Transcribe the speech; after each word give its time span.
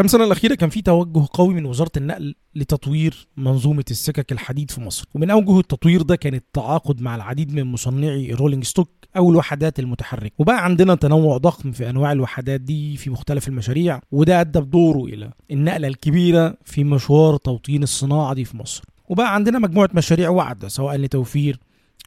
كم 0.00 0.06
سنة 0.06 0.24
الأخيرة 0.24 0.54
كان 0.54 0.70
في 0.70 0.82
توجه 0.82 1.26
قوي 1.32 1.54
من 1.54 1.66
وزارة 1.66 1.90
النقل 1.96 2.34
لتطوير 2.54 3.28
منظومة 3.36 3.84
السكك 3.90 4.32
الحديد 4.32 4.70
في 4.70 4.80
مصر. 4.80 5.04
ومن 5.14 5.30
أوجه 5.30 5.58
التطوير 5.58 6.02
ده 6.02 6.16
كان 6.16 6.34
التعاقد 6.34 7.00
مع 7.00 7.14
العديد 7.14 7.54
من 7.54 7.64
مصنعي 7.64 8.32
rolling 8.32 8.64
stock 8.64 8.88
أو 9.16 9.30
الوحدات 9.30 9.78
المتحركة. 9.78 10.34
وبقى 10.38 10.64
عندنا 10.64 10.94
تنوع 10.94 11.36
ضخم 11.36 11.72
في 11.72 11.90
أنواع 11.90 12.12
الوحدات 12.12 12.60
دي 12.60 12.96
في 12.96 13.10
مختلف 13.10 13.48
المشاريع 13.48 14.00
وده 14.12 14.40
أدى 14.40 14.60
بدوره 14.60 15.04
إلى 15.04 15.32
النقلة 15.50 15.88
الكبيرة 15.88 16.56
في 16.64 16.84
مشوار 16.84 17.36
توطين 17.36 17.82
الصناعة 17.82 18.34
دي 18.34 18.44
في 18.44 18.56
مصر. 18.56 18.84
وبقى 19.08 19.34
عندنا 19.34 19.58
مجموعة 19.58 19.90
مشاريع 19.94 20.28
واعدة 20.28 20.68
سواء 20.68 20.96
لتوفير 20.96 21.60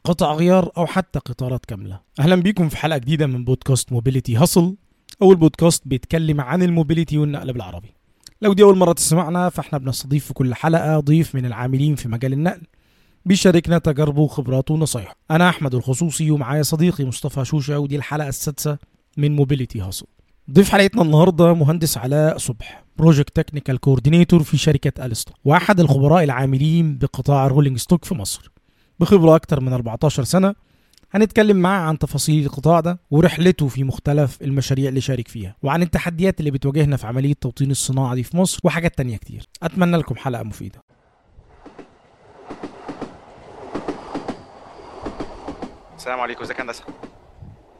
قطع 0.04 0.34
غيار 0.34 0.70
أو 0.76 0.86
حتى 0.86 1.18
قطارات 1.18 1.64
كاملة. 1.64 2.00
أهلا 2.20 2.36
بيكم 2.36 2.68
في 2.68 2.76
حلقة 2.76 2.98
جديدة 2.98 3.26
من 3.26 3.44
بودكاست 3.44 3.92
Mobility 3.92 4.36
Hustle 4.36 4.76
أول 5.22 5.36
بودكاست 5.36 5.82
بيتكلم 5.86 6.40
عن 6.40 6.62
ال 6.62 6.68
mobility 6.68 7.18
والنقل 7.18 7.52
بالعربي. 7.52 7.94
لو 8.42 8.52
دي 8.52 8.62
أول 8.62 8.78
مرة 8.78 8.92
تسمعنا 8.92 9.48
فإحنا 9.48 9.78
بنستضيف 9.78 10.26
في 10.26 10.34
كل 10.34 10.54
حلقة 10.54 11.00
ضيف 11.00 11.34
من 11.34 11.46
العاملين 11.46 11.94
في 11.94 12.08
مجال 12.08 12.32
النقل. 12.32 12.62
بيشاركنا 13.24 13.78
تجاربه 13.78 14.20
وخبراته 14.20 14.74
ونصايحه. 14.74 15.16
أنا 15.30 15.48
أحمد 15.48 15.74
الخصوصي 15.74 16.30
ومعايا 16.30 16.62
صديقي 16.62 17.04
مصطفى 17.04 17.44
شوشة 17.44 17.78
ودي 17.78 17.96
الحلقة 17.96 18.28
السادسة 18.28 18.78
من 19.16 19.36
Mobility 19.36 19.80
Hustle. 19.80 20.06
ضيف 20.50 20.70
حلقتنا 20.70 21.02
النهارده 21.02 21.54
مهندس 21.54 21.98
علاء 21.98 22.38
صبح 22.38 22.84
project 22.98 23.36
technical 23.36 23.78
coordinator 23.78 24.42
في 24.42 24.56
شركة 24.56 25.06
ألستوم 25.06 25.32
وأحد 25.44 25.80
الخبراء 25.80 26.24
العاملين 26.24 26.98
بقطاع 26.98 27.46
rolling 27.46 27.78
stock 27.78 28.04
في 28.04 28.14
مصر. 28.14 28.50
بخبرة 29.00 29.36
أكتر 29.36 29.60
من 29.60 29.72
14 29.72 30.24
سنة 30.24 30.54
هنتكلم 31.14 31.56
معاه 31.56 31.80
عن 31.80 31.98
تفاصيل 31.98 32.46
القطاع 32.46 32.80
ده 32.80 32.98
ورحلته 33.10 33.68
في 33.68 33.84
مختلف 33.84 34.42
المشاريع 34.42 34.88
اللي 34.88 35.00
شارك 35.00 35.28
فيها 35.28 35.56
وعن 35.62 35.82
التحديات 35.82 36.40
اللي 36.40 36.50
بتواجهنا 36.50 36.96
في 36.96 37.06
عملية 37.06 37.34
توطين 37.40 37.70
الصناعة 37.70 38.14
دي 38.14 38.22
في 38.22 38.36
مصر 38.36 38.60
وحاجات 38.64 38.96
تانية 38.96 39.16
كتير. 39.16 39.48
أتمنى 39.62 39.96
لكم 39.96 40.16
حلقة 40.16 40.42
مفيدة. 40.42 40.78
السلام 45.96 46.20
عليكم 46.20 46.42
إزيك 46.42 46.58
يا 46.58 46.64
هندسة؟ 46.64 46.84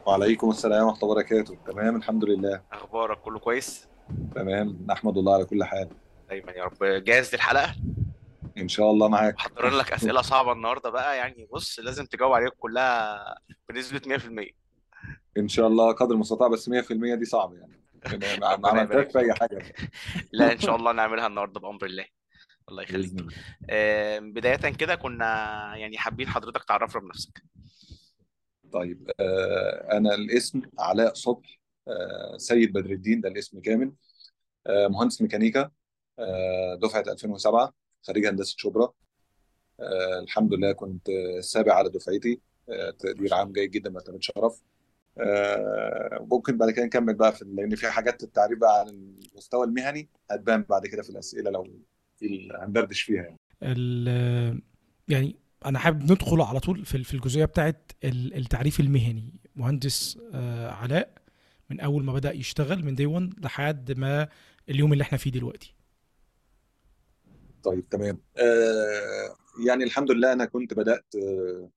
وعليكم 0.05 0.49
السلام 0.49 0.85
ورحمة 0.85 0.99
الله 1.03 1.11
وبركاته. 1.11 1.57
تمام 1.67 1.95
الحمد 1.95 2.25
لله. 2.25 2.61
أخبارك؟ 2.71 3.17
كله 3.17 3.39
كويس؟ 3.39 3.87
تمام 4.35 4.77
نحمد 4.89 5.17
الله 5.17 5.33
على 5.33 5.45
كل 5.45 5.63
حال. 5.63 5.89
دايما 6.29 6.51
يا 6.51 6.63
رب. 6.63 7.03
جاهز 7.03 7.33
للحلقة؟ 7.33 7.75
إن 8.57 8.67
شاء 8.67 8.91
الله 8.91 9.07
معاك. 9.07 9.35
محضرين 9.35 9.73
لك 9.73 9.93
أسئلة 9.93 10.21
صعبة 10.21 10.51
النهارده 10.51 10.89
بقى. 10.89 11.17
يعني 11.17 11.47
بص 11.51 11.79
لازم 11.79 12.05
تجاوب 12.05 12.33
عليها 12.33 12.49
كلها 12.49 13.35
بنسبة 13.69 14.17
100% 14.17 14.55
إن 15.37 15.47
شاء 15.47 15.67
الله 15.67 15.91
قدر 15.91 16.15
المستطاع 16.15 16.47
بس 16.47 16.69
100% 16.69 17.15
دي 17.15 17.25
صعب 17.25 17.53
يعني. 17.53 17.81
ما 18.41 18.53
ربنا 18.53 18.67
عملتهاش 18.69 18.89
يبارك 18.89 19.09
في 19.11 19.19
أي 19.19 19.25
فيك. 19.25 19.39
حاجة. 19.39 19.73
لا 20.33 20.51
إن 20.51 20.59
شاء 20.59 20.75
الله 20.75 20.91
نعملها 20.91 21.27
النهارده 21.27 21.59
بأمر 21.59 21.85
الله. 21.85 22.05
الله 22.69 22.83
يخليك. 22.83 23.13
بإذن 23.13 23.19
الله. 23.19 24.31
بداية 24.31 24.55
كده 24.73 24.95
كنا 24.95 25.25
يعني 25.75 25.97
حابين 25.97 26.27
حضرتك 26.27 26.63
تعرفنا 26.63 27.01
بنفسك. 27.01 27.43
طيب 28.71 29.11
آه 29.19 29.87
أنا 29.97 30.15
الاسم 30.15 30.61
علاء 30.79 31.13
صبح 31.13 31.59
آه 31.87 32.37
سيد 32.37 32.73
بدر 32.73 32.89
الدين 32.91 33.21
ده 33.21 33.29
الاسم 33.29 33.59
كامل. 33.61 33.93
آه 34.67 34.87
مهندس 34.87 35.21
ميكانيكا 35.21 35.71
آه 36.19 36.75
دفعة 36.81 37.03
2007 37.07 37.73
خريج 38.07 38.25
هندسة 38.25 38.55
شبرا. 38.57 38.91
آه 39.79 40.19
الحمد 40.23 40.53
لله 40.53 40.71
كنت 40.71 41.09
السابع 41.09 41.73
على 41.73 41.89
دفعتي. 41.89 42.39
آه 42.69 42.89
تقدير 42.91 43.33
عام 43.33 43.51
جيد 43.51 43.71
جدا 43.71 43.89
مرتبة 43.89 44.17
شرف 44.21 44.61
آه، 45.19 46.27
ممكن 46.31 46.57
بعد 46.57 46.71
كده 46.71 46.85
نكمل 46.85 47.13
بقى 47.13 47.31
في 47.35 47.45
لأن 47.45 47.75
في 47.75 47.87
حاجات 47.89 48.23
التعريف 48.23 48.59
بقى 48.59 48.79
عن 48.79 48.87
المستوى 49.31 49.65
المهني. 49.65 50.09
هتبان 50.31 50.61
بعد 50.69 50.87
كده 50.87 51.01
في 51.03 51.09
الأسئلة 51.09 51.51
لو 51.51 51.67
هندردش 52.61 53.01
فيها 53.01 53.23
يعني. 53.23 53.37
يعني 55.07 55.35
أنا 55.65 55.79
حابب 55.79 56.11
ندخل 56.11 56.41
على 56.41 56.59
طول 56.59 56.85
في 56.85 57.13
الجزئية 57.13 57.45
بتاعت 57.45 57.91
ال- 58.03 58.33
التعريف 58.37 58.79
المهني. 58.79 59.33
مهندس 59.55 60.19
آه، 60.33 60.69
علاء 60.71 61.13
من 61.69 61.79
أول 61.79 62.03
ما 62.03 62.13
بدأ 62.13 62.31
يشتغل 62.31 62.85
من 62.85 62.95
دي 62.95 63.05
1 63.05 63.33
لحد 63.45 63.91
ما 63.97 64.27
اليوم 64.69 64.93
اللي 64.93 65.01
إحنا 65.01 65.17
فيه 65.17 65.31
دلوقتي. 65.31 65.74
طيب 67.65 67.89
تمام. 67.89 68.21
آه، 68.37 69.35
يعني 69.67 69.83
الحمد 69.83 70.11
لله 70.11 70.33
أنا 70.33 70.45
كنت 70.45 70.73
بدأت 70.73 71.05
آه، 71.15 71.69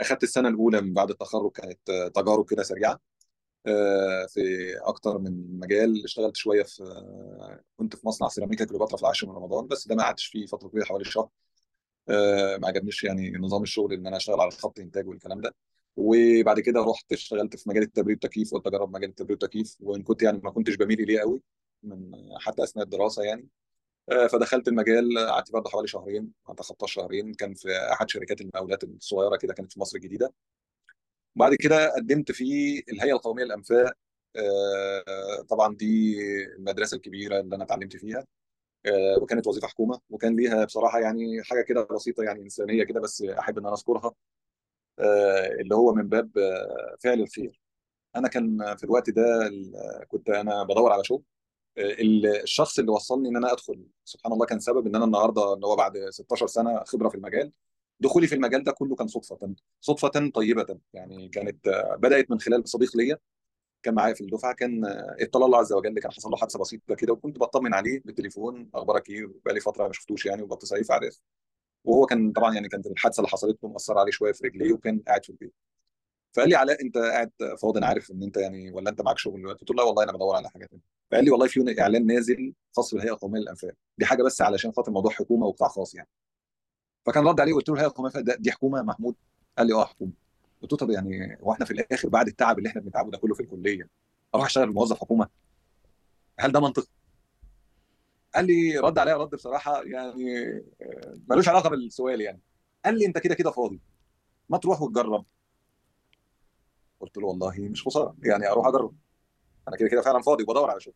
أخدت 0.00 0.22
السنة 0.22 0.48
الأولى 0.48 0.80
من 0.80 0.94
بعد 0.94 1.10
التخرج 1.10 1.52
كانت 1.52 2.10
تجارب 2.14 2.50
كده 2.50 2.62
سريعة 2.62 3.00
آه، 3.66 4.26
في 4.26 4.40
أكتر 4.82 5.18
من 5.18 5.58
مجال. 5.60 6.04
اشتغلت 6.04 6.36
شوية 6.36 6.62
في 6.62 6.84
كنت 7.76 7.96
في 7.96 8.06
مصنع 8.06 8.28
سيراميكا 8.28 8.64
كليوباترا 8.64 8.96
في 8.96 9.02
العاشر 9.02 9.28
من 9.28 9.34
رمضان 9.36 9.66
بس 9.66 9.88
ده 9.88 9.94
ما 9.94 10.02
قعدتش 10.02 10.26
فيه 10.26 10.46
فترة 10.46 10.68
طويلة 10.68 10.86
حوالي 10.86 11.04
شهر 11.04 11.28
ما 12.58 12.68
عجبنيش 12.68 13.04
يعني 13.04 13.32
نظام 13.32 13.62
الشغل 13.62 13.92
إن 13.92 14.06
أنا 14.06 14.16
أشتغل 14.16 14.40
على 14.40 14.50
خط 14.50 14.78
إنتاج 14.80 15.08
والكلام 15.08 15.40
ده. 15.40 15.54
وبعد 15.96 16.60
كده 16.60 16.80
رحت 16.84 17.12
اشتغلت 17.12 17.56
في 17.56 17.68
مجال 17.70 17.82
التبريد 17.82 18.16
والتكييف 18.16 18.54
قلت 18.54 18.66
اجرب 18.66 18.94
مجال 18.96 19.10
التبريد 19.10 19.30
والتكييف 19.42 19.76
وإن 19.80 20.02
كنت 20.02 20.22
يعني 20.22 20.40
ما 20.44 20.50
كنتش 20.50 20.76
بميل 20.76 21.00
إليه 21.00 21.20
قوي 21.20 21.42
من 21.82 22.10
حتى 22.40 22.62
أثناء 22.64 22.84
الدراسة 22.84 23.22
يعني. 23.22 23.48
فدخلت 24.10 24.68
المجال 24.68 25.18
قعدت 25.28 25.52
برضه 25.52 25.70
حوالي 25.70 25.88
شهرين 25.88 26.32
ما 26.48 26.54
تخطاش 26.54 26.92
شهرين. 26.92 27.34
كان 27.34 27.54
في 27.54 27.68
أحد 27.92 28.10
شركات 28.10 28.40
المقاولات 28.40 28.84
الصغيرة 28.84 29.36
كده 29.36 29.54
كانت 29.54 29.72
في 29.72 29.80
مصر 29.80 29.96
الجديدة. 29.96 30.32
بعد 31.36 31.54
كده 31.54 31.94
قدمت 31.94 32.32
في 32.32 32.44
الهيئة 32.92 33.12
القومية 33.12 33.44
للأنفاق. 33.44 33.92
آه، 34.36 35.42
طبعا 35.50 35.74
دي 35.74 36.16
المدرسة 36.56 36.94
الكبيرة 36.96 37.40
اللي 37.40 37.56
أنا 37.56 37.64
اتعلمت 37.64 37.96
فيها. 37.96 38.26
آه، 38.86 39.18
وكانت 39.22 39.46
وظيفة 39.46 39.68
حكومة 39.68 40.00
وكان 40.10 40.36
ليها 40.36 40.64
بصراحة 40.64 41.00
يعني 41.00 41.42
حاجة 41.42 41.62
كده 41.62 41.82
بسيطة 41.90 42.22
يعني 42.22 42.42
إنسانية 42.42 42.84
كده 42.84 43.00
بس 43.00 43.22
أحب 43.22 43.58
إن 43.58 43.66
أنا 43.66 43.74
أذكرها. 43.74 44.12
آه، 44.98 45.46
اللي 45.60 45.74
هو 45.74 45.94
من 45.94 46.08
باب 46.08 46.38
آه، 46.38 46.96
فعل 47.00 47.20
الخير. 47.20 47.60
أنا 48.16 48.28
كان 48.28 48.76
في 48.76 48.84
الوقت 48.84 49.10
ده 49.10 49.50
كنت 50.08 50.30
أنا 50.30 50.62
بدور 50.62 50.92
على 50.92 51.04
شغل. 51.04 51.22
آه، 51.22 51.41
الشخص 51.78 52.78
اللي 52.78 52.90
وصلني 52.90 53.28
إن 53.28 53.36
أنا 53.36 53.52
أدخل 53.52 53.86
سبحان 54.04 54.32
الله 54.32 54.46
كان 54.46 54.60
سبب 54.60 54.86
إن 54.86 54.96
أنا 54.96 55.04
النهارده 55.04 55.54
اللي 55.54 55.66
هو 55.66 55.76
بعد 55.76 55.98
16 56.10 56.46
سنة 56.46 56.84
خبرة 56.84 57.08
في 57.08 57.14
المجال. 57.14 57.52
دخولي 58.00 58.26
في 58.26 58.34
المجال 58.34 58.64
ده 58.64 58.72
كله 58.72 58.96
كان 58.96 59.06
صدفة 59.06 59.54
صدفة 59.80 60.30
طيبة. 60.34 60.78
يعني 60.92 61.28
كانت 61.28 61.68
بدأت 61.98 62.30
من 62.30 62.40
خلال 62.40 62.68
صديق 62.68 62.96
ليا 62.96 63.18
كان 63.82 63.94
معايا 63.94 64.14
في 64.14 64.20
الدفعة 64.20 64.54
كان 64.54 64.84
اطلع 65.20 65.46
الله 65.46 65.58
عز 65.58 65.72
وجل 65.72 65.98
كان 66.00 66.12
حصل 66.12 66.30
له 66.30 66.36
حادثة 66.36 66.58
بسيطة 66.58 66.94
كده 66.94 67.12
وكنت 67.12 67.38
بطمن 67.38 67.74
عليه 67.74 68.02
بالتليفون 68.04 68.70
أخبارك 68.74 69.10
إيه؟ 69.10 69.30
بقالي 69.44 69.60
فترة 69.60 69.86
ما 69.86 69.92
شفتوش 69.92 70.26
يعني 70.26 70.42
وبتصل 70.42 70.76
عليه 70.90 71.10
وهو 71.84 72.06
كان 72.06 72.32
طبعا 72.32 72.54
يعني 72.54 72.68
كانت 72.68 72.86
الحادثة 72.86 73.20
اللي 73.20 73.28
حصلت 73.28 73.58
له 73.64 73.68
مأثرة 73.70 74.00
عليه 74.00 74.10
شوية 74.10 74.32
في 74.32 74.46
رجليه 74.46 74.72
وكان 74.72 75.02
قاعد 75.06 75.24
في 75.24 75.30
البيت. 75.30 75.54
فقال 76.32 76.48
لي 76.48 76.54
علاء 76.56 76.82
أنت 76.82 76.98
قاعد 76.98 77.30
فاضي 77.62 77.78
أنا 77.78 77.86
عارف 77.86 78.10
إن 78.10 78.22
أنت 78.22 78.36
يعني 78.36 78.70
ولا 78.72 78.90
أنت 78.90 79.02
معاك 79.02 79.18
شغل 79.18 79.40
دلوقتي؟ 79.40 79.60
قلت 79.60 79.70
له 79.70 79.76
لا 79.76 79.82
والله 79.82 80.02
أنا 80.02 80.12
بدور 80.12 80.36
على 80.36 80.50
حاجة 80.50 80.66
تانية. 80.66 80.82
فقال 81.10 81.24
لي 81.24 81.30
والله 81.30 81.46
في 81.46 81.80
إعلان 81.80 82.06
نازل 82.06 82.54
خاص 82.76 82.94
بالهيئة 82.94 83.12
القومية 83.12 83.40
للأنفاق. 83.40 83.72
دي 83.98 84.06
حاجة 84.06 84.22
بس 84.22 84.42
علشان 84.42 84.72
خاطر 84.72 84.92
موضوع 84.92 85.12
حكومة 85.12 85.46
وقطاع 85.46 85.68
خاص 85.68 85.94
يعني. 85.94 86.08
فكان 87.06 87.26
رد 87.26 87.40
عليه 87.40 87.54
قلت 87.54 87.68
له 87.68 87.74
الهيئة 87.74 87.88
القومية 87.88 88.12
دي 88.38 88.52
حكومة 88.52 88.82
محمود؟ 88.82 89.14
قال 89.58 89.66
لي 89.66 89.74
آه 89.74 89.84
حكومة. 89.84 90.12
قلت 90.62 90.72
له 90.72 90.78
طب 90.78 90.90
يعني 90.90 91.38
هو 91.42 91.52
إحنا 91.52 91.64
في 91.64 91.70
الآخر 91.70 92.08
بعد 92.08 92.26
التعب 92.28 92.58
اللي 92.58 92.68
إحنا 92.68 92.80
بنتعبه 92.80 93.10
ده 93.10 93.18
كله 93.18 93.34
في 93.34 93.40
الكلية 93.40 93.88
أروح 94.34 94.46
أشتغل 94.46 94.72
موظف 94.72 95.00
حكومة؟ 95.00 95.28
هل 96.38 96.52
ده 96.52 96.60
منطقي؟ 96.60 96.86
قال 98.34 98.46
لي 98.46 98.78
رد 98.78 98.98
عليا 98.98 99.16
رد 99.16 99.30
بصراحة 99.30 99.82
يعني 99.82 100.48
آه، 100.82 101.14
ملوش 101.28 101.48
علاقة 101.48 101.70
بالسؤال 101.70 102.20
يعني. 102.20 102.40
قال 102.84 102.98
لي 102.98 103.06
أنت 103.06 103.18
كده 103.18 103.34
كده 103.34 103.50
فاضي. 103.50 103.80
ما 104.48 104.58
تروح 104.58 104.82
وتجرب. 104.82 105.24
قلت 107.02 107.16
له 107.18 107.26
والله 107.26 107.54
مش 107.58 107.86
خسارة. 107.86 108.16
يعني 108.22 108.48
أروح 108.48 108.66
أجرب. 108.66 108.94
أنا 109.68 109.76
كده 109.76 109.88
كده 109.88 110.02
فعلا 110.02 110.22
فاضي 110.22 110.42
وبدور 110.42 110.70
على 110.70 110.80
شغل. 110.80 110.94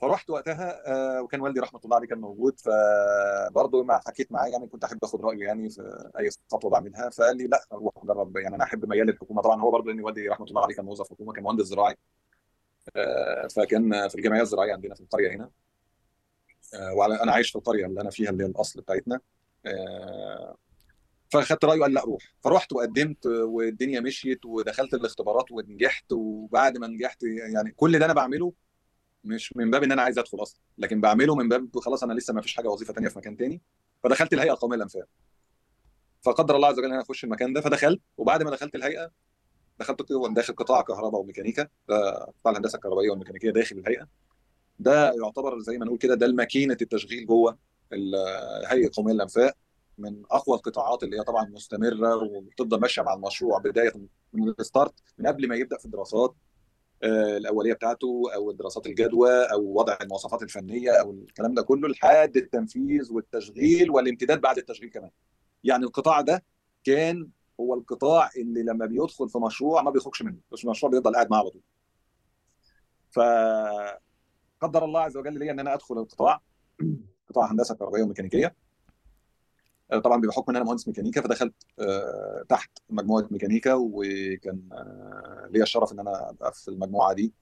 فرحت 0.00 0.30
وقتها 0.30 0.82
آه، 0.86 1.22
وكان 1.22 1.40
والدي 1.40 1.60
رحمة 1.60 1.80
الله 1.84 1.96
عليه 1.96 2.08
كان 2.08 2.20
موجود 2.20 2.60
فبرضه 2.60 3.82
ما 3.82 4.00
حكيت 4.06 4.32
معاه 4.32 4.46
يعني 4.46 4.66
كنت 4.66 4.84
أحب 4.84 4.98
أخد 5.04 5.20
رأيه 5.24 5.46
يعني 5.46 5.70
في 5.70 6.10
أي 6.18 6.30
خطوة 6.52 6.70
بعملها 6.70 7.10
فقال 7.10 7.36
لي 7.36 7.46
لا 7.46 7.66
روح 7.72 7.92
جرب. 8.04 8.36
يعني 8.36 8.56
أنا 8.56 8.64
أحب 8.64 8.88
ميال 8.88 9.06
للحكومة. 9.06 9.42
طبعا 9.42 9.60
هو 9.60 9.70
برضه 9.70 9.86
لأن 9.86 10.00
والدي 10.00 10.28
رحمة 10.28 10.46
الله 10.46 10.62
عليه 10.62 10.74
كان 10.74 10.84
موظف 10.84 11.10
حكومة 11.10 11.32
كان 11.32 11.44
مهندس 11.44 11.64
زراعي. 11.64 11.96
آه، 12.96 13.46
فكان 13.46 14.08
في 14.08 14.14
الجمعيه 14.14 14.42
الزراعية 14.42 14.72
عندنا 14.72 14.94
في 14.94 15.00
القرية 15.00 15.30
هنا. 15.36 15.50
آه، 16.74 16.94
وعلى 16.94 17.22
أنا 17.22 17.32
عايش 17.32 17.50
في 17.50 17.56
القرية 17.56 17.86
اللي 17.86 18.00
أنا 18.00 18.10
فيها 18.10 18.30
اللي 18.30 18.44
هي 18.44 18.48
الأصل 18.48 18.80
بتاعتنا. 18.80 19.20
فاخدت 21.28 21.64
رأيه 21.64 21.80
قال 21.80 21.92
لا 21.94 22.00
روح. 22.04 22.22
فرحت 22.44 22.72
وقدمت 22.72 23.26
والدنيا 23.26 24.00
مشيت 24.00 24.44
ودخلت 24.46 24.94
الاختبارات 24.94 25.52
ونجحت 25.52 26.12
وبعد 26.12 26.78
ما 26.78 26.86
نجحت 26.86 27.22
يعني 27.52 27.70
كل 27.70 27.98
ده 27.98 28.04
أنا 28.04 28.12
بعمله 28.12 28.52
مش 29.24 29.56
من 29.56 29.70
باب 29.70 29.82
إن 29.82 29.92
أنا 29.92 30.02
عايز 30.02 30.18
أدخل 30.18 30.42
أصلا 30.42 30.60
لكن 30.78 31.00
بعمله 31.00 31.34
من 31.34 31.48
باب 31.48 31.78
خلاص 31.78 32.02
أنا 32.02 32.12
لسه 32.12 32.34
ما 32.34 32.40
فيش 32.40 32.54
حاجة 32.56 32.68
وظيفة 32.68 32.92
تانية 32.92 33.08
في 33.08 33.18
مكان 33.18 33.36
تاني 33.36 33.62
فدخلت 34.04 34.32
الهيئة 34.32 34.52
القومية 34.52 34.76
للأنفاق. 34.76 35.04
فقدر 36.22 36.56
الله 36.56 36.68
عز 36.68 36.78
وجل 36.78 36.84
إن 36.86 36.92
أنا 36.92 37.02
أخش 37.02 37.24
المكان 37.24 37.52
ده 37.52 37.60
فدخلت 37.60 38.00
وبعد 38.16 38.42
ما 38.42 38.50
دخلت 38.50 38.74
الهيئة 38.74 39.10
دخلت 39.78 40.12
داخل 40.30 40.54
قطاع 40.54 40.82
كهرباء 40.82 41.20
وميكانيكا 41.20 41.68
قطاع 41.88 42.50
الهندسة 42.52 42.76
الكهربائية 42.76 43.10
والميكانيكية 43.10 43.50
داخل 43.50 43.78
الهيئة. 43.78 44.08
ده 44.78 45.12
يعتبر 45.12 45.58
زي 45.58 45.78
ما 45.78 45.84
نقول 45.86 45.98
كده 45.98 46.14
ده 46.14 46.26
الماكينه 46.26 46.76
التشغيل 46.82 47.26
جوه 47.26 47.58
ال- 47.92 48.14
الهيئه 48.64 48.86
القومية 48.86 49.12
للأنفاق. 49.12 49.56
من 49.98 50.22
أقوى 50.30 50.56
القطاعات 50.56 51.02
اللي 51.02 51.18
هي 51.18 51.22
طبعا 51.22 51.44
مستمرة 51.44 52.16
وبتفضل 52.16 52.80
ماشية 52.80 53.02
مع 53.02 53.14
المشروع 53.14 53.58
بداية 53.58 53.92
من 54.32 54.48
الستارت 54.48 54.94
من 55.18 55.26
قبل 55.26 55.48
ما 55.48 55.56
يبدأ 55.56 55.78
في 55.78 55.84
الدراسات 55.84 56.34
آه، 57.02 57.36
الأولية 57.36 57.72
بتاعته 57.72 58.22
أو 58.34 58.52
دراسات 58.52 58.86
الجدوى 58.86 59.30
أو 59.52 59.78
وضع 59.78 59.98
المواصفات 60.02 60.42
الفنية 60.42 60.90
أو 61.00 61.10
الكلام 61.10 61.54
ده 61.54 61.62
كله 61.62 61.88
لحد 61.88 62.36
التنفيذ 62.36 63.12
والتشغيل 63.12 63.90
والامتداد 63.90 64.40
بعد 64.40 64.58
التشغيل 64.58 64.90
كمان. 64.90 65.10
يعني 65.64 65.84
القطاع 65.84 66.20
ده 66.20 66.44
كان 66.84 67.30
هو 67.60 67.74
القطاع 67.74 68.30
اللي 68.36 68.62
لما 68.62 68.86
بيدخل 68.86 69.28
في 69.28 69.38
مشروع 69.38 69.82
ما 69.82 69.90
بيخرجش 69.90 70.22
منه 70.22 70.38
بس 70.52 70.64
المشروع 70.64 70.92
بيفضل 70.92 71.14
قاعد 71.14 71.30
معاه 71.30 71.40
على 71.40 71.50
طول. 71.50 71.62
فقدر 73.10 74.84
الله 74.84 75.00
عز 75.00 75.16
وجل 75.16 75.38
لي 75.38 75.50
إن 75.50 75.60
أنا 75.60 75.74
أدخل 75.74 75.98
القطاع 75.98 76.40
قطاع 77.28 77.52
هندسة 77.52 77.74
كهربائية 77.74 78.04
وميكانيكية. 78.04 78.54
طبعا 80.04 80.20
بحكم 80.20 80.50
إن 80.50 80.56
أنا 80.56 80.64
مهندس 80.64 80.88
ميكانيكا 80.88 81.20
فدخلت 81.20 81.54
آه، 81.80 82.44
تحت 82.48 82.70
مجموعة 82.90 83.26
ميكانيكا 83.30 83.74
وكان 83.74 84.60
آه، 84.72 85.48
ليا 85.50 85.62
الشرف 85.62 85.92
إن 85.92 85.98
أنا 86.00 86.30
أبقى 86.30 86.52
في 86.52 86.68
المجموعة 86.68 87.12
دي. 87.12 87.32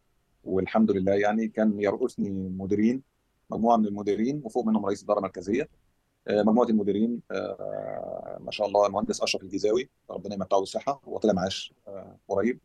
والحمد 0.44 0.90
لله 0.90 1.12
يعني 1.12 1.48
كان 1.48 1.81
يرقصني 1.81 2.31
مديرين 2.31 3.02
مجموعة 3.50 3.76
من 3.76 3.87
المديرين 3.87 4.40
وفوق 4.44 4.66
منهم 4.66 4.87
رئيس 4.87 4.98
الإدارة 5.00 5.19
المركزية. 5.19 5.69
آه، 6.28 6.43
مجموعة 6.43 6.66
المديرين 6.69 7.20
آه، 7.31 8.38
ما 8.40 8.50
شاء 8.50 8.66
الله 8.66 8.87
المهندس 8.87 9.22
أشرف 9.22 9.43
الجيزاوي 9.43 9.88
ربنا 10.10 10.34
يمتعه 10.34 10.60
بالصحة 10.60 11.00
وطلع 11.06 11.32
معاش 11.32 11.75
آه، 11.88 12.16
قريب. 12.28 12.58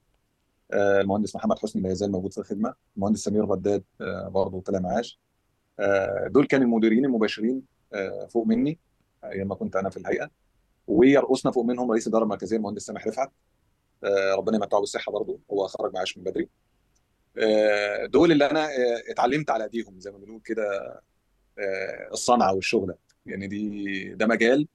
آه، 0.71 1.01
المهندس 1.01 1.35
محمد 1.35 1.59
حسني 1.59 1.81
لا 1.81 1.91
يزال 1.91 2.11
موجود 2.11 2.31
في 2.33 2.37
الخدمة 2.37 2.73
المهندس 2.97 3.19
سمير 3.23 3.45
بداد 3.45 3.83
آه، 4.01 4.27
برضه 4.27 4.61
طلع 4.61 4.79
معاش. 4.79 5.19
آه، 5.79 6.27
دول 6.27 6.45
كانوا 6.47 6.65
المديرين 6.65 7.05
المباشرين 7.05 7.61
آه، 7.93 8.25
فوق 8.29 8.47
مني. 8.47 8.79
أيام 9.23 9.47
ما 9.47 9.56
كنت 9.56 9.75
أنا 9.75 9.89
في 9.89 9.97
الهيئة. 9.97 10.29
ويرقصنا 10.88 11.51
فوق 11.51 11.65
منهم 11.65 11.91
رئيس 11.91 12.03
الاداره 12.07 12.23
المركزيه 12.23 12.57
المهندس 12.57 12.81
سامح 12.85 13.07
رفعت. 13.07 13.31
آه، 14.03 14.35
ربنا 14.35 14.56
يمتعه 14.57 14.79
بالصحة 14.79 15.12
برضه 15.12 15.39
هو 15.51 15.68
خرج 15.68 15.94
معاش 15.94 16.18
من 16.18 16.23
بدري. 16.23 16.50
آه، 17.38 18.06
دول 18.06 18.31
اللي 18.31 18.50
أنا 18.50 18.65
آه، 18.65 19.01
اتعلمت 19.12 19.50
على 19.50 19.63
إيديهم 19.63 20.00
زي 20.00 20.12
ما 20.12 20.18
بنقول 20.18 20.41
كده 20.45 21.00
الصنعة 22.12 22.53
والشغله 22.53 22.95
يعني 23.25 23.47
دي 23.47 24.13
ده 24.13 24.25
مجال 24.27 24.68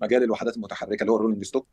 مجال 0.00 0.22
الوحدات 0.22 0.56
المتحركة 0.56 1.00
اللي 1.02 1.12
هو 1.12 1.16
ال 1.16 1.19
rolling 1.19 1.44
stock 1.44 1.66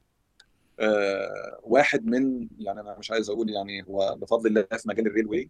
واحد 1.64 2.06
من 2.06 2.48
يعني 2.60 2.80
أنا 2.80 2.98
مش 3.00 3.12
عايز 3.12 3.30
أقول 3.30 3.50
يعني 3.50 3.84
هو 3.90 4.16
بفضل 4.22 4.48
الله 4.48 4.62
في 4.78 4.90
مجال 4.90 5.08
ال 5.08 5.13
railway 5.13 5.50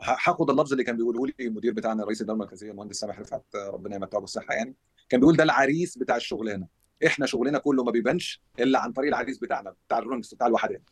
ه- 0.00 0.16
هاخد 0.28 0.50
اللفظ 0.50 0.72
اللي 0.72 0.84
كان 0.84 0.96
بيقوله 0.96 1.26
لي 1.26 1.34
المدير 1.40 1.72
بتاعنا 1.72 2.04
رئيس 2.04 2.20
الاداره 2.20 2.34
المركزيه 2.36 2.70
المهندس 2.70 2.96
سامح 2.96 3.20
رفعت. 3.20 3.44
ربنا 3.56 3.96
يمتعه 3.96 4.20
بالصحة 4.20 4.54
يعني. 4.54 4.74
كان 5.08 5.20
بيقول 5.20 5.36
ده 5.36 5.44
العريس 5.44 5.98
بتاع 5.98 6.16
الشغلانة. 6.16 6.66
إحنا 7.06 7.26
شغلنا 7.26 7.58
كله 7.58 7.84
ما 7.84 7.90
بيبانش 7.90 8.42
إلا 8.58 8.78
عن 8.78 8.92
طريق 8.92 9.08
العريس 9.08 9.38
بتاعنا 9.38 9.74
بتاع 9.86 9.98
ال 9.98 10.01
rolling 10.01 10.24
stock 10.24 10.36
بتاع 10.36 10.46
الوحدات. 10.46 10.82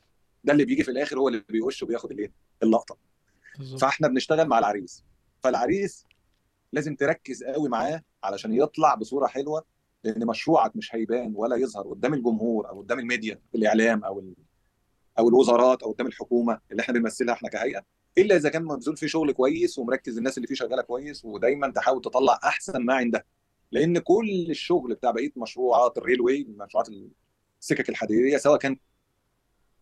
ده 0.44 0.52
اللي 0.52 0.64
بيجي 0.64 0.82
في 0.82 0.90
الآخر 0.90 1.18
هو 1.18 1.28
اللي 1.28 1.44
بيخش 1.48 1.82
وبياخد 1.82 2.10
الإيه؟ 2.10 2.32
اللقطة. 2.62 2.96
بالظبط. 3.58 3.80
فإحنا 3.80 4.08
بنشتغل 4.08 4.46
مع 4.48 4.58
العريس. 4.58 5.04
فالعريس 5.42 6.04
لازم 6.72 6.94
تركز 6.96 7.44
قوي 7.44 7.68
معاه 7.68 8.02
علشان 8.24 8.52
يطلع 8.54 8.94
بصورة 8.94 9.26
حلوة 9.26 9.64
لأن 10.04 10.26
مشروعك 10.26 10.76
مش 10.76 10.94
هيبان 10.94 11.32
ولا 11.36 11.56
يظهر 11.56 11.88
قدام 11.88 12.14
الجمهور 12.14 12.68
أو 12.68 12.80
قدام 12.80 12.98
الميديا 12.98 13.40
الإعلام 13.54 14.04
أو 14.04 14.18
ال- 14.18 14.34
أو 15.18 15.28
الوزارات 15.28 15.82
أو 15.82 15.92
قدام 15.92 16.06
الحكومة 16.06 16.60
اللي 16.70 16.80
إحنا 16.82 16.94
بنمثلها 16.94 17.34
إحنا 17.34 17.48
كهيئة. 17.48 17.82
إلا 18.18 18.36
إذا 18.36 18.48
كان 18.48 18.64
مبذول 18.64 18.96
فيه 18.96 19.06
شغل 19.06 19.32
كويس 19.32 19.78
ومركز 19.78 20.18
الناس 20.18 20.36
اللي 20.36 20.46
فيه 20.48 20.54
شغالة 20.54 20.82
كويس 20.82 21.24
ودايما 21.24 21.70
تحاول 21.70 22.00
تطلع 22.02 22.38
أحسن 22.44 22.78
ما 22.84 22.94
عندها 22.94 23.24
لأن 23.74 23.98
كل 23.98 24.46
الشغل 24.50 24.94
بتاع 24.94 25.10
بقيه 25.10 25.32
مشروعات 25.36 25.98
الريلوي 25.98 26.44
مشروعات 26.48 26.88
السكك 27.60 27.88
الحديدية 27.88 28.36
سواء 28.36 28.58
كان 28.58 28.76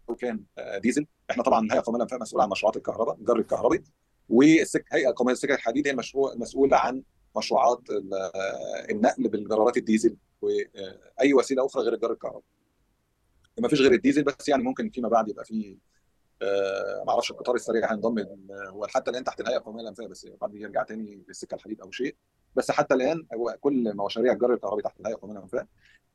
أو 0.09 0.15
كان 0.15 0.45
آه، 0.59 0.79
ديزل. 0.79 1.07
إحنا 1.31 1.43
طبعا 1.43 1.67
الهيئه 1.67 1.81
القوميه 1.81 1.97
للأنفاق 1.97 2.21
مسؤولة 2.21 2.45
عن 2.45 2.51
مشروعات 2.51 2.77
الكهرباء 2.77 3.15
الجر 3.15 3.39
الكهربي. 3.39 3.85
والهيئه 4.29 5.09
القوميه 5.09 5.33
للسكك 5.33 5.51
الحديد 5.51 5.87
هي 5.87 5.93
المشروع 5.93 6.35
مسؤولة 6.35 6.77
عن 6.77 7.03
مشروعات 7.37 7.81
آه، 7.91 8.87
النقل 8.91 9.29
بالجرارات 9.29 9.77
الديزل 9.77 10.17
وأي 10.43 11.35
وسيلة 11.35 11.67
أخرى 11.67 11.83
غير 11.83 11.95
الجر 11.95 12.13
الكهربي. 12.13 12.45
ما 13.61 13.69
فيش 13.69 13.81
غير 13.81 13.93
الديزل 13.93 14.25
بس 14.25 14.49
يعني 14.49 14.63
ممكن 14.63 14.91
فيما 14.91 15.09
بعد 15.09 15.29
يبقى 15.29 15.45
في 15.45 15.77
آه، 16.43 17.03
ما 17.07 17.13
أعرفش 17.13 17.31
القطار 17.31 17.55
السريع 17.55 17.93
هينضم 17.93 18.27
هو 18.69 18.87
حتى 18.87 19.11
الآن 19.11 19.25
تحت 19.25 19.41
الهيئة 19.41 19.59
القومية 19.59 19.83
للأنفاق 19.83 20.07
بس 20.07 20.27
بعد 20.41 20.55
يرجع 20.55 20.83
تاني 20.83 21.25
للسكه 21.29 21.55
الحديد 21.55 21.81
أو 21.81 21.91
شيء. 21.91 22.17
بس 22.57 22.71
حتى 22.71 22.95
الآن 22.95 23.27
هو 23.35 23.57
كل 23.61 23.97
مشاريع 23.97 24.33
الجر 24.33 24.55
الكهربي 24.55 24.83
تحت 24.83 25.01
الهيئة 25.01 25.17
القوميه 25.17 25.35
للانفاق 25.35 25.67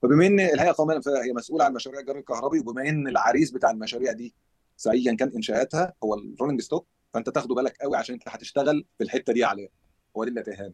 فبما 0.01 0.27
إن 0.27 0.39
الهيئة 0.39 0.69
القوميه 0.69 0.91
للأنفاق 0.93 1.23
هي 1.23 1.33
مسؤولة 1.33 1.65
عن 1.65 1.73
مشاريع 1.73 1.99
الجر 1.99 2.17
الكهربي 2.17 2.59
وبما 2.59 2.89
إن 2.89 3.07
العريس 3.07 3.51
بتاع 3.51 3.71
المشاريع 3.71 4.11
دي 4.11 4.35
سواء 4.77 5.15
كان 5.15 5.31
إنشاءاتها 5.35 5.93
هو 6.03 6.13
ال 6.13 6.19
rolling 6.19 6.61
stock 6.61 6.87
فأنت 7.13 7.29
تاخده 7.29 7.55
بالك 7.55 7.77
قوي 7.81 7.97
عشان 7.97 8.13
أنت 8.15 8.23
هتشتغل 8.27 8.85
في 8.97 9.03
الحتة 9.03 9.33
دي 9.33 9.43
عليه 9.43 9.69
هو 10.17 10.23
دي 10.23 10.29
اللي 10.29 10.73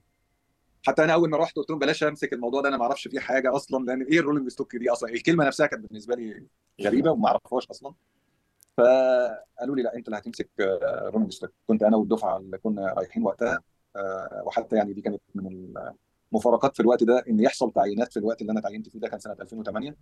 حتى 0.88 1.04
أنا 1.04 1.14
أول 1.14 1.30
ما 1.30 1.38
رحت 1.38 1.56
قلت 1.56 1.70
لهم 1.70 1.80
بلاش 1.80 2.04
أمسك 2.04 2.34
الموضوع 2.34 2.62
ده 2.62 2.70
أنا 2.70 2.78
ما 2.78 2.84
أعرفش 2.84 3.08
فيه 3.08 3.20
حاجة 3.20 3.56
أصلا 3.56 3.86
لأن 3.86 4.02
إيه 4.02 4.20
ال 4.20 4.23
rolling 4.24 4.50
stock 4.50 4.76
دي 4.76 4.90
أصلا؟ 4.90 5.10
الكلمة 5.10 5.46
نفسها 5.46 5.68
كانت 5.68 5.86
بالنسبة 5.90 6.16
لي 6.16 6.48
غريبة 6.82 7.12
وما 7.12 7.28
أعرفهاش 7.28 7.68
أصلا. 7.68 7.94
فقالوا 8.78 9.76
لي 9.76 9.82
لا 9.84 9.96
أنت 9.96 10.08
اللي 10.08 10.18
هتمسك 10.18 10.50
آه، 10.60 11.10
rolling 11.14 11.34
stock 11.34 11.52
كنت 11.68 11.84
أنا 11.84 11.98
والدفعة 11.98 12.38
اللي 12.38 12.58
كنا 12.58 12.94
رايحين 12.94 13.24
وقتها. 13.24 13.54
آه، 13.54 13.60
وحتى 14.46 14.76
يعني 14.76 14.94
دي 14.94 15.02
كانت 15.02 15.22
من 15.36 15.74
المفارقات 16.34 16.76
في 16.76 16.80
الوقت 16.80 17.04
ده 17.04 17.24
إن 17.30 17.40
يحصل 17.40 17.72
تعيينات 17.74 18.14
في 18.14 18.20
الوقت 18.20 18.42
اللي 18.42 18.52
أنا 18.52 18.62
تعينت 18.62 18.90
فيه 18.90 19.00
ده 19.00 19.08
كان 19.08 19.20
سنة 19.20 19.34
2008 19.42 19.96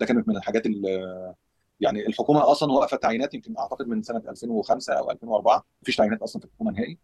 ده 0.00 0.06
كانت 0.06 0.28
من 0.28 0.36
الحاجات 0.36 0.66
اللي 0.66 1.34
يعني 1.80 2.06
الحكومة 2.06 2.50
أصلا 2.52 2.72
وقفت 2.72 3.02
تعيينات 3.02 3.34
يمكن 3.34 3.58
أعتقد 3.58 3.88
من 3.88 4.02
سنة 4.02 4.22
2005 4.28 4.92
أو 4.94 5.10
2004 5.10 5.64
مفيش 5.82 5.96
تعيينات 5.96 6.22
أصلا 6.22 6.40
في 6.40 6.46
الحكومة 6.48 6.70
نهائي. 6.72 6.98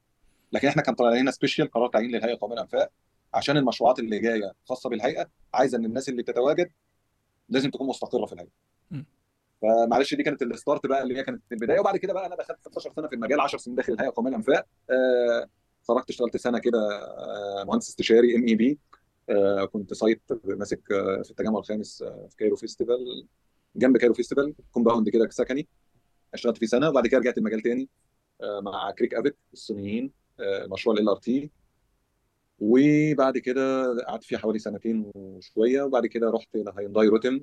لكن 0.52 0.68
إحنا 0.68 0.82
كان 0.82 0.94
طالع 0.94 1.18
لنا 1.18 1.30
special 1.30 1.70
قرار 1.70 1.88
تعيين 1.88 2.10
للهيئة 2.10 2.34
القومية 2.34 2.54
للأنفاق 2.54 2.90
عشان 3.34 3.56
المشروعات 3.56 3.98
اللي 3.98 4.18
جاية 4.18 4.52
خاصة 4.68 4.90
بالهيئة. 4.90 5.28
عايزه 5.54 5.78
إن 5.78 5.84
الناس 5.84 6.08
اللي 6.08 6.22
بتتواجد 6.22 6.70
لازم 7.48 7.70
تكون 7.70 7.88
مستقرة 7.88 8.26
في 8.26 8.32
الهيئة. 8.32 8.50
فمعلش 9.62 10.14
دي 10.14 10.22
كانت 10.22 10.42
ال 10.42 10.49
start 10.49 10.86
بقى 10.86 11.02
اللي 11.02 11.18
هي 11.18 11.22
كانت 11.24 11.42
البداية. 11.52 11.80
وبعد 11.80 11.96
كده 11.96 12.12
بقى 12.12 12.26
أنا 12.26 12.36
دخلت 12.36 12.58
16 12.60 12.92
سنة 12.96 13.08
في 13.08 13.14
المجال 13.14 13.40
10 13.40 13.58
سنين 13.58 13.76
داخل 13.76 13.92
الهيئة 13.92 14.08
القومية 14.08 14.30
للأنفاق. 14.30 14.66
آه 14.90 15.48
خرجت 15.88 16.10
اشتغلت 16.10 16.36
سنة 16.36 16.58
كده 16.58 16.78
آه 16.78 17.64
مهندس 17.64 17.88
استشاري 17.88 18.36
MEP 18.36 18.78
كنت 19.72 19.94
site 19.94 20.22
ماسك 20.44 20.92
آه 20.92 21.22
في 21.22 21.30
التجمع 21.30 21.58
الخامس 21.58 22.02
آه 22.02 22.26
في 22.30 22.36
Cairo 22.36 22.56
Festival. 22.56 23.26
جنب 23.76 23.96
Cairo 23.96 24.14
Festival 24.14 24.54
compound 24.72 25.08
كده 25.08 25.28
سكني. 25.30 25.68
اشتغلت 26.34 26.58
فيه 26.58 26.66
سنة 26.66 26.88
وبعد 26.88 27.06
كده 27.06 27.18
رجعت 27.20 27.38
المجال 27.38 27.60
تاني 27.60 27.88
مع 28.62 28.90
CREC 28.90 29.14
AVIC 29.14 29.36
الصينيين 29.52 30.10
مشروع 30.70 30.96
LRT 30.96 31.50
وبعد 32.58 33.38
كده 33.38 33.96
قعدت 34.06 34.24
فيه 34.24 34.36
حوالي 34.36 34.58
سنتين 34.58 35.10
وشوية 35.14 35.82
وبعد 35.82 36.06
كده 36.06 36.30
رحت 36.30 36.56
لهيونداي 36.56 37.06
روتم 37.08 37.38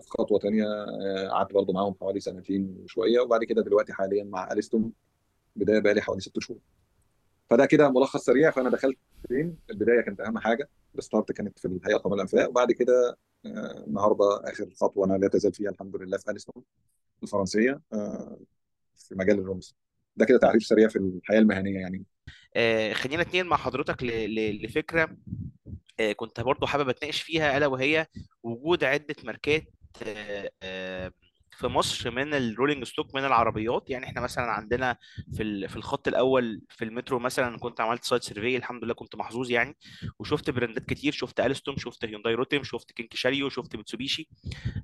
في 0.00 0.08
خطوة 0.08 0.38
تانية 0.38 0.64
آه، 0.66 1.28
قعدت 1.28 1.52
برضه 1.52 1.72
معاهم 1.72 1.94
حوالي 2.00 2.20
سنتين 2.20 2.76
وشوية 2.84 3.20
وبعد 3.20 3.44
كده 3.44 3.62
دلوقتي 3.62 3.92
حاليا 3.92 4.24
مع 4.24 4.52
ألستوم 4.52 4.92
بداية 5.56 5.78
بقى 5.80 5.94
لي 5.94 6.00
حوالي 6.00 6.20
ست 6.20 6.38
شهور. 6.40 6.58
فده 7.50 7.66
كده 7.66 7.90
ملخص 7.90 8.24
سريع 8.24 8.50
فأنا 8.50 8.70
دخلت 8.70 8.98
فين 9.28 9.56
البداية 9.70 10.00
كانت 10.00 10.20
أهم 10.20 10.38
حاجة. 10.38 10.68
الستارت 10.98 11.32
كانت 11.32 11.58
في 11.58 11.64
الهيئة 11.64 11.96
القوميه 11.96 12.14
للانفاق 12.14 12.48
وبعد 12.48 12.72
كده 12.72 13.18
آه، 13.46 13.84
النهارده 13.86 14.40
آخر 14.44 14.70
خطوة 14.80 15.06
أنا 15.06 15.14
لا 15.16 15.28
تزال 15.28 15.52
فيها 15.52 15.70
الحمد 15.70 15.96
لله 15.96 16.18
في 16.18 16.30
اليستون 16.30 16.62
الفرنسية 17.22 17.80
آه، 17.92 18.38
في 18.96 19.14
مجال 19.14 19.38
الرمز. 19.38 19.76
ده 20.16 20.24
كده 20.24 20.38
تعريف 20.38 20.62
سريع 20.62 20.88
في 20.88 20.96
الحياة 20.98 21.38
المهنية 21.38 21.80
يعني. 21.80 22.04
آه 22.56 22.92
خلينا 22.92 23.22
اتنين 23.22 23.46
مع 23.46 23.56
حضرتك 23.56 24.02
لفكرة 24.62 25.16
كنت 26.16 26.40
برضو 26.40 26.66
حابب 26.66 26.88
أتناقش 26.88 27.22
فيها 27.22 27.56
ألا 27.56 27.66
وهي 27.66 28.06
وجود 28.42 28.84
عدة 28.84 29.16
ماركات 29.24 29.64
في 31.58 31.66
مصر 31.66 32.10
من 32.10 32.34
ال 32.34 32.40
rolling 32.40 32.84
stock 32.84 33.14
من 33.14 33.24
العربيات. 33.24 33.90
يعني 33.90 34.06
إحنا 34.06 34.20
مثلا 34.20 34.44
عندنا 34.44 34.96
في 35.36 35.68
في 35.68 35.76
الخط 35.76 36.08
الأول 36.08 36.60
في 36.68 36.84
المترو 36.84 37.18
مثلا 37.18 37.58
كنت 37.58 37.80
عملت 37.80 38.04
site 38.04 38.22
survey 38.22 38.56
الحمد 38.56 38.84
لله 38.84 38.94
كنت 38.94 39.16
محظوظ 39.16 39.50
يعني. 39.50 39.76
وشفت 40.18 40.50
brand 40.50 40.78
ات 40.78 40.84
كتير 40.84 41.12
شفت 41.12 41.40
ألستوم 41.40 41.76
شفت 41.78 42.04
هيونداي 42.04 42.34
روتم 42.34 42.62
شفت 42.64 42.92
كينكي 42.92 43.16
شاريو 43.16 43.48
شفت 43.48 43.76
ميتسوبيشي 43.76 44.28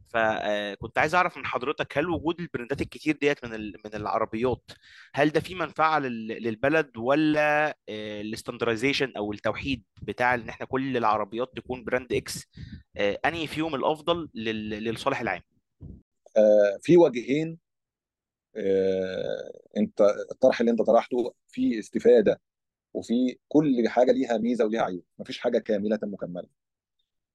فكنت 0.08 0.98
عايز 0.98 1.14
أعرف 1.14 1.36
من 1.38 1.46
حضرتك 1.46 1.98
هل 1.98 2.08
وجود 2.10 2.40
ال 2.40 2.46
brand 2.46 2.75
ات 2.75 2.80
الكتير 2.80 3.16
ديت 3.16 3.44
من 3.44 3.50
من 3.66 3.94
العربيات 3.94 4.70
هل 5.14 5.30
ده 5.30 5.40
فيه 5.40 5.54
منفعة 5.54 5.98
لل- 5.98 6.42
للبلد 6.42 6.90
ولا 6.96 7.76
ال 7.88 7.96
standardization 7.96 9.12
أو 9.16 9.32
التوحيد 9.32 9.84
بتاع 10.02 10.34
إن 10.34 10.48
إحنا 10.48 10.66
كل 10.66 10.96
العربيات 10.96 11.52
تكون 11.56 11.84
brand 11.84 12.12
X 12.12 12.48
آه، 12.96 13.18
أنهي 13.24 13.46
فيهم 13.46 13.74
الأفضل 13.74 14.28
لل- 14.34 14.84
للصالح 14.84 15.20
العام؟ 15.20 15.40
آه، 15.40 15.53
في 16.82 16.96
وجهين 16.96 17.58
آه، 18.56 19.52
انت 19.76 20.00
الطرح 20.32 20.60
اللي 20.60 20.72
انت 20.72 20.82
طرحته 20.82 21.34
فيه 21.48 21.78
استفادة 21.78 22.40
وفي 22.94 23.38
كل 23.48 23.84
حاجة 23.88 24.12
ليها 24.12 24.38
ميزة 24.38 24.64
وليها 24.64 24.82
عيوب 24.82 25.04
مفيش 25.18 25.38
حاجة 25.38 25.58
كاملة 25.58 25.98
مكملة. 26.02 26.48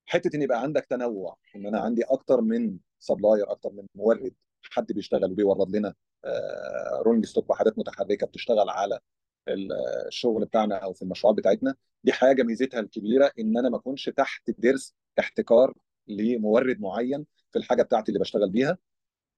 حتة 0.06 0.36
إن 0.36 0.42
يبقى 0.42 0.62
عندك 0.62 0.86
تنوع 0.86 1.38
إن 1.56 1.66
أنا 1.66 1.80
عندي 1.80 2.04
أكتر 2.04 2.42
من 2.42 2.78
supplier 3.00 3.52
أكتر 3.52 3.72
من 3.72 3.88
مورد 3.96 4.34
حد 4.72 4.92
بيشتغل 4.94 5.32
وبيورد 5.32 5.76
لنا 5.76 5.94
rolling 7.06 7.26
stock 7.26 7.50
وحاجات 7.50 7.80
متحركة 7.80 8.28
بتشتغل 8.28 8.70
على 8.70 9.00
الشغل 9.50 10.46
بتاعنا 10.46 10.76
أو 10.76 10.94
في 10.94 11.02
المشروعات 11.02 11.38
بتاعتنا 11.38 11.76
دي 12.04 12.12
حاجة 12.14 12.44
ميزتها 12.44 12.80
الكبيرة 12.80 13.32
إن 13.40 13.58
أنا 13.58 13.70
ما 13.70 13.78
أكونش 13.78 14.10
تحت 14.10 14.52
درس 14.58 14.96
احتكار 15.20 15.74
لمورد 16.08 16.80
معين 16.82 17.26
في 17.52 17.60
الحاجة 17.60 17.84
بتاعتي 17.84 18.10
اللي 18.10 18.20
بشتغل 18.20 18.50
بيها. 18.50 18.78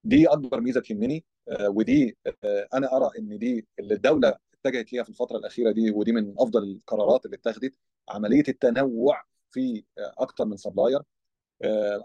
دي 0.04 0.26
أكبر 0.28 0.60
ميزة 0.60 0.80
تهمني 0.80 1.24
آه، 1.48 1.68
ودي 1.68 2.16
آه، 2.44 2.68
أنا 2.74 2.96
أرى 2.96 3.10
إن 3.18 3.38
دي 3.38 3.66
اللي 3.78 3.94
الدولة 3.94 4.38
اتجهت 4.54 4.92
ليها 4.92 5.02
في 5.02 5.08
الفترة 5.10 5.36
الأخيرة 5.36 5.70
دي 5.72 5.90
ودي 5.90 6.12
من 6.12 6.34
أفضل 6.38 6.62
القرارات 6.62 7.26
اللي 7.26 7.36
اتخذت 7.36 7.74
عملية 8.08 8.44
التنوع 8.48 9.24
في 9.50 9.84
آه، 9.98 10.14
أكتر 10.18 10.44
من 10.44 10.56
سبلاير 10.56 11.00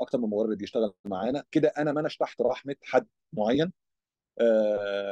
أكتر 0.02 0.18
من 0.18 0.30
مورد 0.30 0.62
يشتغل 0.62 0.94
معانا. 1.06 1.44
كده 1.52 1.70
أنا 1.78 1.92
ما 1.92 2.10
تحت 2.20 2.42
رحمة 2.42 2.76
حد 2.84 3.08
معين 3.34 3.72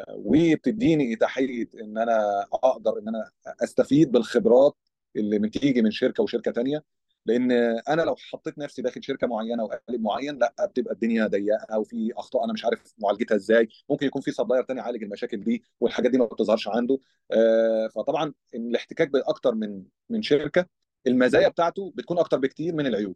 وبتديني 0.09 1.13
اتاحيه 1.13 1.67
إن 1.81 1.97
أنا 1.97 2.41
أقدر 2.53 2.99
إن 2.99 3.07
أنا 3.07 3.31
أستفيد 3.63 4.11
بالخبرات 4.11 4.75
اللي 5.15 5.39
بتيجي 5.39 5.81
من 5.81 5.91
شركة 5.91 6.23
وشركة 6.23 6.51
تانية. 6.51 6.83
لأن 7.25 7.51
أنا 7.89 8.01
لو 8.01 8.15
حطيت 8.15 8.57
نفسي 8.57 8.81
داخل 8.81 9.03
شركة 9.03 9.27
معينة 9.27 9.63
وقالب 9.63 10.01
معين 10.01 10.37
لا 10.37 10.53
بتبقى 10.65 10.93
الدنيا 10.93 11.27
ضيقة 11.27 11.79
وفي 11.79 12.13
أخطاء 12.17 12.43
أنا 12.45 12.53
مش 12.53 12.65
عارف 12.65 12.93
معالجتها 12.97 13.35
إزاي. 13.35 13.67
ممكن 13.89 14.05
يكون 14.07 14.21
في 14.21 14.31
سبلاير 14.31 14.63
تاني 14.63 14.81
عالج 14.81 15.03
المشاكل 15.03 15.43
دي 15.43 15.63
والحاجات 15.79 16.11
دي 16.11 16.17
ما 16.17 16.25
بتظهرش 16.25 16.67
عنده. 16.67 16.99
آه، 17.31 17.87
فطبعا 17.87 18.33
الاحتكاك 18.55 19.09
بأكتر 19.09 19.55
من 19.55 19.83
من 20.09 20.21
شركة 20.21 20.65
المزايا 21.07 21.47
بتاعته 21.47 21.93
بتكون 21.95 22.17
أكتر 22.19 22.37
بكتير 22.39 22.75
من 22.75 22.87
العيوب. 22.87 23.15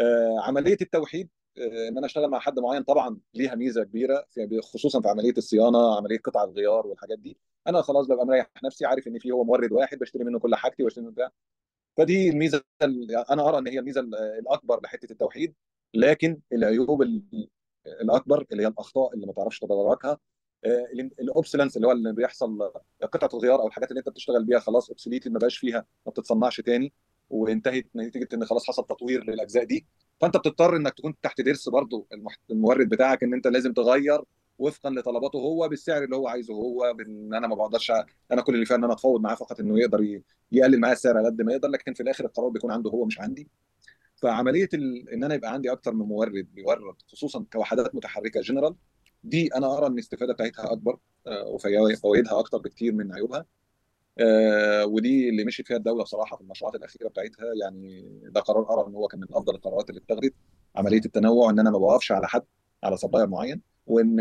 آه، 0.00 0.40
عملية 0.40 0.76
التوحيد 0.82 1.28
آه، 1.58 1.88
إن 1.88 1.96
أنا 1.98 2.06
أشتغل 2.06 2.28
مع 2.30 2.38
حد 2.38 2.58
معين 2.58 2.82
طبعا 2.82 3.18
ليها 3.34 3.54
ميزة 3.54 3.84
كبيرة 3.84 4.26
في 4.30 4.60
خصوصا 4.62 5.00
في 5.00 5.08
عملية 5.08 5.34
الصيانة 5.38 5.96
عملية 5.96 6.18
قطع 6.18 6.44
الغيار 6.44 6.86
والحاجات 6.86 7.18
دي. 7.18 7.38
أنا 7.66 7.82
خلاص 7.82 8.06
ببقى 8.06 8.26
مريح 8.26 8.50
نفسي 8.64 8.84
عارف 8.86 9.06
إن 9.08 9.18
في 9.18 9.30
هو 9.30 9.44
مورد 9.44 9.72
واحد 9.72 9.98
بشتري 9.98 10.24
منه 10.24 10.38
كل 10.38 10.54
حاجتي 10.54 10.82
وأشتري 10.84 11.04
منه 11.04 11.12
بتاع 11.12 11.30
فدي 12.00 12.30
الميزة 12.30 12.62
أنا 13.30 13.48
أرى 13.48 13.58
إن 13.58 13.66
هي 13.68 13.78
الميزة 13.78 14.00
الأكبر 14.38 14.80
لحتة 14.84 15.12
التوحيد 15.12 15.54
لكن 15.94 16.40
العيوب 16.52 17.02
الأكبر 17.86 18.46
اللي 18.52 18.62
هي 18.62 18.66
الأخطاء 18.66 19.14
اللي 19.14 19.26
ما 19.26 19.32
تعرفش 19.32 19.58
تداركها 19.58 20.18
آه، 20.64 20.86
ال 21.20 21.24
obsolescence 21.24 21.76
اللي 21.76 21.86
هو 21.86 21.92
اللي 21.92 22.12
بيحصل 22.12 22.72
قطعة 23.02 23.30
الغيار 23.34 23.60
أو 23.60 23.66
الحاجات 23.66 23.90
اللي 23.90 23.98
أنت 23.98 24.08
بتشتغل 24.08 24.44
بيها 24.44 24.58
خلاص 24.58 24.88
obsolete 24.88 25.28
ما 25.28 25.38
بقاش 25.38 25.58
فيها 25.58 25.86
ما 26.06 26.12
بتتصنعش 26.12 26.60
تاني 26.60 26.92
وانتهت 27.30 27.86
نتيجة 27.96 28.28
إن 28.34 28.44
خلاص 28.44 28.66
حصل 28.68 28.86
تطوير 28.86 29.24
للأجزاء 29.24 29.64
دي. 29.64 29.86
فأنت 30.20 30.36
بتضطر 30.36 30.76
إنك 30.76 30.94
تكون 30.94 31.14
تحت 31.22 31.40
درس 31.40 31.68
برضه 31.68 32.06
المورد 32.50 32.88
بتاعك 32.88 33.22
إن 33.22 33.34
أنت 33.34 33.46
لازم 33.46 33.72
تغير 33.72 34.24
وفقا 34.60 34.90
لطلباته 34.90 35.36
هو 35.38 35.68
بالسعر 35.68 36.04
اللي 36.04 36.16
هو 36.16 36.28
عايزه. 36.28 36.54
هو 36.54 36.94
بان 36.98 37.34
أنا 37.34 37.46
ما 37.46 37.54
بقدرش 37.54 37.92
أنا 38.32 38.42
كل 38.42 38.54
اللي 38.54 38.66
فيها 38.66 38.76
إن 38.76 38.84
أنا 38.84 38.92
أتفاوض 38.92 39.20
معاه 39.20 39.34
فقط 39.34 39.60
إنه 39.60 39.78
يقدر 39.80 40.20
يقلل 40.52 40.80
معايا 40.80 40.94
السعر 40.94 41.18
على 41.18 41.26
قد 41.26 41.42
ما 41.42 41.52
يقدر 41.52 41.68
لكن 41.68 41.94
في 41.94 42.02
الآخر 42.02 42.24
القرار 42.24 42.48
بيكون 42.48 42.72
عنده 42.72 42.90
هو 42.90 43.04
مش 43.04 43.20
عندي. 43.20 43.48
فعملية 44.16 44.68
ال... 44.74 45.08
إن 45.10 45.24
أنا 45.24 45.34
يبقى 45.34 45.52
عندي 45.52 45.72
أكتر 45.72 45.92
من 45.94 46.06
مورد 46.06 46.32
بيورد 46.54 46.94
خصوصا 47.08 47.44
كوحدات 47.52 47.94
متحركة 47.94 48.40
جنرال 48.40 48.74
دي 49.24 49.54
أنا 49.54 49.78
أرى 49.78 49.86
إن 49.86 49.92
الاستفادة 49.92 50.32
بتاعتها 50.32 50.72
أكبر 50.72 50.98
آه، 51.26 51.44
وفوائدها 51.48 52.38
أكتر 52.38 52.58
بكتير 52.58 52.92
من 52.92 53.12
عيوبها. 53.14 53.46
آه، 54.18 54.86
ودي 54.86 55.28
اللي 55.28 55.44
مشيت 55.44 55.66
فيها 55.66 55.76
الدولة 55.76 56.02
بصراحة 56.04 56.36
في 56.36 56.42
المشروعات 56.42 56.76
الأخيرة 56.76 57.08
بتاعتها. 57.08 57.44
يعني 57.62 58.08
ده 58.24 58.40
قرار 58.40 58.72
أرى 58.72 58.88
إن 58.88 58.94
هو 58.94 59.08
كان 59.08 59.20
من 59.20 59.26
أفضل 59.32 59.54
القرارات 59.54 59.90
اللي 59.90 60.00
اتخذت. 60.00 60.34
عملية 60.76 61.00
التنوع 61.06 61.50
إن 61.50 61.58
أنا 61.58 61.70
ما 61.70 61.78
بوقفش 61.78 62.12
على 62.12 62.28
حد 62.28 62.42
على 62.84 62.96
supplier 62.96 63.26
معين. 63.26 63.69
وإن 63.90 64.20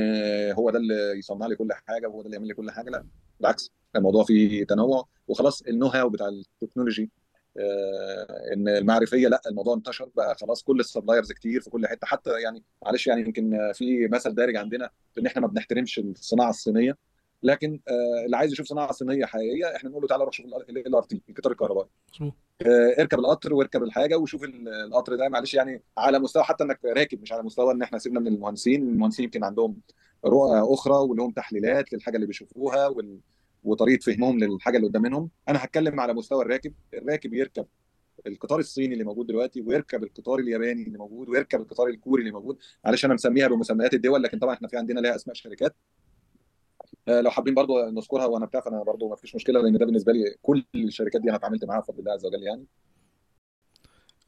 هو 0.53 0.69
ده 0.69 0.79
اللي 0.79 1.17
يصنع 1.19 1.47
لي 1.47 1.55
كل 1.55 1.73
حاجة 1.73 2.07
وهو 2.07 2.21
ده 2.21 2.25
اللي 2.25 2.35
يعمل 2.35 2.47
لي 2.47 2.53
كل 2.53 2.71
حاجة 2.71 2.89
لا 2.89 3.05
بالعكس 3.39 3.71
الموضوع 3.95 4.23
فيه 4.23 4.63
تنوع. 4.65 5.07
وخلاص 5.27 5.61
ال 5.61 5.87
know-how 5.87 6.09
بتاع 6.09 6.27
ال 6.27 6.35
technology 6.35 7.11
آه، 7.59 8.53
إن 8.53 8.67
المعرفية 8.69 9.27
لا 9.27 9.41
الموضوع 9.47 9.73
انتشر 9.75 10.09
بقى 10.15 10.35
خلاص 10.35 10.63
كل 10.63 10.79
ال 10.79 10.84
suppliers 10.84 11.31
كتير 11.31 11.61
في 11.61 11.69
كل 11.69 11.87
حتة. 11.87 12.07
حتى 12.07 12.29
يعني 12.41 12.63
معلش 12.85 13.07
يعني 13.07 13.21
يمكن 13.21 13.71
في 13.73 14.07
مثل 14.07 14.35
دارج 14.35 14.55
عندنا 14.55 14.89
إن 15.17 15.25
إحنا 15.25 15.41
ما 15.41 15.47
بنحترمش 15.47 15.99
الصناعة 15.99 16.49
الصينية. 16.49 16.97
لكن 17.43 17.79
آه، 17.87 18.25
اللي 18.25 18.37
عايز 18.37 18.51
يشوف 18.51 18.67
صناعة 18.67 18.91
صينية 18.91 19.25
حقيقية 19.25 19.75
إحنا 19.75 19.89
نقول 19.89 20.01
له 20.01 20.07
تعالى 20.07 20.23
روح 20.23 20.33
شوف 20.33 20.45
LRT 20.45 21.21
القطار 21.29 21.51
الكهربائي. 21.51 21.87
آه، 22.61 22.95
اركب 22.99 23.19
القطر 23.19 23.53
واركب 23.53 23.83
الحاجة 23.83 24.17
وشوف 24.17 24.43
القطر 24.43 25.15
ده 25.15 25.29
معلش 25.29 25.53
يعني 25.53 25.83
على 25.97 26.19
مستوى 26.19 26.43
حتى 26.43 26.63
إنك 26.63 26.79
راكب 26.85 27.21
مش 27.21 27.31
على 27.31 27.43
مستوى 27.43 27.73
إن 27.73 27.81
إحنا 27.81 27.97
سيبنا 27.99 28.19
من 28.19 28.27
المهندسين 28.27 28.81
المهندسين 28.89 29.23
يمكن 29.25 29.43
عندهم 29.43 29.81
رؤى 30.25 30.73
أخرى 30.73 30.93
ولهم 30.93 31.31
تحليلات 31.31 31.93
للحاجة 31.93 32.15
اللي 32.15 32.27
بيشوفوها 32.27 32.87
وال... 32.87 33.19
وطريقة 33.63 34.01
فهمهم 34.01 34.39
للحاجة 34.39 34.77
اللي 34.77 34.87
قدام 34.87 35.01
منهم. 35.01 35.29
أنا 35.49 35.63
هتكلم 35.63 35.99
على 35.99 36.13
مستوى 36.13 36.41
الراكب 36.41 36.73
الراكب 36.93 37.33
يركب 37.33 37.65
القطار 38.27 38.59
الصيني 38.59 38.93
اللي 38.93 39.03
موجود 39.03 39.27
دلوقتي 39.27 39.61
ويركب 39.61 40.03
القطار 40.03 40.39
الياباني 40.39 40.83
اللي 40.83 40.97
موجود 40.97 41.29
ويركب 41.29 41.61
القطار 41.61 41.87
الكوري 41.87 42.21
اللي 42.21 42.31
موجود. 42.33 42.57
معلش 42.85 43.05
أنا 43.05 43.13
مسميها 43.13 43.47
بمسميات 43.47 43.93
الدول 43.93 44.23
لكن 44.23 44.39
طبعا 44.39 44.53
إحنا 44.53 44.67
في 44.67 44.77
عندنا 44.77 44.99
لها 44.99 45.15
أسماء 45.15 45.35
شركات. 45.35 45.75
لو 47.09 47.31
حابين 47.31 47.53
برضو 47.53 47.89
نذكرها 47.89 48.25
وأنا 48.25 48.45
بتاع 48.45 48.61
فأنا 48.61 48.83
برضو 48.83 49.09
ما 49.09 49.15
فيش 49.15 49.35
مشكلة 49.35 49.61
لأن 49.61 49.77
ده 49.77 49.85
بالنسبة 49.85 50.13
لي 50.13 50.35
كل 50.41 50.63
الشركات 50.75 51.21
دي 51.21 51.29
أنا 51.29 51.37
اتعاملت 51.37 51.65
معاها 51.65 51.79
بفضل 51.79 51.99
الله 51.99 52.11
عز 52.11 52.25
وجل 52.25 52.43
يعني. 52.43 52.65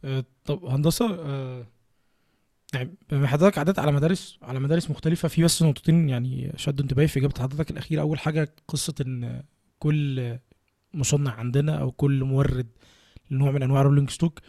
آه، 0.04 0.24
طب 0.46 0.66
هندسة 0.66 1.16
آه، 1.20 1.66
يعني 2.74 2.98
حضرتك 3.28 3.58
عدت 3.58 3.80
على 3.80 3.92
مدارس 3.92 4.40
على 4.42 4.60
مدارس 4.60 4.92
مختلفة 4.92 5.28
في 5.28 5.44
بس 5.44 5.64
نقطتين 5.64 6.10
يعني 6.10 6.52
شدوا 6.56 6.84
انتباهي 6.84 7.08
في 7.08 7.20
إجابة 7.20 7.34
حضرتك 7.40 7.72
الأخيرة. 7.72 8.02
أول 8.02 8.20
حاجة 8.20 8.56
قصة 8.68 8.96
إن 9.02 9.44
كل 9.80 10.38
مصنع 10.94 11.32
عندنا 11.32 11.82
أو 11.82 11.92
كل 11.92 12.24
مورد 12.24 12.68
لنوع 13.32 13.52
من 13.52 13.64
أنواع 13.64 13.82
ال 13.82 13.85
rolling 13.85 14.10
stock 14.10 14.40
آه، 14.40 14.44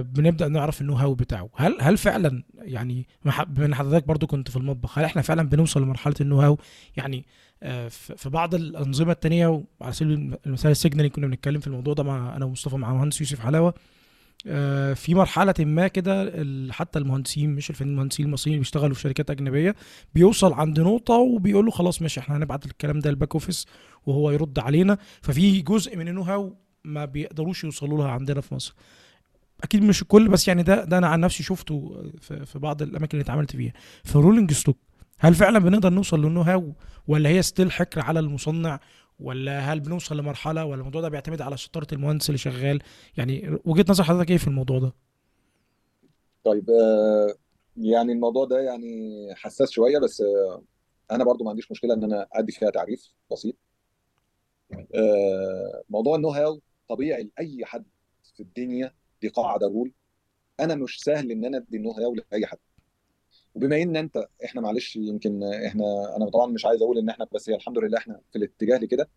بنبدأ 0.00 0.48
نعرف 0.48 0.80
ال 0.80 0.94
know-how 0.94 1.14
بتاعه. 1.14 1.50
هل 1.56 1.76
هل 1.80 1.96
فعلا 1.96 2.42
يعني 2.54 3.06
بما 3.24 3.66
إن 3.66 3.74
حضرتك 3.74 4.06
برضو 4.06 4.26
كنت 4.26 4.50
في 4.50 4.56
المطبخ 4.56 4.98
هل 4.98 5.04
إحنا 5.04 5.22
فعلا 5.22 5.48
بنوصل 5.48 5.82
لمرحلة 5.82 6.14
ال 6.20 6.40
know-how؟ 6.40 6.58
يعني 6.96 7.24
آه، 7.62 7.88
في 7.88 8.30
بعض 8.30 8.54
الأنظمة 8.54 9.12
التانية 9.12 9.62
وعلى 9.80 9.92
سبيل 9.92 10.36
المثال 10.46 10.70
ال 10.70 10.74
signaling 10.74 11.12
كنا 11.12 11.26
بنتكلم 11.26 11.60
في 11.60 11.66
الموضوع 11.66 11.94
ده 11.94 12.02
مع 12.02 12.36
أنا 12.36 12.44
ومصطفى 12.44 12.76
مع 12.76 12.94
مهندس 12.94 13.20
يوسف 13.20 13.40
حلاوة. 13.40 13.74
آه، 14.46 14.92
في 14.94 15.14
مرحلة 15.14 15.54
ما 15.58 15.88
كده 15.88 16.32
حتى 16.72 16.98
المهندسين 16.98 17.50
مش 17.54 17.70
الفنيين 17.70 17.92
المهندسين 17.94 18.26
المصريين 18.26 18.54
اللي 18.54 18.60
بيشتغلوا 18.60 18.94
في 18.94 19.00
شركات 19.00 19.30
أجنبية 19.30 19.74
بيوصل 20.14 20.52
عند 20.52 20.80
نقطة 20.80 21.14
وبيقول 21.14 21.64
له 21.64 21.70
خلاص 21.70 22.02
ماشي 22.02 22.20
إحنا 22.20 22.36
هنبعت 22.36 22.66
الكلام 22.66 22.98
ده 22.98 23.10
لل 23.10 23.18
back 23.18 23.34
office 23.34 23.66
وهو 24.06 24.30
يرد 24.30 24.58
علينا. 24.58 24.98
ففي 25.22 25.60
جزء 25.60 25.96
من 25.96 26.08
ال 26.08 26.22
know-how 26.22 26.56
ما 26.84 27.04
بيقدروش 27.04 27.64
يوصلوا 27.64 27.98
لها 27.98 28.10
عندنا 28.10 28.40
في 28.40 28.54
مصر. 28.54 28.74
أكيد 29.62 29.82
مش 29.82 30.02
الكل 30.02 30.28
بس 30.28 30.48
يعني 30.48 30.62
ده 30.62 30.84
ده 30.84 30.98
أنا 30.98 31.06
عن 31.06 31.20
نفسي 31.20 31.42
شفته 31.42 32.02
في, 32.20 32.58
بعض 32.58 32.82
الأماكن 32.82 33.18
اللي 33.18 33.24
اتعاملت 33.24 33.56
فيها. 33.56 33.72
في 34.04 34.18
rolling 34.18 34.52
stock 34.52 34.78
هل 35.18 35.34
فعلا 35.34 35.58
بنقدر 35.58 35.90
نوصل 35.90 36.24
لل 36.24 36.40
know-how؟ 36.40 36.72
ولا 37.08 37.28
هي 37.28 37.42
still 37.42 37.72
حكر 37.72 38.00
على 38.00 38.20
المصنع؟ 38.20 38.80
ولا 39.20 39.58
هل 39.60 39.80
بنوصل 39.80 40.16
لمرحلة؟ 40.16 40.64
ولا 40.64 40.80
الموضوع 40.80 41.00
ده 41.00 41.08
بيعتمد 41.08 41.42
على 41.42 41.56
شطارة 41.56 41.86
المهندس 41.92 42.28
اللي 42.28 42.38
شغال؟ 42.38 42.82
يعني 43.16 43.58
وجهة 43.64 43.84
نظر 43.88 44.04
حضرتك 44.04 44.30
إيه 44.30 44.36
في 44.38 44.48
الموضوع 44.48 44.78
ده؟ 44.78 44.92
طيب 46.44 46.70
آه، 46.70 47.34
يعني 47.76 48.12
الموضوع 48.12 48.44
ده 48.44 48.60
يعني 48.60 48.88
حساس 49.34 49.70
شوية 49.70 49.98
بس 49.98 50.20
آه، 50.20 50.62
أنا 51.10 51.24
برضو 51.24 51.44
ما 51.44 51.50
عنديش 51.50 51.70
مشكلة 51.70 51.94
إن 51.94 52.04
أنا 52.04 52.26
أدي 52.32 52.52
فيها 52.52 52.70
تعريف 52.70 53.12
بسيط. 53.32 53.56
آه، 54.94 55.82
موضوع 55.90 56.16
ال 56.16 56.28
know-how 56.28 56.60
طبيعي 56.88 57.30
لأي 57.38 57.64
حد 57.64 57.84
في 58.36 58.40
الدنيا 58.42 58.92
دي 59.22 59.28
قاعدة 59.28 59.66
rule 59.66 59.92
أنا 60.60 60.74
مش 60.74 61.00
سهل 61.00 61.30
إن 61.30 61.44
أنا 61.44 61.56
أدي 61.58 61.76
ال 61.76 61.90
know-how 61.90 62.14
لاي 62.14 62.46
حد. 62.46 62.58
وبما 63.54 63.82
إن 63.82 63.96
أنت 63.96 64.26
إحنا 64.44 64.60
معلش 64.60 64.96
يمكن 64.96 65.42
إحنا 65.66 66.16
أنا 66.16 66.30
طبعا 66.30 66.46
مش 66.46 66.66
عايز 66.66 66.82
أقول 66.82 66.98
إن 66.98 67.08
إحنا 67.08 67.26
بس 67.32 67.50
هي 67.50 67.54
الحمد 67.56 67.78
لله 67.78 67.98
إحنا 67.98 68.20
في 68.32 68.38
الاتجاه 68.38 68.78
لكده. 68.78 69.08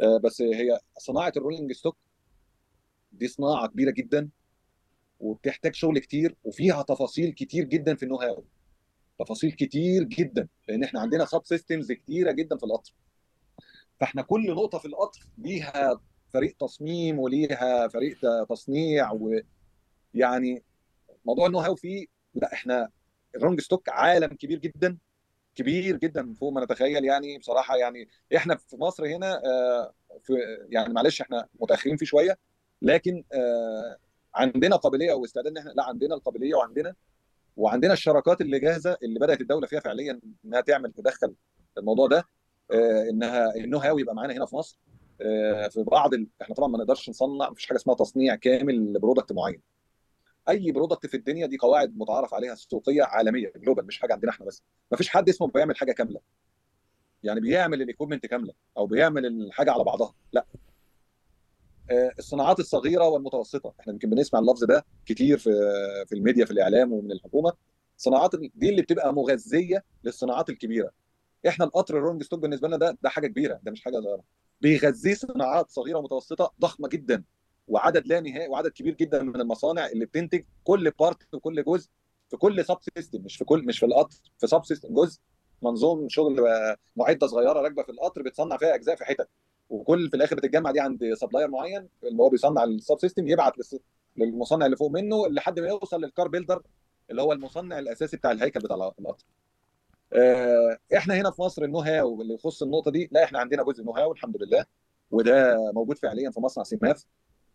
آه، 0.00 0.16
بس 0.18 0.42
هي 0.42 0.78
صناعة 0.98 1.32
ال 1.36 1.40
rolling 1.40 1.72
stock 1.72 1.96
دي 3.12 3.28
صناعة 3.28 3.66
كبيرة 3.68 3.90
جدا 3.90 4.28
وبتحتاج 5.20 5.74
شغل 5.74 5.98
كتير 5.98 6.36
وفيها 6.44 6.82
تفاصيل 6.82 7.32
كتير 7.32 7.64
جدا 7.64 7.94
في 7.94 8.02
ال 8.02 8.16
know-how 8.16 8.44
تفاصيل 9.18 9.52
كتير 9.52 10.02
جدا 10.04 10.48
لأن 10.68 10.84
إحنا 10.84 11.00
عندنا 11.00 11.24
sub 11.24 11.40
systems 11.44 11.92
كتيرة 11.92 12.32
جدا 12.32 12.56
في 12.56 12.64
القطر. 12.66 12.94
فإحنا 14.00 14.22
كل 14.22 14.54
نقطة 14.54 14.78
في 14.78 14.84
القطر 14.88 15.20
ليها 15.38 16.00
فريق 16.34 16.56
تصميم 16.60 17.18
وليها 17.18 17.88
فريق 17.88 18.18
تصنيع 18.48 19.12
ويعني 20.14 20.62
موضوع 21.24 21.46
ال 21.46 21.58
know-how 21.58 21.74
فيه 21.74 22.06
لا 22.34 22.52
إحنا 22.52 22.88
ال 23.36 23.39
rolling 23.39 23.60
stock 23.60 23.88
عالم 23.88 24.28
كبير 24.28 24.58
جدا 24.58 24.98
كبير 25.54 25.96
جدا 25.96 26.34
فوق 26.34 26.52
ما 26.52 26.64
نتخيل 26.64 27.04
يعني 27.04 27.38
بصراحة 27.38 27.76
يعني 27.76 28.08
إحنا 28.36 28.56
في 28.56 28.76
مصر 28.76 29.06
هنا 29.06 29.42
آه، 29.44 29.94
في 30.22 30.32
يعني 30.68 30.92
معلش 30.92 31.20
إحنا 31.20 31.48
متأخرين 31.60 31.96
فيه 31.96 32.06
شوية 32.06 32.38
لكن 32.82 33.24
آه، 33.32 33.96
عندنا 34.34 34.76
قابلية 34.76 35.12
أو 35.12 35.24
استعداد 35.24 35.52
إن 35.52 35.58
إحنا 35.58 35.70
لا 35.70 35.84
عندنا 35.84 36.14
القابلية 36.14 36.54
وعندنا 36.54 36.94
وعندنا 37.56 37.92
الشراكات 37.92 38.40
اللي 38.40 38.58
جاهزة 38.58 38.96
اللي 39.02 39.20
بدأت 39.20 39.40
الدولة 39.40 39.66
فيها 39.66 39.80
فعليا 39.80 40.20
إنها 40.44 40.60
تعمل 40.60 40.92
تدخل 40.92 41.34
الموضوع 41.78 42.06
ده 42.06 42.24
آه، 42.72 43.08
إنها 43.10 43.54
ال 43.56 43.78
know-how 43.78 43.98
يبقى 43.98 44.14
معانا 44.14 44.34
هنا 44.34 44.46
في 44.46 44.56
مصر. 44.56 44.78
في 45.70 45.84
بعض 45.86 46.14
ال... 46.14 46.26
إحنا 46.42 46.54
طبعا 46.54 46.68
ما 46.68 46.78
نقدرش 46.78 47.10
نصنع 47.10 47.50
مفيش 47.50 47.66
حاجة 47.66 47.76
اسمها 47.76 47.96
تصنيع 47.96 48.34
كامل 48.34 48.92
ل 48.92 48.97
product 48.97 49.32
معين. 49.32 49.60
أي 50.48 50.72
product 50.72 51.06
في 51.06 51.16
الدنيا 51.16 51.46
دي 51.46 51.56
قواعد 51.58 51.96
متعارف 51.96 52.34
عليها 52.34 52.54
سوقية 52.54 53.02
عالمية 53.02 53.52
global 53.56 53.86
مش 53.86 53.98
حاجة 54.00 54.12
عندنا 54.12 54.30
إحنا 54.30 54.46
بس. 54.46 54.62
مفيش 54.92 55.08
حد 55.08 55.28
اسمه 55.28 55.48
بيعمل 55.48 55.76
حاجة 55.76 55.92
كاملة. 55.92 56.20
يعني 57.22 57.40
بيعمل 57.40 57.82
ال 57.82 57.86
equipment 57.86 58.26
كاملة 58.26 58.52
أو 58.76 58.86
بيعمل 58.86 59.26
الحاجة 59.26 59.70
على 59.72 59.84
بعضها. 59.84 60.14
لا. 60.32 60.46
آه، 61.90 62.12
الصناعات 62.18 62.60
الصغيرة 62.60 63.08
والمتوسطة. 63.08 63.74
إحنا 63.80 63.92
يمكن 63.92 64.10
بنسمع 64.10 64.40
اللفظ 64.40 64.64
ده 64.64 64.84
كتير 65.06 65.38
في 65.38 65.50
في 66.06 66.14
الميديا 66.14 66.44
في 66.44 66.50
الإعلام 66.50 66.92
ومن 66.92 67.12
الحكومة. 67.12 67.52
الصناعات 67.98 68.30
دي 68.54 68.70
اللي 68.70 68.82
بتبقى 68.82 69.14
مغذية 69.14 69.84
للصناعات 70.04 70.50
الكبيرة. 70.50 70.90
إحنا 71.48 71.64
القطر 71.64 71.98
ال 71.98 72.01
rolling 72.01 72.22
stock 72.22 72.40
بالنسبة 72.40 72.68
لنا 72.68 72.76
ده 72.76 72.98
ده 73.02 73.08
حاجة 73.08 73.26
كبيرة. 73.26 73.60
ده 73.62 73.72
مش 73.72 73.82
حاجة 73.84 74.00
صغيرة. 74.00 74.22
بيغذيه 74.60 75.14
صناعات 75.14 75.70
صغيرة 75.70 75.98
ومتوسطة 75.98 76.52
ضخمة 76.60 76.88
جدا 76.88 77.24
وعدد 77.68 78.06
لا 78.06 78.20
نهائي 78.20 78.48
وعدد 78.48 78.70
كبير 78.70 78.94
جدا 78.94 79.22
من 79.22 79.40
المصانع 79.40 79.86
اللي 79.86 80.06
بتنتج 80.06 80.44
كل 80.64 80.90
part 80.90 81.34
وكل 81.34 81.64
جزء 81.64 81.90
في 82.30 82.36
كل 82.36 82.64
sub 82.64 82.78
system 82.96 83.22
مش 83.22 83.36
في 83.36 83.44
كل 83.44 83.64
مش 83.66 83.78
في 83.78 83.86
القطر 83.86 84.16
في 84.38 84.46
sub 84.46 84.64
system 84.64 84.94
جزء. 84.94 85.20
منظوم 85.62 86.08
شغل 86.08 86.40
معدة 86.96 87.26
صغيرة 87.26 87.52
راكبة 87.52 87.82
في 87.82 87.88
القطر 87.92 88.22
بتصنع 88.22 88.56
فيها 88.56 88.74
أجزاء 88.74 88.96
في 88.96 89.04
حتت 89.04 89.28
وكل 89.70 90.10
في 90.10 90.16
الآخر 90.16 90.36
بتتجمع 90.36 90.70
دي 90.70 90.80
عند 90.80 91.14
supplier 91.14 91.48
معين 91.48 91.88
اللي 92.04 92.22
هو 92.22 92.28
بيصنع 92.28 92.64
ال 92.64 92.72
sub 92.72 92.98
system 93.00 93.28
يبعت 93.28 93.52
للمصنع 94.16 94.66
اللي 94.66 94.76
فوق 94.76 94.90
منه 94.90 95.28
لحد 95.28 95.60
ما 95.60 95.68
يوصل 95.68 96.00
لل 96.00 96.11
car 96.11 96.28
builder 96.28 96.62
اللي 97.10 97.22
هو 97.22 97.32
المصنع 97.32 97.78
الأساسي 97.78 98.16
بتاع 98.16 98.30
الهيكل 98.32 98.60
بتاع 98.60 98.76
القطر. 98.76 99.24
إحنا 100.96 101.14
هنا 101.14 101.30
في 101.30 101.42
مصر 101.42 101.64
ال 101.64 101.78
know-how 101.78 102.22
اللي 102.22 102.34
يخص 102.34 102.62
النقطة 102.62 102.90
دي 102.90 103.08
لا 103.12 103.24
إحنا 103.24 103.38
عندنا 103.38 103.62
جزء 103.62 103.84
know-how 103.84 104.12
الحمد 104.12 104.42
لله. 104.42 104.64
وده 105.10 105.56
موجود 105.72 105.98
فعليا 105.98 106.30
في 106.30 106.40
مصنع 106.40 106.64
سيماف 106.64 107.04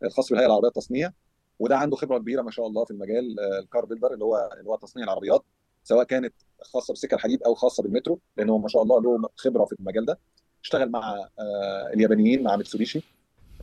الخاص 0.03 0.29
بالهيئة 0.29 0.47
العربية 0.47 0.67
للتصنيع 0.67 1.11
وده 1.59 1.77
عنده 1.77 1.95
خبرة 1.95 2.17
كبيرة 2.17 2.41
ما 2.41 2.51
شاء 2.51 2.67
الله 2.67 2.85
في 2.85 2.91
المجال 2.91 3.39
آه، 3.39 3.59
ال 3.59 3.66
car 3.66 3.85
builder 3.85 4.13
اللي 4.13 4.25
هو 4.25 4.49
اللي 4.59 4.69
هو 4.69 4.75
تصنيع 4.75 5.05
العربيات 5.05 5.43
سواء 5.83 6.03
كانت 6.03 6.33
خاصة 6.61 6.91
بالسكه 6.91 7.15
الحديد 7.15 7.43
أو 7.43 7.55
خاصة 7.55 7.83
بالمترو 7.83 8.19
لأن 8.37 8.49
هو 8.49 8.57
ما 8.57 8.67
شاء 8.67 8.83
الله 8.83 9.01
له 9.01 9.29
خبرة 9.35 9.65
في 9.65 9.75
المجال 9.79 10.05
ده. 10.05 10.19
اشتغل 10.63 10.89
مع 10.89 11.29
آه، 11.39 11.89
اليابانيين 11.93 12.43
مع 12.43 12.55
ميتسوبيشي. 12.55 13.01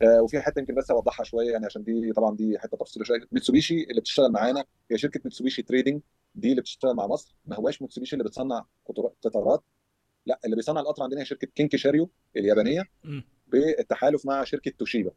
آه، 0.03 0.21
وفي 0.21 0.39
حتة 0.41 0.59
يمكن 0.59 0.75
بس 0.75 0.91
أوضحها 0.91 1.23
شوية 1.23 1.51
يعني 1.51 1.65
عشان 1.65 1.83
دي 1.83 2.13
طبعا 2.13 2.35
دي 2.35 2.59
حتة 2.59 2.77
تفصيليه 2.77 3.05
شوية. 3.05 3.19
ميتسوبيشي 3.31 3.83
اللي 3.83 4.01
بتشتغل 4.01 4.31
معانا 4.31 4.63
هي 4.91 4.97
شركة 4.97 5.19
ميتسوبيشي 5.25 5.61
trading 5.61 6.01
دي 6.37 6.51
اللي 6.51 6.61
بتشتغل 6.61 6.95
مع 6.95 7.07
مصر 7.07 7.35
ما 7.45 7.55
هواش 7.55 7.81
ميتسوبيشي 7.81 8.15
اللي 8.15 8.23
بتصنع 8.23 8.65
قطارات. 9.23 9.63
لا 10.25 10.39
اللي 10.45 10.55
بيصنع 10.55 10.81
القطر 10.81 11.03
عندنا 11.03 11.21
هي 11.21 11.25
شركة 11.25 11.47
كينكي 11.55 11.77
شاريو 11.77 12.09
اليابانية. 12.37 12.83
بالتحالف 13.47 14.25
مع 14.25 14.43
شركة 14.43 14.71
توشيبا. 14.71 15.11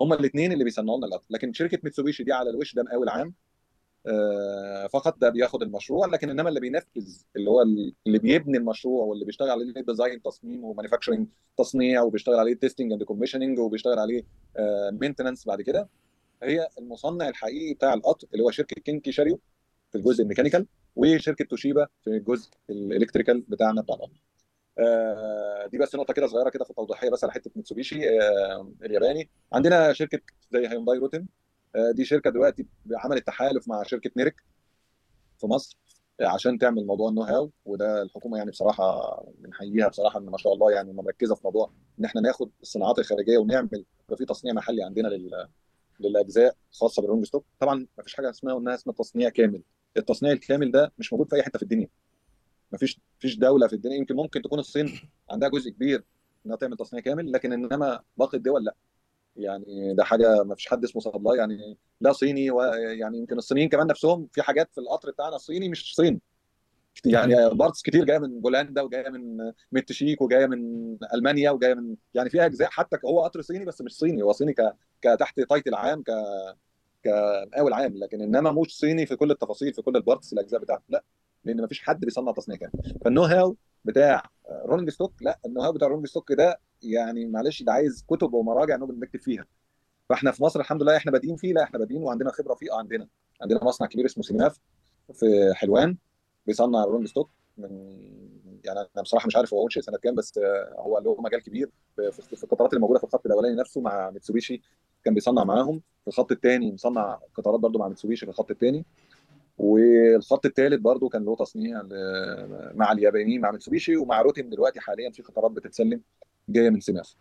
هما 0.00 0.14
الاثنين 0.14 0.52
اللي 0.52 0.64
بيصنعوا 0.64 0.98
لنا 0.98 1.06
القطر. 1.06 1.24
لكن 1.30 1.52
شركة 1.52 1.78
ميتسوبيشي 1.84 2.24
دي 2.24 2.32
على 2.32 2.50
الوش 2.50 2.74
ده 2.74 2.82
مقاول 2.82 3.08
عام 3.08 3.34
آه، 4.06 4.86
فقط 4.86 5.18
ده 5.18 5.28
بياخد 5.28 5.62
المشروع. 5.62 6.06
لكن 6.06 6.30
إنما 6.30 6.48
اللي 6.48 6.60
بينفذ 6.60 7.22
اللي 7.36 7.50
هو 7.50 7.62
اللي 8.06 8.18
بيبني 8.18 8.58
المشروع 8.58 9.04
واللي 9.04 9.24
بيشتغل 9.24 9.50
عليه 9.50 9.72
design 9.72 10.22
تصميم 10.22 10.64
و 10.64 10.69
manufacturing 10.69 11.28
تصنيع 11.58 12.02
وبيشتغل 12.02 12.38
عليه 12.38 12.54
testing 12.54 12.92
and 12.92 13.02
commissioning 13.02 13.58
وبيشتغل 13.58 13.98
عليه 13.98 14.24
maintenance 14.90 15.46
بعد 15.46 15.62
كده 15.62 15.88
هي 16.42 16.68
المصنع 16.78 17.28
الحقيقي 17.28 17.74
بتاع 17.74 17.94
القطر 17.94 18.28
اللي 18.32 18.44
هو 18.44 18.50
شركة 18.50 18.80
كينكي 18.80 19.12
شاريو 19.12 19.40
في 19.92 19.98
الجزء 19.98 20.22
ال 20.22 20.26
mechanical 20.26 20.66
وشركة 20.96 21.44
توشيبا 21.44 21.86
في 22.04 22.10
الجزء 22.10 22.50
ال 22.70 22.76
electrical 22.76 23.40
بتاعنا 23.48 23.82
بتاع 23.82 23.94
القطر 23.94 24.20
آه، 24.78 25.66
دي 25.66 25.78
بس 25.78 25.94
نقطة 25.94 26.14
كده 26.14 26.26
صغيرة 26.26 26.48
كده 26.50 26.64
في 26.64 26.70
التوضيحية 26.70 27.10
بس 27.10 27.24
على 27.24 27.32
حتة 27.32 27.50
ميتسوبيشي 27.56 28.20
آه، 28.20 28.72
الياباني. 28.82 29.30
عندنا 29.52 29.92
شركة 29.92 30.20
زي 30.52 30.68
هيونداي 30.68 30.98
روتم 30.98 31.26
آه، 31.76 31.90
دي 31.90 32.04
شركة 32.04 32.30
دلوقتي 32.30 32.66
عملت 32.96 33.26
تحالف 33.26 33.68
مع 33.68 33.82
شركة 33.82 34.10
نيرك 34.16 34.42
في 35.38 35.46
مصر 35.46 35.78
آه، 36.20 36.26
عشان 36.26 36.58
تعمل 36.58 36.86
موضوع 36.86 37.08
ال 37.08 37.22
know-how 37.22 37.50
وده 37.64 38.02
الحكومة 38.02 38.38
يعني 38.38 38.50
بصراحة 38.50 39.16
بنحييها 39.38 39.88
بصراحة 39.88 40.18
إن 40.20 40.24
ما 40.26 40.38
شاء 40.38 40.52
الله 40.54 40.72
يعني 40.72 40.92
مركزة 40.92 41.34
في 41.34 41.40
موضوع 41.44 41.72
إن 42.00 42.04
إحنا 42.04 42.20
ناخد 42.20 42.50
الصناعات 42.62 42.98
الخارجية 42.98 43.38
ونعمل 43.38 43.84
يبقى 44.04 44.16
في 44.16 44.24
تصنيع 44.24 44.54
محلي 44.54 44.82
عندنا 44.82 45.08
لل 45.08 45.48
للأجزاء 46.00 46.56
الخاصه 46.72 47.02
بال 47.02 47.07
rolling 47.07 47.24
stock 47.26 47.44
طبعا 47.60 47.86
ما 47.98 48.04
فيش 48.04 48.14
حاجة 48.14 48.30
اسمها 48.30 48.58
انها 48.58 48.74
اسمها 48.74 48.94
تصنيع 48.94 49.28
كامل. 49.28 49.62
التصنيع 49.96 50.32
الكامل 50.32 50.70
ده 50.70 50.92
مش 50.98 51.12
موجود 51.12 51.28
في 51.30 51.36
أي 51.36 51.42
حتة 51.42 51.56
في 51.56 51.62
الدنيا. 51.62 51.88
ما 52.72 52.78
فيش 53.18 53.38
دولة 53.38 53.66
في 53.66 53.72
الدنيا. 53.72 53.96
يمكن 53.96 54.16
ممكن 54.16 54.42
تكون 54.42 54.58
الصين 54.58 55.00
عندها 55.30 55.48
جزء 55.48 55.70
كبير 55.70 56.04
إنها 56.46 56.56
تعمل 56.56 56.76
تصنيع 56.76 57.02
كامل 57.02 57.32
لكن 57.32 57.52
إنما 57.52 58.00
باقي 58.16 58.38
الدول 58.38 58.64
لا. 58.64 58.74
يعني 59.36 59.94
ده 59.94 60.04
حاجة 60.04 60.42
ما 60.42 60.54
فيش 60.54 60.68
حد 60.68 60.84
اسمه 60.84 61.02
supply 61.02 61.38
يعني 61.38 61.78
لا 62.00 62.12
صيني 62.12 62.50
ويعني 62.50 63.18
يمكن 63.18 63.38
الصينيين 63.38 63.68
كمان 63.68 63.86
نفسهم 63.86 64.28
في 64.32 64.42
حاجات 64.42 64.72
في 64.72 64.80
القطر 64.80 65.10
بتاعنا 65.10 65.36
الصيني 65.36 65.68
مش 65.68 65.94
صيني 65.94 66.20
يعني 67.04 67.34
parts 67.54 67.82
كتير 67.82 68.04
جاية 68.04 68.18
من 68.18 68.40
بولندا 68.40 68.82
وجاية 68.82 69.08
من 69.08 69.36
من 69.72 69.80
التشيك 69.80 70.22
وجاية 70.22 70.46
من 70.46 70.58
ألمانيا 71.14 71.50
وجاية 71.50 71.74
من 71.74 71.96
يعني 72.14 72.30
فيها 72.30 72.46
أجزاء 72.46 72.70
حتى 72.70 72.96
هو 73.04 73.22
قطر 73.24 73.40
صيني 73.40 73.64
بس 73.64 73.80
مش 73.82 73.96
صيني. 73.96 74.22
هو 74.22 74.32
صيني 74.32 74.52
ك 74.54 74.74
كتحت 75.02 75.40
title 75.40 75.74
عام 75.74 76.02
ك 76.02 76.10
كمقاول 77.02 77.72
عام 77.72 77.96
لكن 77.96 78.20
انما 78.22 78.52
مش 78.52 78.78
صيني 78.78 79.06
في 79.06 79.16
كل 79.16 79.30
التفاصيل 79.30 79.74
في 79.74 79.82
كل 79.82 79.96
ال 79.96 80.02
parts 80.02 80.32
الأجزاء 80.32 80.60
بتاعته 80.60 80.84
لا 80.88 81.04
لأن 81.44 81.60
ما 81.60 81.66
فيش 81.66 81.80
حد 81.80 82.00
بيصنع 82.00 82.32
تصنيع 82.32 82.58
كامل. 82.58 82.72
فال 83.04 83.22
know-how 83.22 83.56
بتاع 83.84 84.22
rolling 84.64 84.90
stock 84.90 85.12
لا 85.22 85.38
ال 85.46 85.60
know-how 85.62 85.72
بتاع 85.72 85.88
rolling 85.88 86.06
stock 86.06 86.32
ده 86.32 86.60
يعني 86.82 87.26
معلش 87.26 87.62
ده 87.62 87.72
عايز 87.72 88.04
كتب 88.08 88.34
ومراجع 88.34 88.76
نقعد 88.76 88.98
نكتب 88.98 89.20
فيها. 89.20 89.46
فإحنا 90.08 90.30
في 90.30 90.42
مصر 90.42 90.60
الحمد 90.60 90.82
لله 90.82 90.96
إحنا 90.96 91.12
بادئين 91.12 91.36
فيه 91.36 91.52
لا 91.52 91.62
إحنا 91.62 91.78
بادئين 91.78 92.02
وعندنا 92.02 92.30
خبرة 92.30 92.54
فيه. 92.54 92.72
آه 92.72 92.78
عندنا. 92.78 93.08
عندنا 93.42 93.64
مصنع 93.64 93.86
كبير 93.88 94.06
اسمه 94.06 94.22
سيماف 94.22 94.58
في 95.12 95.52
حلوان 95.54 95.96
بيصنع 96.46 96.84
rolling 96.84 97.08
stock 97.08 97.30
من 97.58 97.70
يعني 98.64 98.80
أنا 98.80 99.02
بصراحة 99.02 99.26
مش 99.26 99.36
عارف 99.36 99.54
هو 99.54 99.64
انشئ 99.64 99.80
سنة 99.80 99.98
كام 99.98 100.14
بس 100.14 100.40
هو 100.78 100.98
له 100.98 101.16
مجال 101.20 101.42
كبير 101.42 101.70
في 101.96 102.42
القطارات 102.44 102.72
اللي 102.72 102.80
موجوده 102.80 102.98
في 102.98 103.04
الخط 103.04 103.26
الأولاني 103.26 103.56
نفسه 103.56 103.80
مع 103.80 104.10
ميتسوبيشي. 104.10 104.62
كان 105.04 105.14
بيصنع 105.14 105.44
معاهم 105.44 105.82
في 106.04 106.08
الخط 106.08 106.32
الثاني 106.32 106.72
مصنع 106.72 107.18
قطارات 107.34 107.60
برضو 107.60 107.78
مع 107.78 107.88
ميتسوبيشي 107.88 108.26
في 108.26 108.32
الخط 108.32 108.50
الثاني 108.50 108.84
والخط 109.58 110.46
الثالث 110.46 110.80
برضو 110.80 111.08
كان 111.08 111.24
له 111.24 111.36
تصنيع 111.36 111.82
مع 112.74 112.92
اليابانيين 112.92 113.40
مع 113.40 113.50
ميتسوبيشي 113.50 113.96
ومع 113.96 114.22
روتم 114.22 114.50
دلوقتي 114.50 114.80
حاليا 114.80 115.10
في 115.10 115.22
قطارات 115.22 115.50
بتتسلم 115.50 116.00
جاية 116.48 116.70
من 116.70 116.80
سيماف 116.80 117.14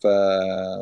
ف 0.00 0.06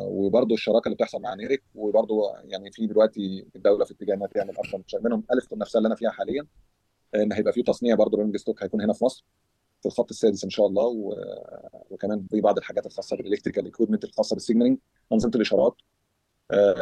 وبرضه 0.07 0.55
الشراكة 0.55 0.85
اللي 0.85 0.95
بتحصل 0.95 1.21
مع 1.21 1.33
نيرك 1.33 1.63
وبرضه 1.75 2.33
يعني 2.43 2.71
في 2.71 2.87
دلوقتي 2.87 3.45
الدولة 3.55 3.85
في 3.85 3.91
اتجاه 3.93 4.15
إنها 4.15 4.27
تعمل 4.27 4.53
شركة. 4.85 5.03
منهم 5.03 5.23
ألف 5.33 5.53
نفسها 5.53 5.79
اللي 5.79 5.87
أنا 5.87 5.95
فيها 5.95 6.09
حاليا 6.09 6.45
إن 7.15 7.33
هيبقى 7.33 7.53
في 7.53 7.63
تصنيع 7.63 7.95
برضه 7.95 8.17
rolling 8.17 8.37
stock 8.37 8.63
هيكون 8.63 8.81
هنا 8.81 8.93
في 8.93 9.05
مصر 9.05 9.25
في 9.81 9.85
الخط 9.85 10.09
السادس 10.09 10.43
إن 10.43 10.49
شاء 10.49 10.67
الله 10.67 10.83
و... 10.83 11.15
وكمان 11.89 12.27
في 12.31 12.41
بعض 12.41 12.57
الحاجات 12.57 12.85
الخاصة 12.85 13.17
بال 13.17 13.25
electrical 13.25 13.67
equipment 13.67 14.03
الخاصة 14.03 14.33
بال 14.33 14.41
signaling 14.41 14.77
انظمه 15.13 15.31
الإشارات 15.35 15.75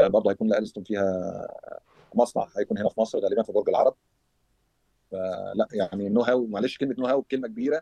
برضه 0.08 0.32
هيكون 0.32 0.48
لألستوم 0.50 0.84
فيها 0.84 1.48
مصنع 2.16 2.48
هيكون 2.58 2.78
هنا 2.78 2.90
في 2.90 3.00
مصر 3.02 3.20
غالبا 3.20 3.44
في 3.44 3.52
برج 3.52 3.70
العرب. 3.70 3.96
فلا 5.12 5.68
يعني 5.74 6.10
know 6.10 6.22
how 6.22 6.46
معلش 6.48 6.78
كلمة 6.78 6.96
know 7.00 7.06
how 7.06 7.22
كلمة 7.24 7.48
كبيرة 7.48 7.82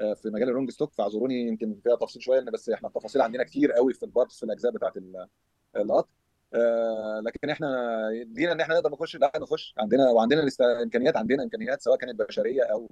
آه، 0.00 0.14
في 0.14 0.28
مجال 0.30 0.48
ال 0.48 0.51
rolling 0.51 0.70
stock 0.70 0.92
فاعذروني 0.92 1.48
يمكن 1.48 1.80
فيها 1.84 1.96
تفصيل 1.96 2.22
شوية 2.22 2.40
بس 2.40 2.68
إحنا 2.70 2.88
التفاصيل 2.88 3.22
عندنا 3.22 3.44
كتير 3.44 3.72
قوي 3.72 3.92
في 3.94 4.02
ال 4.02 4.08
parts 4.08 4.36
في 4.38 4.42
الأجزاء 4.42 4.72
بتاعت 4.72 4.96
ال- 4.96 5.26
القطر 5.76 6.08
آه، 6.54 7.20
لكن 7.24 7.50
إحنا 7.50 7.66
لينا 8.34 8.52
إن 8.52 8.60
إحنا 8.60 8.74
نقدر 8.74 8.90
نخش 8.90 9.16
لا 9.16 9.32
نخش. 9.36 9.74
عندنا 9.78 10.10
وعندنا 10.10 10.42
الإست- 10.50 10.82
إمكانيات 10.82 11.16
عندنا 11.16 11.42
إمكانيات 11.42 11.82
سواء 11.82 11.96
كانت 11.98 12.18
بشرية 12.18 12.62
أو 12.62 12.88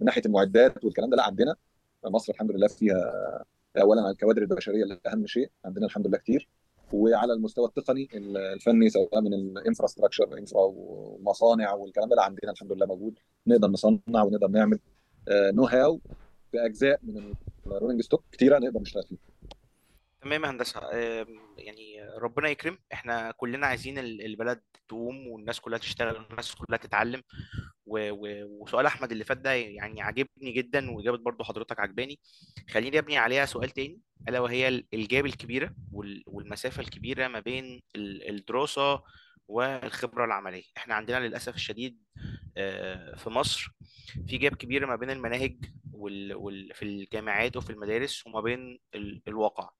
من 0.00 0.06
ناحية 0.06 0.22
المعدات 0.26 0.84
والكلام 0.84 1.10
ده 1.10 1.16
لا 1.16 1.22
عندنا. 1.22 1.56
مصر 2.04 2.32
الحمد 2.32 2.50
لله 2.52 2.68
فيها 2.68 3.44
اولا 3.80 4.10
الكوادر 4.10 4.42
البشرية 4.42 4.82
اللي 4.82 5.00
أهم 5.06 5.26
شيء 5.26 5.50
عندنا 5.64 5.86
الحمد 5.86 6.06
لله 6.06 6.18
كتير. 6.18 6.48
وعلى 6.92 7.32
المستوى 7.32 7.66
التقني 7.66 8.08
الفني 8.14 8.90
سواء 8.90 9.20
من 9.20 9.34
ال 9.34 9.41
infrastructure 9.41 10.38
infra 10.38 10.62
ومصانع 10.76 11.72
والكلام 11.72 12.08
ده 12.08 12.22
عندنا 12.22 12.52
الحمد 12.52 12.72
لله 12.72 12.86
موجود. 12.86 13.18
نقدر 13.46 13.68
نصنع 13.68 14.22
ونقدر 14.22 14.48
نعمل 14.48 14.78
know 15.30 15.64
how 15.64 16.00
في 16.52 16.66
اجزاء 16.66 17.00
من 17.02 17.34
ال 17.66 17.70
rolling 17.70 18.00
stock 18.00 18.24
كتيرة 18.32 18.58
نقدر 18.58 18.80
نشتغل 18.80 19.02
فيها 19.02 19.18
تمام 20.28 20.44
يا 20.44 20.50
هندسة 20.50 20.80
آم، 20.92 21.26
يعني 21.58 22.02
ربنا 22.22 22.48
يكرم 22.48 22.78
إحنا 22.92 23.30
كلنا 23.36 23.66
عايزين 23.66 23.98
ال- 23.98 24.24
البلد 24.24 24.60
تقوم 24.88 25.26
والناس 25.28 25.60
كلها 25.60 25.78
تشتغل 25.78 26.16
والناس 26.16 26.54
كلها 26.54 26.78
تتعلم. 26.78 27.22
و- 27.86 28.10
و- 28.10 28.62
وسؤال 28.62 28.86
أحمد 28.86 29.12
اللي 29.12 29.24
فات 29.24 29.38
ده 29.38 29.52
يعني 29.52 30.02
عاجبني 30.02 30.52
جدا 30.52 30.90
وإجابة 30.90 31.18
برضو 31.18 31.44
حضرتك 31.44 31.80
عجباني. 31.80 32.20
خليني 32.70 32.98
أبني 32.98 33.18
عليها 33.18 33.46
سؤال 33.46 33.70
تاني 33.70 34.00
ألا 34.28 34.40
وهي 34.40 34.68
ال- 34.68 34.86
الجاب 34.94 35.26
الكبيرة 35.26 35.74
وال- 35.92 36.22
والمسافة 36.26 36.82
الكبيرة 36.82 37.28
ما 37.28 37.40
بين 37.40 37.82
ال- 37.96 38.28
الدراسة 38.30 39.02
والخبرة 39.48 40.24
العملية. 40.24 40.64
إحنا 40.76 40.94
عندنا 40.94 41.20
للأسف 41.28 41.54
الشديد 41.54 41.98
آه، 42.56 43.16
في 43.16 43.30
مصر 43.30 43.70
في 44.28 44.38
جاب 44.38 44.54
كبيرة 44.54 44.86
ما 44.86 44.96
بين 44.96 45.10
المناهج 45.10 45.56
وال... 45.92 46.34
وال... 46.34 46.74
في 46.74 46.84
الجامعات 46.84 47.56
وفي 47.56 47.70
المدارس 47.70 48.26
وما 48.26 48.40
بين 48.40 48.78
ال... 48.94 49.22
الواقع. 49.28 49.70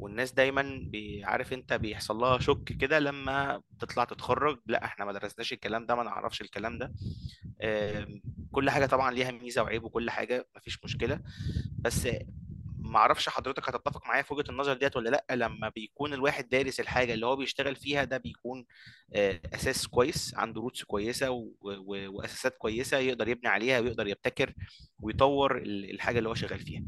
والناس 0.00 0.32
دايما 0.32 0.90
عارف 1.24 1.52
أنت 1.52 1.72
بيحصل 1.72 2.16
لها 2.16 2.38
شك 2.38 2.64
كده 2.64 2.98
لما 2.98 3.62
تطلع 3.78 4.04
تتخرج 4.04 4.58
لأ 4.66 4.84
إحنا 4.84 5.04
ما 5.04 5.12
درسناش 5.12 5.52
الكلام 5.52 5.86
ده 5.86 5.94
ما 5.94 6.02
نعرفش 6.02 6.40
الكلام 6.40 6.78
ده. 6.78 6.92
آم، 7.62 8.22
كل 8.52 8.70
حاجة 8.70 8.86
طبعا 8.86 9.10
ليها 9.10 9.30
ميزة 9.30 9.62
وعيب 9.62 9.84
وكل 9.84 10.10
حاجة 10.10 10.46
مفيش 10.56 10.84
مشكلة. 10.84 11.20
بس 11.78 12.08
ما 12.90 12.98
أعرفش 12.98 13.28
حضرتك 13.28 13.68
هتتفق 13.68 14.06
معايا 14.06 14.22
في 14.22 14.34
وجهة 14.34 14.50
النظر 14.50 14.72
ديت 14.74 14.96
ولا 14.96 15.10
لأ 15.10 15.24
لما 15.36 15.68
بيكون 15.68 16.14
الواحد 16.14 16.48
دارس 16.48 16.80
الحاجة 16.80 17.14
اللي 17.14 17.26
هو 17.26 17.36
بيشتغل 17.36 17.76
فيها 17.76 18.04
ده 18.04 18.16
بيكون 18.18 18.66
آه، 19.14 19.40
أساس 19.54 19.86
كويس 19.86 20.34
عنده 20.34 20.60
روتس 20.60 20.84
و- 21.84 22.08
وأساسات 22.16 22.56
كويسة 22.58 22.98
يقدر 22.98 23.28
يبني 23.28 23.48
عليها 23.48 23.80
ويقدر 23.80 24.06
يبتكر 24.06 24.54
ويطور 25.00 25.56
ال- 25.58 25.90
الحاجة 25.90 26.18
اللي 26.18 26.28
هو 26.28 26.34
شغال 26.34 26.60
فيها. 26.60 26.82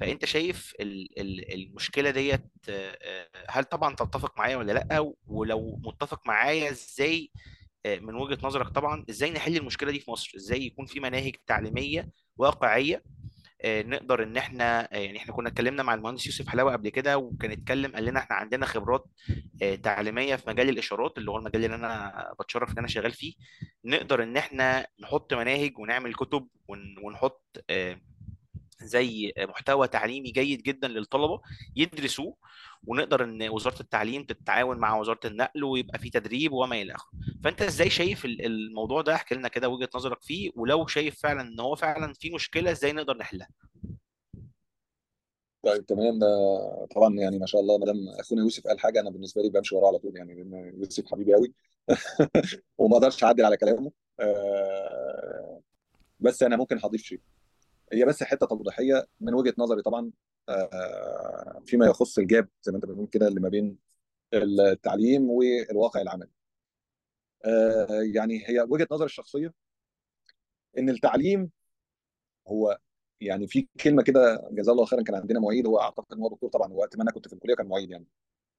فأنت 0.00 0.24
شايف 0.24 0.72
ال- 0.80 1.20
ال- 1.20 1.54
المشكلة 1.54 2.10
ديت 2.10 2.44
آه، 2.68 2.98
آه، 3.02 3.28
هل 3.48 3.64
طبعا 3.64 3.94
تتفق 3.94 4.38
معايا 4.38 4.56
ولا 4.56 4.72
لأ؟ 4.72 5.12
ولو 5.26 5.80
متفق 5.84 6.26
معايا 6.26 6.70
إزاي 6.70 7.30
من 7.86 8.14
وجهة 8.14 8.38
نظرك 8.42 8.68
طبعا 8.68 9.04
إزاي 9.10 9.30
نحل 9.30 9.56
المشكلة 9.56 9.90
دي 9.92 10.00
في 10.00 10.10
مصر؟ 10.10 10.32
إزاي 10.36 10.62
يكون 10.66 10.86
في 10.86 11.00
مناهج 11.00 11.36
تعليمية 11.46 12.08
واقعية 12.36 12.96
آه، 12.96 13.21
نقدر 13.66 14.22
إن 14.22 14.36
إحنا 14.36 14.88
آه، 14.94 14.98
يعني 14.98 15.18
إحنا 15.18 15.32
كنا 15.32 15.48
اتكلمنا 15.48 15.82
مع 15.82 15.94
المهندس 15.94 16.26
يوسف 16.26 16.48
حلاوة 16.48 16.72
قبل 16.72 16.88
كده 16.88 17.18
وكان 17.18 17.50
اتكلم 17.50 17.92
قال 17.92 18.04
لنا 18.04 18.20
إحنا 18.20 18.36
عندنا 18.36 18.66
خبرات 18.66 19.04
آه، 19.62 19.74
تعليمية 19.74 20.36
في 20.36 20.50
مجال 20.50 20.68
الإشارات 20.68 21.18
اللي 21.18 21.30
هو 21.30 21.36
المجال 21.38 21.64
اللي 21.64 21.76
أنا 21.76 22.34
بتشرف 22.40 22.72
إن 22.72 22.78
أنا 22.78 22.88
شغال 22.88 23.12
فيه. 23.12 23.34
نقدر 23.84 24.22
إن 24.22 24.36
إحنا 24.36 24.86
نحط 25.00 25.34
مناهج 25.34 25.78
ونعمل 25.78 26.14
كتب 26.14 26.48
ون- 26.68 26.96
ونحط 27.04 27.64
آه، 27.70 28.00
زي 28.82 29.32
محتوى 29.38 29.88
تعليمي 29.88 30.30
جيد 30.30 30.62
جدا 30.62 30.88
للطلبة 30.88 31.40
يدرسوه. 31.76 32.36
ونقدر 32.86 33.24
إن 33.24 33.48
وزارة 33.48 33.80
التعليم 33.80 34.24
تتعاون 34.24 34.78
مع 34.78 34.96
وزارة 34.96 35.20
النقل 35.24 35.64
ويبقى 35.64 35.98
في 35.98 36.10
تدريب 36.10 36.52
وما 36.52 36.82
إلى 36.82 36.94
آخره. 36.94 37.10
فأنت 37.44 37.62
إزاي 37.62 37.90
شايف 37.90 38.24
ال- 38.24 38.46
الموضوع 38.46 39.02
ده؟ 39.02 39.14
احكي 39.14 39.34
لنا 39.34 39.48
كده 39.48 39.68
وجهة 39.68 39.88
نظرك 39.94 40.22
فيه 40.22 40.50
ولو 40.56 40.86
شايف 40.86 41.20
فعلا 41.22 41.40
إن 41.42 41.60
هو 41.60 41.74
فعلا 41.74 42.12
في 42.14 42.30
مشكلة 42.30 42.70
إزاي 42.70 42.92
نقدر 42.92 43.16
نحلها؟ 43.16 43.48
طيب 45.62 45.86
تمام. 45.86 46.18
طبعا 46.94 47.14
يعني 47.14 47.38
ما 47.38 47.46
شاء 47.46 47.60
الله 47.60 47.78
ما 47.78 47.86
دام 47.86 48.08
أخونا 48.08 48.42
يوسف 48.42 48.66
قال 48.66 48.80
حاجة 48.80 49.00
أنا 49.00 49.10
بالنسبة 49.10 49.42
لي 49.42 49.50
بمشي 49.50 49.74
وراه 49.74 49.86
على 49.88 49.98
طول 49.98 50.16
يعني 50.16 50.34
لأن 50.34 50.72
يوسف 50.78 51.06
حبيبي 51.06 51.34
قوي 51.34 51.52
وما 52.78 52.96
أقدرش 52.96 53.24
أعدل 53.24 53.44
على 53.44 53.56
كلامه. 53.56 53.92
آه، 54.20 55.60
بس 56.20 56.42
أنا 56.42 56.56
ممكن 56.56 56.78
هضيف 56.84 57.02
شيء. 57.02 57.20
هي 57.92 58.04
بس 58.04 58.22
حتة 58.22 58.46
توضيحية 58.46 59.06
من 59.20 59.34
وجهة 59.34 59.54
نظري 59.58 59.82
طبعا. 59.82 60.10
فيما 61.66 61.86
يخص 61.86 62.18
الجاب 62.18 62.48
زي 62.62 62.72
ما 62.72 62.76
انت 62.76 62.86
بتقول 62.86 63.06
كده 63.06 63.28
اللي 63.28 63.40
ما 63.40 63.48
بين 63.48 63.78
التعليم 64.34 65.30
والواقع 65.30 66.00
العملي. 66.00 66.30
آه، 67.44 68.02
يعني 68.14 68.48
هي 68.48 68.60
وجهة 68.60 68.88
نظري 68.92 69.06
الشخصية 69.06 69.54
إن 70.78 70.90
التعليم 70.90 71.50
هو 72.48 72.78
يعني 73.20 73.46
في 73.46 73.68
كلمة 73.80 74.02
كده 74.02 74.48
جزاه 74.52 74.72
الله 74.72 74.84
خيرا 74.84 75.02
كان 75.02 75.14
عندنا 75.16 75.40
معيد 75.40 75.66
هو 75.66 75.80
أعتقد 75.80 76.14
إن 76.14 76.20
هو 76.20 76.28
دكتور 76.28 76.50
طبعا 76.50 76.72
وقت 76.72 76.96
ما 76.96 77.02
أنا 77.02 77.10
كنت 77.10 77.28
في 77.28 77.34
الكلية 77.34 77.54
كان 77.54 77.66
معيد 77.68 77.90
يعني. 77.90 78.06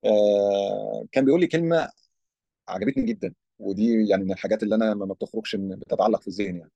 آه، 0.06 1.06
كان 1.12 1.26
بيقول 1.26 1.40
لي 1.42 1.48
كلمة 1.48 1.90
عجبتني 2.68 3.06
جدا 3.06 3.34
ودي 3.60 4.08
يعني 4.08 4.24
من 4.24 4.32
الحاجات 4.32 4.64
اللي 4.64 4.76
أنا 4.76 4.94
ما 4.94 5.06
بتخرجش 5.14 5.56
بتتعلق 5.56 6.22
في 6.22 6.28
الذهن 6.28 6.58
يعني. 6.58 6.72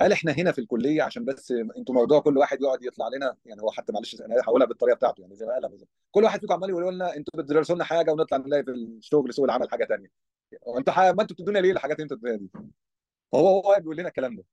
قال 0.00 0.12
إحنا 0.12 0.32
هنا 0.32 0.52
في 0.52 0.60
الكلية 0.60 1.02
عشان 1.02 1.24
بس 1.24 1.50
أنتوا 1.52 1.94
موضوع 1.94 2.20
كل 2.20 2.38
واحد 2.38 2.62
يقعد 2.62 2.84
يطلع 2.84 3.08
لنا 3.08 3.36
يعني 3.46 3.62
هو 3.62 3.70
حتى 3.70 3.92
معلش 3.92 4.20
أنا 4.20 4.40
هقولها 4.40 4.66
بالطريقة 4.66 4.96
بتاعته 4.96 5.20
يعني 5.20 5.36
زي 5.36 5.46
ما 5.46 5.52
قالها 5.52 5.68
بالظبط. 5.68 5.88
كل 6.10 6.24
واحد 6.24 6.40
فيكم 6.40 6.52
عمال 6.54 6.70
يقول 6.70 6.94
لنا 6.94 7.16
أنتوا 7.16 7.42
بتدرسوا 7.42 7.74
لنا 7.74 7.84
حاجة 7.84 8.10
ونطلع 8.12 8.38
نلاقي 8.38 8.62
في 8.64 8.70
الشغل 8.70 9.34
سوق 9.34 9.44
العمل 9.44 9.70
حاجة 9.70 9.84
ثانية 9.84 10.10
وانتوا 10.62 10.92
ح- 10.92 10.98
ما 11.00 11.22
أنتوا 11.22 11.36
بتدونا 11.36 11.58
ليه 11.58 11.72
الحاجات 11.72 11.96
اللي 11.96 12.04
أنتوا 12.04 12.16
بتدونا 12.16 12.36
دي؟ 12.36 12.50
هو 13.34 13.48
هو 13.60 13.76
بيقول 13.80 13.96
لنا 13.96 14.08
الكلام 14.08 14.36
ده. 14.36 14.44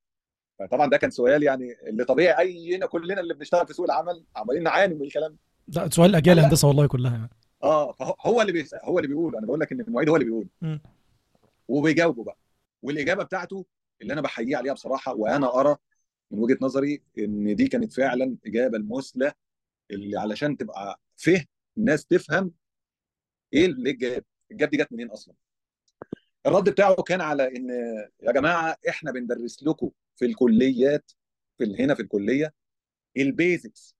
فطبعا 0.59 0.89
ده 0.89 0.97
كان 0.97 1.09
سؤال 1.09 1.43
يعني 1.43 1.75
اللي 1.87 2.05
طبيعي 2.05 2.37
أينا 2.39 2.85
كلنا 2.85 3.21
اللي 3.21 3.33
بنشتغل 3.33 3.67
في 3.67 3.73
سوق 3.73 3.85
العمل 3.85 4.23
عمالين 4.35 4.63
نعاني 4.63 4.93
من 4.95 5.01
الكلام. 5.01 5.37
ده 5.67 5.83
ده 5.83 5.89
سؤال 5.89 6.15
اجيال 6.15 6.35
لا 6.35 6.41
الهندسة 6.41 6.67
والله 6.67 6.87
كلها 6.87 7.11
يعني. 7.11 7.29
آه 7.63 7.95
هو 8.21 8.41
اللي 8.41 8.51
بيسأل 8.51 8.79
هو 8.83 8.99
اللي 8.99 9.07
بيقول. 9.07 9.35
أنا 9.35 9.45
بقول 9.45 9.59
لك 9.59 9.71
إن 9.71 9.81
المعيد 9.81 10.09
هو 10.09 10.15
اللي 10.15 10.25
بيقول. 10.25 10.47
وبيجاوبه 11.67 12.23
بقى. 12.23 12.37
والإجابة 12.81 13.23
بتاعته 13.23 13.65
اللي 14.01 14.13
أنا 14.13 14.21
بحييه 14.21 14.57
عليها 14.57 14.73
بصراحة 14.73 15.13
وأنا 15.15 15.59
أرى 15.59 15.75
من 16.31 16.39
وجهة 16.39 16.57
نظري 16.61 17.03
إن 17.17 17.55
دي 17.55 17.67
كانت 17.67 17.93
فعلا 17.93 18.37
إجابة 18.45 18.77
المثلى 18.77 19.33
اللي 19.91 20.19
علشان 20.19 20.57
تبقى 20.57 21.01
فهم 21.15 21.45
الناس 21.77 22.05
تفهم 22.05 22.53
إيه 23.53 23.65
اللي 23.65 23.89
ال 23.91 24.00
gap 24.00 24.25
ال 24.51 24.56
gap 24.56 24.69
دي 24.69 24.77
جت 24.77 24.91
منين 24.91 25.09
أصلا. 25.11 25.35
الرد 26.45 26.69
بتاعه 26.69 26.95
كان 26.95 27.21
على 27.21 27.47
إن 27.57 27.69
يا 28.21 28.31
جماعة 28.31 28.77
إحنا 28.89 29.11
بندرس 29.11 29.63
لكم 29.63 29.91
في 30.15 30.25
الكليات 30.25 31.11
في 31.57 31.75
هنا 31.83 31.95
في 31.95 32.01
الكلية 32.01 32.53
ال 33.17 33.28
basics 33.28 33.95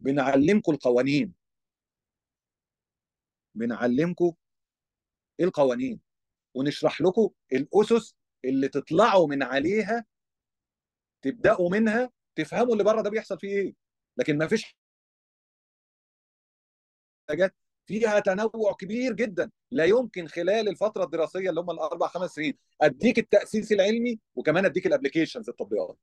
بنعلمكم 0.00 0.72
القوانين. 0.72 1.34
بنعلمكم 3.54 4.32
القوانين. 5.40 6.00
ونشرح 6.54 7.00
لكم 7.00 7.30
الأسس 7.52 8.14
اللي 8.44 8.68
تطلعوا 8.68 9.28
من 9.28 9.42
عليها 9.42 10.04
تبدأوا 11.22 11.70
منها 11.70 12.10
تفهموا 12.36 12.72
اللي 12.72 12.84
بره 12.84 13.02
ده 13.02 13.10
بيحصل 13.10 13.38
فيه 13.38 13.48
إيه. 13.48 13.74
لكن 14.16 14.38
ما 14.38 14.46
فيش 14.46 14.76
حاجات 17.28 17.54
فيها 17.86 18.20
تنوع 18.20 18.72
كبير 18.80 19.12
جدا. 19.12 19.50
لا 19.70 19.84
يمكن 19.84 20.26
خلال 20.26 20.68
الفترة 20.68 21.04
الدراسية 21.04 21.50
اللي 21.50 21.60
هم 21.60 21.70
الأربع 21.70 22.06
خمس 22.06 22.30
سنين 22.30 22.54
أديك 22.82 23.18
التأسيس 23.18 23.72
العلمي 23.72 24.20
وكمان 24.34 24.64
أديك 24.64 24.86
ال 24.86 24.91
applications 24.91 25.48
التطبيقات. 25.48 25.98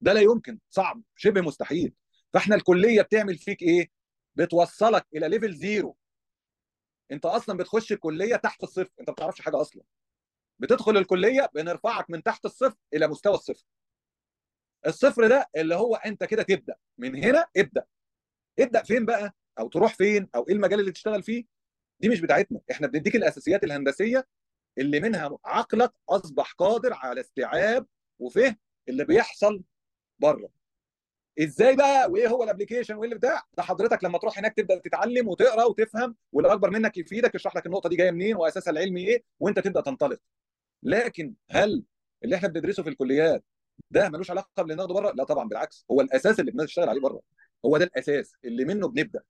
ده 0.00 0.12
لا 0.12 0.20
يمكن. 0.20 0.58
صعب. 0.70 1.02
شبه 1.16 1.40
مستحيل. 1.40 1.94
فإحنا 2.32 2.56
الكلية 2.56 3.02
بتعمل 3.02 3.38
فيك 3.38 3.62
إيه؟ 3.62 3.90
بتوصلك 4.34 5.06
إلى 5.16 5.28
level 5.28 5.54
zero 5.54 5.96
أنت 7.12 7.26
أصلا 7.26 7.56
بتخش 7.56 7.92
الكلية 7.92 8.36
تحت 8.36 8.62
الصفر. 8.62 8.90
أنت 9.00 9.08
ما 9.10 9.14
بتعرفش 9.14 9.40
حاجة 9.40 9.60
أصلا. 9.60 9.82
بتدخل 10.58 10.96
الكلية 10.96 11.50
بنرفعك 11.54 12.10
من 12.10 12.22
تحت 12.22 12.44
الصفر 12.44 12.76
إلى 12.94 13.08
مستوى 13.08 13.34
الصفر. 13.34 13.64
الصفر 14.86 15.28
ده 15.28 15.50
اللي 15.56 15.74
هو 15.74 15.94
أنت 15.96 16.24
كده 16.24 16.42
تبدأ. 16.42 16.74
من 16.98 17.24
هنا 17.24 17.46
ابدأ. 17.56 17.84
ابدأ 18.58 18.82
فين 18.82 19.04
بقى؟ 19.06 19.34
أو 19.58 19.68
تروح 19.68 19.94
فين؟ 19.94 20.28
أو 20.34 20.48
إيه 20.48 20.54
المجال 20.54 20.80
اللي 20.80 20.92
تشتغل 20.92 21.22
فيه؟ 21.22 21.44
دي 22.00 22.08
مش 22.08 22.20
بتاعتنا. 22.20 22.60
إحنا 22.70 22.86
بنديك 22.86 23.16
الأساسيات 23.16 23.64
الهندسية 23.64 24.26
اللي 24.78 25.00
منها 25.00 25.38
عقلك 25.44 25.92
أصبح 26.08 26.52
قادر 26.52 26.92
على 26.92 27.20
استيعاب 27.20 27.86
وفهم 28.18 28.56
اللي 28.88 29.04
بيحصل 29.04 29.62
بره. 30.18 30.48
إزاي 31.40 31.76
بقى؟ 31.76 32.10
وإيه 32.10 32.28
هو 32.28 32.42
الابلكيشن 32.44 32.94
وإيه 32.94 33.14
بتاع؟ 33.14 33.42
ده 33.54 33.62
حضرتك 33.62 34.04
لما 34.04 34.18
تروح 34.18 34.38
هناك 34.38 34.54
تبدأ 34.56 34.78
تتعلم 34.78 35.28
وتقرأ 35.28 35.64
وتفهم 35.64 36.16
واللي 36.32 36.52
أكبر 36.52 36.70
منك 36.70 36.96
يفيدك 36.98 37.34
يشرح 37.34 37.56
لك 37.56 37.66
النقطة 37.66 37.88
دي 37.88 37.96
جاية 37.96 38.10
منين 38.10 38.36
وأساسها 38.36 38.70
العلمي 38.70 39.08
إيه 39.08 39.24
وأنت 39.40 39.58
تبدأ 39.58 39.80
تنطلق. 39.80 40.20
لكن 40.84 41.34
هل 41.50 41.84
اللي 42.24 42.36
إحنا 42.36 42.48
بندرسه 42.48 42.82
في 42.82 42.88
الكليات 42.88 43.44
ده 43.90 44.08
ملوش 44.08 44.30
علاقة 44.30 44.62
باللي 44.62 44.74
ناخده 44.74 44.94
بره؟ 44.94 45.12
لا 45.12 45.24
طبعا 45.24 45.48
بالعكس. 45.48 45.86
هو 45.90 46.00
الأساس 46.00 46.40
اللي 46.40 46.50
بنشتغل 46.50 46.88
عليه 46.88 47.00
بره. 47.00 47.20
هو 47.66 47.78
ده 47.78 47.84
الأساس. 47.84 48.32
اللي 48.44 48.64
منه 48.64 48.88
بنبدأ. 48.88 49.20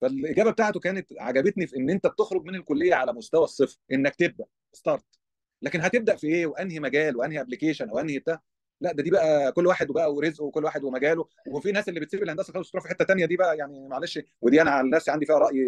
فالإجابة 0.00 0.50
بتاعته 0.50 0.80
كانت 0.80 1.06
عجبتني 1.18 1.66
في 1.66 1.76
إن 1.76 1.90
أنت 1.90 2.06
بتخرج 2.06 2.44
من 2.44 2.54
الكلية 2.54 2.94
على 2.94 3.12
مستوى 3.12 3.44
الصفر 3.44 3.78
إنك 3.92 4.14
تبدأ 4.14 4.44
start 4.72 5.04
لكن 5.62 5.80
هتبدأ 5.80 6.16
في 6.16 6.26
إيه؟ 6.26 6.46
وأنهي 6.46 6.80
مجال؟ 6.80 7.16
وأنهي 7.16 7.40
application 7.40 7.88
أو 7.90 7.98
انهي 7.98 8.18
بتاع؟ 8.18 8.42
لا 8.80 8.92
ده 8.92 9.02
دي 9.02 9.10
بقى 9.10 9.52
كل 9.52 9.66
واحد 9.66 9.90
وبقى 9.90 10.14
ورزقه 10.14 10.44
وكل 10.44 10.64
واحد 10.64 10.84
ومجاله. 10.84 11.28
وفي 11.48 11.72
ناس 11.72 11.88
اللي 11.88 12.00
بتسيب 12.00 12.22
الهندسة 12.22 12.52
خالص 12.52 12.70
تروح 12.70 12.84
في 12.84 12.90
حتة 12.90 13.04
تانية 13.04 13.26
دي 13.26 13.36
بقى 13.36 13.56
يعني 13.56 13.88
معلش 13.88 14.20
ودي 14.40 14.62
أنا 14.62 14.70
عن 14.70 14.90
نفسي 14.90 15.10
عندي 15.10 15.26
فيها 15.26 15.38
رأي 15.38 15.66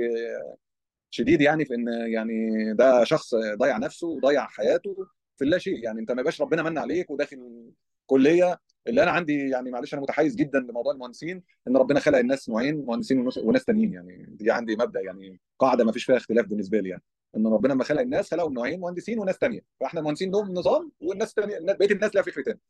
شديد 1.11 1.41
يعني 1.41 1.65
في 1.65 1.75
إن 1.75 1.89
يعني 2.13 2.51
ده 2.75 3.05
شخص 3.05 3.35
ضيع 3.35 3.79
نفسه 3.79 4.07
وضيع 4.09 4.47
حياته 4.47 4.97
في 5.37 5.45
لا 5.45 5.59
شيء. 5.59 5.85
يعني 5.85 6.01
أنت 6.01 6.13
ما 6.13 6.21
يبقاش 6.21 6.41
ربنا 6.43 6.63
من 6.63 6.79
عليك 6.79 7.11
وداخل 7.11 7.71
كلية. 8.07 8.61
اللي 8.87 9.03
أنا 9.03 9.11
عندي 9.11 9.49
يعني 9.49 9.71
معلش 9.71 9.95
أنا 9.95 10.03
متحيز 10.03 10.35
جدا 10.35 10.59
لموضوع 10.61 10.93
المهندسين 10.93 11.43
إن 11.69 11.77
ربنا 11.77 12.01
خلق 12.01 12.19
الناس 12.19 12.49
نوعين 12.49 12.85
مهندسين 12.87 13.29
وناس, 13.43 13.65
تانيين. 13.65 13.93
يعني 13.93 14.27
دي 14.29 14.51
عندي 14.51 14.77
مبدأ 14.77 15.01
يعني 15.01 15.41
قاعدة 15.59 15.85
ما 15.85 15.93
فيش 15.93 16.05
فيها 16.05 16.17
اختلاف 16.17 16.47
بالنسبة 16.47 16.81
لي 16.81 16.89
يعني. 16.89 17.03
إن 17.37 17.47
ربنا 17.47 17.73
لما 17.73 17.85
خلق 17.85 18.01
الناس 18.01 18.31
خلقوا 18.31 18.51
نوعين 18.51 18.81
مهندسين 18.81 19.19
وناس 19.19 19.39
تانية. 19.39 19.61
فإحنا 19.81 20.01
المهندسين 20.01 20.31
لهم 20.31 20.55
نظام 20.55 20.93
والناس 21.01 21.29
التانية 21.39 21.73
بقية 21.73 21.91
الناس 21.91 22.15
لها 22.15 22.23
فكر 22.23 22.43
تاني. 22.43 22.61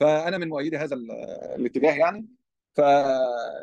فأنا 0.00 0.38
من 0.38 0.48
مؤيدي 0.48 0.76
هذا 0.76 0.94
ال- 0.94 1.10
الاتجاه 1.56 1.94
يعني. 1.94 2.26
ف 2.74 2.80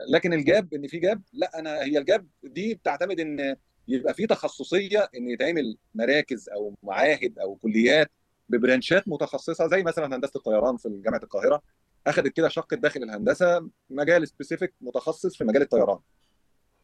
لكن 0.10 0.34
ال 0.34 0.43
gap 0.43 0.74
إن 0.74 0.88
في 0.88 1.00
gap 1.00 1.21
لا 1.34 1.60
أنا 1.60 1.84
هي 1.84 1.98
ال 1.97 2.05
gap 2.05 2.28
دي 2.44 2.74
بتعتمد 2.74 3.20
إن 3.20 3.56
يبقى 3.88 4.13
في 4.13 4.28
تخصصية 4.28 5.10
إن 5.17 5.30
يتعمل 5.30 5.78
مراكز 5.96 6.50
أو 6.50 6.76
معاهد 6.84 7.39
أو 7.39 7.56
كليات 7.56 8.12
ب 8.50 8.56
branchات 8.56 9.04
متخصصة 9.08 9.67
زي 9.67 9.84
مثلا 9.84 10.15
هندسة 10.15 10.32
الطيران 10.36 10.78
في 10.78 10.89
جامعة 11.06 11.20
القاهرة. 11.24 11.62
اخذت 12.08 12.28
كده 12.28 12.50
شق 12.50 12.74
داخل 12.74 13.04
الهندسة 13.04 13.70
مجال 13.89 14.28
specific 14.28 14.74
متخصص 14.82 15.38
في 15.38 15.44
مجال 15.44 15.62
الطيران. 15.62 16.00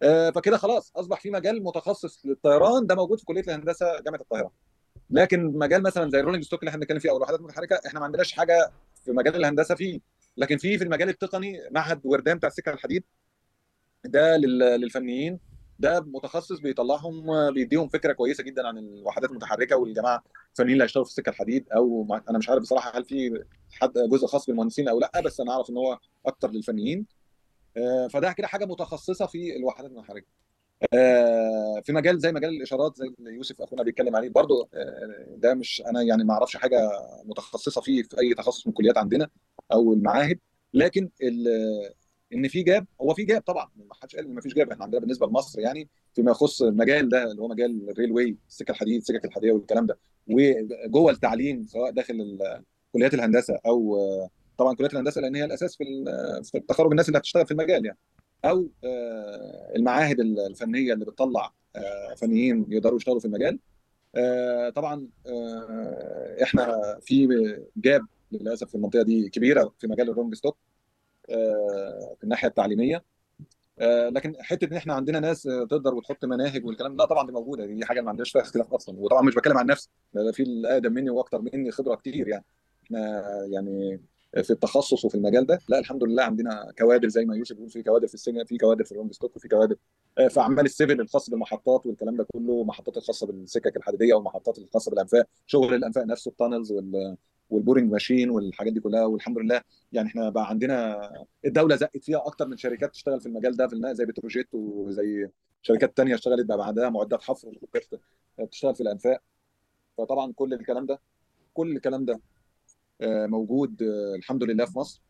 آه، 0.04 0.30
فكده 0.30 0.58
خلاص 0.58 0.92
أصبح 0.96 1.22
في 1.22 1.30
مجال 1.32 1.64
متخصص 1.64 2.26
للطيران 2.26 2.88
ده 2.88 2.96
موجود 2.96 3.20
في 3.20 3.26
كلية 3.26 3.42
الهندسة 3.42 4.00
جامعة 4.02 4.20
القاهرة. 4.20 4.52
لكن 5.10 5.46
مجال 5.46 5.84
مثلا 5.84 6.10
زي 6.10 6.20
ال 6.20 6.23
rolling 6.23 6.44
stock 6.44 6.60
اللي 6.60 6.70
إحنا 6.70 6.80
بنتكلم 6.80 7.00
فيه 7.00 7.10
أو 7.10 7.18
الوحدات 7.18 7.40
المتحركة 7.40 7.80
إحنا 7.88 8.00
ما 8.00 8.06
عندناش 8.06 8.32
حاجة 8.32 8.72
في 9.06 9.12
مجال 9.12 9.36
الهندسة 9.36 9.76
فيه. 9.76 10.00
لكن 10.38 10.58
في 10.58 10.78
في 10.78 10.84
المجال 10.84 11.10
التقني 11.10 11.60
معهد 11.72 12.02
وردان 12.04 12.38
بتاع 12.38 12.48
السكة 12.48 12.74
الحديد 12.74 13.04
ده 14.06 14.38
لل- 14.38 14.82
للفنيين. 14.82 15.40
ده 15.80 16.00
متخصص 16.02 16.60
بيطلعهم 16.60 17.52
بيديهم 17.52 17.88
فكرة 17.88 18.14
كويسة 18.14 18.44
جدا 18.44 18.68
عن 18.68 18.78
الوحدات 18.78 19.30
المتحركة 19.30 19.76
والجماعة 19.76 20.24
الفنيين 20.52 20.74
اللي 20.74 20.84
هيشتغلوا 20.84 21.06
في 21.06 21.12
السكه 21.12 21.30
الحديد 21.30 21.70
أو 21.76 22.08
أنا 22.30 22.38
مش 22.38 22.50
عارف 22.50 22.62
بصراحة 22.62 22.98
هل 22.98 23.06
في 23.06 23.44
حد 23.72 23.94
جزء 23.94 24.28
خاص 24.28 24.46
بالمهندسين 24.46 24.88
أو 24.90 25.00
لأ 25.00 25.22
بس 25.26 25.40
أنا 25.40 25.52
أعرف 25.52 25.70
إن 25.70 25.78
هو 25.78 26.00
أكتر 26.26 26.52
للفنيين. 26.52 27.06
آه، 27.78 28.08
فده 28.08 28.34
كده 28.34 28.48
حاجة 28.48 28.66
متخصصة 28.66 29.26
في 29.26 29.56
الوحدات 29.56 29.92
المتحركة. 29.92 30.26
آه، 30.94 31.82
في 31.86 31.94
مجال 31.94 32.20
زي 32.20 32.32
مجال 32.32 32.50
الإشارات 32.50 32.98
زي 32.98 33.08
اللي 33.20 33.34
يوسف 33.34 33.62
أخونا 33.62 33.84
بيتكلم 33.84 34.16
عليه 34.16 34.30
برضو 34.30 34.70
آه، 34.74 35.36
ده 35.38 35.54
مش 35.54 35.84
أنا 35.86 36.02
يعني 36.02 36.24
ما 36.24 36.34
أعرفش 36.34 36.58
حاجة 36.58 36.90
متخصصة 37.26 37.82
فيه 37.82 38.04
في 38.04 38.20
أي 38.20 38.34
تخصص 38.34 38.68
من 38.68 38.72
الكليات 38.72 38.98
عندنا 38.98 39.30
أو 39.72 39.94
المعاهد. 39.94 40.40
لكن 40.74 41.10
إن 42.34 42.48
في 42.48 42.64
جاب 42.64 42.86
هو 43.02 43.14
في 43.14 43.24
جاب 43.24 43.42
طبعا 43.42 43.70
ما 43.76 43.94
حدش 44.02 44.16
قال 44.16 44.26
إن 44.26 44.34
ما 44.34 44.42
فيش 44.42 44.54
جاب 44.54 44.72
إحنا 44.72 44.84
عندنا 44.84 45.02
بالنسبة 45.02 45.28
لمصر 45.28 45.60
يعني 45.60 45.90
فيما 46.16 46.32
يخص 46.32 46.62
المجال 46.62 47.10
ده 47.10 47.32
اللي 47.32 47.42
هو 47.42 47.48
مجال 47.48 47.90
الريلوي 47.90 48.38
السكة 48.50 48.72
الحديد 48.72 48.96
السكك 49.02 49.26
الحديدية 49.26 49.52
والكلام 49.52 49.86
ده. 49.86 49.98
وجوه 50.28 51.12
التعليم 51.12 51.66
سواء 51.68 51.92
داخل 51.92 52.40
كليات 52.94 53.14
الهندسة 53.14 53.60
أو 53.66 53.98
طبعا 54.58 54.76
كليات 54.76 54.94
الهندسة 54.94 55.22
لأن 55.22 55.36
هي 55.36 55.46
الأساس 55.46 55.78
في 55.78 55.84
في 56.44 56.60
تخرج 56.60 56.92
الناس 56.92 57.08
اللي 57.08 57.20
هتشتغل 57.20 57.46
في 57.46 57.52
المجال 57.52 57.86
يعني. 57.86 57.98
أو 58.46 58.70
آه، 58.84 59.74
المعاهد 59.76 60.20
الفنية 60.20 60.94
اللي 60.94 61.06
بتطلع 61.06 61.54
آه، 61.76 62.14
فنيين 62.18 62.66
يقدروا 62.70 62.98
يشتغلوا 62.98 63.20
في 63.20 63.26
المجال. 63.26 63.60
آه، 64.16 64.70
طبعا 64.70 65.08
إحنا 66.44 66.98
في 67.02 67.28
gap 67.78 68.02
للأسف 68.32 68.70
في 68.70 68.76
المنطقة 68.76 69.04
دي 69.04 69.30
كبيرة 69.30 69.74
في 69.80 69.88
مجال 69.88 70.10
ال 70.10 70.13
rolling 70.13 70.36
stock. 70.36 70.58
في 72.18 72.24
الناحية 72.24 72.48
التعليمية. 72.48 73.04
آه، 73.80 74.10
لكن 74.10 74.36
حتة 74.40 74.66
إن 74.66 74.78
إحنا 74.78 74.94
عندنا 74.94 75.20
ناس 75.20 75.44
تقدر 75.44 75.96
وتحط 75.96 76.26
مناهج 76.26 76.66
والكلام 76.66 76.96
لا 76.96 77.06
طبعا 77.06 77.26
دي 77.28 77.32
موجودة 77.32 77.66
دي 77.66 77.86
حاجة 77.86 78.02
ما 78.02 78.10
عندناش 78.10 78.32
فيها 78.32 78.42
اختلاف 78.42 78.74
أصلا. 78.74 79.00
وطبعا 79.00 79.22
مش 79.22 79.36
بتكلم 79.36 79.58
عن 79.58 79.66
نفسي 79.66 79.90
ده 80.14 80.32
في 80.32 80.44
الأقدم 80.44 80.94
مني 80.94 81.10
وأكتر 81.10 81.42
مني 81.42 81.72
خبرة 81.72 81.96
كتير 81.96 82.28
يعني. 82.28 82.46
إحنا 82.86 83.24
يعني 83.52 84.02
في 84.44 84.50
التخصص 84.50 85.06
وفي 85.06 85.16
المجال 85.16 85.46
ده 85.46 85.60
لا 85.70 85.80
الحمد 85.80 86.04
لله 86.04 86.24
عندنا 86.24 86.74
كوادر 86.78 87.08
زي 87.08 87.26
ما 87.26 87.36
يوسف 87.36 87.56
بيقول 87.56 87.70
في 87.70 87.84
كوادر 87.84 88.08
في 88.08 88.14
السجن 88.14 88.44
في 88.44 88.58
كوادر 88.58 88.84
في 88.84 88.92
ال 88.92 88.94
rolling 88.95 89.14
stock 89.14 89.36
وفي 89.36 89.48
كوادر 89.48 89.76
آه، 90.18 90.28
في 90.28 90.40
أعمال 90.40 90.66
ال 90.66 90.72
civil 90.72 91.02
الخاص 91.02 91.30
بالمحطات 91.30 91.86
والكلام 91.86 92.18
ده 92.18 92.28
كله 92.34 92.64
محطات 92.64 92.98
الخاصة 92.98 93.28
بالسكك 93.28 93.78
الحديدية 93.78 94.14
والمحطات 94.14 94.58
الخاصة 94.58 94.92
بالأنفاق 94.92 95.26
شغل 95.46 95.74
الأنفاق 95.74 96.04
نفسه 96.04 96.30
ال 96.30 96.35
tunnels 96.35 96.74
وال 97.50 97.60
boring 97.60 97.92
machine 97.92 98.30
والحاجات 98.30 98.74
دي 98.74 98.80
كلها 98.80 99.06
والحمد 99.06 99.38
لله 99.38 99.62
يعني 99.92 100.08
إحنا 100.08 100.30
بقى 100.30 100.50
عندنا 100.50 101.10
الدولة 101.46 101.76
زقت 101.76 102.04
فيها 102.04 102.28
أكتر 102.28 102.48
من 102.48 102.58
شركات 102.58 102.92
تشتغل 102.92 103.20
في 103.22 103.26
المجال 103.26 103.56
ده 103.58 103.68
في 103.68 103.74
النهاية 103.74 103.94
زي 103.94 104.06
بتروجيت 104.06 104.48
وزي 104.54 105.30
شركات 105.62 105.98
تانية 105.98 106.16
اشتغلت 106.16 106.46
بقى 106.46 106.68
عندها 106.68 106.90
معدات 106.90 107.22
حفر 107.22 107.52
بتشتغل 108.40 108.76
في 108.76 108.82
الأنفاق. 108.82 109.22
فطبعا 109.98 110.34
كل 110.36 110.54
الكلام 110.54 110.86
ده 110.86 111.00
كل 111.54 111.76
الكلام 111.76 112.06
ده 112.06 112.20
آه، 113.02 113.26
موجود 113.26 113.84
آه، 113.84 114.16
الحمد 114.16 114.44
لله 114.44 114.66
في 114.66 114.80
مصر. 114.80 115.02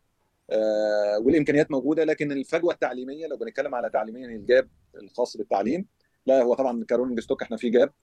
آه، 0.49 1.19
والإمكانيات 1.19 1.71
موجودة 1.71 2.03
لكن 2.03 2.31
الفجوة 2.31 2.73
التعليمية 2.73 3.27
لو 3.27 3.37
بنتكلم 3.37 3.75
على 3.75 3.89
تعليميا 3.89 4.27
ال 4.27 4.38
gap 4.38 4.69
الخاص 4.95 5.37
بالتعليم 5.37 5.85
لا 6.25 6.41
هو 6.43 6.53
طبعا 6.53 6.83
ك 6.89 6.93
rolling 6.93 7.19
stock 7.19 7.41
إحنا 7.41 7.57
في 7.57 7.69
gap 7.69 7.93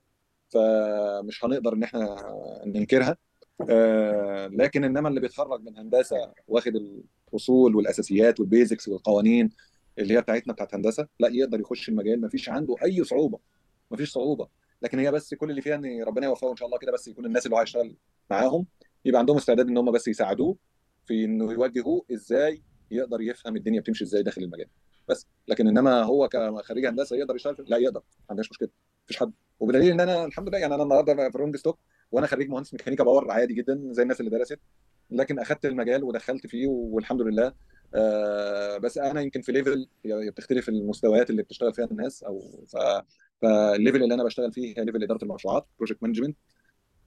فمش 0.49 1.45
هنقدر 1.45 1.73
إن 1.73 1.83
إحنا 1.83 2.17
ننكرها. 2.67 3.17
آه، 3.71 4.47
لكن 4.47 4.85
إنما 4.85 5.09
اللي 5.09 5.21
بيتخرج 5.21 5.63
من 5.63 5.79
هندسة 5.79 6.33
واخد 6.49 6.73
الأصول 7.33 7.77
والأساسيات 7.77 8.41
وال 8.41 8.53
basics 8.53 8.89
والقوانين 8.89 9.51
اللي 9.99 10.15
هي 10.15 10.21
بتاعتنا 10.21 10.53
بتاعت 10.53 10.75
هندسة 10.75 11.09
لا 11.21 11.29
يقدر 11.29 11.61
يخش 11.61 11.89
المجال 11.89 12.21
ما 12.21 12.29
فيش 12.29 12.49
عنده 12.49 12.75
أي 12.85 13.05
صعوبة 13.05 13.39
ما 13.91 13.97
فيش 13.97 14.13
صعوبة. 14.13 14.49
لكن 14.83 14.99
هي 14.99 15.13
بس 15.13 15.35
كل 15.35 15.51
اللي 15.51 15.63
فيها 15.63 15.75
إن 15.75 16.03
ربنا 16.03 16.27
يوفقه 16.27 16.51
إن 16.51 16.57
شاء 16.57 16.67
الله 16.67 16.79
كده 16.79 16.93
بس 16.93 17.09
يكون 17.09 17.27
الناس 17.27 17.47
اللي 17.47 17.57
هو 17.57 17.61
هيشتغل 17.61 17.97
معاهم 18.31 18.67
يبقى 19.05 19.19
عندهم 19.19 19.37
استعداد 19.37 19.69
إن 19.69 19.79
هم 19.79 19.93
بس 19.93 20.09
يساعدوه 20.09 20.57
في 21.07 21.25
إنه 21.25 21.53
يوجهوه 21.53 22.05
إزاي 22.13 22.63
يقدر 22.91 23.21
يفهم 23.21 23.57
الدنيا 23.57 23.81
بتمشي 23.81 24.05
إزاي 24.05 24.23
داخل 24.23 24.43
المجال. 24.43 24.67
بس 25.09 25.27
لكن 25.49 25.69
إنما 25.69 26.03
هو 26.03 26.29
كخريج 26.29 26.87
هندسة 26.87 27.17
يقدر 27.17 27.35
يشتغل 27.37 27.57
لا 27.69 27.77
يقدر 27.77 28.01
ما 28.01 28.27
عندناش 28.31 28.51
مشكلة 28.51 28.69
مفيش 29.05 29.17
حد. 29.17 29.33
وبدليل 29.61 29.93
إن 29.93 30.01
أنا 30.01 30.25
الحمد 30.25 30.49
لله 30.49 30.59
يعني 30.59 30.75
أنا 30.75 30.83
النهارده 30.83 31.31
في 31.31 31.39
rolling 31.39 31.57
stock 31.57 31.79
وأنا 32.15 32.27
خريج 32.27 32.49
مهندس 32.49 32.75
ميكانيكا 32.75 33.05
power 33.05 33.31
عادي 33.31 33.55
جدا 33.55 33.81
زي 33.91 34.03
الناس 34.03 34.21
اللي 34.21 34.31
درست 34.31 34.59
لكن 35.11 35.39
أخدت 35.39 35.67
المجال 35.67 36.05
ودخلت 36.05 36.47
فيه 36.47 36.67
والحمد 36.69 37.23
لله. 37.23 37.53
آه 37.95 38.79
بس 38.79 38.99
أنا 38.99 39.21
يمكن 39.21 39.41
في 39.41 39.53
level 39.53 39.89
هي 40.05 40.31
بتختلف 40.31 40.69
المستويات 40.69 41.31
اللي 41.31 41.43
بتشتغل 41.43 41.75
فيها 41.75 41.85
الناس 41.85 42.23
أو 42.23 42.65
ف 42.67 42.77
فال 43.43 43.60
level 43.60 44.03
اللي 44.03 44.15
أنا 44.15 44.25
بشتغل 44.25 44.53
فيه 44.53 44.75
هي 44.79 44.85
level 44.85 45.03
إدارة 45.03 45.25
المشروعات 45.25 45.67
project 45.79 46.03
management 46.03 46.37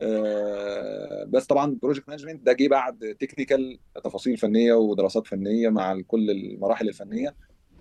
آه 0.02 1.24
بس 1.28 1.46
طبعا 1.46 1.78
project 1.82 2.10
management 2.10 2.46
ده 2.46 2.54
جه 2.54 2.68
بعد 2.68 3.16
technical 3.20 3.80
تفاصيل 4.04 4.38
فنية 4.38 4.74
ودراسات 4.74 5.28
فنية 5.28 5.70
مع 5.70 6.02
كل 6.08 6.32
المراحل 6.32 6.88
الفنية 6.90 7.36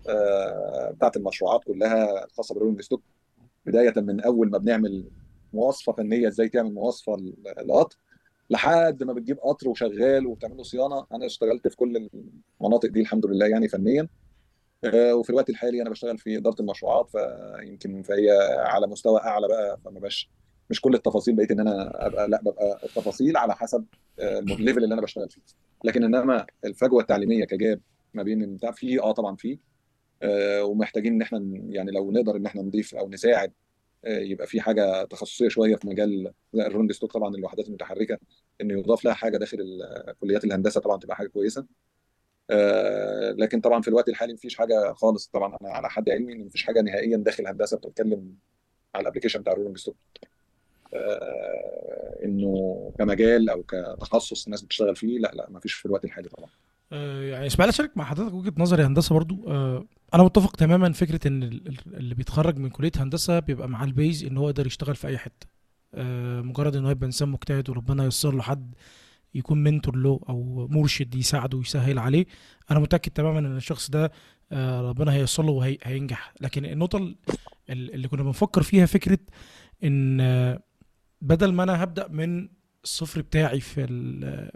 آه 0.09 0.91
بتاعت 0.91 1.17
المشروعات 1.17 1.65
كلها 1.65 2.25
الخاصه 2.25 2.55
بال 2.55 2.60
rolling 2.60 2.81
stock 2.83 3.03
بداية 3.67 3.93
من 3.97 4.21
أول 4.21 4.51
ما 4.51 4.59
بنعمل 4.59 5.05
مواصفة 5.57 5.92
فنية 5.92 6.29
إزاي 6.29 6.49
تعمل 6.49 6.75
مواصفة 6.75 7.16
للقطر؟ 7.61 7.97
لحد 8.51 9.03
ما 9.03 9.12
بتجيب 9.12 9.38
قطر 9.38 9.69
وشغال 9.69 10.27
وبتعمل 10.27 10.57
له 10.57 10.62
صيانة. 10.62 11.07
أنا 11.12 11.27
اشتغلت 11.27 11.69
في 11.69 11.77
كل 11.77 12.09
المناطق 12.61 12.88
دي 12.88 13.01
الحمد 13.01 13.27
لله 13.27 13.47
يعني 13.47 13.69
فنيا. 13.69 14.09
آه، 14.85 15.14
وفي 15.14 15.31
الوقت 15.31 15.51
الحالي 15.51 15.83
أنا 15.83 15.90
بشتغل 15.90 16.19
في 16.19 16.37
إدارة 16.37 16.57
المشروعات 16.61 17.11
فيمكن 17.11 18.03
فهي 18.03 18.31
على 18.59 18.87
مستوى 18.87 19.21
أعلى 19.21 19.49
بقى 19.49 19.79
فما 19.85 20.01
بقاش 20.01 20.31
مش 20.71 20.81
كل 20.81 20.95
التفاصيل 20.95 21.35
بقيت 21.37 21.51
إن 21.51 21.61
أنا 21.61 22.07
أبقى 22.07 22.29
لأ 22.29 22.40
ببقى 22.42 22.81
التفاصيل 22.85 23.37
على 23.37 23.55
حسب 23.55 23.85
آه، 24.21 24.38
ال 24.39 24.46
level 24.46 24.85
اللي 24.85 24.95
أنا 24.95 25.03
بشتغل 25.03 25.31
فيه. 25.31 25.40
لكن 25.85 26.05
إنما 26.05 26.47
الفجوة 26.64 27.01
التعليمية 27.01 27.45
ك 27.45 27.54
gap 27.54 27.81
ما 28.14 28.23
بين 28.23 28.42
البتاع 28.42 28.71
في 28.71 29.01
آه 29.01 29.12
طبعا 29.12 29.37
في 29.37 29.59
آه، 30.23 30.64
ومحتاجين 30.64 31.12
إن 31.12 31.23
إحنا 31.23 31.40
يعني 31.69 31.90
لو 31.90 32.12
نقدر 32.12 32.37
إن 32.37 32.47
إحنا 32.47 32.62
نضيف 32.62 32.95
أو 32.95 33.09
نساعد 33.11 33.53
يبقى 34.05 34.47
في 34.47 34.61
حاجة 34.61 35.05
تخصصية 35.05 35.49
شوية 35.49 35.77
في 35.77 35.89
مجال 35.89 36.33
زي 36.55 36.67
ال 36.67 36.70
rolling 36.70 36.93
stock 36.93 37.12
طبعا 37.13 37.35
الوحدات 37.35 37.69
المتحركة 37.69 38.19
ان 38.61 38.71
يضاف 38.71 39.05
لها 39.05 39.15
حاجة 39.15 39.37
داخل 39.39 39.81
كليات 40.21 40.45
الهندسة 40.45 40.81
طبعا 40.81 40.99
تبقى 40.99 41.17
حاجة 41.17 41.29
كويسة. 41.29 41.67
آه، 42.51 43.31
لكن 43.33 43.61
طبعا 43.61 43.83
في 43.83 43.89
الوقت 43.89 44.09
الحالي 44.09 44.33
مفيش 44.35 44.57
حاجة 44.57 44.93
خالص 44.93 45.27
طبعا 45.29 45.57
أنا 45.63 45.71
على 45.71 45.91
حد 45.91 46.11
علمي 46.11 46.33
إن 46.33 46.45
مفيش 46.47 46.63
حاجة 46.65 46.81
نهائيا 46.81 47.17
داخل 47.17 47.47
هندسة 47.47 47.77
بتتكلم 47.77 48.35
على 48.95 49.03
ال 49.03 49.06
application 49.06 49.41
بتاع 49.41 49.53
ال 49.53 49.56
rolling 49.56 49.79
stock 49.79 49.97
آه، 50.95 52.19
إنه 52.25 52.93
كمجال 52.99 53.51
أو 53.51 53.63
كتخصص 53.63 54.45
الناس 54.45 54.63
بتشتغل 54.63 54.97
فيه 54.97 55.19
لا 55.19 55.33
لا 55.35 55.47
مفيش 55.51 55.73
في 55.75 55.87
الوقت 55.87 56.05
الحالي 56.05 56.29
طبعا. 56.29 56.51
آه، 56.51 56.66
يعني 56.90 57.46
اسمح 57.47 57.60
لي 57.60 57.69
أشارك 57.72 57.96
مع 57.96 58.05
حضرتك 58.05 58.35
وجهة 58.35 58.53
نظري 58.59 58.85
هندسة 58.85 59.14
برضو. 59.14 59.44
آه، 59.49 59.87
أنا 60.14 60.22
متفق 60.22 60.57
تماما 60.57 60.92
فكرة 60.92 61.29
إن 61.29 61.42
ال- 61.42 61.68
ال- 61.68 61.96
اللي 61.96 62.14
بيتخرج 62.14 62.59
من 62.59 62.70
كلية 62.70 62.92
هندسة 62.96 63.38
بيبقى 63.38 63.68
معاه 63.68 63.85
ال 63.85 63.93
base 63.93 64.25
إن 64.25 64.37
هو 64.37 64.49
يقدر 64.49 64.66
يشتغل 64.66 64.94
في 64.96 65.07
أي 65.09 65.18
حتة. 65.18 65.46
آه، 65.94 66.40
مجرد 66.40 66.77
إن 66.77 66.85
هو 66.85 66.90
يبقى 66.90 67.07
إنسان 67.07 67.29
مجتهد 67.29 67.70
وربنا 67.70 68.05
ييسر 68.05 68.35
له 68.35 68.42
حد 68.42 68.75
يكون 69.35 69.62
mentor 69.62 69.97
له 69.96 70.20
أو 70.29 70.68
مرشد 70.70 71.14
يساعده 71.14 71.59
ويسهل 71.59 71.99
عليه 71.99 72.27
أنا 72.70 72.79
متأكد 72.81 73.12
تماما 73.12 73.38
إن 73.38 73.57
الشخص 73.57 73.90
ده 73.90 74.12
آه، 74.53 74.81
ربنا 74.81 75.12
هييسر 75.12 75.42
له 75.42 75.53
وهينجح 75.53 76.35
لكن 76.40 76.64
النقطة 76.64 76.96
ال- 76.99 77.16
ال- 77.70 77.94
اللي 77.94 78.09
كنا 78.09 78.22
بنفكر 78.22 78.62
فيها 78.62 78.87
فكرة 78.87 79.18
إن 79.85 80.20
آه، 80.20 80.61
بدل 81.20 81.53
ما 81.53 81.62
أنا 81.62 81.83
هبدأ 81.85 82.09
من 82.09 82.49
الصفر 82.87 83.20
بتاعي 83.20 83.61
في 83.61 83.87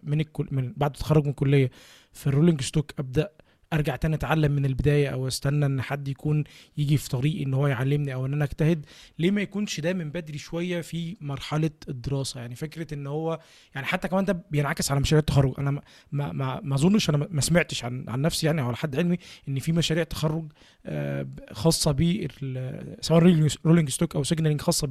من 0.02 0.20
الكل 0.20 0.48
من 0.50 0.72
بعد 0.76 0.90
التخرج 0.90 1.24
من 1.24 1.30
الكلية 1.30 1.70
في 2.12 2.26
ال 2.26 2.31
rolling 2.31 2.61
stock 2.62 2.92
أبدأ 2.98 3.30
أرجع 3.72 3.96
تاني 3.96 4.14
أتعلم 4.14 4.52
من 4.52 4.64
البداية 4.66 5.09
أو 5.09 5.28
أستنى 5.28 5.66
إن 5.66 5.83
حد 5.83 6.09
يكون 6.09 6.44
يجي 6.78 6.96
في 6.96 7.09
طريقي 7.09 7.42
إن 7.44 7.54
هو 7.54 7.66
يعلمني 7.66 8.14
أو 8.14 8.26
إن 8.26 8.33
أنا 8.33 8.44
أجتهد 8.44 8.87
ليه 9.18 9.30
ما 9.30 9.40
يكونش 9.42 9.80
ده 9.80 9.92
من 9.92 10.11
بدري 10.11 10.38
شوية 10.38 10.80
في 10.80 11.16
مرحلة 11.20 11.70
الدراسة؟ 11.88 12.40
يعني 12.40 12.54
فكرة 12.54 12.94
إن 12.94 13.06
هو 13.06 13.40
يعني 13.74 13.87
حتى 13.87 14.09
كمان 14.09 14.24
ده 14.24 14.44
بينعكس 14.50 14.90
على 14.90 15.00
مشاريع 15.00 15.20
التخرج. 15.20 15.54
أنا 15.59 15.70
ما 15.70 15.83
ما 16.12 16.61
ما, 16.62 16.74
أظنش 16.74 17.11
أنا 17.11 17.28
ما- 17.30 17.40
سمعتش 17.40 17.85
عن 17.85 18.04
عن 18.09 18.22
نفسي 18.22 18.46
يعني 18.46 18.61
أو 18.61 18.66
على 18.66 18.76
حد 18.76 18.96
علمي 18.96 19.18
إن 19.48 19.59
في 19.59 19.72
مشاريع 19.72 20.04
تخرج 20.04 20.52
آه، 20.87 21.26
خاصة 21.52 21.92
بال 21.92 22.96
سواء 23.00 23.20
rolling 23.66 23.88
stock 23.88 24.16
أو 24.16 24.24
signaling 24.24 24.61
خاصة 24.61 24.87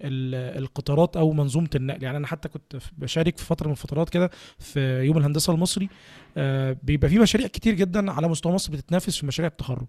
بالقطارات 0.00 1.16
أو 1.16 1.32
منظومة 1.32 1.68
النقل. 1.74 2.02
يعني 2.02 2.16
أنا 2.16 2.26
حتى 2.26 2.48
كنت 2.48 2.76
بشارك 2.98 3.38
في 3.38 3.44
فترة 3.44 3.66
من 3.66 3.72
الفترات 3.72 4.10
كده 4.10 4.30
في 4.58 5.02
يوم 5.02 5.18
الهندسة 5.18 5.52
المصري 5.54 5.88
بيبقى 6.82 7.08
في 7.08 7.18
مشاريع 7.18 7.46
كتير 7.46 7.74
جدا 7.74 8.12
على 8.12 8.28
مستوى 8.28 8.52
مصر 8.52 8.72
بتتنافس 8.72 9.16
في 9.18 9.26
مشاريع 9.26 9.50
التخرج. 9.50 9.86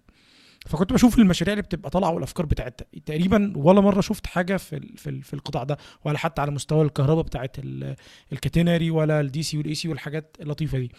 فكنت 0.66 0.92
بشوف 0.92 1.18
المشاريع 1.18 1.52
اللي 1.52 1.62
بتبقى 1.62 1.90
طالعة 1.90 2.10
والأفكار 2.10 2.46
بتاعتها. 2.46 2.86
تقريبا 3.06 3.52
ولا 3.56 3.80
مرة 3.80 4.00
شفت 4.00 4.26
حاجة 4.26 4.56
في 4.56 4.80
في 4.96 5.22
في 5.22 5.34
القطاع 5.34 5.64
ده 5.64 5.76
ولا 6.04 6.18
حتى 6.18 6.40
على 6.42 6.50
مستوى 6.50 6.84
الكهرباء 6.84 7.24
بتاعت 7.24 7.56
ال- 7.58 7.96
الcatenary 8.32 8.90
ولا 8.90 9.20
ال 9.20 9.42
DC 9.42 9.58
وال 9.58 9.74
AC 9.74 9.88
والحاجات 9.88 10.36
اللطيفة 10.40 10.78
دي. 10.78 10.92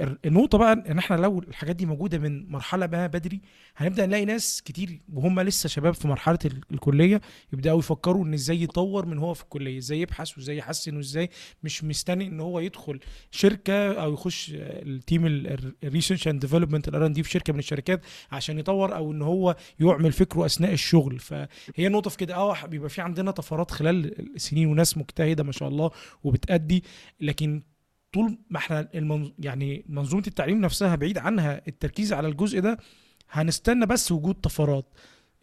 النقطة 0.00 0.58
بقى 0.58 0.72
إن 0.72 0.98
إحنا 0.98 1.16
لو 1.16 1.38
الحاجات 1.38 1.76
دي 1.76 1.86
موجودة 1.86 2.18
من 2.18 2.50
مرحلة 2.50 2.86
ما 2.86 3.06
بدري 3.06 3.40
هنبدأ 3.76 4.06
نلاقي 4.06 4.24
ناس 4.24 4.62
كتير 4.62 5.00
وهم 5.12 5.40
لسه 5.40 5.68
شباب 5.68 5.94
في 5.94 6.08
مرحلة 6.08 6.38
ال- 6.44 6.60
الكلية 6.72 7.20
يبدأوا 7.52 7.78
يفكروا 7.78 8.24
إن 8.24 8.34
إزاي 8.34 8.62
يطور 8.62 9.06
من 9.06 9.18
هو 9.18 9.34
في 9.34 9.42
الكلية 9.42 9.78
إزاي 9.78 10.00
يبحث 10.00 10.38
وإزاي 10.38 10.56
يحسن 10.56 10.96
وإزاي 10.96 11.30
مش 11.62 11.84
مستني 11.84 12.26
إن 12.26 12.40
هو 12.40 12.60
يدخل 12.60 13.00
شركة 13.30 13.92
أو 14.02 14.12
يخش 14.12 14.52
ال 14.54 14.68
team 14.68 15.26
ال 15.26 15.37
research 15.37 16.28
and 16.28 16.40
development 16.40 16.88
ال 16.88 17.06
R&D 17.06 17.22
في 17.22 17.30
شركة 17.30 17.52
من 17.52 17.58
الشركات 17.58 18.00
عشان 18.32 18.58
يطور 18.58 18.96
أو 18.96 19.12
إن 19.12 19.22
هو 19.22 19.56
يعمل 19.80 20.12
فكره 20.12 20.46
أثناء 20.46 20.72
الشغل. 20.72 21.18
فهي 21.18 21.48
نقطه 21.88 22.10
في 22.10 22.16
كده. 22.16 22.34
آه 22.34 22.66
بيبقى 22.66 22.88
في 22.90 23.00
عندنا 23.00 23.30
طفرات 23.30 23.70
خلال 23.70 24.20
السنين 24.36 24.66
وناس 24.66 24.98
مجتهدة 24.98 25.42
ما 25.44 25.52
شاء 25.52 25.68
الله 25.68 25.90
وبتأدي 26.24 26.84
لكن 27.20 27.62
طول 28.18 28.38
ما 28.50 28.58
إحنا 28.58 28.88
المنظ... 28.94 29.30
يعني 29.38 29.84
منظومة 29.88 30.22
التعليم 30.26 30.60
نفسها 30.60 30.96
بعيد 30.96 31.18
عنها 31.18 31.60
التركيز 31.68 32.12
على 32.12 32.28
الجزء 32.28 32.60
ده 32.60 32.78
هنستنى 33.30 33.86
بس 33.86 34.12
وجود 34.12 34.34
طفرات 34.34 34.86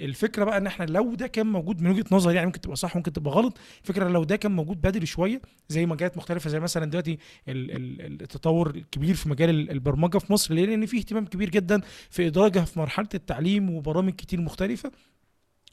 الفكرة 0.01 0.43
بقى 0.43 0.57
إن 0.57 0.67
إحنا 0.67 0.85
لو 0.85 1.15
ده 1.15 1.27
كان 1.27 1.47
موجود 1.47 1.81
من 1.81 1.89
وجهة 1.91 2.05
نظري 2.11 2.35
يعني 2.35 2.45
ممكن 2.45 2.61
تبقى 2.61 2.75
صح 2.75 2.95
ممكن 2.95 3.13
تبقى 3.13 3.33
غلط 3.33 3.57
الفكرة 3.81 4.07
لو 4.09 4.23
ده 4.23 4.35
كان 4.35 4.51
موجود 4.51 4.81
بدري 4.81 5.05
شوية 5.05 5.41
زي 5.69 5.85
مجالات 5.85 6.17
مختلفة 6.17 6.49
زي 6.49 6.59
مثلا 6.59 6.85
دلوقتي 6.85 7.17
ال- 7.47 7.71
ال- 7.71 8.21
التطور 8.21 8.69
الكبير 8.75 9.15
في 9.15 9.29
مجال 9.29 9.49
ال- 9.49 9.71
البرمجة 9.71 10.17
في 10.17 10.33
مصر؟ 10.33 10.53
لأن 10.53 10.85
في 10.85 10.97
اهتمام 10.97 11.25
كبير 11.25 11.49
جدا 11.49 11.81
في 12.09 12.27
إدراجها 12.27 12.65
في 12.65 12.79
مرحلة 12.79 13.07
التعليم 13.13 13.69
وبرامج 13.69 14.13
كتير 14.13 14.41
مختلفة 14.41 14.91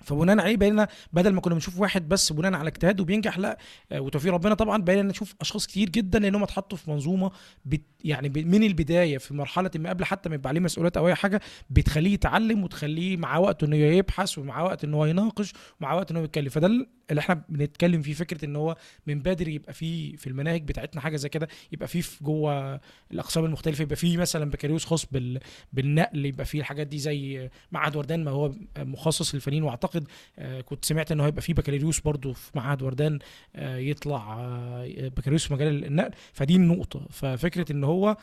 فبناء 0.02 0.38
عليه 0.40 0.56
بقينا 0.56 0.88
بدل 1.12 1.32
ما 1.32 1.40
كنا 1.40 1.54
بنشوف 1.54 1.80
واحد 1.80 2.08
بس 2.08 2.32
بناء 2.32 2.54
على 2.54 2.68
اجتهاده 2.68 3.04
بينجح 3.04 3.38
لا 3.38 3.58
آه، 3.92 4.00
وتوفيق 4.00 4.32
ربنا 4.32 4.54
طبعا 4.54 4.82
بقينا 4.82 5.02
نشوف 5.02 5.34
أشخاص 5.40 5.66
كتير 5.66 5.88
جدا 5.88 6.18
لانهم 6.18 6.42
اتحطوا 6.42 6.78
في 6.78 6.90
منظومة 6.90 7.30
بت 7.64 7.82
يعني 8.04 8.28
من 8.28 8.62
البداية 8.62 9.18
في 9.18 9.34
مرحلة 9.34 9.70
ما 9.76 9.88
قبل 9.90 10.04
حتى 10.04 10.28
ما 10.28 10.34
يبقى 10.34 10.48
عليه 10.48 10.60
مسؤوليات 10.60 10.96
أو 10.96 11.08
أي 11.08 11.14
حاجة 11.14 11.40
بتخليه 11.70 12.12
يتعلم 12.14 12.64
وتخليه 12.64 13.16
معاه 13.16 13.40
وقت 13.40 13.62
إنه 13.62 13.76
يبحث 13.76 14.38
ومعاه 14.38 14.64
وقت 14.64 14.84
ان 14.84 14.94
هو 14.94 15.06
يناقش 15.06 15.52
ومعاه 15.80 15.96
وقت 15.96 16.10
ان 16.10 16.16
هو 16.16 16.24
يتكلم. 16.24 16.48
فده 16.48 16.66
اللي 17.10 17.20
إحنا 17.20 17.44
بنتكلم 17.48 18.02
فيه 18.02 18.12
فكرة 18.12 18.44
إن 18.44 18.56
هو 18.56 18.76
من 19.06 19.18
بدري 19.22 19.54
يبقى 19.54 19.72
فيه 19.72 20.16
في 20.16 20.26
المناهج 20.26 20.62
بتاعتنا 20.62 21.00
حاجة 21.00 21.16
زي 21.16 21.28
كده 21.28 21.48
يبقى 21.72 21.88
فيه 21.88 22.00
في 22.00 22.24
جوه 22.24 22.80
الأقسام 23.12 23.44
المختلفة 23.44 23.82
يبقى 23.82 23.96
فيه 23.96 24.16
مثلا 24.16 24.50
بكالوريوس 24.50 24.84
خاص 24.84 25.06
بال 25.12 25.40
بالنقل 25.72 26.26
يبقى 26.26 26.44
فيه 26.44 26.60
الحاجات 26.60 26.86
دي 26.86 26.98
زي 26.98 27.50
معهد 27.72 27.96
وردان 27.96 28.24
ما 28.24 28.30
هو 28.30 28.52
مخصص 28.78 29.34
للفنيين 29.34 29.62
وأعتقد 29.62 29.91
آه، 30.38 30.60
كنت 30.60 30.84
سمعت 30.84 31.12
ان 31.12 31.20
هو 31.20 31.26
هيبقى 31.26 31.42
فيه 31.42 31.54
بكالوريوس 31.54 32.00
برضو 32.00 32.32
في 32.32 32.50
معهد 32.54 32.82
وردان 32.82 33.18
آه، 33.56 33.76
يطلع 33.76 34.36
آه، 34.40 35.08
بكالوريوس 35.08 35.46
في 35.46 35.54
مجال 35.54 35.84
النقل. 35.84 36.10
فدي 36.32 36.56
النقطة. 36.56 37.06
ففكرة 37.10 37.72
إن 37.72 37.84
هو 37.84 38.16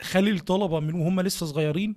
خلي 0.00 0.30
الطلبة 0.30 0.80
من 0.80 0.94
وهم 0.94 1.20
لسه 1.20 1.46
صغيرين 1.46 1.96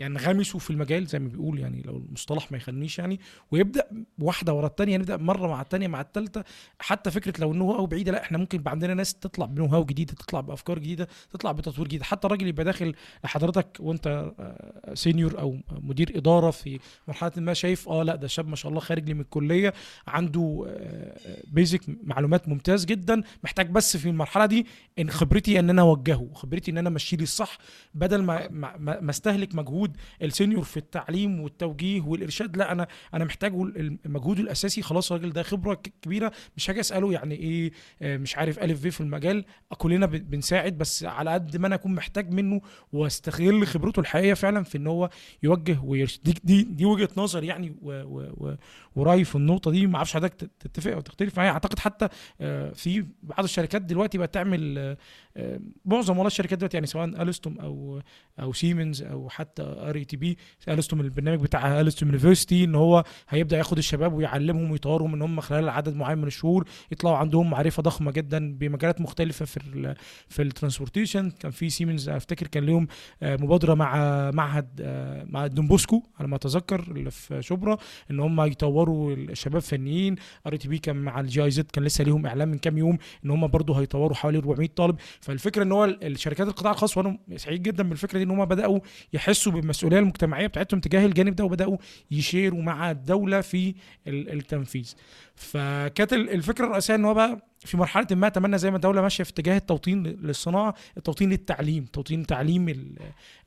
ينغمسوا 0.00 0.60
في 0.60 0.70
المجال 0.70 1.06
زي 1.06 1.18
ما 1.18 1.28
بيقول 1.28 1.58
يعني 1.58 1.82
لو 1.82 1.96
المصطلح 1.96 2.52
ما 2.52 2.56
يخلنيش 2.58 2.98
يعني 2.98 3.20
ويبدأ 3.50 3.88
واحدة 4.18 4.54
ورا 4.54 4.66
الثانية 4.66 4.96
نبدا 4.96 5.16
مرة 5.16 5.48
مع 5.48 5.60
الثانية 5.60 5.88
مع 5.88 6.00
الثالثه 6.00 6.44
حتى 6.78 7.10
فكرة 7.10 7.40
لو 7.40 7.52
ال 7.52 7.72
know-how 7.72 7.86
بعيدة 7.86 8.12
لأ 8.12 8.22
إحنا 8.22 8.38
ممكن 8.38 8.58
يبقى 8.58 8.70
عندنا 8.70 8.94
ناس 8.94 9.14
تطلع 9.14 9.46
ب 9.46 9.66
know-how 9.66 9.84
جديدة 9.84 10.12
تطلع 10.12 10.40
بأفكار 10.40 10.78
جديدة 10.78 11.08
تطلع 11.30 11.52
بتطوير 11.52 11.88
جديد 11.88 12.02
حتى 12.02 12.26
الراجل 12.26 12.46
يبقى 12.46 12.64
داخل 12.64 12.94
لحضرتك 13.24 13.76
وأنت 13.80 14.32
آه، 14.40 14.94
senior 14.94 15.40
أو 15.40 15.58
مدير 15.70 16.12
إدارة 16.16 16.50
في 16.50 16.78
مرحلة 17.08 17.32
ما 17.36 17.54
شايف 17.54 17.88
آه 17.88 18.02
لأ 18.02 18.16
ده 18.16 18.26
شاب 18.28 18.48
ما 18.48 18.56
شاء 18.56 18.70
الله 18.70 18.80
خارج 18.80 19.04
لي 19.08 19.14
من 19.14 19.20
الكلية 19.20 19.74
عنده 20.06 20.66
basic 21.46 21.80
معلومات 22.04 22.48
ممتاز 22.48 22.84
جدا 22.84 23.22
محتاج 23.44 23.70
بس 23.70 23.96
في 23.96 24.08
المرحلة 24.08 24.46
دي 24.46 24.66
إن 24.98 25.10
خبرتي 25.10 25.58
إن 25.58 25.70
أنا 25.70 25.82
أوجهه 25.82 26.28
خبرتي 26.34 26.70
إن 26.70 26.78
أنا 26.78 26.88
امشيه 26.88 27.16
لي 27.16 27.22
الصح 27.22 27.58
بدل 27.94 28.22
ما 28.22 28.48
ما 29.00 29.10
أستهلك 29.10 29.54
مجهود 29.54 29.89
السينيور 30.22 30.62
في 30.64 30.76
التعليم 30.76 31.40
والتوجيه 31.40 32.00
والإرشاد. 32.00 32.56
لا 32.56 32.72
أنا 32.72 32.86
أنا 33.14 33.24
محتاجه 33.24 33.62
المجهود 34.06 34.38
الأساسي. 34.38 34.82
خلاص 34.82 35.12
الراجل 35.12 35.32
ده 35.32 35.42
خبرة 35.42 35.74
كبيرة. 36.02 36.32
مش 36.56 36.70
هاجي 36.70 36.80
أسأله 36.80 37.12
يعني 37.12 37.34
إيه 37.34 37.70
آه، 38.02 38.16
مش 38.16 38.36
عارف 38.36 38.58
الف 38.58 38.84
ب 38.86 38.88
في 38.88 39.00
المجال. 39.00 39.44
كلنا 39.78 40.06
بنساعد 40.06 40.78
بس 40.78 41.04
على 41.04 41.30
قد 41.30 41.56
ما 41.56 41.66
أنا 41.66 41.74
أكون 41.74 41.94
محتاج 41.94 42.30
منه 42.32 42.60
واستغل 42.92 43.66
خبرته 43.66 44.00
الحقيقية 44.00 44.34
فعلا 44.34 44.62
في 44.64 44.78
إن 44.78 44.86
هو 44.86 45.10
يوجه 45.42 45.80
ويرشد 45.84 46.22
دي 46.22 46.34
دي, 46.44 46.62
دي 46.62 46.84
وجهة 46.84 47.08
نظر 47.16 47.44
يعني 47.44 47.76
و 47.82 47.90
و 48.02 48.32
و 48.36 48.54
ورأيي 48.96 49.24
في 49.24 49.34
النقطة 49.36 49.70
دي. 49.70 49.86
ما 49.86 49.96
أعرفش 49.96 50.14
حضرتك 50.14 50.34
تت- 50.34 50.50
تتفق 50.60 50.92
أو 50.92 51.00
تختلف 51.00 51.36
معايا. 51.38 51.50
أعتقد 51.50 51.78
حتى 51.78 52.08
آه، 52.40 52.70
في 52.70 53.04
بعض 53.22 53.44
الشركات 53.44 53.82
دلوقتي 53.82 54.18
بقت 54.18 54.34
تعمل 54.34 54.78
آه، 54.78 54.96
معظم 55.84 56.14
والله 56.14 56.26
الشركات 56.26 56.58
دلوقتي 56.58 56.76
يعني 56.76 56.86
سواء 56.86 57.04
ألستوم 57.04 57.58
أو 57.58 58.00
أو 58.40 58.52
سيمنز 58.52 59.02
أو 59.02 59.28
حتى 59.28 59.62
RATP 59.62 60.38
ألستوم 60.68 61.00
البرنامج 61.00 61.40
بتاع 61.40 61.80
ألستوم 61.80 62.08
university 62.08 62.64
إن 62.64 62.74
هو 62.74 63.04
هيبدأ 63.28 63.58
ياخد 63.58 63.78
الشباب 63.78 64.12
ويعلمهم 64.12 64.70
ويطورهم 64.70 65.14
إن 65.14 65.22
هم 65.22 65.40
خلال 65.40 65.68
عدد 65.68 65.96
معين 65.96 66.18
من 66.18 66.26
الشهور 66.26 66.64
يطلعوا 66.92 67.16
عندهم 67.16 67.50
معرفة 67.50 67.82
ضخمة 67.82 68.10
جدا 68.12 68.54
بمجالات 68.54 69.00
مختلفة 69.00 69.44
في 69.44 69.56
ال 69.56 69.94
في 70.28 70.42
ال 70.42 70.47
transportation. 70.47 71.30
كان 71.30 71.50
في 71.50 71.70
سيمنز 71.70 72.08
أفتكر 72.08 72.46
كان 72.46 72.64
لهم 72.66 72.86
آه، 73.22 73.36
مبادرة 73.36 73.74
مع 73.74 74.30
معهد 74.30 74.68
آه، 74.80 75.24
مع 75.28 75.46
دونبوسكو 75.46 76.02
على 76.18 76.28
ما 76.28 76.36
أتذكر 76.36 76.80
اللي 76.80 77.10
في 77.10 77.42
شبرا 77.42 77.76
إن 78.10 78.20
هم 78.20 78.40
يطوروا 78.40 79.14
الشباب 79.14 79.62
فنيين. 79.62 80.16
RATP 80.46 80.78
كان 80.78 80.96
مع 80.96 81.20
ال 81.20 81.44
GIZ 81.44 81.64
كان 81.72 81.84
لسه 81.84 82.04
ليهم 82.04 82.26
إعلان 82.26 82.48
من 82.48 82.58
كام 82.58 82.78
يوم 82.78 82.98
إن 83.24 83.30
هم 83.30 83.46
برضه 83.46 83.80
هيطوروا 83.80 84.16
حوالي 84.16 84.38
400 84.38 84.68
طالب. 84.76 84.96
فالفكرة 85.20 85.62
إن 85.62 85.72
هو 85.72 85.84
الشركات 85.84 86.48
القطاع 86.48 86.72
الخاص 86.72 86.96
وأنا 86.96 87.18
سعيد 87.36 87.62
جدا 87.62 87.82
بالفكرة 87.82 88.18
دي 88.18 88.24
إن 88.24 88.30
هم 88.30 88.44
بدأوا 88.44 88.80
يحسوا 89.12 89.52
بالمسؤولية 89.52 89.98
المجتمعية 89.98 90.46
بتاعتهم 90.46 90.80
تجاه 90.80 91.06
الجانب 91.06 91.36
ده 91.36 91.44
وبدأوا 91.44 91.76
ي 92.10 92.17
share 92.17 92.55
وا 92.55 92.62
مع 92.62 92.90
الدولة 92.90 93.40
في 93.40 93.74
ال- 94.06 94.32
التنفيذ. 94.32 94.94
فكانت 95.34 96.12
ال- 96.12 96.30
الفكرة 96.30 96.64
الرئيسية 96.66 96.94
إن 96.94 97.04
هو 97.04 97.14
بقى 97.14 97.46
في 97.64 97.76
مرحلة 97.76 98.06
ما 98.10 98.26
أتمنى 98.26 98.58
زي 98.58 98.70
ما 98.70 98.76
الدولة 98.76 99.02
ماشية 99.02 99.24
في 99.24 99.30
اتجاه 99.30 99.56
التوطين 99.56 100.02
للصناعة 100.06 100.74
التوطين 100.96 101.30
للتعليم 101.30 101.84
توطين 101.84 102.26
تعليم 102.26 102.94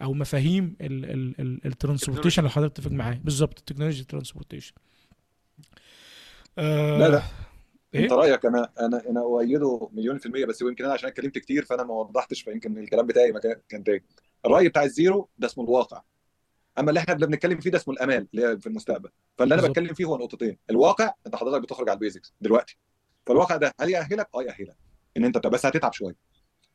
أو 0.01 0.13
مفاهيم 0.13 0.75
ال 0.81 0.92
transportation 0.92 2.39
اللي 2.39 2.51
حضرتك 2.51 2.73
تتفق 2.75 2.91
معاه 2.91 3.19
بالظبط 3.23 3.59
التكنولوجيا 3.59 4.01
ال 4.01 4.06
transportation. 4.06 4.73
آه 6.57 6.97
لا 6.97 7.09
لا. 7.09 7.21
إيه؟ 7.95 8.03
انت 8.03 8.11
رأيك 8.13 8.45
أنا 8.45 8.69
أنا 8.79 9.09
أنا 9.09 9.21
اؤيده 9.21 9.89
مليون 9.93 10.17
في 10.17 10.25
المية 10.25 10.45
بس 10.45 10.61
يمكن 10.61 10.83
أنا 10.83 10.93
عشان 10.93 11.09
اتكلمت 11.09 11.37
كتير 11.37 11.65
فانا 11.65 11.83
ما 11.83 11.93
وضحتش 11.93 12.41
فيمكن 12.41 12.77
الكلام 12.77 13.07
بتاعي 13.07 13.31
ما 13.31 13.39
كان 13.69 13.83
تاني. 13.83 14.03
الرأي 14.45 14.69
بتاع 14.69 14.83
ال 14.83 14.92
zero 14.92 15.29
ده 15.37 15.47
اسمه 15.47 15.63
الواقع. 15.63 16.01
اما 16.79 16.89
اللي 16.89 16.99
إحنا 16.99 17.13
بنتكلم 17.13 17.59
فيه 17.59 17.69
ده 17.69 17.77
اسمه 17.77 17.93
الامال 17.93 18.27
اللي 18.33 18.47
هي 18.47 18.57
في 18.59 18.67
المستقبل. 18.67 19.09
فاللي 19.37 19.55
أنا. 19.55 19.67
بتكلم 19.67 19.93
فيه 19.93 20.05
هو 20.05 20.17
نقطتين. 20.17 20.57
الواقع 20.69 21.13
انت 21.27 21.35
حضرتك 21.35 21.61
بتخرج 21.61 21.89
على 21.89 21.95
ال 21.95 22.01
basics 22.01 22.33
دلوقتي. 22.41 22.77
فالواقع 23.25 23.55
ده 23.55 23.71
هل 23.81 23.89
يأهلك؟ 23.89 24.29
آه 24.35 24.43
يأهلك. 24.43 24.77
إن 25.17 25.25
أنت 25.25 25.47
بس 25.47 25.65
هتتعب 25.65 25.93
شوية. 25.93 26.15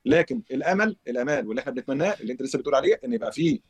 لكن 0.04 0.42
الأمل 0.50 0.96
الامال 1.08 1.46
واللي 1.46 1.60
إحنا 1.60 1.72
بنتمناه 1.72 2.16
اللي 2.20 2.32
أنت 2.32 2.42
لسه 2.42 2.58
بتقول 2.58 2.74
عليه 2.74 3.00
إن 3.04 3.12
يبقى 3.12 3.32
فيه 3.32 3.60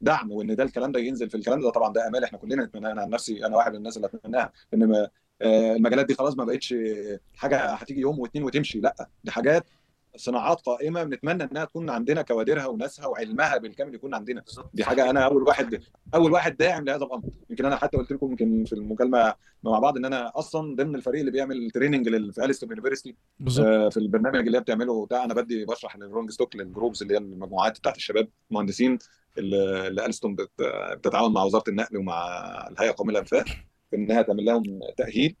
دعم 0.00 0.32
وإن 0.32 0.56
ده 0.56 0.64
الكلام 0.64 0.92
ده 0.92 1.00
ينزل 1.00 1.30
في 1.30 1.36
الكلام 1.36 1.60
ده. 1.60 1.70
طبعا 1.70 1.92
ده 1.92 2.06
أمال 2.06 2.24
إحنا 2.24 2.38
كلنا 2.38 2.64
نتمناه. 2.64 2.92
أنا 2.92 3.02
عن 3.02 3.10
نفسي 3.10 3.46
أنا 3.46 3.56
واحد 3.56 3.70
من 3.72 3.78
الناس 3.78 3.96
اللي 3.96 4.06
أتمناها. 4.06 4.52
إن 4.74 5.08
المجالات 5.42 6.06
دي 6.06 6.14
خلاص 6.14 6.36
ما 6.36 6.44
بقتش 6.44 6.74
حاجة 7.36 7.58
هتيجي 7.72 8.00
يوم 8.00 8.18
واثنين 8.18 8.44
وتمشي. 8.44 8.80
لا 8.80 9.08
دي 9.24 9.30
حاجات 9.30 9.66
صناعات 10.16 10.60
قائمة 10.60 11.04
بنتمنى 11.04 11.42
إنها 11.44 11.64
تكون 11.64 11.90
عندنا 11.90 12.22
كوادرها 12.22 12.66
وناسها 12.66 13.06
وعلمها 13.06 13.56
بالكامل 13.58 13.94
يكون 13.94 14.14
عندنا. 14.14 14.42
دي 14.74 14.84
حاجة 14.84 15.10
أنا 15.10 15.20
أول 15.24 15.42
واحد 15.42 15.82
أول 16.14 16.32
واحد 16.32 16.56
داعم 16.56 16.84
لهذا 16.84 17.04
الأمر. 17.04 17.22
يمكن 17.50 17.64
أنا 17.64 17.76
حتى 17.76 17.96
قلت 17.96 18.12
لكم 18.12 18.30
يمكن 18.30 18.64
في 18.64 18.72
المكالمة 18.72 19.34
مع 19.62 19.78
بعض 19.78 19.96
إن 19.96 20.04
أنا 20.04 20.32
أصلا 20.34 20.76
ضمن 20.76 20.94
الفريق 20.94 21.20
اللي 21.20 21.30
بيعمل 21.30 21.70
training 21.70 22.08
في 22.32 22.44
ألستوم 22.44 22.68
university 22.68 23.16
آه، 23.60 23.88
في 23.88 23.96
البرنامج 23.96 24.46
اللي 24.46 24.58
هي 24.58 24.62
بتعمله 24.62 25.06
ده 25.10 25.24
أنا 25.24 25.34
بدي 25.34 25.64
بشرح 25.64 25.96
لل 25.96 26.04
rolling 26.04 26.30
stock 26.30 26.56
لل 26.56 26.68
groups 26.68 27.02
اللي 27.02 27.14
هي 27.14 27.18
المجموعات 27.18 27.78
بتاعت 27.78 27.96
الشباب 27.96 28.28
المهندسين 28.50 28.98
اللي 29.38 29.90
بت- 30.34 30.50
بتتعاون 30.98 31.32
مع 31.32 31.42
وزارة 31.42 31.64
النقل 31.70 31.96
ومع 31.96 32.26
الهيئة 32.70 32.90
القومية 32.90 33.12
للأنفاق. 33.12 33.44
في 33.90 33.96
انها 33.96 34.22
تعمل 34.22 34.44
لهم 34.44 34.80
تأهيل. 34.96 35.36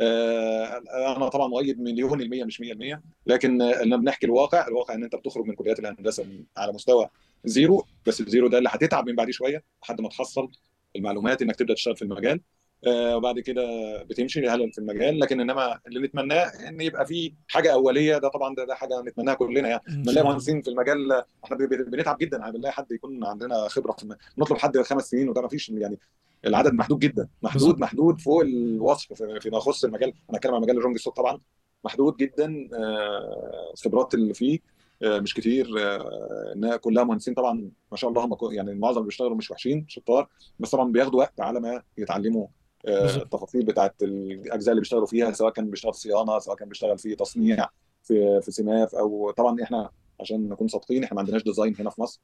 آه، 0.00 0.82
أنا 1.16 1.28
طبعا 1.28 1.48
مؤيد 1.48 1.80
مليون 1.80 2.20
المية 2.22 2.44
مش 2.44 2.60
100% 2.60 3.00
لكن 3.26 3.62
أنا 3.62 3.96
بنحكي 3.96 4.26
الواقع 4.26 4.68
الواقع 4.68 4.94
إن 4.94 5.04
أنت 5.04 5.16
بتخرج 5.16 5.44
من 5.44 5.54
كليات 5.54 5.78
الهندسة 5.78 6.26
على 6.56 6.72
مستوى 6.72 7.08
zero. 7.44 7.84
بس 8.06 8.20
ال 8.20 8.26
zero 8.26 8.48
ده 8.48 8.58
اللي 8.58 8.68
هتتعب 8.72 9.08
من 9.08 9.14
بعديه 9.16 9.32
شوية 9.32 9.62
لحد 9.82 10.00
ما 10.00 10.08
تحصل 10.08 10.48
المعلومات 10.96 11.42
إنك 11.42 11.56
تبدأ 11.56 11.74
تشتغل 11.74 11.96
في 11.96 12.02
المجال. 12.02 12.40
آه، 12.86 13.16
وبعد 13.16 13.40
كده 13.40 13.62
بتمشي 14.02 14.48
هلا 14.48 14.70
في 14.70 14.78
المجال. 14.78 15.20
لكن 15.20 15.40
إنما 15.40 15.80
اللي 15.86 16.00
نتمناه 16.00 16.44
إن 16.68 16.80
يبقى 16.80 17.06
في 17.06 17.32
حاجة 17.48 17.72
أولية. 17.72 18.18
ده 18.18 18.28
طبعا 18.28 18.54
ده, 18.54 18.64
ده 18.64 18.74
حاجة 18.74 19.02
نتمناها 19.02 19.34
كلنا 19.34 19.68
يعني. 19.68 19.82
بنلاقي 19.88 20.26
مهندسين 20.26 20.62
في 20.62 20.70
المجال 20.70 21.22
إحنا 21.44 21.56
بن- 21.56 21.66
بنتعب 21.90 22.18
جدا. 22.18 22.38
يعني 22.38 22.52
بنلاقي 22.52 22.72
حد 22.72 22.92
يكون 22.92 23.24
عندنا 23.24 23.68
خبرة 23.68 23.92
في 23.92 24.16
نطلب 24.38 24.58
حد 24.58 24.78
خمس 24.78 25.10
سنين 25.10 25.28
وده 25.28 25.42
ما 25.42 25.48
فيش 25.48 25.68
يعني. 25.68 25.98
العدد 26.46 26.72
محدود 26.72 26.98
جدا 26.98 27.28
محدود 27.42 27.78
محدود 27.80 28.20
فوق 28.20 28.40
الوصف 28.42 29.12
في- 29.12 29.40
فيما 29.40 29.56
يخص 29.58 29.84
المجال. 29.84 30.08
أنا 30.30 30.38
أتكلم 30.38 30.54
عن 30.54 30.60
مجال 30.60 30.76
ال 30.78 30.80
rolling 30.80 30.96
stock 30.98 31.16
طبعا. 31.16 31.40
محدود 31.84 32.16
جدا 32.16 32.68
آه، 32.74 33.70
الخبرات 33.74 34.14
اللي 34.14 34.34
فيه 34.34 34.58
آه، 35.02 35.18
مش 35.18 35.34
كتير 35.34 35.66
آه، 35.78 36.52
إنها 36.56 36.76
كلها 36.76 37.04
مهندسين 37.04 37.34
طبعا 37.34 37.70
ما 37.90 37.96
شاء 37.96 38.10
الله 38.10 38.24
هم 38.24 38.36
يعني 38.52 38.74
معظم 38.74 38.96
اللي 38.98 39.06
بيشتغلوا 39.08 39.36
مش 39.36 39.50
وحشين 39.50 39.84
شطار 39.88 40.28
بس 40.60 40.70
طبعا 40.70 40.92
بياخدوا 40.92 41.18
وقت 41.20 41.40
على 41.40 41.60
ما 41.60 41.82
يتعلموا 41.98 42.46
آه، 42.86 43.16
التفاصيل 43.16 43.64
بتاعت 43.64 44.02
الأجزاء 44.02 44.72
اللي 44.72 44.80
بيشتغلوا 44.80 45.06
فيها 45.06 45.32
سواء 45.32 45.52
كان 45.52 45.70
بيشتغل 45.70 45.94
صيانة 45.94 46.38
سواء 46.38 46.56
كان 46.56 46.68
بيشتغل 46.68 46.98
في 46.98 47.14
تصنيع 47.14 47.68
في 48.02 48.40
في 48.42 48.50
سماف 48.50 48.94
أو 48.94 49.30
طبعا 49.30 49.62
إحنا 49.62 49.90
عشان 50.20 50.48
نكون 50.48 50.68
صادقين 50.68 51.04
إحنا 51.04 51.14
ما 51.14 51.20
عندناش 51.20 51.42
design 51.42 51.76
هنا 51.78 51.90
في 51.90 52.00
مصر. 52.00 52.20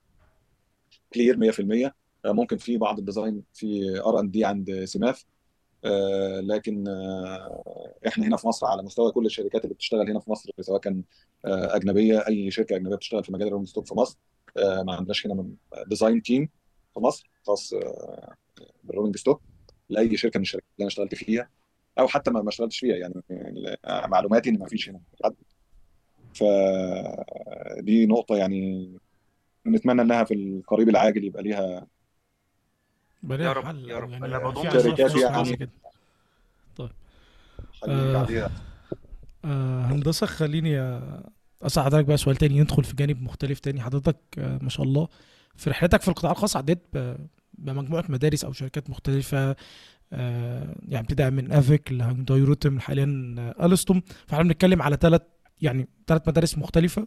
clear 1.15 1.37
100% 1.37 1.87
آه، 1.87 1.93
ممكن 2.27 2.57
في 2.57 2.77
بعض 2.79 2.99
ال 2.99 3.05
design 3.05 3.43
في 3.55 4.01
R&D 4.01 4.45
عند 4.45 4.85
سماف 4.85 5.25
آه، 5.85 6.41
لكن 6.41 6.89
آه، 6.89 7.95
إحنا 8.07 8.27
هنا 8.27 8.37
في 8.37 8.49
مصر 8.49 8.67
على 8.67 8.83
مستوى 8.83 9.13
كل 9.13 9.27
الشركات 9.27 9.65
اللي 9.65 9.75
بتشتغل 9.75 10.11
هنا 10.11 10.21
في 10.21 10.31
مصر 10.31 10.51
سواء 10.61 10.81
كان 10.81 11.03
آه، 11.45 11.77
أجنبية 11.77 12.19
أي 12.29 12.51
شركة 12.51 12.77
أجنبية 12.77 12.97
بتشتغل 12.97 13.25
في 13.25 13.33
مجال 13.33 13.49
ال 13.49 13.51
rolling 13.51 13.67
stock 13.69 13.87
في 13.87 13.95
مصر 13.95 14.19
آه، 14.57 14.83
ما 14.83 14.95
عندناش 14.95 15.27
هنا 15.27 15.47
design 15.87 16.23
team 16.23 16.49
في 16.95 17.01
مصر 17.01 17.31
خاص 17.47 17.73
آه، 17.75 18.35
بال 18.85 18.92
rolling 18.92 19.17
stock 19.17 19.43
لأي 19.89 20.17
شركة 20.17 20.39
من 20.39 20.43
الشركات 20.43 20.69
اللي 20.77 20.83
أنا 20.85 20.89
اشتغلت 20.89 21.15
فيها 21.15 21.49
أو 21.99 22.09
حتى 22.09 22.31
ما 22.31 22.49
اشتغلتش 22.49 22.79
فيها 22.79 22.97
يعني 22.97 23.15
آه، 23.85 24.07
معلوماتي 24.07 24.51
إن 24.51 24.59
ما 24.59 24.67
فيش 24.67 24.89
هنا 24.89 25.01
حد. 25.25 25.35
فدي 26.35 28.07
نقطة 28.07 28.37
يعني 28.37 28.93
نتمنى 29.67 30.03
إنها 30.03 30.25
في 30.25 30.35
القريب 30.35 30.89
العاجل 30.89 31.25
يبقى 31.25 31.43
ليها 31.43 31.87
يا 33.31 33.53
رب 33.53 33.65
حل 33.65 33.91
يا 33.91 33.99
رب. 33.99 34.11
يعني 34.11 34.27
أنا 34.27 34.39
بضم 34.39 34.71
شركات 34.71 35.15
يعني. 35.17 35.71
طيب. 36.77 36.91
آه 37.89 38.51
آه 39.45 39.85
هندسة 39.87 40.27
خليني 40.27 40.81
أسأل 41.63 41.83
حضرتك 41.83 42.05
بقى 42.05 42.17
سؤال 42.17 42.37
تاني 42.37 42.61
ندخل 42.61 42.85
في 42.85 42.97
جانب 42.97 43.23
مختلف 43.23 43.59
تاني. 43.61 43.81
حضرتك 43.81 44.17
آه 44.39 44.59
ما 44.63 44.69
شاء 44.69 44.87
الله 44.87 45.09
في 45.57 45.71
رحلتك 45.71 46.03
في 46.03 46.09
القطاع 46.09 46.31
الخاص 46.33 46.57
عديت 46.57 46.79
بمجموعة 47.59 48.05
مدارس 48.09 48.45
أو 48.45 48.53
شركات 48.53 48.91
مختلفة 48.91 49.57
آه 50.13 50.75
يعني 50.89 51.05
ابتداء 51.07 51.31
من 51.31 51.53
أفيك 51.53 51.93
لهانداي 51.93 52.41
روتم 52.43 52.81
حاليا 52.81 53.35
آه 53.39 53.67
ألستوم. 53.67 54.03
فاحنا 54.27 54.45
بنتكلم 54.45 54.83
على 54.83 54.97
ثلاث 55.01 55.23
يعني 55.61 55.89
ثلاث 56.07 56.29
مدارس 56.29 56.59
مختلفة. 56.59 57.07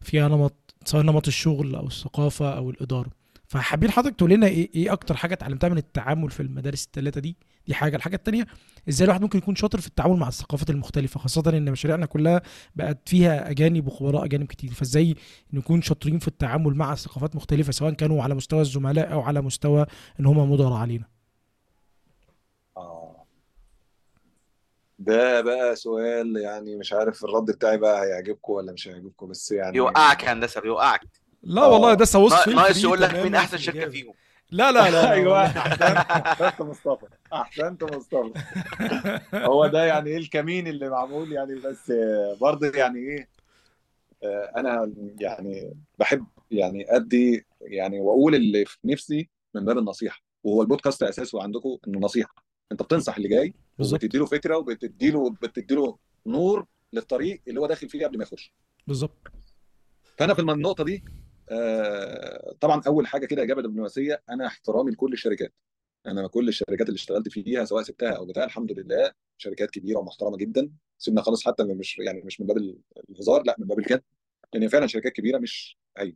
فيها 0.00 0.28
نمط 0.28 0.74
سواء 0.84 1.02
نمط 1.02 1.26
الشغل 1.26 1.74
أو 1.74 1.86
الثقافة 1.86 2.56
أو 2.56 2.70
الإدارة. 2.70 3.10
فحابين 3.48 3.90
حضرتك 3.90 4.16
تقول 4.16 4.30
لنا 4.30 4.46
إيه 4.46 4.70
إيه 4.74 4.92
أكتر 4.92 5.16
حاجة 5.16 5.34
اتعلمتها 5.34 5.68
من 5.68 5.78
التعامل 5.78 6.30
في 6.30 6.40
المدارس 6.40 6.84
الثلاثه 6.84 7.20
دي؟ 7.20 7.36
دي 7.66 7.74
حاجة. 7.74 7.96
الحاجة 7.96 8.16
التانية 8.16 8.46
إزاي 8.88 9.04
الواحد 9.04 9.22
ممكن 9.22 9.38
يكون 9.38 9.56
شاطر 9.56 9.80
في 9.80 9.86
التعامل 9.86 10.16
مع 10.16 10.28
الثقافات 10.28 10.70
المختلفة 10.70 11.20
خاصة 11.20 11.42
إن 11.48 11.70
مشاريعنا 11.72 12.06
كلها 12.06 12.42
بقت 12.76 13.08
فيها 13.08 13.50
أجانب 13.50 13.86
وخبراء 13.86 14.24
أجانب 14.24 14.46
كتير. 14.46 14.70
فإزاي 14.72 15.14
نكون 15.52 15.82
شاطرين 15.82 16.18
في 16.18 16.28
التعامل 16.28 16.74
مع 16.74 16.94
ثقافات 16.94 17.36
مختلفة 17.36 17.72
سواء 17.72 17.92
كانوا 17.92 18.22
على 18.22 18.34
مستوى 18.34 18.60
الزملاء 18.60 19.12
أو 19.12 19.20
على 19.20 19.40
مستوى 19.40 19.86
إن 20.20 20.26
هم 20.26 20.50
مدراء 20.52 20.72
علينا؟ 20.72 21.04
آه. 22.76 23.24
ده 24.98 25.40
بقى 25.40 25.76
سؤال 25.76 26.36
يعني 26.36 26.76
مش 26.76 26.92
عارف 26.92 27.24
الرد 27.24 27.44
بتاعي 27.44 27.78
بقى 27.78 28.04
هيعجبكم 28.06 28.52
ولا 28.52 28.72
مش 28.72 28.88
هيعجبكم 28.88 29.28
بس 29.28 29.52
يعني 29.52 29.72
بيوقعك 29.72 30.22
يا 30.24 30.32
هندسة 30.32 30.60
بيوقعك. 30.60 31.00
لا 31.44 31.66
والله 31.66 31.90
آه 31.90 31.94
ده 31.94 32.04
سوس 32.04 32.32
نا- 32.32 32.42
فيل 32.42 32.54
ناقص 32.56 32.84
يقول 32.84 33.00
لك 33.00 33.14
مين 33.14 33.34
أحسن 33.34 33.56
شركة. 33.58 33.88
فيهم. 33.88 34.14
لا 34.50 34.72
لا 34.72 34.78
لا 34.78 34.90
لا 34.90 35.10
أيوه. 35.12 35.32
والله. 35.32 35.46
أحسنت 35.46 35.82
احسنت 36.10 36.62
مصطفى. 36.62 37.06
أحسنت 37.32 37.84
مصطفى. 37.84 38.32
هو 39.34 39.66
ده 39.66 39.84
يعني 39.84 40.10
إيه 40.10 40.16
الكمين 40.16 40.66
اللي 40.66 40.88
معمول 40.88 41.32
يعني؟ 41.32 41.54
بس 41.54 41.92
برضه 42.40 42.66
يعني 42.74 42.98
إيه؟ 42.98 43.28
أنا 44.56 44.92
يعني 45.20 45.74
بحب 45.98 46.26
يعني 46.50 46.96
أدي 46.96 47.46
يعني 47.60 48.00
وأقول 48.00 48.34
اللي 48.34 48.64
في 48.64 48.78
نفسي 48.84 49.28
من 49.54 49.64
باب 49.64 49.78
النصيحة. 49.78 50.20
وهو 50.44 50.62
البودكاست 50.62 51.02
أساسه 51.02 51.42
عندكم 51.42 51.78
إنه 51.88 51.98
نصيحة. 52.00 52.34
أنت 52.72 52.82
بتنصح 52.82 53.16
اللي 53.16 53.28
جاي 53.28 53.54
بالظبط. 53.78 54.02
وبتدي 54.04 54.18
له 54.18 54.26
فكرة 54.26 54.56
وبتدي 54.56 55.10
له 55.10 55.30
بتدي 55.30 55.74
له 55.74 55.96
نور 56.26 56.66
للطريق 56.92 57.40
اللي 57.48 57.60
هو 57.60 57.66
داخل 57.66 57.88
فيه 57.88 58.06
قبل 58.06 58.18
ما 58.18 58.22
يخش. 58.24 58.52
بالظبط. 58.86 59.16
فأنا 60.18 60.34
في 60.34 60.40
النقطة 60.40 60.84
دي 60.84 61.04
آه، 61.50 62.54
طبعا 62.60 62.82
أول 62.86 63.06
حاجة 63.06 63.26
كده 63.26 63.42
اجابه 63.42 63.62
دبلوماسيه 63.62 64.22
أنا 64.30 64.46
احترامي 64.46 64.90
لكل 64.90 65.12
الشركات. 65.12 65.52
أنا 66.06 66.28
كل 66.28 66.48
الشركات 66.48 66.88
اللي 66.88 66.96
اشتغلت 66.96 67.28
فيها 67.28 67.64
سواء 67.64 67.82
سبتها 67.82 68.10
أو 68.12 68.26
بتاع 68.26 68.44
الحمد 68.44 68.72
لله 68.72 69.12
شركات 69.38 69.70
كبيرة 69.70 69.98
ومحترمة 69.98 70.36
جدا. 70.36 70.70
سيبنا 70.98 71.22
خالص 71.22 71.46
حتى 71.46 71.64
مش 71.64 71.98
يعني 71.98 72.22
مش 72.22 72.40
من 72.40 72.46
باب 72.46 72.56
الهزار 73.10 73.42
لا 73.42 73.56
من 73.58 73.66
باب 73.66 73.78
الجد 73.78 74.02
لأن 74.54 74.62
هي 74.62 74.68
فعلا 74.68 74.86
شركات 74.86 75.12
كبيرة 75.12 75.38
مش 75.38 75.78
هي 75.98 76.14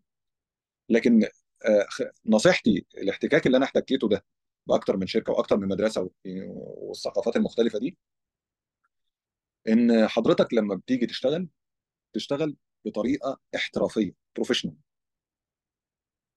لكن 0.88 1.22
آه، 1.66 1.86
نصيحتي 2.26 2.86
الاحتكاك 2.98 3.46
اللي 3.46 3.56
أنا 3.56 3.64
احتكيته 3.64 4.08
ده 4.08 4.24
بأكتر 4.66 4.96
من 4.96 5.06
شركة 5.06 5.32
وأكتر 5.32 5.56
من 5.56 5.68
مدرسة 5.68 6.10
والثقافات 6.26 7.36
المختلفة 7.36 7.78
دي 7.78 7.96
إن 9.68 10.08
حضرتك 10.08 10.54
لما 10.54 10.74
بتيجي 10.74 11.06
تشتغل 11.06 11.48
تشتغل 12.12 12.56
بطريقة 12.84 13.40
احترافية 13.56 14.12
professional 14.36 14.74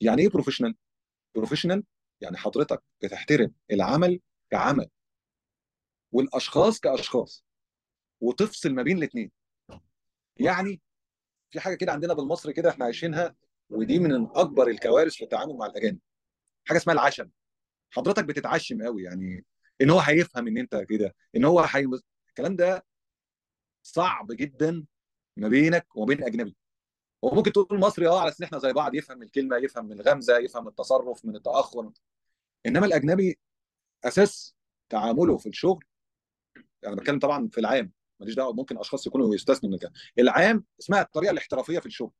يعني 0.01 0.21
إيه 0.21 0.29
professional 0.29 0.75
professional 1.35 1.83
يعني 2.21 2.37
حضرتك 2.37 2.83
بتحترم 3.03 3.53
العمل 3.71 4.19
كعمل 4.49 4.89
والأشخاص 6.11 6.79
كأشخاص 6.79 7.45
وتفصل 8.21 8.73
ما 8.73 8.83
بين 8.83 8.97
الاثنين 8.97 9.31
يعني 10.37 10.81
في 11.51 11.59
حاجة 11.59 11.75
كده 11.75 11.91
عندنا 11.91 12.13
بالمصري 12.13 12.53
كده 12.53 12.69
إحنا 12.69 12.85
عايشينها 12.85 13.35
ودي 13.69 13.99
من 13.99 14.27
أكبر 14.27 14.67
الكوارث 14.67 15.13
في 15.13 15.23
التعامل 15.23 15.57
مع 15.57 15.65
الأجانب. 15.65 15.99
حاجة 16.65 16.77
اسمها 16.77 16.93
العشم. 16.95 17.29
حضرتك 17.91 18.25
بتتعشم 18.25 18.83
قوي 18.83 19.03
يعني 19.03 19.45
إن 19.81 19.89
هو 19.89 19.99
هيفهم 19.99 20.47
إن 20.47 20.57
أنت 20.57 20.75
كده 20.89 21.15
إن 21.35 21.45
هو 21.45 21.59
هي... 21.59 21.87
الكلام 22.29 22.55
ده 22.55 22.85
صعب 23.83 24.27
جدا 24.31 24.85
ما 25.37 25.47
بينك 25.47 25.95
وما 25.95 26.05
بين 26.05 26.23
أجنبي. 26.23 26.55
هو 27.23 27.31
ممكن 27.35 27.51
تقول 27.51 27.79
مصري 27.79 28.07
آه 28.07 28.19
على 28.19 28.29
إن 28.39 28.43
إحنا 28.43 28.59
زي 28.59 28.73
بعض 28.73 28.95
يفهم 28.95 29.23
الكلمة 29.23 29.57
يفهم 29.57 29.85
من 29.85 29.91
الغمزة 29.99 30.37
يفهم 30.37 30.67
التصرف 30.67 31.25
من 31.25 31.35
التأخر. 31.35 31.91
إنما 32.65 32.85
الأجنبي 32.85 33.39
أساس 34.03 34.55
تعامله 34.89 35.37
في 35.37 35.49
الشغل. 35.49 35.85
أنا 36.85 36.95
بتكلم 36.95 37.19
طبعا 37.19 37.47
في 37.47 37.57
العام 37.57 37.91
ماليش 38.19 38.35
دعوة 38.35 38.53
ممكن 38.53 38.77
أشخاص 38.77 39.07
يكونوا 39.07 39.35
يستثنوا 39.35 39.69
من 39.69 39.73
الكلام 39.75 39.93
العام 40.19 40.65
اسمها 40.79 41.01
الطريقة 41.01 41.31
الاحترافية 41.31 41.79
في 41.79 41.85
الشغل. 41.85 42.11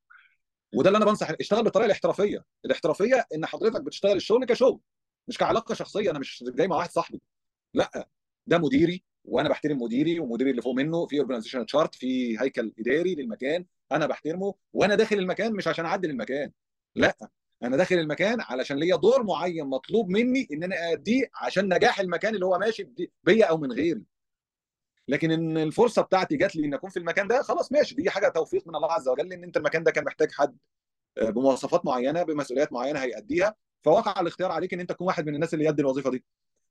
وده 0.76 0.90
اللي 0.90 0.98
أنا 0.98 1.06
بنصح 1.06 1.30
اشتغل 1.40 1.64
بالطريقة 1.64 1.86
الاحترافية. 1.86 2.46
الاحترافية 2.66 3.28
إن 3.36 3.46
حضرتك 3.46 3.82
بتشتغل 3.82 4.16
الشغل 4.16 4.46
كشغل 4.46 4.80
مش 5.28 5.38
كعلاقة 5.38 5.76
شخصية. 5.76 6.12
أنا 6.12 6.20
مش 6.20 6.44
جاي 6.48 6.68
مع 6.68 6.76
واحد 6.76 6.92
صاحبي. 6.92 7.22
لأ 7.74 8.10
ده 8.48 8.58
مديري 8.58 9.04
وأنا 9.26 9.50
بحترم 9.50 9.82
مديري 9.82 10.20
ومديري 10.20 10.52
اللي 10.52 10.62
فوق 10.62 10.76
منه 10.76 11.06
في 11.06 11.20
organization 11.20 11.66
chart 11.66 11.96
في 11.96 12.42
هيكل 12.42 12.74
اداري 12.80 13.16
للمكان 13.16 13.66
أنا 13.92 14.06
بحترمه 14.08 14.54
وأنا 14.74 14.96
داخل 14.96 15.20
المكان 15.20 15.54
مش 15.54 15.68
عشان 15.68 15.86
اعدل 15.86 16.10
المكان 16.10 16.52
لا 16.96 17.18
أنا 17.64 17.78
داخل 17.78 17.96
المكان 17.96 18.42
علشان 18.42 18.78
ليا 18.78 18.96
دور 18.96 19.24
معين 19.24 19.66
مطلوب 19.66 20.10
مني 20.10 20.48
ان 20.54 20.64
أنا 20.64 20.92
اديه 20.92 21.24
عشان 21.36 21.74
نجاح 21.74 22.00
المكان 22.00 22.36
اللي 22.36 22.46
هو 22.46 22.58
ماشي 22.58 22.90
بيا 23.24 23.46
أو 23.46 23.58
من 23.58 23.72
غيري. 23.72 24.04
لكن 25.08 25.32
إن 25.32 25.58
الفرصة 25.58 26.02
بتاعتي 26.02 26.38
جات 26.38 26.56
لي 26.56 26.66
إن 26.68 26.74
أكون 26.74 26.90
في 26.90 26.98
المكان 27.00 27.28
ده 27.28 27.42
خلاص 27.42 27.72
ماشي 27.72 27.96
دي 27.96 28.10
حاجة 28.10 28.28
توفيق 28.30 28.68
من 28.68 28.76
الله 28.76 28.92
عز 28.92 29.08
وجل 29.08 29.34
إن 29.34 29.44
أنت 29.44 29.58
المكان 29.58 29.84
ده 29.84 29.92
كان 29.92 30.04
محتاج 30.04 30.32
حد 30.32 30.58
آه، 31.18 31.30
بمواصفات 31.30 31.86
معينة 31.86 32.24
بمسؤوليات 32.24 32.74
معينة 32.74 33.00
هيأديها 33.00 33.56
فوقع 33.84 34.22
الاختيار 34.22 34.52
عليك 34.52 34.74
إن 34.74 34.80
أنت 34.80 34.90
تكون 34.92 35.08
واحد 35.08 35.26
من 35.28 35.36
الناس 35.36 35.54
اللي 35.54 35.66
يدي 35.66 35.82
الوظيفة 35.82 36.12
دي. 36.12 36.24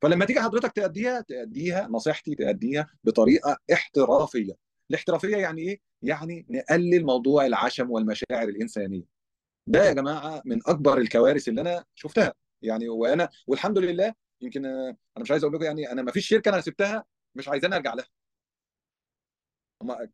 فلما 0.02 0.24
تيجي 0.24 0.40
حضرتك 0.40 0.72
تأديها 0.72 1.20
تأديها 1.20 1.88
نصيحتي 1.90 2.34
تأديها 2.34 2.90
بطريقة 3.04 3.58
احترافية. 3.72 4.52
الاحترافية 4.90 5.36
يعني 5.36 5.62
إيه؟ 5.62 5.80
يعني 6.02 6.46
نقلل 6.50 7.04
موضوع 7.04 7.46
العشم 7.46 7.90
والمشاعر 7.90 8.48
الإنسانية. 8.48 9.02
ده 9.66 9.84
يا 9.84 9.92
جماعة 9.92 10.42
من 10.44 10.60
أكبر 10.66 10.98
الكوارث 10.98 11.48
اللي 11.48 11.60
أنا 11.60 11.84
شفتها. 11.94 12.34
يعني 12.62 12.88
وأنا 12.88 13.28
والحمد 13.46 13.78
لله 13.78 14.14
يمكن 14.40 14.66
أنا 14.66 14.96
مش 15.18 15.30
عايز 15.30 15.44
أقول 15.44 15.54
لكم 15.54 15.64
يعني 15.64 15.92
أنا 15.92 16.02
ما 16.02 16.12
فيش 16.12 16.28
شركة 16.28 16.48
أنا 16.48 16.60
سبتها 16.60 17.04
مش 17.34 17.48
عايزاني 17.48 17.76
أرجع 17.76 17.94
لها. 17.94 18.06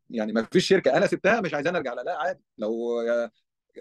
يعني 0.09 0.33
ما 0.33 0.43
فيش 0.51 0.67
شركة 0.67 0.97
أنا 0.97 1.07
سبتها 1.07 1.41
مش 1.41 1.53
عايزاني 1.53 1.77
أرجع 1.77 1.93
لها. 1.93 2.03
لا 2.03 2.17
عادي. 2.17 2.43
لو 2.57 3.01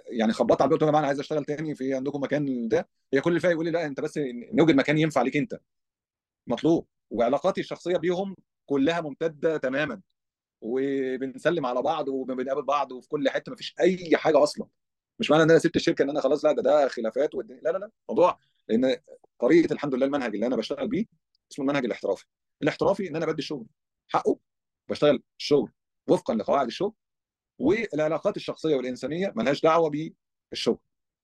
يعني 0.07 0.33
خبطت 0.33 0.63
على 0.63 0.69
البيت 0.69 0.83
يا 0.83 0.87
جماعة 0.87 1.01
أنا 1.01 1.07
عايز 1.09 1.21
أشتغل 1.21 1.45
تاني 1.45 1.75
في 1.75 1.95
عندكم 1.95 2.23
مكان 2.23 2.69
ده 2.69 2.89
هي 3.13 3.21
كل 3.21 3.37
اللي 3.37 3.51
يقول 3.51 3.65
لي 3.65 3.71
لا 3.71 3.87
أنت 3.87 4.01
بس 4.01 4.21
نوجد 4.53 4.75
مكان 4.75 4.99
ينفع 4.99 5.23
ليك 5.23 5.37
أنت. 5.37 5.61
مطلوب. 6.47 6.87
وعلاقاتي 7.11 7.61
الشخصية 7.61 7.97
بيهم 7.97 8.37
كلها 8.67 9.01
ممتدة 9.01 9.57
تماما. 9.57 10.01
وبنسلم 10.61 11.67
على 11.67 11.83
بعض 11.83 12.09
وبنقابل 12.09 12.63
بعض 12.63 12.93
وفي 12.93 13.09
كل 13.09 13.29
حتة 13.29 13.53
مفيش 13.53 13.75
أي 13.81 14.17
حاجة 14.17 14.43
أصلا. 14.43 14.67
مش 15.19 15.31
معنى 15.31 15.43
إن 15.43 15.51
أنا 15.51 15.59
سبت 15.59 15.77
الشركة 15.77 16.03
إن 16.03 16.11
أنا 16.11 16.21
خلاص 16.21 16.45
لا 16.45 16.53
ده 16.53 16.63
ده 16.63 16.89
خلافات 16.89 17.35
والدنيا 17.35 17.61
لا 17.61 17.71
لا 17.71 17.79
لا 17.79 17.91
موضوع. 18.09 18.39
لأن 18.69 18.97
طريقه 19.39 19.73
الحمد 19.73 19.95
لله 19.95 20.07
المنهج 20.07 20.35
اللي 20.35 20.47
أنا 20.47 20.57
بشتغل 20.57 20.89
بيه 20.89 21.05
اسمه 21.53 21.65
المنهج 21.65 21.85
الاحترافي. 21.85 22.25
الاحترافي 22.63 23.09
إن 23.09 23.17
أنا 23.17 23.27
بدي 23.27 23.39
الشغل 23.39 23.67
حقه 24.09 24.39
بشتغل 24.89 25.23
الشغل 25.39 25.73
وفقا 26.09 26.35
لقواعد 26.35 26.67
الشغل 26.67 26.93
والعلاقات 27.59 28.37
الشخصية 28.37 28.77
والإنسانية 28.77 29.33
ملهاش 29.37 29.61
دعوة 29.63 29.91
بالشغل. 30.51 30.79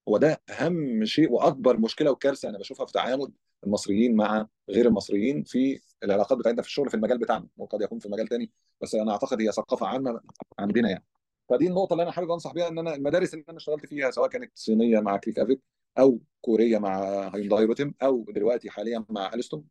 هو 0.09 0.17
ده 0.19 0.43
أهم 0.51 1.05
شيء 1.05 1.33
وأكبر 1.33 1.77
مشكلة 1.77 2.11
وكارثة 2.11 2.49
أنا 2.49 2.59
بشوفها 2.59 2.87
في 2.87 2.93
تعامل 2.93 3.33
المصريين 3.67 4.17
مع 4.17 4.47
غير 4.71 4.87
المصريين 4.87 5.43
في 5.45 5.81
العلاقات 6.05 6.39
بتاعتنا 6.39 6.63
في 6.63 6.69
الشغل 6.69 6.89
في 6.89 6.95
المجال 6.95 7.19
بتاعنا. 7.19 7.49
وقد 7.57 7.83
يكون 7.83 7.99
في 7.99 8.09
مجال 8.09 8.29
تاني 8.29 8.51
بس 8.81 8.95
أنا 8.95 9.13
أعتقد 9.13 9.41
هي 9.41 9.53
ثقافة 9.53 9.87
عامة 9.87 10.21
عندنا 10.59 10.91
يعني. 10.91 11.05
فدي 11.49 11.67
النقطة 11.67 11.93
اللي 11.93 12.03
أنا 12.03 12.13
حابب 12.13 12.31
أنصح 12.31 12.53
بيها 12.53 12.69
إن 12.69 12.79
أنا 12.79 12.95
المدارس 12.95 13.35
اللي 13.35 13.45
أنا 13.49 13.57
اشتغلت 13.59 13.87
فيها 13.87 14.11
سواء 14.11 14.29
كانت 14.29 14.53
صينية 14.55 15.01
مع 15.01 15.17
CREC 15.17 15.39
AVIC 15.39 15.61
أو 15.99 16.21
كورية 16.41 16.79
مع 16.79 17.01
هيونداي 17.35 17.65
روتم 17.65 17.93
أو 18.03 18.27
دلوقتي 18.29 18.71
حاليا 18.71 19.05
مع 19.11 19.35
ألستوم 19.35 19.65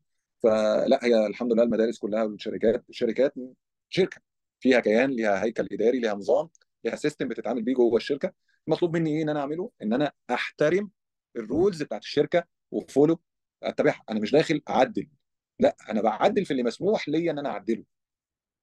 فلا 0.43 0.99
هي 1.03 1.27
الحمد 1.27 1.53
لله 1.53 1.63
المدارس 1.63 1.99
كلها 1.99 2.23
والشركات 2.23 2.85
شركات 2.91 3.33
شركة 3.89 4.21
فيها 4.59 4.79
كيان 4.79 5.09
ليها 5.11 5.43
هيكل 5.43 5.67
إداري 5.71 5.99
ليها 5.99 6.13
نظام 6.13 6.49
ليها 6.85 6.95
system 6.95 7.27
بتتعامل 7.27 7.61
بيه 7.63 7.73
جوه 7.73 7.97
الشركة. 7.97 8.33
المطلوب 8.67 8.97
مني 8.97 9.17
إيه 9.17 9.23
إن 9.23 9.29
أنا 9.29 9.39
أعمله؟ 9.39 9.71
إن 9.83 9.93
أنا 9.93 10.11
أحترم 10.31 10.89
ال 11.35 11.43
rules 11.43 11.83
بتاعت 11.83 12.01
الشركة 12.03 12.43
و 12.71 12.78
follow 12.78 13.19
اتبعها 13.63 14.03
أنا 14.09 14.19
مش 14.19 14.31
داخل 14.31 14.61
أعدل. 14.69 15.07
لا 15.59 15.75
أنا 15.89 16.01
بعدل 16.01 16.45
في 16.45 16.51
اللي 16.51 16.63
مسموح 16.63 17.09
ليا 17.09 17.31
إن 17.31 17.39
أنا 17.39 17.49
أعدله 17.49 17.83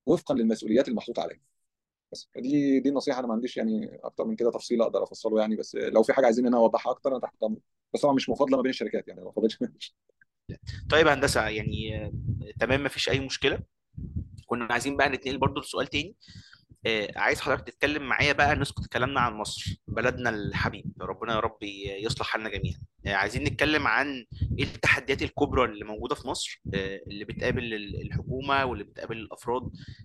وفقا 0.07 0.35
للمسؤوليات 0.35 0.89
المحطوطة 0.89 1.23
عليا. 1.23 1.41
بس 2.13 2.29
دي 2.37 2.81
دي 2.81 2.91
نصيحه 2.91 3.19
أنا 3.19 3.27
ما 3.27 3.35
عنديش 3.35 3.57
يعني 3.57 4.01
أكتر 4.05 4.25
من 4.25 4.37
كده 4.37 4.51
تفصيل 4.51 4.83
أقدر 4.83 5.03
أفصله 5.03 5.41
يعني 5.41 5.57
بس 5.57 5.75
لو 5.77 6.03
في 6.03 6.13
حاجة 6.13 6.25
عايزين 6.25 6.47
إن 6.47 6.55
أنا 6.55 6.63
أوضحها 6.63 6.93
أكتر 6.93 7.11
أنا 7.13 7.21
تحت 7.21 7.43
أمر 7.43 7.59
بس 7.95 8.01
طبعا 8.01 8.15
مش 8.15 8.29
مفاضلة 8.29 8.57
ما 8.57 8.63
بين 8.63 8.71
الشركات 8.71 9.09
يعني 9.09 9.21
ما 9.25 9.33
فاضلش 9.33 9.59
طيب 10.91 11.07
هندسة 11.09 11.49
يعني 11.49 12.13
تمام 12.61 12.85
مفيش 12.85 13.09
أي 13.09 13.21
مشكلة؟ 13.21 13.61
كنا 14.47 14.65
عايزين 14.71 14.97
بقى 14.97 15.09
نتنقل 15.09 15.39
برضو 15.39 15.61
لسؤال 15.61 15.87
تاني. 15.87 16.17
عايز 17.17 17.41
حضرتك 17.41 17.67
تتكلم 17.67 18.03
معايا 18.03 18.33
بقى 18.33 18.57
نسقط 18.57 18.87
كلامنا 18.87 19.21
عن 19.21 19.33
مصر 19.35 19.77
بلدنا 19.89 20.31
الحبيب 20.31 20.85
ربنا 21.01 21.35
يا 21.35 21.41
رب 21.41 21.59
يصلح 22.03 22.27
حالنا 22.27 22.49
جميعا. 22.49 22.79
آه، 23.07 23.15
عايزين 23.15 23.45
نتكلم 23.45 23.87
عن 23.87 24.27
إيه 24.59 24.65
التحديات 24.65 25.23
الكبرى 25.23 25.65
اللي 25.65 25.85
موجودة 25.85 26.15
في 26.15 26.29
مصر 26.29 26.63
آه، 26.75 27.01
اللي 27.07 27.25
بتقابل 27.25 27.75
ال- 27.75 28.03
الحكومة 28.03 28.65
واللي 28.65 28.85
بتقابل 28.85 29.17
الأفراد 29.17 29.63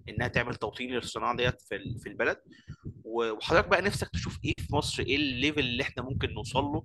إنها 0.10 0.28
تعمل 0.28 0.56
توطين 0.56 0.90
للصناعة 0.92 1.36
ديت 1.38 1.62
في 1.62 1.76
ال- 1.76 2.00
في 2.00 2.10
البلد. 2.10 2.38
وحضرتك 3.04 3.68
بقى 3.68 3.82
نفسك 3.82 4.10
تشوف 4.10 4.40
إيه 4.46 4.54
في 4.58 4.76
مصر؟ 4.76 5.04
إيه 5.04 5.16
ال 5.16 5.23
level 5.23 5.60
اللي 5.60 5.84
إحنا 5.84 6.04
ممكن 6.04 6.34
نوصل 6.34 6.64
له؟ 6.64 6.84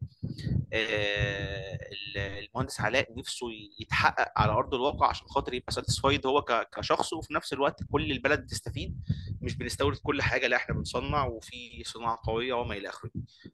آه، 0.73 1.79
المهندس 2.17 2.81
علاء 2.81 3.09
نفسه 3.19 3.47
يتحقق 3.81 4.33
على 4.37 4.53
أرض 4.53 4.75
الواقع 4.75 5.09
عشان 5.09 5.27
خاطر 5.29 5.55
يبقى 5.55 5.73
satisfied 5.73 6.27
هو 6.27 6.43
كشخص 6.77 7.13
وفي 7.13 7.35
نفس 7.35 7.53
الوقت 7.53 7.81
كل 7.93 8.13
البلد 8.13 8.47
تستفيد. 8.47 9.01
مش 9.43 9.57
بنستورد 9.57 9.97
كل 9.97 10.23
حاجة 10.23 10.47
لا 10.47 10.57
إحنا 10.57 10.75
بنصنع 10.75 11.27
وفي 11.27 11.83
صناعة 11.85 12.19
قوية 12.23 12.53
وما 12.55 12.75
إلى 12.75 12.89
آخره. 12.89 13.11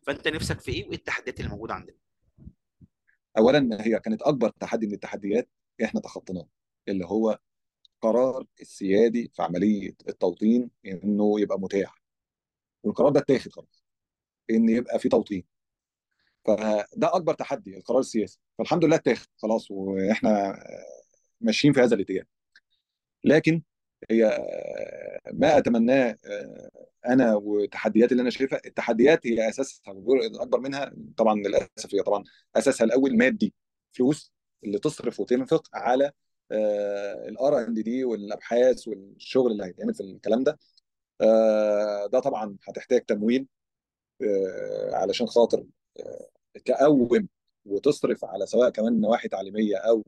فأنت 0.07 0.29
نفسك 0.29 0.61
في 0.61 0.73
إيه 0.73 0.87
وإيه 0.87 0.97
التحديات 0.97 1.41
اللي 1.41 1.51
موجودة 1.51 1.75
عندنا؟ 1.75 1.97
اولا 3.39 3.87
هي 3.87 4.01
كانت 4.01 4.23
أكبر 4.23 4.49
تحدي 4.51 4.87
من 4.87 4.93
التحديات 4.95 5.49
إحنا 5.85 6.01
تخطيناه 6.01 6.49
اللي 6.89 7.07
هو 7.07 7.39
قرار 8.01 8.47
السيادي 8.61 9.31
في 9.35 9.43
عملية 9.43 9.95
التوطين 10.09 10.71
إنه 10.87 11.41
يبقى 11.41 11.61
متاح. 11.61 12.03
والقرار 12.83 13.13
ده 13.13 13.21
اتاخد 13.21 13.53
خلاص 13.53 13.85
إن 14.51 14.69
يبقى 14.69 14.99
في 14.99 15.09
توطين. 15.09 15.45
فده 16.45 16.87
أكبر 17.17 17.35
تحدي 17.35 17.77
القرار 17.77 18.01
السياسي. 18.01 18.39
فالحمد 18.59 18.85
لله 18.85 18.97
اتاخد 18.97 19.29
خلاص 19.37 19.71
وإحنا 19.71 20.57
ماشيين 21.41 21.75
في 21.75 21.81
هذا 21.81 21.95
الاتجاه. 21.95 22.25
لكن 23.25 23.63
هي 24.11 24.39
ما 25.33 25.59
أتمناه 25.59 26.17
أنا 27.07 27.35
والتحديات 27.35 28.13
اللي 28.13 28.21
أنا 28.23 28.31
شايفها 28.31 28.61
التحديات 28.67 29.27
هي 29.27 29.49
أساسها 29.49 29.93
والجزء 29.95 30.27
الأكبر 30.31 30.61
منها 30.61 30.93
طبعا 31.17 31.35
للأسف 31.35 31.95
هي 31.95 32.03
طبعا 32.03 32.25
أساسها 32.57 32.85
الأول 32.85 33.17
مادي 33.17 33.55
فلوس 33.93 34.33
اللي 34.65 34.79
تصرف 34.79 35.21
وتنفق 35.21 35.69
على 35.75 36.13
الار 37.29 37.59
ان 37.61 37.75
دي 37.75 38.05
والأبحاث 38.05 38.89
والشغل 38.89 39.53
اللي 39.53 39.65
هيتعمل 39.65 39.95
في 39.95 40.01
الكلام 40.03 40.45
ده. 40.45 40.59
آه، 41.21 42.07
ده 42.07 42.21
طبعا 42.21 42.57
هتحتاج 42.69 43.01
تمويل 43.05 43.47
آه، 44.23 44.91
علشان 44.95 45.27
خاطر 45.27 45.65
آه، 46.01 46.29
تقوم 46.65 47.29
وتصرف 47.65 48.25
على 48.25 48.47
سواء 48.47 48.71
كمان 48.71 49.01
نواحي 49.01 49.29
تعليمية 49.29 49.77
أو 49.77 50.05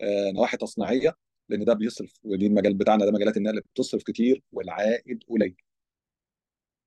آه، 0.00 0.30
نواحي 0.30 0.56
تصنيعية. 0.56 1.16
لأن 1.50 1.64
ده 1.64 1.72
بيصرف 1.74 2.12
ودي 2.24 2.46
المجال 2.46 2.74
بتاعنا 2.74 3.04
ده 3.04 3.12
مجالات 3.12 3.36
النقل 3.36 3.60
بتصرف 3.60 4.02
كتير 4.02 4.42
والعائد 4.52 5.24
قليل. 5.28 5.56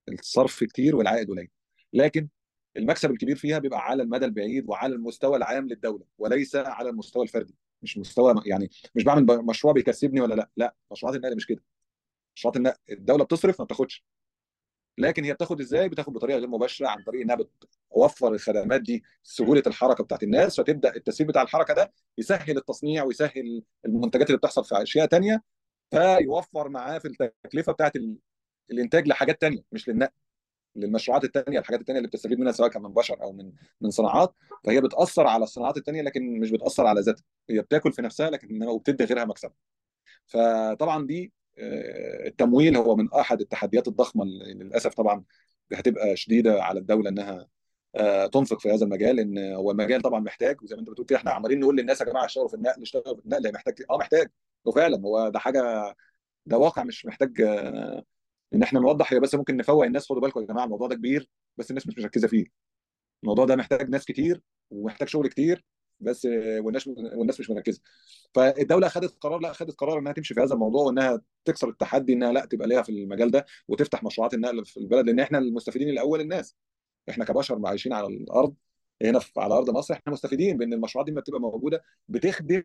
الصرف 0.10 0.64
كتير 0.64 0.96
والعائد 0.96 1.30
قليل. 1.30 1.50
لكن 1.94 2.30
المكسب 2.78 3.12
الكبير 3.12 3.36
فيها 3.36 3.60
بيبقى 3.60 3.80
على 3.80 4.04
المدى 4.04 4.26
البعيد 4.26 4.70
وعلى 4.70 4.96
المستوى 4.96 5.38
العام 5.38 5.68
للدولة 5.68 6.06
وليس 6.18 6.56
على 6.56 6.90
المستوى 6.90 7.24
الفردي. 7.24 7.56
مش 7.82 7.98
مستوى 7.98 8.36
يعني 8.46 8.70
مش 8.96 9.04
بعمل 9.04 9.26
مشروع 9.46 9.74
بيكسبني 9.74 10.22
ولا 10.22 10.36
لأ. 10.36 10.50
لأ 10.58 10.76
مشروعات 10.92 11.16
النقل 11.18 11.36
مش 11.36 11.48
كده. 11.48 11.64
مشروعات 12.36 12.58
النقل 12.58 12.78
الدولة 12.90 13.24
بتصرف 13.24 13.60
ما 13.60 13.66
بتاخدش. 13.66 14.06
لكن 14.98 15.24
هي 15.24 15.34
بتاخد 15.34 15.60
إزاي؟ 15.62 15.90
بتاخد 15.90 16.14
بطريقة 16.14 16.38
غير 16.40 16.48
مباشرة 16.48 16.88
عن 16.88 17.04
طريق 17.04 17.22
إنها 17.22 17.36
بتوفر 17.36 18.34
الخدمات 18.34 18.82
دي 18.82 19.04
سهولة 19.24 19.64
الحركة 19.68 20.04
بتاعت 20.04 20.24
الناس 20.24 20.60
فتبدأ 20.62 20.96
التسهيل 20.96 21.28
بتاع 21.28 21.42
الحركة 21.42 21.74
ده 21.74 21.94
يسهل 22.18 22.58
التصنيع 22.58 23.04
ويسهل 23.04 23.64
المنتجات 23.86 24.28
اللي 24.28 24.38
بتحصل 24.38 24.66
في 24.66 24.82
أشياء 24.84 25.06
تانية 25.06 25.44
فيوفر 25.92 26.70
معاه 26.70 26.98
في 26.98 27.08
التكلفة 27.08 27.72
بتاعت 27.74 27.96
ال... 27.96 28.16
الإنتاج 28.72 29.08
لحاجات 29.08 29.42
تانية 29.42 29.62
مش 29.72 29.90
للنقل 29.90 30.12
للمشروعات 30.76 31.24
التانية 31.24 31.60
الحاجات 31.60 31.80
التانية 31.80 32.00
اللي 32.00 32.08
بتستفيد 32.10 32.40
منها 32.40 32.52
سواء 32.52 32.70
كان 32.70 32.82
من 32.82 32.94
بشر 32.94 33.22
أو 33.24 33.32
من 33.34 33.52
من 33.82 33.90
صناعات 33.90 34.36
فهي 34.64 34.82
بتأثر 34.82 35.28
على 35.28 35.44
الصناعات 35.44 35.78
التانية 35.78 36.02
لكن 36.02 36.40
مش 36.40 36.52
بتأثر 36.52 36.86
على 36.88 37.02
ذاتها 37.02 37.24
هي 37.50 37.62
بتاكل 37.62 37.94
في 37.94 38.02
نفسها 38.02 38.30
لكن 38.30 38.64
وبتدي 38.64 39.04
غيرها 39.04 39.26
مكسب 39.26 39.52
فطبعا 40.28 41.08
دي 41.08 41.34
التمويل 41.58 42.78
هو 42.78 42.96
من 42.96 43.14
أحد 43.14 43.42
التحديات 43.42 43.88
الضخمة 43.88 44.24
اللي 44.24 44.54
للأسف 44.54 44.94
طبعا 44.94 45.24
هتبقى 45.74 46.16
شديدة 46.16 46.64
على 46.64 46.80
الدولة 46.80 47.10
إنها 47.10 47.48
تنفق 48.28 48.60
في 48.60 48.72
هذا 48.72 48.86
المجال 48.86 49.20
ان 49.20 49.54
هو 49.54 49.72
المجال 49.72 50.02
طبعا 50.02 50.20
محتاج 50.20 50.62
وزي 50.64 50.76
ما 50.76 50.82
أنت 50.82 50.90
بتقول 50.90 51.06
كده 51.08 51.18
إحنا 51.20 51.32
عمالين 51.32 51.60
نقول 51.60 51.78
للناس 51.78 52.02
يا 52.02 52.06
جماعة 52.06 52.26
اشتغلوا 52.26 52.48
في 52.50 52.56
النقل 52.56 52.82
اشتغلوا 52.82 53.16
في 53.16 53.22
النقل 53.26 53.54
محتاج 53.54 53.76
آه 53.90 53.98
محتاج. 53.98 54.30
وفعلا 54.66 55.02
هو 55.02 55.30
ده 55.30 55.40
حاجة 55.40 55.96
ده 56.46 56.58
واقع 56.58 56.84
مش 56.84 57.06
محتاج 57.06 57.42
إن 58.54 58.64
إحنا 58.64 58.80
نوضح 58.80 59.14
هي 59.14 59.20
بس 59.20 59.36
ممكن 59.36 59.58
نفوق 59.58 59.86
الناس 59.86 60.10
خدوا 60.10 60.22
بالكم 60.22 60.42
يا 60.42 60.46
جماعة 60.46 60.66
الموضوع 60.66 60.88
ده 60.88 60.96
كبير 60.96 61.30
بس 61.58 61.70
الناس 61.70 61.88
مش 61.88 61.98
مركزه 62.00 62.28
فيه. 62.28 62.46
الموضوع 63.24 63.46
ده 63.46 63.56
محتاج 63.56 63.90
ناس 63.90 64.06
كتير 64.06 64.42
ومحتاج 64.72 65.08
شغل 65.08 65.28
كتير 65.30 65.66
بس 66.04 66.26
والناس 66.60 66.88
والناس 66.88 67.40
مش 67.40 67.50
مركزة. 67.50 67.82
فالدولة 68.34 68.88
خدت 68.88 69.16
قرار 69.22 69.40
لا 69.40 69.54
خدت 69.54 69.76
قرار 69.76 70.00
إنها 70.00 70.12
تمشي 70.14 70.34
في 70.34 70.42
هذا 70.42 70.54
الموضوع 70.54 70.84
وإنها 70.86 71.22
تكسر 71.46 71.70
التحدي 71.70 72.14
إنها 72.14 72.32
لا 72.32 72.46
تبقى 72.46 72.68
ليها 72.68 72.82
في 72.82 72.90
المجال 72.92 73.32
ده 73.32 73.46
وتفتح 73.68 74.04
مشروعات 74.04 74.34
النقل 74.34 74.66
في 74.66 74.78
البلد 74.78 75.06
لأن 75.06 75.20
إحنا 75.20 75.38
المستفيدين 75.38 75.90
الأول 75.90 76.22
الناس. 76.22 76.56
إحنا 77.10 77.26
كبشر 77.26 77.62
عايشين 77.66 77.94
على 77.94 78.08
الأرض 78.08 78.56
هنا 79.04 79.20
على 79.38 79.54
أرض 79.54 79.70
مصر 79.70 79.94
إحنا 79.94 80.14
مستفيدين 80.14 80.58
بإن 80.58 80.74
المشروعات 80.74 81.06
دي 81.06 81.12
لما 81.12 81.22
بتبقى 81.22 81.40
موجودة 81.42 81.84
بتخدم 82.08 82.64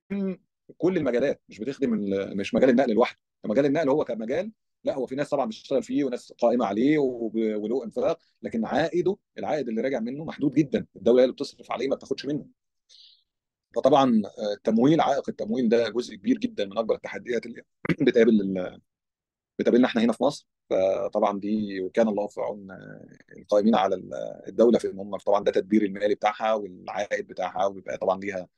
كل 0.78 0.96
المجالات 0.96 1.42
مش 1.48 1.58
بتخدم 1.58 1.90
مش 2.36 2.54
مجال 2.54 2.70
النقل 2.70 2.92
لوحده. 2.92 3.18
مجال 3.44 3.66
النقل 3.66 3.88
هو 3.88 4.04
كمجال 4.04 4.52
لا 4.84 4.94
هو 4.94 5.06
في 5.06 5.14
ناس 5.14 5.28
طبعا 5.30 5.46
بتشتغل 5.46 5.82
فيه 5.82 6.04
وناس 6.04 6.32
قائمة 6.32 6.66
عليه 6.66 6.98
وله 6.98 7.84
انفاق 7.84 8.18
لكن 8.42 8.64
عائده 8.64 9.16
العائد 9.38 9.68
اللي 9.68 9.80
راجع 9.80 10.00
منه 10.00 10.24
محدود 10.24 10.54
جدا. 10.54 10.86
الدولة 10.96 11.20
هي 11.20 11.24
اللي 11.24 11.34
بتصرف 11.34 11.72
عليه 11.72 11.88
ما 11.88 11.96
بتاخدش 11.96 12.26
منه. 12.26 12.46
فطبعا 13.76 14.22
آه، 14.38 14.52
التمويل 14.54 15.00
عائق 15.00 15.28
التمويل 15.28 15.68
ده 15.68 15.88
جزء 15.88 16.14
كبير 16.16 16.38
جدا 16.38 16.64
من 16.64 16.78
أكبر 16.78 16.94
التحديات 16.94 17.46
اللي 17.46 17.62
بتقابل 18.06 18.70
بتقابلنا 19.58 19.86
إحنا 19.88 20.02
هنا 20.04 20.12
في 20.12 20.24
مصر. 20.24 20.46
فطبعا 20.70 21.40
دي 21.40 21.80
وكان 21.80 22.08
الله 22.08 22.26
في 22.26 22.40
عون 22.40 22.70
آه، 22.70 23.06
القائمين 23.38 23.74
على 23.76 23.94
ال- 23.94 24.14
الدولة 24.48 24.78
في 24.78 24.88
إن 24.90 24.98
هم 24.98 25.16
طبعا 25.16 25.44
ده 25.44 25.52
تدبير 25.52 25.82
المالي 25.84 26.14
بتاعها 26.14 26.54
والعائد 26.54 27.26
بتاعها 27.26 27.66
وبيبقى 27.66 27.98
طبعا 27.98 28.20
ليها 28.20 28.48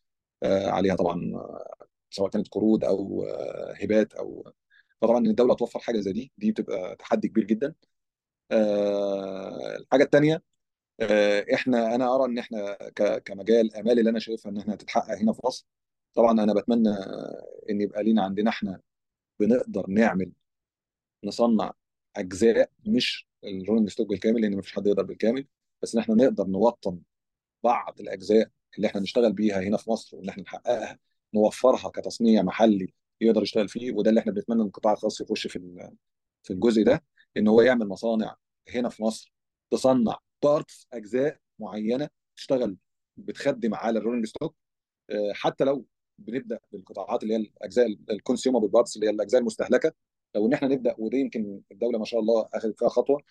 آه، 0.43 0.71
عليها 0.71 0.97
طبعا 0.97 1.33
سواء 2.11 2.31
كانت 2.31 2.49
قروض 2.49 2.85
أو 2.85 3.27
هبات 3.83 4.15
أو 4.15 4.53
فطبعا 5.03 5.19
إن 5.19 5.27
الدولة 5.27 5.55
توفر 5.55 5.81
حاجة 5.81 6.01
زي 6.01 6.13
دي 6.13 6.33
دي 6.39 6.53
بتبقى 6.53 6.97
تحدي 6.97 7.29
كبير 7.29 7.45
جدا. 7.45 7.75
الحاجة 9.81 10.03
الثانية 10.05 10.43
إحنا 11.55 11.95
أنا 11.95 12.15
أرى 12.15 12.25
إن 12.25 12.39
إحنا 12.39 12.77
كمجال 13.25 13.75
امال 13.77 13.99
اللي 13.99 14.11
أنا 14.11 14.19
شايفها 14.19 14.53
إن 14.53 14.59
إحنا 14.59 14.77
تتحقق 14.77 15.19
هنا 15.19 15.33
في 15.33 15.41
مصر 15.45 15.67
طبعا 16.15 16.33
أنا 16.43 16.55
بتمنى 16.55 16.89
إن 17.71 17.81
يبقى 17.81 18.05
لينا 18.05 18.23
عندنا 18.25 18.51
إحنا 18.51 18.81
بنقدر 19.41 19.87
نعمل 19.91 20.33
نصنع 21.25 21.73
أجزاء 22.17 22.71
مش 22.87 23.29
ال 23.45 23.50
rolling 23.50 23.89
stock 23.89 24.09
بالكامل 24.09 24.41
لأن 24.43 24.57
مفيش 24.57 24.73
حد 24.73 24.87
يقدر 24.87 25.03
بالكامل 25.03 25.47
بس 25.83 25.95
إن 25.95 26.01
إحنا 26.01 26.15
نقدر 26.15 26.47
نوطن 26.47 27.01
بعض 27.65 28.01
الأجزاء 28.01 28.51
اللي 28.77 28.87
إحنا 28.87 29.01
نشتغل 29.01 29.33
بيها 29.33 29.61
هنا 29.61 29.77
في 29.77 29.91
مصر 29.91 30.17
وإن 30.17 30.29
إحنا 30.29 30.43
نحققها 30.43 30.99
نوفرها 31.35 31.89
كتصنيع 31.91 32.43
محلي 32.43 32.93
يقدر 33.21 33.43
يشتغل 33.43 33.69
فيه 33.69 33.93
وده 33.93 34.11
اللي 34.11 34.21
إحنا 34.21 34.33
بنتمنى 34.33 34.63
ان 34.63 34.67
القطاع 34.67 34.93
الخاص 34.93 35.21
يخش 35.21 35.47
في 35.47 35.89
في 36.43 36.53
الجزء 36.53 36.83
ده 36.85 37.05
إن 37.37 37.49
هو 37.49 37.61
يعمل 37.63 37.89
مصانع 37.89 38.37
هنا 38.75 38.89
في 38.89 39.03
مصر 39.03 39.33
تصنع 39.71 40.19
parts 40.43 40.87
أجزاء 40.93 41.38
معينة 41.59 42.09
تشتغل 42.36 42.76
بتخدم 43.16 43.74
على 43.74 43.99
ال 43.99 44.02
rolling 44.02 44.27
stock 44.27 44.57
آه، 45.11 45.32
حتى 45.34 45.64
لو 45.64 45.86
بنبدأ 46.18 46.61
بالقطاعات 46.72 47.22
اللي 47.22 47.34
هي 47.34 47.38
الأجزاء 47.38 47.86
ال 48.11 48.16
consumable 48.16 48.68
parts 48.68 48.97
اللي 48.97 49.07
هي 49.07 49.11
الأجزاء 49.11 49.41
المستهلكة 49.41 49.93
لو 50.34 50.47
إن 50.47 50.53
إحنا 50.53 50.68
نبدأ 50.68 50.95
وده 50.99 51.18
يمكن 51.18 51.61
الدولة 51.72 51.99
ما 51.99 52.05
شاء 52.05 52.20
الله 52.20 52.49
أخذت 52.55 52.78
فيها 52.78 52.88
خطوة 52.88 53.22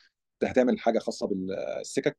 هتعمل 0.43 0.79
حاجة 0.79 0.99
خاصة 0.99 1.27
بالسكك 1.27 2.17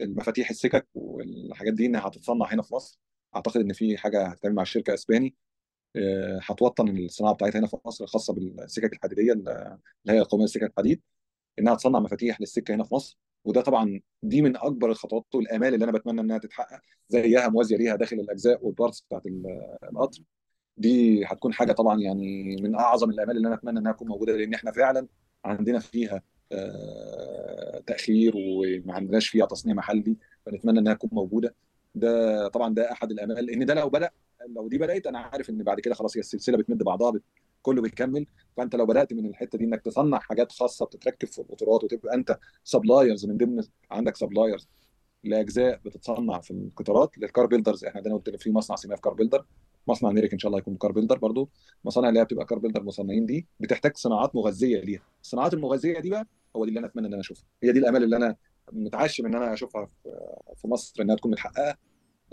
المفاتيح 0.00 0.50
السكك 0.50 0.88
والحاجات 0.94 1.74
دي 1.74 1.86
إنها 1.86 2.08
هتتصنع 2.08 2.46
هنا 2.54 2.62
في 2.62 2.74
مصر. 2.74 2.98
أعتقد 3.36 3.60
إن 3.60 3.72
في 3.72 3.96
حاجة 3.98 4.26
هتتعمل 4.26 4.54
مع 4.54 4.62
الشركة 4.62 4.94
اسباني 4.94 5.34
آه، 5.96 6.40
هتوطن 6.42 6.88
الصناعة 6.98 7.34
بتاعتها 7.34 7.58
هنا 7.58 7.66
في 7.66 7.76
مصر 7.86 8.04
الخاصة 8.04 8.34
بالسكك 8.34 8.92
الحديدية 8.92 9.32
اللي 9.32 9.78
هي 10.08 10.18
القوميه 10.18 10.44
السكك 10.44 10.62
الحديد 10.62 11.02
إنها 11.58 11.74
تصنع 11.74 12.00
مفاتيح 12.00 12.40
للسكة 12.40 12.74
هنا 12.74 12.84
في 12.84 12.94
مصر. 12.94 13.18
وده 13.44 13.60
طبعا 13.60 14.00
دي 14.22 14.42
من 14.42 14.56
أكبر 14.56 14.90
الخطوات 14.90 15.24
والامال 15.34 15.74
اللي 15.74 15.84
أنا 15.84 15.92
بتمنى 15.92 16.20
إنها 16.20 16.38
تتحقق 16.38 16.80
زيها 17.08 17.48
موازية 17.48 17.76
ليها 17.76 17.96
داخل 17.96 18.16
الأجزاء 18.16 18.66
وال 18.66 18.76
parts 18.76 19.00
بتاعت 19.00 19.26
ال- 19.26 19.76
القطر 19.92 20.20
دي 20.76 21.24
هتكون 21.24 21.52
حاجة 21.52 21.72
طبعا 21.72 22.00
يعني 22.00 22.56
من 22.62 22.74
أعظم 22.74 23.10
الآمال 23.10 23.36
اللي 23.36 23.48
أنا 23.48 23.54
أتمنى 23.56 23.78
إنها 23.78 23.92
تكون 23.92 24.08
موجودة 24.08 24.36
لأن 24.36 24.54
إحنا 24.54 24.72
فعلا 24.72 25.06
عندنا 25.44 25.78
فيها 25.78 26.22
آه، 26.52 27.82
تأخير 27.86 28.32
وما 28.36 28.94
عندناش 28.94 29.28
فيها 29.28 29.46
تصنيع 29.46 29.74
محلي 29.74 30.16
فنتمنى 30.46 30.78
إنها 30.78 30.94
تكون 30.94 31.10
موجودة 31.12 31.54
ده 31.94 32.48
طبعا 32.48 32.74
ده 32.74 32.92
أحد 32.92 33.10
الآمال 33.10 33.46
لأن 33.46 33.66
ده 33.66 33.74
لو 33.74 33.88
بدأ 33.88 34.10
لو 34.48 34.68
دي 34.68 34.78
بدأت 34.78 35.06
أنا 35.06 35.18
عارف 35.18 35.50
إن 35.50 35.62
بعد 35.62 35.80
كده 35.80 35.94
خلاص 35.94 36.16
هي 36.16 36.20
السلسلة 36.20 36.56
بتمد 36.58 36.82
بعضها. 36.82 37.12
كله 37.62 37.82
بيكمل 37.82 38.26
فأنت 38.56 38.76
لو 38.76 38.86
بدأت 38.86 39.12
من 39.12 39.26
الحتة 39.26 39.58
دي 39.58 39.64
إنك 39.64 39.80
تصنع 39.80 40.18
حاجات 40.18 40.52
خاصة 40.52 40.86
بتتركب 40.86 41.28
في 41.28 41.38
القطارات 41.38 41.84
وتبقى 41.84 42.14
أنت 42.14 42.38
suppliers 42.64 43.26
من 43.26 43.36
ضمن 43.36 43.62
عندك 43.90 44.16
suppliers 44.16 44.68
لأجزاء 45.24 45.80
بتتصنع 45.84 46.40
في 46.40 46.50
القطارات 46.50 47.18
لل 47.18 47.29
car 47.29 47.46
builders 47.46 47.84
إحنا 47.84 47.96
عندنا 47.96 48.14
قلت 48.14 48.42
في 48.42 48.52
مصنع 48.52 48.76
سماف 48.76 48.94
في 48.96 49.02
car 49.02 49.14
builder 49.14 49.44
مصنع 49.88 50.10
نيريك 50.10 50.34
إن 50.34 50.38
شاء 50.38 50.48
الله 50.48 50.58
هيكون 50.58 50.76
car 50.76 50.92
builder 50.92 51.18
برضو. 51.18 51.48
المصانع 51.82 52.08
اللي 52.08 52.20
هي 52.20 52.24
بتبقى 52.24 52.44
car 52.44 52.58
builder 52.58 52.82
مصنعين 52.82 53.26
دي 53.26 53.46
بتحتاج 53.60 53.96
صناعات 53.96 54.36
مغذية 54.36 54.80
ليها. 54.80 55.02
الصناعات 55.22 55.54
المغذية 55.54 56.00
دي 56.00 56.10
بقى 56.10 56.26
هو 56.56 56.64
دي 56.64 56.68
اللي 56.68 56.78
أنا 56.80 56.86
أتمنى 56.86 57.06
إن 57.06 57.12
أنا 57.12 57.20
أشوفها. 57.20 57.44
هي 57.62 57.72
دي 57.72 57.78
الأمال 57.78 58.04
اللي 58.04 58.16
أنا 58.16 58.36
متعشم 58.72 59.26
إن 59.26 59.34
أنا 59.34 59.52
أشوفها 59.52 59.86
في 59.86 60.10
في 60.56 60.68
مصر 60.68 61.02
إنها 61.02 61.16
تكون 61.16 61.30
متحققة. 61.30 61.76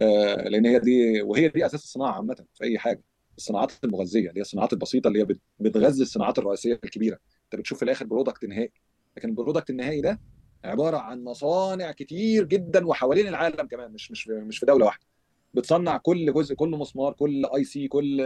آه، 0.01 0.35
لأن 0.49 0.65
هي 0.65 0.79
دي 0.79 1.21
وهي 1.21 1.47
دي 1.47 1.65
أساس 1.65 1.83
الصناعة 1.83 2.11
عامة 2.11 2.35
في 2.53 2.63
أي 2.63 2.79
حاجة. 2.79 3.03
الصناعات 3.39 3.71
المغذية 3.83 4.29
اللي 4.29 4.37
هي 4.37 4.41
الصناعات 4.41 4.73
البسيطة 4.73 5.07
اللي 5.07 5.19
هي 5.19 5.25
بت- 5.25 5.39
بتغذي 5.59 6.01
الصناعات 6.01 6.39
الرئيسية 6.39 6.73
الكبيرة. 6.83 7.19
انت 7.45 7.59
بتشوف 7.59 7.77
في 7.77 7.85
الآخر 7.85 8.05
product 8.05 8.45
نهائي. 8.45 8.71
لكن 9.17 9.29
ال 9.29 9.34
product 9.34 9.69
النهائي 9.69 10.01
ده 10.01 10.19
عبارة 10.63 10.97
عن 10.97 11.23
مصانع 11.23 11.91
كتير 11.91 12.43
جدا 12.45 12.87
وحوالين 12.87 13.27
العالم 13.27 13.67
كمان 13.67 13.91
مش 13.91 14.11
مش 14.11 14.27
مش 14.27 14.57
في 14.59 14.65
دولة 14.65 14.85
واحدة. 14.85 15.05
بتصنع 15.53 15.97
كل 15.97 16.33
جزء 16.33 16.55
كل 16.55 16.69
مسمار 16.69 17.13
كل 17.13 17.45
IC 17.55 17.87
كل 17.87 18.25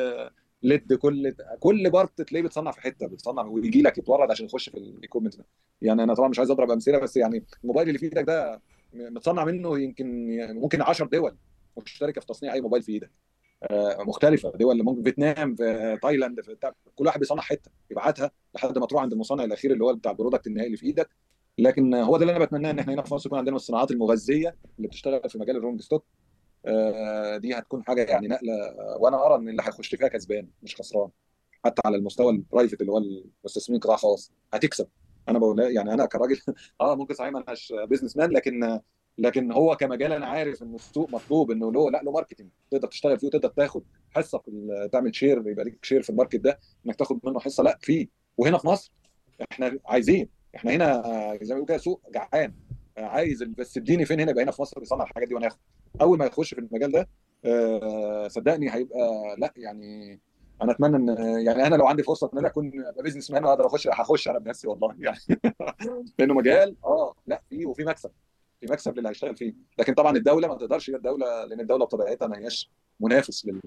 LED 0.64 0.94
كل 0.94 1.34
كل 1.60 1.90
part 1.90 2.22
تلاقيه 2.22 2.44
بتصنع 2.46 2.72
في 2.72 2.82
حتة 2.82 3.08
بتصنع 3.08 3.42
ويجي 3.44 3.82
لك 3.82 3.98
يتورد 3.98 4.32
عشان 4.32 4.46
يخش 4.46 4.70
في 4.70 4.78
ال 4.78 4.84
equipment 4.84 5.38
ده. 5.38 5.46
يعني 5.82 6.04
أنا 6.04 6.14
طبعا 6.14 6.30
مش 6.30 6.40
عايز 6.40 6.52
أضرب 6.52 6.72
أمثلة 6.72 7.00
بس 7.00 7.18
يعني 7.18 7.44
الموبايل 7.64 7.88
اللي 7.88 8.00
في 8.00 8.06
إيدك 8.06 8.24
ده 8.24 8.62
متصنع 8.94 9.46
منه 9.46 9.80
يمكن 9.80 10.38
ممكن 10.54 10.82
10 10.82 11.06
دول 11.06 11.36
مشتركة 11.84 12.22
في 12.22 12.28
تصنيع 12.28 12.54
أي 12.54 12.62
موبايل 12.62 12.84
في 12.84 12.92
إيدك. 12.92 13.12
مختلفة. 14.00 14.52
دول 14.52 14.84
ممكن 14.84 15.04
فيتنام 15.04 15.56
في 15.56 16.00
تايلاند 16.02 16.42
في 16.42 16.54
بتاع 16.54 16.74
كل 16.96 17.06
واحد 17.06 17.20
بيصنع 17.20 17.42
حتة 17.42 17.72
يبعتها 17.92 18.32
لحد 18.56 18.78
ما 18.78 18.86
تروح 18.86 19.02
عند 19.02 19.14
المصنع 19.14 19.44
الأخير 19.44 19.72
اللي 19.72 19.84
هو 19.84 19.94
بتاع 19.94 20.12
ال 20.12 20.16
product 20.16 20.48
النهائي 20.48 20.68
اللي 20.68 20.78
في 20.78 20.86
إيدك. 20.86 21.10
لكن 21.58 21.94
هو 21.94 22.18
ده 22.18 22.22
اللي 22.24 22.36
أنا 22.36 22.46
بتمناه 22.46 22.72
إن 22.72 22.80
إحنا 22.80 22.94
هنا 22.94 23.02
في 23.02 23.14
مصر 23.14 23.28
يكون 23.28 23.40
عندنا 23.40 23.56
الصناعات 23.56 23.92
المغذية 23.92 24.56
اللي 24.78 24.88
بتشتغل 24.88 25.30
في 25.30 25.38
مجال 25.38 25.58
ال 25.58 25.61
rolling 25.61 25.82
stock 25.82 26.06
آه، 26.66 27.38
دي 27.38 27.54
هتكون 27.54 27.84
حاجة 27.84 28.04
يعني 28.04 28.28
نقلة 28.28 28.54
وأنا 29.00 29.26
أرى 29.26 29.36
إن 29.36 29.50
اللي 29.50 29.62
هيخش 29.64 29.96
فيها 29.96 30.08
كسبان 30.08 30.48
مش 30.64 30.76
خسران. 30.76 31.10
حتى 31.66 31.82
على 31.86 31.98
المستوى 31.98 32.32
ال 32.32 32.38
private 32.38 32.82
اللي 32.82 32.92
هو 32.92 32.98
المستثمرين 32.98 33.80
قطاع 33.82 33.96
خاص 33.96 34.32
هتكسب. 34.54 34.88
أنا 35.30 35.40
بقول 35.40 35.60
يعني 35.60 35.94
أنا 35.94 36.06
كراجل 36.06 36.40
آه 36.82 36.96
ممكن 36.96 37.14
صحيح 37.14 37.32
ما 37.32 37.44
اناش 37.48 37.74
businessman 37.90 38.30
لكن 38.32 38.80
لكن 39.18 39.52
هو 39.52 39.76
كمجال 39.76 40.12
أنا 40.14 40.26
عارف 40.26 40.64
ان 40.64 40.76
السوق 40.76 41.10
مطلوب 41.10 41.52
إنه 41.52 41.72
له 41.72 41.92
لا 41.92 42.02
له 42.04 42.12
marketing 42.12 42.50
تقدر 42.72 42.88
تشتغل 42.88 43.20
فيه 43.20 43.28
وتقدر 43.28 43.50
تاخد 43.50 43.84
حصة 44.10 44.38
في 44.40 44.90
تعمل 44.92 45.16
share 45.16 45.48
يبقى 45.48 45.66
ليك 45.66 45.86
share 45.86 46.02
في 46.02 46.10
ال 46.10 46.14
market 46.14 46.36
ده 46.36 46.60
إنك 46.86 46.96
تاخد 46.96 47.20
منه 47.24 47.40
حصة. 47.40 47.64
لا 47.64 47.78
فيه 47.82 48.08
وهنا 48.38 48.58
في 48.58 48.68
مصر 48.68 48.92
إحنا 49.52 49.80
عايزين. 49.86 50.30
إحنا 50.56 50.72
هنا 50.72 51.02
زي 51.42 51.56
ما 51.56 51.60
بيقولوا 51.60 51.66
كده 51.66 51.78
سوق 51.78 52.02
جعان. 52.14 52.54
عايز 52.98 53.44
بس 53.44 53.78
اديني 53.78 54.06
فين 54.06 54.20
هنا 54.20 54.32
يبقى 54.32 54.44
هنا 54.44 54.52
في 54.52 54.62
مصر 54.62 54.80
بيصنع 54.80 55.04
الحاجات 55.04 55.28
دي 55.28 55.36
وأنا 55.36 55.48
آخد. 55.48 55.58
أول 56.02 56.18
ما 56.18 56.26
يخش 56.26 56.54
في 56.54 56.60
المجال 56.62 56.92
ده 56.92 57.10
آه، 57.46 58.28
صدقني 58.28 58.74
هيبقى 58.74 59.00
لا 59.38 59.54
يعني 59.58 60.20
أنا 60.62 60.72
أتمنى 60.72 60.96
ان 60.98 61.08
يعني 61.46 61.68
أنا 61.68 61.76
لو 61.76 61.88
عندي 61.88 62.04
فرصة 62.04 62.30
إن 62.34 62.38
أنا 62.40 62.48
أكون 62.48 62.72
business 63.04 63.32
man 63.32 63.46
وأقدر 63.46 63.66
اخش 63.68 63.88
هخش 63.88 64.28
أنا 64.28 64.40
بنفسي 64.40 64.68
والله. 64.68 64.96
يعني 65.00 65.18
لأنه 66.20 66.34
مجال 66.34 66.76
آه 66.86 67.16
لا 67.28 67.42
فيه 67.50 67.66
وفي 67.66 67.84
مكسب. 67.84 68.12
في 68.68 68.72
مكسب 68.74 68.98
للي 69.00 69.10
هيشتغل 69.10 69.36
فيه. 69.36 69.54
لكن 69.80 69.94
طبعا 69.94 70.18
الدولة 70.18 70.48
ما 70.48 70.56
تقدرش 70.56 70.90
هي 70.90 70.96
الدولة 70.96 71.46
لأن 71.46 71.60
الدولة 71.60 71.86
بطبيعتها 71.86 72.28
ما 72.28 72.38
هياش 72.38 72.70
منافس 73.00 73.46
لل 73.46 73.60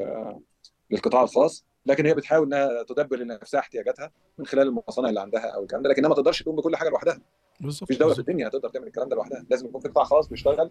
للقطاع 0.90 1.22
الخاص 1.22 1.64
لكن 1.86 2.06
هي 2.06 2.14
بتحاول 2.14 2.46
إنها 2.46 2.82
تدبر 2.82 3.16
لنفسها 3.16 3.60
احتياجاتها 3.60 4.10
من 4.38 4.46
خلال 4.46 4.68
المصانع 4.68 5.08
اللي 5.08 5.20
عندها 5.20 5.46
أو 5.46 5.62
الكلام 5.62 5.82
ده 5.82 5.88
لكنها 5.90 6.08
ما 6.08 6.14
تقدرش 6.14 6.42
تقوم 6.42 6.56
بكل 6.56 6.76
حاجة 6.76 6.88
لوحدها. 6.88 7.20
بالظبط 7.60 7.82
مفيش 7.82 7.98
دولة 7.98 8.14
في. 8.14 8.18
الدنيا 8.20 8.48
هتقدر 8.48 8.68
تعمل 8.68 8.86
الكلام 8.86 9.08
ده 9.08 9.16
لوحدها. 9.16 9.46
لازم 9.50 9.66
يكون 9.66 9.80
في 9.80 9.88
قطاع 9.88 10.04
خاص 10.04 10.28
بيشتغل 10.28 10.68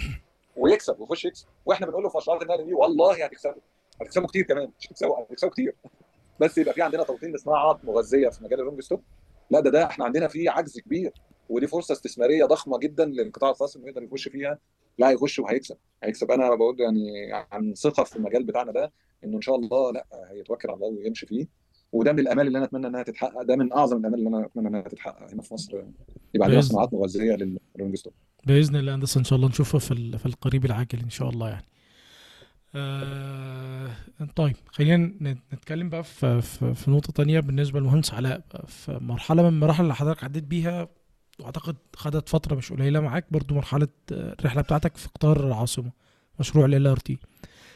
ويكسب 0.57 0.99
ويخش 0.99 1.25
يكسب 1.25 1.47
وإحنا 1.65 1.87
بنقول 1.87 2.03
له 2.03 2.09
في 2.09 2.17
مشروعات 2.17 2.41
النقل 2.43 2.65
دي 2.65 2.73
والله 2.73 3.25
هتكسبوا 3.25 3.61
هتكسبوا 4.01 4.27
كتير 4.27 4.43
كمان 4.45 4.71
مش 4.79 4.87
هتكسبوا 4.87 5.19
هتكسبوا 5.23 5.51
كتير. 5.51 5.75
بس 6.39 6.57
يبقى 6.57 6.73
في 6.73 6.81
عندنا 6.81 7.03
توطين 7.03 7.35
لصناعات 7.35 7.85
مغذية 7.85 8.29
في 8.29 8.43
مجال 8.43 8.59
ال 8.59 8.62
rolling 8.62 8.81
stock 8.81 9.01
لا 9.49 9.59
ده 9.59 9.69
ده 9.69 9.85
إحنا 9.85 10.05
عندنا 10.05 10.27
فيه 10.27 10.49
عجز 10.49 10.79
كبير. 10.79 11.13
ودي 11.49 11.67
فرصة 11.67 11.91
استثمارية 11.91 12.45
ضخمة 12.45 12.79
جدا 12.79 13.05
للقطاع 13.05 13.49
الخاص 13.49 13.75
إنه 13.75 13.87
يقدر 13.87 14.03
يخش 14.03 14.27
فيها. 14.27 14.59
لا 14.97 15.09
هيخش 15.09 15.39
وهيكسب. 15.39 15.77
هيكسب. 16.03 16.31
أنا 16.31 16.55
بقول 16.55 16.79
يعني 16.79 17.33
عن 17.51 17.73
ثقة 17.73 18.03
في 18.03 18.15
المجال 18.15 18.43
بتاعنا 18.43 18.71
ده 18.71 18.91
إنه 19.23 19.35
إن 19.35 19.41
شاء 19.41 19.55
الله 19.55 19.91
لا 19.91 20.05
هيتوكل 20.31 20.69
على 20.69 20.75
الله 20.75 20.87
ويمشي 20.87 21.25
فيه. 21.25 21.47
وده 21.91 22.13
من 22.13 22.19
الأمال 22.19 22.47
اللي 22.47 22.57
أنا 22.57 22.65
أتمنى 22.65 22.87
إنها 22.87 23.03
تتحقق. 23.03 23.41
ده 23.41 23.55
من 23.55 23.73
أعظم 23.73 23.97
الأمال 23.97 24.19
اللي 24.19 24.29
أنا 24.29 24.45
أتمنى 24.45 24.67
إنها 24.67 24.81
تتحقق 24.81 25.31
هنا 25.33 25.41
في 25.41 25.53
مصر. 25.53 25.77
يبقى 26.33 26.45
عندنا 26.47 26.61
صناعات 26.61 26.93
مغذية 26.93 27.35
للرونج 27.75 27.95
ستوك 27.95 28.13
بإذن 28.47 28.75
الله 28.75 28.95
هندسة 28.95 29.19
إن 29.19 29.23
شاء 29.23 29.37
الله 29.37 29.49
نشوفها 29.49 29.79
في 29.79 30.17
في 30.17 30.25
القريب 30.25 30.65
العاجل 30.65 30.99
إن 30.99 31.09
شاء 31.09 31.29
الله 31.29 31.49
يعني. 31.49 31.65
آه 32.75 33.91
طيب 34.35 34.55
خلينا 34.67 34.97
نتكلم 35.53 35.89
بقى 35.89 36.03
في, 36.03 36.41
في, 36.41 36.73
في 36.73 36.91
نقطة 36.91 37.13
تانية 37.13 37.39
بالنسبة 37.39 37.79
للمهندس 37.79 38.13
علاء. 38.13 38.41
في 38.67 38.99
مرحلة 39.01 39.41
من 39.43 39.49
المراحل 39.49 39.83
اللي 39.83 39.95
حضرتك 39.95 40.23
عديت 40.23 40.43
بيها 40.43 40.87
وأعتقد 41.39 41.75
خدت 41.95 42.29
فترة 42.29 42.55
مش 42.55 42.73
قليلة 42.73 42.99
معاك 42.99 43.25
برضو 43.31 43.55
مرحلة 43.55 43.87
آه، 44.11 44.35
الرحلة 44.39 44.61
بتاعتك 44.61 44.97
في 44.97 45.07
قطار 45.07 45.47
العاصمة 45.47 45.91
مشروع 46.39 46.65
LRT 46.65 47.17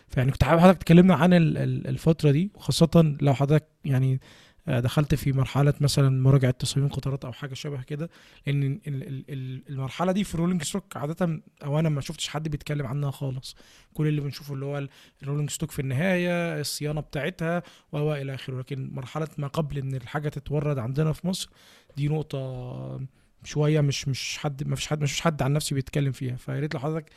فيعني 0.08 0.32
كنت 0.32 0.44
حابب 0.44 0.62
حضرتك 0.62 0.84
تكلمنا 0.84 1.16
عن 1.16 1.34
ال- 1.34 1.58
ال- 1.58 1.88
الفترة 1.88 2.32
دي 2.32 2.52
وخاصة 2.56 3.16
لو 3.22 3.34
حضرتك 3.34 3.68
يعني 3.86 4.20
آه، 4.68 4.80
دخلت 4.80 5.16
في 5.16 5.32
مرحلة 5.32 5.74
مثلا 5.82 6.22
مراجعة 6.22 6.52
تصاميم 6.52 6.90
قطارات 6.90 7.26
أو 7.26 7.32
حاجة 7.34 7.54
شبه 7.54 7.82
كده 7.82 8.10
لأن 8.48 8.64
ال- 8.64 8.80
ال- 8.88 9.26
ال- 9.30 9.64
المرحلة 9.70 10.12
دي 10.12 10.24
في 10.24 10.38
rolling 10.38 10.64
stock 10.64 10.98
عادة 10.98 11.42
أو 11.64 11.80
أنا 11.80 11.90
ما 11.90 12.02
شفتش 12.02 12.28
حد 12.28 12.48
بيتكلم 12.50 12.86
عنها 12.88 13.12
خالص. 13.12 13.56
كل 13.94 14.08
اللي 14.08 14.22
بنشوفه 14.22 14.54
اللي 14.54 14.66
هو 14.66 14.88
ال 15.24 15.27
rolling 15.27 15.50
stock 15.50 15.72
في 15.72 15.80
النهاية 15.82 16.60
الصيانة 16.60 17.02
بتاعتها 17.02 17.64
و 17.92 18.14
إلى 18.14 18.34
آخره. 18.36 18.60
لكن 18.60 18.90
مرحلة 18.94 19.28
ما 19.38 19.48
قبل 19.48 19.78
إن 19.78 19.96
الحاجة 19.96 20.30
تتورد 20.30 20.78
عندنا 20.80 21.14
في 21.14 21.28
مصر 21.28 21.50
دي 21.98 22.08
نقطة 22.08 23.00
شوية 23.44 23.82
مش 23.82 24.08
مش 24.08 24.38
حد 24.38 24.68
ما 24.68 24.76
فيش 24.76 24.88
حد 24.88 25.02
مش 25.02 25.22
حد 25.22 25.42
عن 25.42 25.54
نفسي 25.54 25.76
بيتكلم 25.76 26.12
فيها. 26.12 26.36
فيا 26.36 26.60
ريت 26.60 26.74
لو 26.74 26.80
حضرتك 26.80 27.10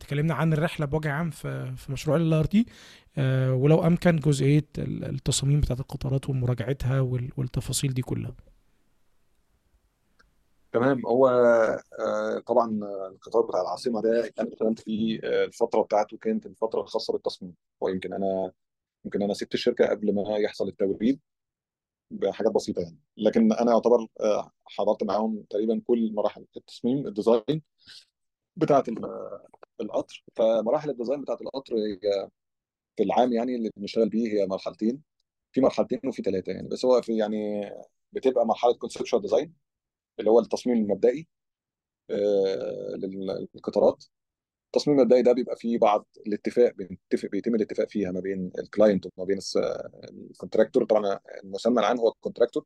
تكلمنا 0.00 0.34
عن 0.34 0.52
الرحلة 0.52 0.86
بوجه 0.86 1.12
عام 1.12 1.30
في 1.30 1.74
مشروع 1.88 2.16
LRT 2.16 2.66
ولو 3.52 3.86
أمكن 3.86 4.16
جزئية 4.16 4.64
ال- 4.78 5.04
التصاميم 5.04 5.60
بتاعت 5.60 5.80
القطارات 5.80 6.30
ومراجعتها 6.30 7.00
وال- 7.00 7.30
والتفاصيل 7.36 7.94
دي 7.94 8.02
كلها. 8.02 8.34
تمام. 10.72 11.06
هو 11.06 11.28
آه، 12.00 12.38
طبعا 12.46 12.80
آه، 12.82 13.08
القطار 13.14 13.42
بتاع 13.42 13.60
العاصمة 13.60 14.02
ده 14.02 14.32
أنا 14.40 14.48
اشتغلت 14.52 14.80
فيه 14.80 15.20
آه، 15.24 15.44
الفترة 15.44 15.82
بتاعته 15.82 16.16
كانت 16.16 16.46
الفترة 16.46 16.80
الخاصة 16.80 17.12
بالتصميم. 17.12 17.54
ويمكن 17.80 18.12
أنا 18.12 18.52
يمكن 19.04 19.22
أنا 19.22 19.34
سبت 19.34 19.54
الشركة 19.54 19.86
قبل 19.86 20.14
ما 20.14 20.36
يحصل 20.38 20.68
التوريد. 20.68 21.20
بحاجات 22.10 22.52
بسيطة 22.52 22.80
يعني. 22.82 22.98
لكن 23.16 23.52
أنا 23.52 23.72
يعتبر 23.72 24.06
آه، 24.20 24.52
حضرت 24.66 25.02
معاهم 25.04 25.42
تقريبا 25.50 25.82
كل 25.86 26.12
مراحل 26.14 26.46
التصميم 26.56 27.06
ال 27.06 27.14
design 27.14 27.62
بتاعه 28.56 28.84
ال- 28.88 29.40
القطر. 29.80 30.24
فمراحل 30.36 30.90
ال 30.90 30.94
design 30.94 31.20
بتاعه 31.22 31.38
القطر 31.42 31.74
هي 31.76 32.28
في 32.96 33.02
العام 33.02 33.32
يعني 33.32 33.56
اللي 33.56 33.70
بنشتغل 33.76 34.08
بيه 34.08 34.28
هي 34.32 34.46
مرحلتين. 34.46 35.02
في 35.52 35.60
مرحلتين 35.60 36.00
وفي 36.08 36.22
ثلاثة 36.22 36.52
يعني. 36.52 36.68
بس 36.68 36.84
هو 36.84 37.02
في 37.02 37.16
يعني 37.16 37.70
بتبقى 38.12 38.46
مرحلة 38.46 38.74
conceptual 38.74 39.22
design 39.22 39.54
اللي 40.20 40.30
هو 40.30 40.40
التصميم 40.40 40.76
المبدئي 40.76 41.28
آه، 42.10 42.94
للقطارات. 42.96 44.04
التصميم 44.76 44.98
المبدئي 45.00 45.22
ده 45.22 45.32
بيبقى 45.32 45.56
فيه 45.56 45.78
بعض 45.78 46.06
الاتفاق 46.26 46.72
بنتفق 46.74 47.28
بيتم 47.30 47.54
الاتفاق 47.54 47.88
فيها 47.88 48.10
ما 48.12 48.20
بين 48.20 48.52
ال 48.58 48.65
client 48.65 49.06
وما 49.16 49.26
بين 49.26 49.38
ال 50.30 50.35
contractor 50.35 50.84
طبعا 50.84 51.20
المسمى 51.44 51.80
العام 51.80 51.98
هو 51.98 52.08
ال 52.08 52.13
contractor 52.13 52.64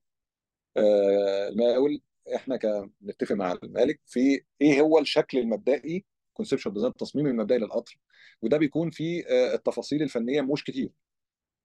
آه، 0.77 1.49
المقاول 1.49 2.01
إحنا 2.35 2.57
ك- 2.57 2.91
بنتفق 3.01 3.33
مع 3.37 3.53
المالك 3.53 4.01
في 4.07 4.41
إيه 4.61 4.81
هو 4.81 4.99
الشكل 4.99 5.39
المبدئي 5.39 6.05
conceptual 6.35 6.75
design 6.75 6.91
التصميم 6.93 7.27
المبدئي 7.27 7.59
للقطر. 7.59 7.99
وده 8.43 8.57
بيكون 8.57 8.91
فيه 8.91 9.25
آه، 9.29 9.55
التفاصيل 9.55 10.03
الفنية 10.03 10.41
مش 10.41 10.65
كتير. 10.65 10.91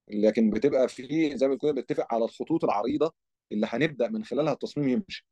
لكن 0.08 0.50
بتبقى 0.50 0.88
فيه 0.88 1.36
زي 1.36 1.48
ما 1.48 1.54
بنقول 1.54 1.72
بنتفق 1.74 2.14
على 2.14 2.24
الخطوط 2.24 2.64
العريضة 2.64 3.12
اللي 3.52 3.66
هنبدأ 3.70 4.08
من 4.08 4.24
خلالها 4.24 4.52
التصميم 4.52 4.88
يمشي. 4.88 5.26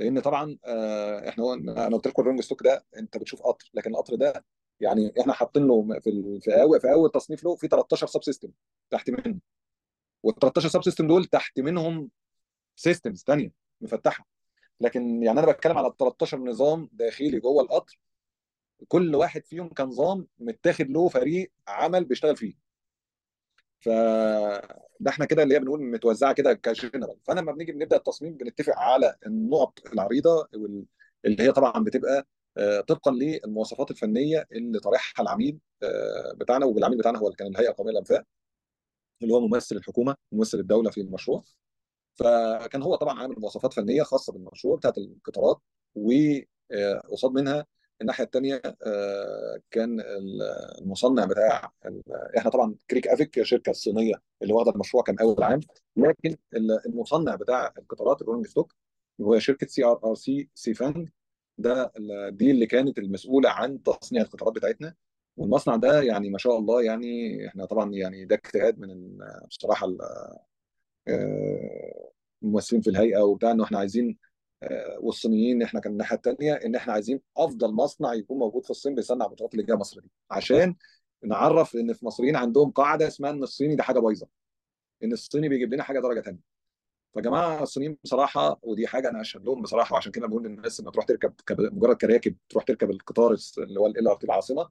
لأن 0.00 0.20
طبعا 0.20 0.58
آه، 0.64 1.28
إحنا 1.28 1.54
أنا 1.54 1.96
قلت 1.96 2.06
لكم 2.08 2.22
ال 2.22 2.24
rolling 2.24 2.40
stock 2.40 2.62
ده 2.62 2.84
انت 2.96 3.16
بتشوف 3.18 3.42
قطر 3.42 3.70
لكن 3.74 3.90
القطر 3.90 4.14
ده 4.14 4.44
يعني 4.80 5.12
إحنا 5.20 5.32
حاطين 5.32 5.66
له 5.66 5.98
في 6.00 6.10
ال- 6.10 6.40
في 6.42 6.62
أول 6.62 6.80
في 6.80 6.92
أول 6.92 7.10
تصنيف 7.10 7.44
له 7.44 7.56
في 7.56 7.68
13 7.68 8.06
sub 8.06 8.22
system 8.24 8.48
تحت 8.90 9.10
منه. 9.10 9.38
وال 10.22 10.34
13 10.34 10.68
sub 10.68 10.82
system 10.82 11.06
دول 11.06 11.24
تحت 11.24 11.60
منهم 11.60 12.10
systems 12.76 13.24
ثانية 13.26 13.52
مفتحة. 13.80 14.26
لكن 14.80 15.22
يعني 15.22 15.40
أنا 15.40 15.52
بتكلم 15.52 15.78
على 15.78 15.92
13 15.98 16.38
نظام 16.38 16.88
داخلي 16.92 17.40
جوه 17.40 17.62
القطر 17.62 17.98
كل 18.88 19.14
واحد 19.14 19.44
فيهم 19.46 19.68
كان 19.68 19.86
نظام 19.86 20.26
متاخد 20.38 20.90
له 20.90 21.08
فريق 21.08 21.52
عمل 21.68 22.04
بيشتغل 22.04 22.36
فيه. 22.36 22.54
ف 23.80 23.88
ده 25.02 25.10
إحنا 25.10 25.24
كده 25.24 25.42
اللي 25.42 25.54
هي 25.54 25.58
بنقول 25.60 25.82
متوزعة 25.82 26.32
كده 26.34 26.54
كجنرال 26.54 27.16
فأنا 27.24 27.40
لما 27.40 27.52
بنيجي 27.52 27.72
بنبدأ 27.72 27.96
التصميم 27.96 28.36
بنتفق 28.36 28.78
على 28.78 29.16
النقط 29.26 29.72
العريضة 29.92 30.48
اللي 31.24 31.42
هي 31.42 31.52
طبعا 31.52 31.84
بتبقى 31.84 32.26
آه، 32.58 32.80
طبقا 32.80 33.10
للمواصفات 33.10 33.90
الفنية 33.90 34.46
اللي 34.52 34.78
طرحها 34.80 35.22
العميل 35.22 35.58
آه، 35.82 36.32
بتاعنا 36.36 36.66
والعميل 36.66 36.98
بتاعنا 36.98 37.18
هو 37.18 37.26
اللي 37.26 37.36
كان 37.36 37.48
الهيئة 37.48 37.70
القومية 37.70 37.90
للأنفاق 37.92 38.24
اللي 39.22 39.34
هو 39.34 39.40
ممثل 39.40 39.76
الحكومة 39.76 40.16
ممثل 40.32 40.58
الدولة 40.58 40.90
في 40.90 41.00
المشروع. 41.00 41.42
فكان 42.14 42.82
هو 42.82 42.96
طبعا 42.96 43.20
عامل 43.20 43.34
مواصفات 43.38 43.72
فنية 43.74 44.02
خاصة 44.02 44.32
بالمشروع 44.32 44.76
بتاعت 44.76 44.98
القطارات 44.98 45.60
وقصاد 45.94 47.32
منها 47.32 47.66
الناحية 48.00 48.24
الثانية 48.24 48.62
كان 49.70 50.00
ال- 50.00 50.42
المصنع 50.80 51.24
بتاع 51.24 51.72
إحنا 52.38 52.50
طبعا 52.50 52.74
CREC 52.90 53.08
AVIC 53.08 53.42
شركة 53.42 53.72
صينية 53.72 54.14
اللي 54.42 54.52
واخدة 54.52 54.70
المشروع 54.72 55.02
كان 55.02 55.18
أول 55.18 55.42
عام 55.42 55.60
لكن 55.96 56.36
ال- 56.54 56.86
المصنع 56.86 57.34
بتاع 57.34 57.74
القطارات 57.78 58.22
ال 58.22 58.25
rolling 58.25 58.46
stock 58.46 58.74
هو 59.20 59.38
شركة 59.38 59.66
CRRC 59.66 60.14
Sifang 60.14 61.08
ده 61.58 61.92
دي 62.28 62.50
اللي 62.50 62.66
كانت 62.66 62.98
المسؤولة 62.98 63.50
عن 63.50 63.82
تصنيع 63.82 64.22
القطارات 64.22 64.54
بتاعتنا. 64.54 64.94
والمصنع 65.36 65.76
ده 65.76 66.02
يعني 66.02 66.30
ما 66.30 66.38
شاء 66.38 66.58
الله 66.58 66.82
يعني 66.82 67.46
إحنا 67.48 67.64
طبعا 67.64 67.92
يعني 67.94 68.24
ده 68.24 68.34
اجتهاد 68.36 68.78
من 68.78 69.18
بصراحة 69.48 69.86
آه، 71.08 72.10
ممثلين 72.42 72.82
في 72.82 72.90
الهيئة 72.90 73.18
وبتاع 73.20 73.50
إنه 73.50 73.64
إحنا 73.64 73.78
عايزين 73.78 74.08
آه، 74.08 74.31
والصينيين 75.00 75.62
إحنا 75.62 75.80
كان 75.80 75.92
الناحية 75.92 76.16
الثانية 76.16 76.54
ان 76.54 76.74
إحنا 76.74 76.92
عايزين 76.92 77.20
افضل 77.36 77.72
مصنع 77.72 78.14
يكون 78.14 78.38
موجود 78.38 78.64
في 78.64 78.70
الصين 78.70 78.94
بيصنع 78.94 79.24
القطارات 79.24 79.54
اللي 79.54 79.64
جاية 79.66 79.76
مصر 79.76 80.00
دي. 80.00 80.10
عشان 80.30 80.74
نعرف 81.24 81.76
ان 81.76 81.92
في 81.92 82.06
مصريين 82.06 82.36
عندهم 82.36 82.70
قاعدة 82.70 83.06
اسمها 83.06 83.30
ان 83.30 83.42
الصيني 83.42 83.76
ده 83.76 83.82
حاجة 83.82 83.98
بايظة. 84.00 84.26
ان 85.04 85.12
الصيني 85.12 85.48
بيجيب 85.48 85.74
لنا 85.74 85.82
حاجة 85.82 86.00
درجة 86.00 86.20
ثانية 86.20 86.40
فجماعة 87.14 87.62
الصينيين 87.62 87.98
بصراحة 88.04 88.60
ودي 88.62 88.86
حاجة 88.86 89.08
أنا 89.10 89.20
أشهد 89.20 89.44
لهم 89.44 89.62
بصراحة 89.62 89.94
وعشان 89.94 90.12
كده 90.12 90.26
بقول 90.26 90.44
للناس 90.44 90.80
إنها 90.80 90.92
تروح 90.92 91.04
تركب 91.04 91.34
كب- 91.46 91.60
مجرد 91.60 91.96
كراكب 91.96 92.36
تروح 92.48 92.64
تركب 92.64 92.90
القطار 92.90 93.36
اللي 93.58 93.80
هو 93.80 93.86
LRT 93.86 94.26
العاصمة. 94.26 94.68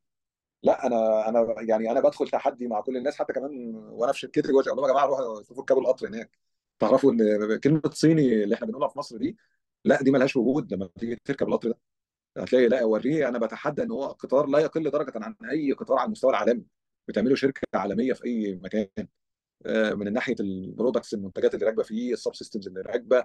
لا 0.63 0.87
أنا 0.87 1.29
أنا 1.29 1.55
يعني 1.61 1.91
أنا 1.91 1.99
بدخل 1.99 2.27
تحدي 2.29 2.67
مع 2.67 2.81
كل 2.81 2.97
الناس 2.97 3.15
حتى 3.19 3.33
كمان 3.33 3.75
وأنا 3.75 4.11
في 4.13 4.19
شركتي 4.19 4.49
أقول 4.51 4.63
لهم 4.67 4.85
يا 4.85 4.91
جماعة 4.91 5.05
روحوا 5.05 5.43
شوفوا 5.43 5.61
اركبوا 5.63 5.81
القطر 5.81 6.07
هناك. 6.07 6.37
تعرفوا 6.79 7.11
إن 7.11 7.59
كلمة 7.59 7.81
صيني 7.93 8.43
اللي 8.43 8.55
إحنا 8.55 8.67
بنقولها 8.67 8.87
في 8.87 8.99
مصر 8.99 9.17
دي 9.17 9.37
لا 9.85 10.01
دي 10.03 10.11
ملهاش 10.11 10.35
وجود. 10.35 10.73
لما 10.73 10.89
تيجي 10.99 11.17
تركب 11.25 11.47
القطر 11.47 11.69
ده 11.69 11.77
هتلاقي 12.43 12.67
لا 12.67 12.81
اوريه 12.81 13.27
أنا 13.29 13.39
بتحدى 13.39 13.83
إن 13.83 13.91
هو 13.91 14.05
قطار 14.07 14.47
لا 14.47 14.59
يقل 14.59 14.91
درجة 14.91 15.13
عن 15.15 15.35
أي 15.51 15.71
قطار 15.71 15.97
على 15.97 16.05
المستوى 16.05 16.31
العالمي. 16.31 16.65
بتعمله 17.07 17.35
شركة 17.35 17.61
عالمية 17.75 18.13
في 18.13 18.25
أي 18.25 18.55
مكان. 18.63 18.87
آه، 19.65 19.93
من 19.93 20.13
ناحية 20.13 20.35
ال 20.39 20.47
products 20.47 21.13
المنتجات 21.13 21.53
اللي 21.53 21.65
راكبة 21.65 21.83
فيه 21.83 22.13
ال 22.13 22.19
sub 22.19 22.35
systems 22.35 22.67
اللي 22.67 22.81
راكبة 22.81 23.17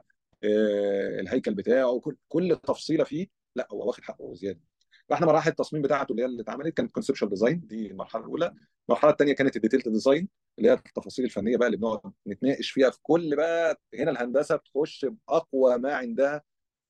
آه، 0.45 1.21
الهيكل 1.21 1.55
بتاعه 1.55 2.01
كل 2.01 2.17
كل 2.29 2.57
تفصيلة 2.65 3.05
فيه 3.05 3.27
لا 3.57 3.69
هو 3.73 3.87
واخد 3.87 4.03
حقه 4.05 4.35
زيادة. 4.35 4.61
فإحنا 5.09 5.27
مراحل 5.27 5.51
التصميم 5.51 5.83
بتاعته 5.83 6.11
اللي 6.13 6.23
هي 6.23 6.27
اللي 6.27 6.43
اتعملت 6.43 6.77
كانت 6.77 6.93
conceptual 6.93 7.31
design 7.31 7.67
دي 7.67 7.87
المرحلة 7.87 8.23
الأولى. 8.23 8.55
المرحلة 8.89 9.11
الثانية 9.11 9.33
كانت 9.33 9.57
ال 9.57 9.61
detailed 9.61 9.89
design 9.89 10.29
اللي 10.59 10.71
هي 10.71 10.75
التفاصيل 10.75 11.25
الفنية 11.25 11.57
بقى 11.57 11.67
اللي 11.67 11.77
بنقعد 11.79 12.01
نتناقش 12.27 12.71
فيها 12.71 12.91
في 12.91 12.99
كل 13.03 13.37
بقى 13.37 13.81
هنا 13.95 14.11
الهندسة 14.11 14.57
بتخش 14.57 15.05
بأقوى 15.05 15.79
ما 15.79 15.95
عندها 15.95 16.43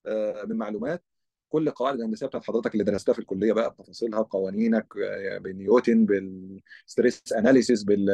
آه، 0.07 0.45
من 0.45 0.57
معلومات. 0.57 1.05
كل 1.49 1.69
القواعد 1.69 1.95
الهندسية 1.95 2.27
بتاعت 2.27 2.45
حضرتك 2.45 2.73
اللي 2.75 2.85
درستها 2.85 3.13
في 3.13 3.19
الكلية 3.19 3.53
بقى 3.53 3.71
بتفاصيلها 3.71 4.21
بقوانينك 4.23 4.87
آه، 4.97 5.39
بالنيوتن 5.39 6.07
بال 6.07 6.38
stress 6.38 7.33
analysis 7.33 7.83
بال 7.85 8.11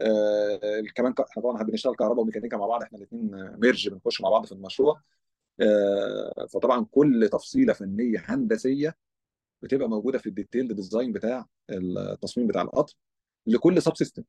آه، 0.00 0.82
كمان 0.94 1.14
إحنا 1.30 1.42
طبعا 1.42 1.62
بنشتغل 1.62 1.94
كهرباء 1.96 2.20
وميكانيكا 2.20 2.56
مع 2.56 2.66
بعض 2.66 2.82
إحنا 2.82 2.98
الاثنين 2.98 3.30
merge 3.58 3.88
بنخش 3.88 4.20
مع 4.20 4.30
بعض 4.30 4.46
في 4.46 4.52
المشروع. 4.52 5.00
فطبعا 6.52 6.86
كل 6.90 7.28
تفصيلة 7.32 7.72
فنية 7.72 8.24
هندسية 8.26 8.96
بتبقى 9.62 9.88
موجودة 9.88 10.18
في 10.18 10.26
ال 10.28 10.33
detailed 10.33 10.72
design 10.72 11.12
بتاع 11.12 11.46
التصميم 11.70 12.46
بتاع 12.46 12.62
القطر 12.62 12.94
لكل 13.46 13.82
sub 13.82 13.96
system 13.96 14.22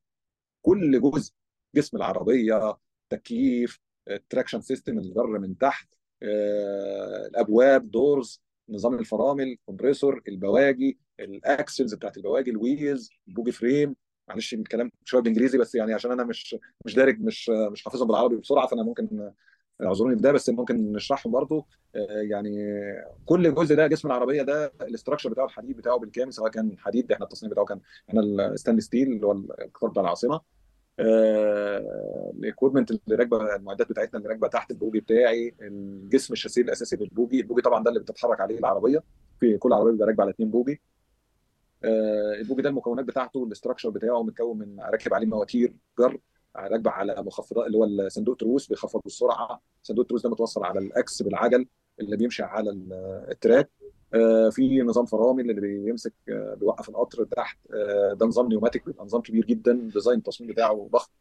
كل 0.62 1.02
جزء 1.02 1.34
جسم 1.76 1.98
العربية 1.98 2.78
تكييف 3.10 3.80
ال 4.10 4.16
traction 4.16 4.62
system 4.62 4.98
الجر 4.98 5.40
من 5.40 5.58
تحت 5.58 5.88
آه، 6.24 7.28
الأبواب 7.28 7.92
doors 7.92 8.42
نظام 8.70 8.94
الفرامل 8.94 9.58
compressor 9.66 10.22
البواجي 10.28 11.00
ال 11.20 11.32
axles 11.32 11.94
بتاعت 11.94 12.18
البواجي 12.18 12.52
ال 12.52 12.60
wheels 12.60 13.10
ال 13.28 13.32
bogie 13.32 13.52
frame 13.52 13.96
معلش 14.28 14.54
الكلام 14.54 14.92
شوية 15.04 15.22
بالانجليزي 15.22 15.58
بس 15.58 15.76
يعني 15.76 15.94
عشان 15.94 16.12
أنا 16.12 16.24
مش 16.24 16.56
مش 16.86 16.96
دارج 16.96 17.22
مش 17.22 17.50
مش 17.50 17.84
حافظهم 17.84 18.08
بالعربي 18.08 18.36
بسرعة 18.38 18.68
فأنا 18.68 18.84
ممكن 18.84 19.32
اعذروني 19.84 20.16
ده 20.16 20.32
بس 20.32 20.50
ممكن 20.50 20.92
نشرحهم 20.94 21.32
برضو 21.32 21.66
آه، 21.96 22.22
يعني 22.22 22.56
كل 23.26 23.54
جزء 23.54 23.76
ده 23.76 23.88
جسم 23.88 24.08
العربية 24.08 24.42
ده 24.42 24.74
ال 24.82 24.87
structure 24.87 25.30
بتاعه 25.30 25.46
الحديد 25.46 25.78
بتاعه 25.78 25.98
بالكامل 25.98 26.34
سواء 26.34 26.52
كان 26.52 26.78
حديد 26.78 27.12
إحنا 27.12 27.26
التصنيع 27.26 27.52
بتاعه 27.52 27.66
كان 27.66 27.80
إحنا 28.10 28.22
ال 28.22 28.28
stainless 28.28 28.86
steel 28.86 29.12
اللي 29.12 29.28
هو 29.28 29.32
القطار 29.32 29.90
بتاع 29.90 30.04
العاصمة. 30.04 30.42
ال 31.00 31.19
equipment 31.19 32.92
اللي 32.92 33.16
راكبة 33.16 33.56
المعدات 33.56 33.90
بتاعتنا 33.90 34.18
اللي 34.20 34.30
راكبة 34.30 34.48
تحت 34.48 34.72
ال 34.72 34.77
bogie 34.77 35.00
بتاعي 35.00 35.56
الجسم 35.62 36.34
الشاسيه 36.34 36.62
الأساسي 36.62 36.96
لل 36.96 37.07
bogie. 37.07 37.40
ال 37.40 37.44
bogie 37.44 37.62
طبعا 37.62 37.84
ده 37.84 37.90
اللي 37.90 38.00
بتتحرك 38.00 38.42
عليه 38.42 38.58
العربية. 38.60 39.04
في 39.40 39.58
كل 39.58 39.74
عربية 39.74 39.92
بيبقى 39.92 40.08
راكبة 40.08 40.24
على 40.24 40.32
اثنين 40.32 40.52
bogie. 40.52 40.82
آه، 41.84 42.34
ال 42.42 42.45
bogie 42.45 42.62
ده 42.62 42.70
المكونات 42.70 43.06
بتاعته 43.06 43.44
ال 43.44 43.49
structure 43.49 43.90
بتاعه 43.90 44.24
متكون 44.24 44.58
من 44.58 44.80
راكب 44.80 45.14
عليه 45.14 45.28
مواتير 45.28 45.74
جر 46.00 46.20
راكبة 46.56 46.92
على 46.92 47.16
مخفضات 47.24 47.68
اللي 47.68 47.78
هو 47.78 48.10
صندوق 48.10 48.36
تروس 48.36 48.68
بيخفض 48.68 49.02
السرعة. 49.06 49.62
صندوق 49.84 50.04
التروس 50.04 50.22
ده 50.24 50.30
متوصل 50.30 50.64
على 50.64 50.80
الأكس 50.80 51.22
بالعجل 51.22 51.68
اللي 52.00 52.18
بيمشي 52.18 52.44
على 52.44 52.70
ال- 52.70 52.94
ال 53.32 53.37
track. 53.37 53.70
آه، 54.14 54.50
في 54.50 54.82
نظام 54.82 55.06
فرامل 55.06 55.50
اللي 55.52 55.62
بيمسك 55.62 56.14
آه، 56.30 56.54
بيوقف 56.54 56.90
القطر 56.90 57.24
تحت. 57.24 57.58
آه، 57.74 58.14
ده 58.14 58.26
نظام 58.26 58.48
pneumatic 58.48 58.86
بيبقى 58.86 59.06
نظام 59.06 59.22
كبير 59.22 59.46
جدا. 59.46 59.90
design 59.94 60.18
التصميم 60.18 60.50
بتاعه 60.52 60.90
ضخم. 60.92 61.12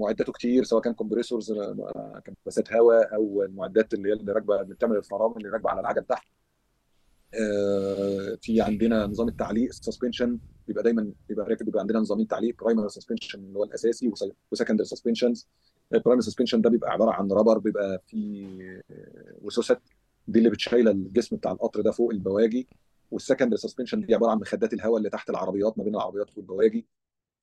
معداته 0.00 0.32
كتير 0.32 0.64
سواء 0.64 0.82
كان 0.82 0.94
compressors 0.94 1.52
كباسات 2.24 2.72
هواء 2.72 3.14
أو 3.14 3.42
المعدات 3.42 3.94
اللي 3.94 4.08
هي 4.08 4.12
اللي 4.12 4.32
راكبة 4.32 4.60
اللي 4.60 4.74
بتعمل 4.74 4.96
الفرامل 4.96 5.36
اللي 5.36 5.48
راكبة 5.48 5.70
على 5.70 5.80
العجل 5.80 6.04
تحت. 6.04 6.26
في 8.40 8.60
عندنا 8.60 9.06
نظام 9.06 9.28
التعليق 9.28 9.68
ال 9.68 9.74
suspension 9.74 10.38
بيبقى 10.68 10.82
دايما 10.84 11.12
بيبقى 11.28 11.46
راكب 11.46 11.64
بيبقى 11.64 11.80
عندنا 11.80 11.98
نظامين 11.98 12.26
تعليق 12.26 12.62
primary 12.62 12.88
suspension 12.88 13.38
اللي 13.38 13.58
هو 13.58 13.64
الأساسي 13.64 14.12
و 14.52 14.55
secondary 14.55 14.84
suspensions 14.86 15.48
ال 15.94 15.97
primary 15.97 16.22
suspension 16.22 16.60
ده 16.60 16.70
بيبقى 16.70 16.90
عبارة 16.90 17.10
عن 17.10 17.32
rubber 17.32 17.58
بيبقى 17.58 18.02
فيه 18.06 18.82
آه، 18.90 19.34
وسوست 19.42 19.78
دي 20.28 20.38
اللي 20.38 20.50
بتشيل 20.50 20.88
الجسم 20.88 21.36
بتاع 21.36 21.52
القطر 21.52 21.80
ده 21.80 21.90
فوق 21.90 22.10
البواجي. 22.10 22.68
وال 23.10 23.18
secondary 23.18 23.56
suspension 23.56 24.00
دي 24.06 24.14
عبارة 24.14 24.30
عن 24.30 24.38
مخدات 24.38 24.72
الهواء 24.72 24.98
اللي 24.98 25.10
تحت 25.10 25.30
العربيات 25.30 25.78
ما 25.78 25.84
بين 25.84 25.94
العربيات 25.94 26.26
والبواجي. 26.36 26.86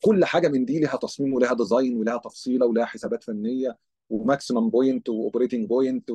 كل 0.03 0.26
حاجة 0.26 0.47
من 0.47 0.65
دي 0.65 0.80
لها 0.80 0.95
تصميم 0.97 1.34
ولها 1.34 1.53
design 1.53 1.97
ولها 1.97 2.17
تفصيلة 2.17 2.65
ولها 2.65 2.86
حسابات 2.86 3.23
فنية 3.23 3.78
و 4.09 4.17
maximum 4.17 4.69
point 4.69 5.09
و 5.09 5.15
operating 5.15 5.67
point 5.69 6.11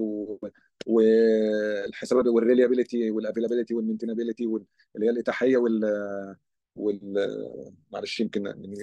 والحسابات 0.86 2.26
وال 2.26 2.39
reliability 2.39 3.10
وال 3.10 3.19
availability 3.19 3.74
وال 3.74 3.82
maintainability 3.82 4.44
اللي 4.44 5.06
هي 5.06 5.10
الإتاحية 5.10 5.56
وال 5.56 5.80
وال 6.76 7.14
معلش 7.92 8.20
يمكن 8.20 8.46
يعني 8.46 8.74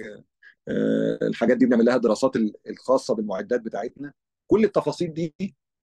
آه، 0.68 1.18
الحاجات 1.22 1.56
دي 1.56 1.66
بنعمل 1.66 1.84
لها 1.84 1.96
دراسات 1.96 2.36
ال- 2.36 2.54
الخاصة 2.70 3.14
بالمعدات 3.14 3.60
بتاعتنا. 3.60 4.12
كل 4.46 4.64
التفاصيل 4.64 5.12
دي 5.12 5.34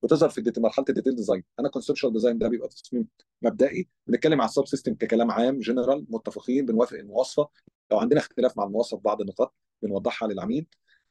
بتظهر 0.04 0.30
في 0.30 0.54
مرحلة 0.58 0.86
ال 0.90 0.93
detail 0.93 1.16
design 1.16 1.44
أنا 1.60 1.70
conceptual 1.70 2.14
design 2.14 2.38
ده 2.38 2.48
بيبقى 2.48 2.68
تصميم 2.70 3.08
مبدئي. 3.42 3.88
بنتكلم 4.08 4.42
على 4.42 4.50
ال 4.50 4.54
sub 4.54 4.68
system 4.68 4.94
ككلام 4.96 5.32
عام 5.32 5.60
جنرال 5.60 6.06
متفقين 6.10 6.66
بنوافق 6.66 6.98
المواصفة. 6.98 7.50
لو 7.92 7.98
عندنا 7.98 8.20
اختلاف 8.20 8.58
مع 8.58 8.64
المواصفة 8.64 9.00
بعض 9.00 9.22
النقاط 9.22 9.56
بنوضحها 9.82 10.28
للعميل. 10.28 10.68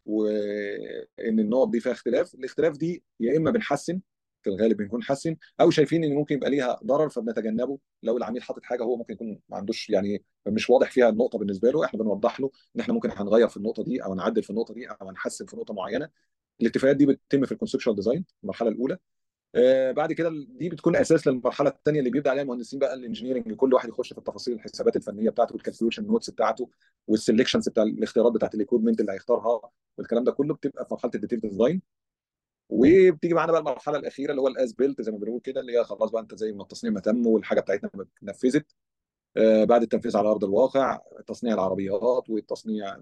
وإن 0.06 1.38
النقط 1.40 1.68
دي 1.68 1.80
فيها 1.80 1.92
اختلاف 1.92 2.34
الاختلاف 2.34 2.76
دي 2.76 3.04
يا 3.20 3.36
إما 3.36 3.50
بنحسن 3.50 4.00
في 4.44 4.50
الغالب 4.50 4.76
بنكون 4.76 5.02
حسن 5.02 5.36
أو 5.60 5.70
شايفين 5.70 6.04
إن 6.04 6.14
ممكن 6.14 6.34
يبقى 6.34 6.50
ليها 6.50 6.80
ضرر 6.84 7.08
فبنتجنبه. 7.08 7.78
لو 8.02 8.16
العميل 8.16 8.42
حاطط 8.42 8.62
حاجة 8.64 8.82
هو 8.82 8.96
ممكن 8.96 9.14
يكون 9.14 9.40
ما 9.48 9.56
عندوش 9.56 9.90
يعني 9.90 10.24
مش 10.46 10.70
واضح 10.70 10.90
فيها 10.90 11.08
النقطة 11.08 11.38
بالنسبة 11.38 11.70
له 11.70 11.84
إحنا 11.84 12.00
بنوضح 12.00 12.40
له 12.40 12.50
إن 12.76 12.80
إحنا 12.80 12.94
ممكن 12.94 13.10
هنغير 13.10 13.48
في 13.48 13.56
النقطة 13.56 13.84
دي 13.84 14.04
أو 14.04 14.14
نعدل 14.14 14.42
في 14.42 14.50
النقطة 14.50 14.74
دي 14.74 14.86
أو 14.86 15.08
هنحسن 15.08 15.46
في 15.46 15.56
نقطة 15.56 15.74
معينة. 15.74 16.08
الاتفاقات 16.60 16.96
دي 16.96 17.06
بتتم 17.06 17.44
في 17.46 17.52
ال 17.52 17.56
conceptual 17.56 17.96
design 17.96 18.24
المرحلة 18.42 18.68
الأولى. 18.68 18.98
آه، 19.54 19.92
بعد 19.92 20.12
كده 20.12 20.30
دي 20.48 20.68
بتكون 20.68 20.96
أساس 20.96 21.26
للمرحلة 21.26 21.70
الثانية 21.70 21.98
اللي 21.98 22.10
بيبدأ 22.10 22.30
عليها 22.30 22.42
المهندسين 22.42 22.78
بقى 22.78 22.94
ال 22.94 22.99
engineering 22.99 23.52
كل 23.54 23.74
واحد 23.74 23.88
يخش 23.88 24.12
في 24.12 24.18
التفاصيل 24.18 24.54
الحسابات 24.54 24.96
الفنية 24.96 25.30
بتاعته 25.30 25.52
وال 25.54 25.62
calculation 25.62 26.06
notes 26.06 26.30
بتاعته 26.30 26.70
وال 27.06 27.17
selections 27.17 27.68
بتاع 27.68 27.82
الاختيارات 27.82 28.32
بتاعت 28.32 28.54
ال 28.54 28.59
equipment 28.59 29.00
اللي 29.00 29.12
هيختارها 29.12 29.60
والكلام 29.98 30.24
ده 30.24 30.32
كله 30.32 30.54
بتبقى 30.54 30.84
في 30.84 30.94
مرحلة 30.94 31.10
ال 31.14 31.18
detail 31.18 31.40
design 31.40 31.82
وبتيجي 32.68 33.34
معانا 33.34 33.52
بقى 33.52 33.60
المرحلة 33.60 33.98
الأخيرة 33.98 34.30
اللي 34.30 34.42
هو 34.42 34.48
ال 34.48 34.56
as 34.56 34.72
built 34.72 35.02
زي 35.02 35.12
ما 35.12 35.18
بنقول 35.18 35.40
كده 35.40 35.60
اللي 35.60 35.78
هي 35.78 35.84
خلاص 35.84 36.10
بقى 36.10 36.22
أنت 36.22 36.34
زي 36.34 36.52
ما 36.52 36.62
التصنيع 36.62 36.92
ما 36.92 37.00
تم 37.00 37.26
والحاجة 37.26 37.60
بتاعتنا 37.60 37.90
اتنفذت 38.18 38.74
آه، 39.36 39.64
بعد 39.64 39.82
التنفيذ 39.82 40.16
على 40.16 40.28
أرض 40.28 40.44
الواقع 40.44 41.00
تصنيع 41.26 41.54
العربيات 41.54 42.30
وتصنيع 42.30 42.96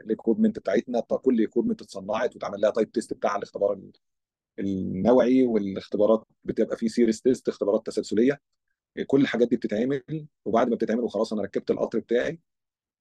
ال 0.00 0.06
equipment 0.06 0.58
بتاعتنا 0.58 1.00
كل 1.00 1.38
equipment 1.38 1.82
اتصنعت 1.82 2.34
واتعمل 2.34 2.60
لها 2.60 2.70
type 2.70 2.92
test 2.92 3.14
بتاع 3.14 3.36
الاختبار 3.36 3.80
النوعي 4.58 5.42
والاختبارات 5.44 6.24
بتبقى 6.44 6.76
فيه 6.76 6.88
series 6.88 7.22
test 7.22 7.48
اختبارات 7.48 7.86
تسلسلية. 7.86 8.40
كل 9.06 9.20
الحاجات 9.20 9.48
دي 9.48 9.56
بتتعمل 9.56 10.02
وبعد 10.44 10.68
ما 10.68 10.74
بتتعمل 10.74 11.00
وخلاص 11.00 11.32
أنا 11.32 11.42
ركبت 11.42 11.70
القطر 11.70 11.98
بتاعي 11.98 12.40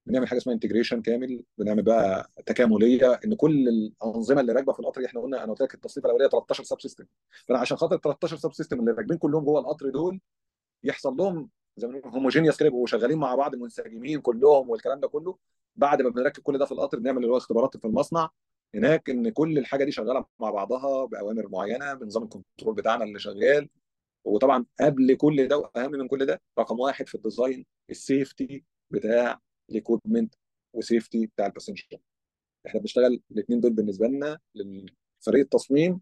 بنعمل 0.06 0.28
حاجة 0.28 0.38
اسمها 0.38 0.56
integration 0.56 1.02
كامل 1.02 1.44
بنعمل 1.58 1.84
بقى 1.84 2.32
تكاملية 2.46 3.20
إن 3.26 3.36
كل 3.36 3.68
الأنظمة 3.70 4.42
اللي 4.42 4.54
راكبة 4.54 4.74
في 4.74 4.80
القطر 4.80 5.02
دي 5.02 5.08
إحنا 5.08 5.22
قلنا 5.22 5.44
أنا 5.44 5.52
قلت 5.52 5.62
لك 5.62 5.74
التصنيف 5.74 6.06
الأولية 6.06 6.28
13 6.28 6.64
sub 6.64 6.82
system 6.82 7.06
فأنا 7.48 7.60
عشان 7.60 7.78
خاطر 7.78 7.98
13 7.98 8.38
sub 8.38 8.54
system 8.54 8.80
اللي 8.80 8.92
راكبين 8.92 9.18
كلهم 9.18 9.44
جوه 9.46 9.60
القطر 9.60 9.90
دول 9.90 10.20
يحصل 10.84 11.18
لهم 11.18 11.50
زي 11.78 11.88
ما 11.88 11.94
بنقول 11.94 12.12
homogeneous 12.14 12.58
كده 12.58 12.68
يبقوا 12.68 12.88
شغالين 12.88 13.18
مع 13.18 13.36
بعض 13.36 13.56
منسجمين 13.56 14.22
كلهم 14.22 14.70
والكلام 14.70 15.00
ده 15.00 15.08
كله. 15.08 15.38
بعد 15.76 16.02
ما 16.02 16.10
بنركب 16.10 16.44
كل 16.44 16.58
ده 16.58 16.66
في 16.66 16.72
القطر 16.72 17.00
بنعمل 17.00 17.18
اللي 17.18 17.28
هو 17.34 17.38
اختبارات 17.38 17.78
في 17.78 17.86
المصنع. 17.86 18.30
هناك 18.76 19.10
إن 19.10 19.30
كل 19.30 19.58
الحاجة 19.58 19.84
دي 19.84 19.92
شغالة 19.92 20.26
مع 20.40 20.52
بعضها 20.52 21.06
بأوامر 21.06 21.48
معينة 21.48 21.94
بنظام 21.94 22.24
ال 22.24 22.30
control 22.30 22.76
بتاعنا 22.76 23.04
اللي 23.04 23.20
شغال. 23.20 23.70
وطبعا 24.26 24.66
قبل 24.82 25.16
كل 25.16 25.48
ده 25.48 25.58
وأهم 25.58 25.92
من 25.92 26.08
كل 26.08 26.26
ده 26.26 26.42
رقم 26.60 26.80
واحد 26.80 27.08
في 27.08 27.16
ال 27.16 27.23
design 27.23 27.66
ال 27.90 28.00
safety 28.00 28.64
بتاع 28.92 29.42
ال 29.70 29.76
equipment 29.76 30.36
و 30.74 30.81
safety 30.81 31.26
بتاع 31.26 31.46
ال 31.46 31.50
passenger 31.50 31.86
إحنا 32.68 32.80
بنشتغل 32.80 33.22
الاثنين 33.32 33.60
دول 33.60 33.74
بالنسبة 33.74 34.08
لنا 34.08 34.40
للفريق 34.56 35.44
التصميم 35.44 36.02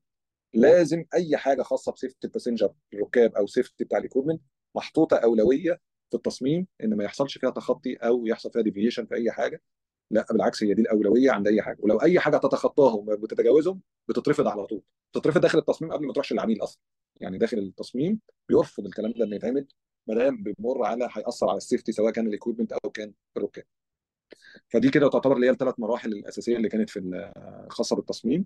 لازم 0.53 1.05
أي 1.13 1.37
حاجة 1.37 1.61
خاصة 1.61 1.91
ب 1.91 1.96
safety 1.96 2.27
ال 2.27 2.32
passenger 2.32 2.73
الركاب 2.93 3.35
أو 3.35 3.47
safety 3.47 3.83
بتاع 3.83 3.97
ال 3.97 4.01
equipment 4.01 4.41
محطوطة 4.75 5.17
أولوية 5.17 5.79
في 6.09 6.17
التصميم 6.17 6.67
إن 6.83 6.97
ما 6.97 7.03
يحصلش 7.03 7.37
فيها 7.37 7.49
تخطي 7.49 7.95
أو 7.95 8.25
يحصل 8.25 8.51
فيها 8.51 8.61
deviation 8.61 9.05
في 9.05 9.15
أي 9.15 9.31
حاجة. 9.31 9.61
لا 10.11 10.25
بالعكس 10.31 10.63
هي 10.63 10.73
دي 10.73 10.81
الأولوية 10.81 11.31
عند 11.31 11.47
أي 11.47 11.61
حاجة. 11.61 11.77
ولو 11.79 11.97
أي 12.01 12.19
حاجة 12.19 12.37
تتخطاهم 12.37 13.09
وتتجاوزهم 13.09 13.81
بتترفض 14.09 14.47
على 14.47 14.65
طول. 14.65 14.83
بتترفض 15.13 15.41
داخل 15.41 15.59
التصميم 15.59 15.91
قبل 15.91 16.05
ما 16.07 16.13
تروحش 16.13 16.33
للعميل 16.33 16.63
أصلا. 16.63 16.81
يعني 17.21 17.37
داخل 17.37 17.57
التصميم 17.57 18.19
بيرفض 18.49 18.85
الكلام 18.85 19.11
ده 19.11 19.25
إنه 19.25 19.35
يتعمل 19.35 19.67
ما 20.07 20.15
دام 20.15 20.43
بيمر 20.43 20.85
على 20.85 21.09
هيأثر 21.13 21.49
على 21.49 21.57
ال 21.57 21.62
safety 21.62 21.91
سواء 21.91 22.11
كان 22.11 22.27
ال 22.27 22.32
equipment 22.32 22.71
أو 22.73 22.89
كان 22.89 23.13
الركاب 23.37 23.63
فدي 24.69 24.89
كده 24.89 25.09
تعتبر 25.09 25.35
اللي 25.35 25.47
هي 25.47 25.51
الثلاث 25.51 25.79
مراحل 25.79 26.11
الأساسية 26.13 26.57
اللي 26.57 26.69
كانت 26.69 26.89
في 26.89 26.99
الخاصه 27.67 27.95
بالتصميم 27.95 28.45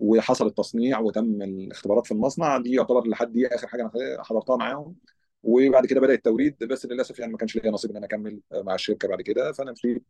وحصل 0.00 0.46
التصنيع 0.46 0.98
وتم 1.00 1.42
الاختبارات 1.42 2.06
في 2.06 2.12
المصنع. 2.12 2.58
دي 2.58 2.72
يعتبر 2.72 3.08
لحد 3.08 3.32
دي 3.32 3.46
آخر 3.46 3.66
حاجة 3.68 3.82
أنا 3.82 4.22
حضرتها 4.22 4.56
معاهم. 4.56 4.96
وبعد 5.42 5.86
كده 5.86 6.00
بدأ 6.00 6.14
التوريد 6.14 6.64
بس 6.64 6.86
للأسف 6.86 7.18
يعني 7.18 7.32
ما 7.32 7.38
كانش 7.38 7.56
ليا 7.56 7.70
نصيب 7.70 7.90
إن 7.90 7.96
أنا 7.96 8.06
أكمل 8.06 8.40
مع 8.52 8.74
الشركة 8.74 9.08
بعد 9.08 9.22
كده. 9.22 9.52
فأنا 9.52 9.72
مشيت 9.72 10.04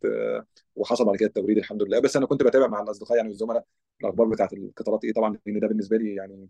وحصل 0.76 1.05
بعد 1.05 1.16
كده 1.16 1.28
التوريد 1.28 1.59
الحمد 1.59 1.82
لله. 1.82 1.99
بس 2.01 2.16
أنا 2.16 2.26
كنت 2.26 2.43
بتابع 2.43 2.66
مع 2.66 2.82
الأصدقاء 2.82 3.16
يعني 3.16 3.28
والزملاء. 3.28 3.64
الأخبار 4.01 4.26
بتاعت 4.28 4.53
القطارات 4.53 5.05
إيه؟ 5.05 5.12
طبعا 5.12 5.39
لأن 5.47 5.61
ده 5.61 5.68
بالنسبة 5.68 5.97
لي 5.97 6.14
يعني 6.14 6.49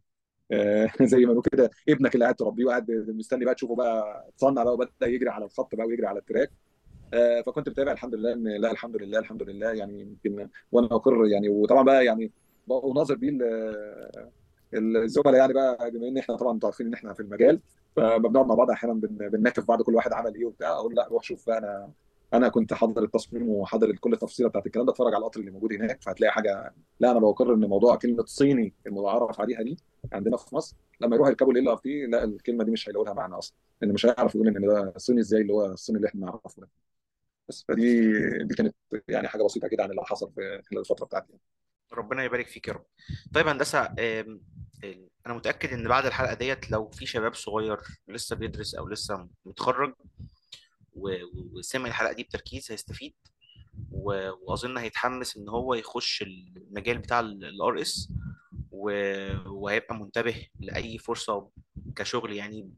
زي 1.02 1.18
ما 1.18 1.26
بنقول 1.32 1.42
كده 1.52 1.70
ابنك 1.88 2.14
اللي 2.14 2.24
قاعد 2.24 2.34
تربيه 2.36 2.64
وقاعد 2.64 2.90
مستني 2.90 3.44
بقى 3.44 3.54
تشوفه 3.54 3.76
بقى 3.76 4.24
اتصنع 4.28 4.64
بقى 4.64 4.74
وبدأ 4.74 5.06
يجري 5.06 5.28
على 5.30 5.44
الخط 5.44 5.74
بقى 5.74 5.86
ويجري 5.86 6.06
على 6.06 6.18
التراك. 6.18 6.52
آه، 7.14 7.42
فكنت 7.42 7.68
بتابع 7.68 7.92
الحمد 7.92 8.14
لله 8.14 8.32
إن 8.32 8.48
لا 8.48 8.70
الحمد 8.72 8.96
لله 8.96 9.18
الحمد 9.18 9.42
لله 9.42 9.72
يعني 9.72 10.00
يمكن 10.00 10.48
وأنا 10.72 10.86
اقر 10.96 11.26
يعني. 11.26 11.48
وطبعا 11.48 11.82
بقى 11.82 12.04
يعني 12.04 12.32
اناظر 12.70 13.14
بيه 13.16 13.30
ال- 14.74 14.96
الزملاء 14.96 15.34
يعني 15.34 15.52
بقى 15.52 15.90
بما 15.90 16.08
إن 16.08 16.18
إحنا 16.18 16.36
طبعا 16.36 16.52
أنتوا 16.54 16.68
عارفين 16.68 16.86
إن 16.86 16.94
إحنا 16.94 17.14
في 17.14 17.20
المجال 17.20 17.62
فبنقعد 17.96 18.46
مع 18.46 18.54
بعض 18.54 18.70
أحيانا 18.70 18.94
بن- 18.94 19.28
بنناكف 19.28 19.64
بعض 19.68 19.82
كل 19.82 19.94
واحد 19.94 20.12
عمل 20.12 20.34
إيه 20.34 20.44
وبتاع 20.44 20.68
أقول 20.72 20.94
لا 20.94 21.08
روح 21.08 21.22
شوف 21.22 21.46
بقى 21.46 21.58
أنا 21.58 21.92
أنا 22.34 22.48
كنت 22.48 22.74
حاضر 22.74 23.02
التصميم 23.04 23.48
وحاضر 23.48 23.96
كل 23.96 24.12
التفصيله 24.12 24.48
بتاعت 24.48 24.66
الكلام 24.66 24.86
ده 24.86 24.92
أتفرج 24.92 25.14
على 25.14 25.18
القطر 25.20 25.40
اللي 25.40 25.50
موجود 25.50 25.72
هناك 25.72 26.02
فهتلاقي 26.02 26.32
حاجة 26.32 26.74
لا 27.00 27.10
أنا 27.10 27.18
بقر 27.20 27.54
إن 27.54 27.60
موضوع 27.60 27.96
كلمة 27.96 28.24
صيني 28.26 28.74
المتعارف 28.86 29.40
عليها 29.40 29.62
دي 29.62 29.76
عندنا 30.12 30.36
في 30.36 30.54
مصر 30.54 30.76
لما 31.00 31.16
يروح 31.16 31.28
يركبوا 31.28 31.52
ال 31.52 31.68
LRT 31.68 32.06
لا 32.06 32.24
الكلمة 32.24 32.64
دي 32.64 32.70
مش 32.70 32.88
هيلاقوا 32.88 33.06
لها 33.06 33.14
معنى 33.14 33.34
أصلا 33.34 33.56
لأن 33.82 33.92
مش 33.92 34.06
هيعرف 34.06 34.34
يقول 34.34 34.48
إن 34.48 34.66
ده 34.66 34.92
صيني 34.96 35.20
إزاي 35.20 35.40
اللي 35.40 35.52
هو 35.52 35.66
الصيني 35.66 35.96
اللي 35.96 36.08
إحنا 36.08 36.20
نعرفه 36.26 36.62
ده. 36.62 36.68
بس 37.48 37.64
فدي 37.68 38.10
دي 38.44 38.54
كانت 38.54 38.74
يعني 39.08 39.28
حاجة 39.28 39.42
بسيطة 39.42 39.68
كده 39.68 39.82
عن 39.82 39.90
اللي 39.90 40.02
حصل 40.02 40.32
في 40.32 40.62
خلال 40.70 40.80
الفترة 40.80 41.06
بتاعتي. 41.06 41.32
ربنا 41.92 42.24
يبارك 42.24 42.46
فيك 42.48 42.68
يا 42.68 42.72
رب. 42.72 42.84
طيب 43.34 43.48
آم، 43.48 44.40
أنا 45.26 45.34
متأكد 45.34 45.72
إن 45.72 45.88
بعد 45.88 46.06
الحلقة 46.06 46.34
ديت 46.34 46.70
لو 46.70 46.88
في 46.88 47.06
شباب 47.06 47.34
صغير 47.34 47.80
لسه 48.08 48.36
بيدرس 48.36 48.74
أو 48.74 48.88
لسه 48.88 49.28
متخرج 49.44 49.94
وسمع 50.96 51.88
الحلقة 51.88 52.12
دي 52.12 52.22
بتركيز 52.22 52.72
هيستفيد 52.72 53.14
و- 53.90 54.30
وأظن 54.42 54.78
هيتحمس 54.78 55.36
إن 55.36 55.48
هو 55.48 55.74
يخش 55.74 56.22
المجال 56.22 56.98
بتاع 56.98 57.20
ال 57.20 57.80
RS 57.80 58.12
وهيبقى 58.70 59.94
منتبه 59.94 60.46
لأي 60.60 60.98
فرصة 60.98 61.48
كشغل 61.96 62.32
يعني 62.32 62.70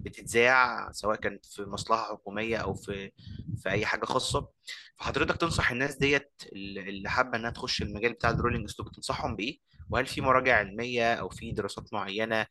بتتذاع 0.00 0.92
سواء 0.92 1.16
كانت 1.16 1.46
في 1.46 1.62
مصلحة 1.64 2.12
حكومية 2.12 2.56
أو 2.56 2.74
في 2.74 3.10
في 3.56 3.70
أي 3.70 3.86
حاجة 3.86 4.04
خاصة 4.04 4.48
فحضرتك 4.96 5.36
تنصح 5.36 5.70
الناس 5.70 5.96
ديت 5.96 6.32
اللي 6.52 7.08
حابة 7.10 7.38
إنها 7.38 7.50
تخش 7.50 7.82
المجال 7.82 8.12
بتاع 8.12 8.30
ال 8.30 8.35
rolling 8.35 8.68
stock 8.70 8.94
تنصحهم 8.94 9.36
بإيه؟ 9.36 9.58
وهل 9.90 10.06
في 10.06 10.20
مراجع 10.20 10.56
علمية 10.56 11.14
أو 11.14 11.28
في 11.28 11.52
دراسات 11.52 11.92
معينة 11.94 12.46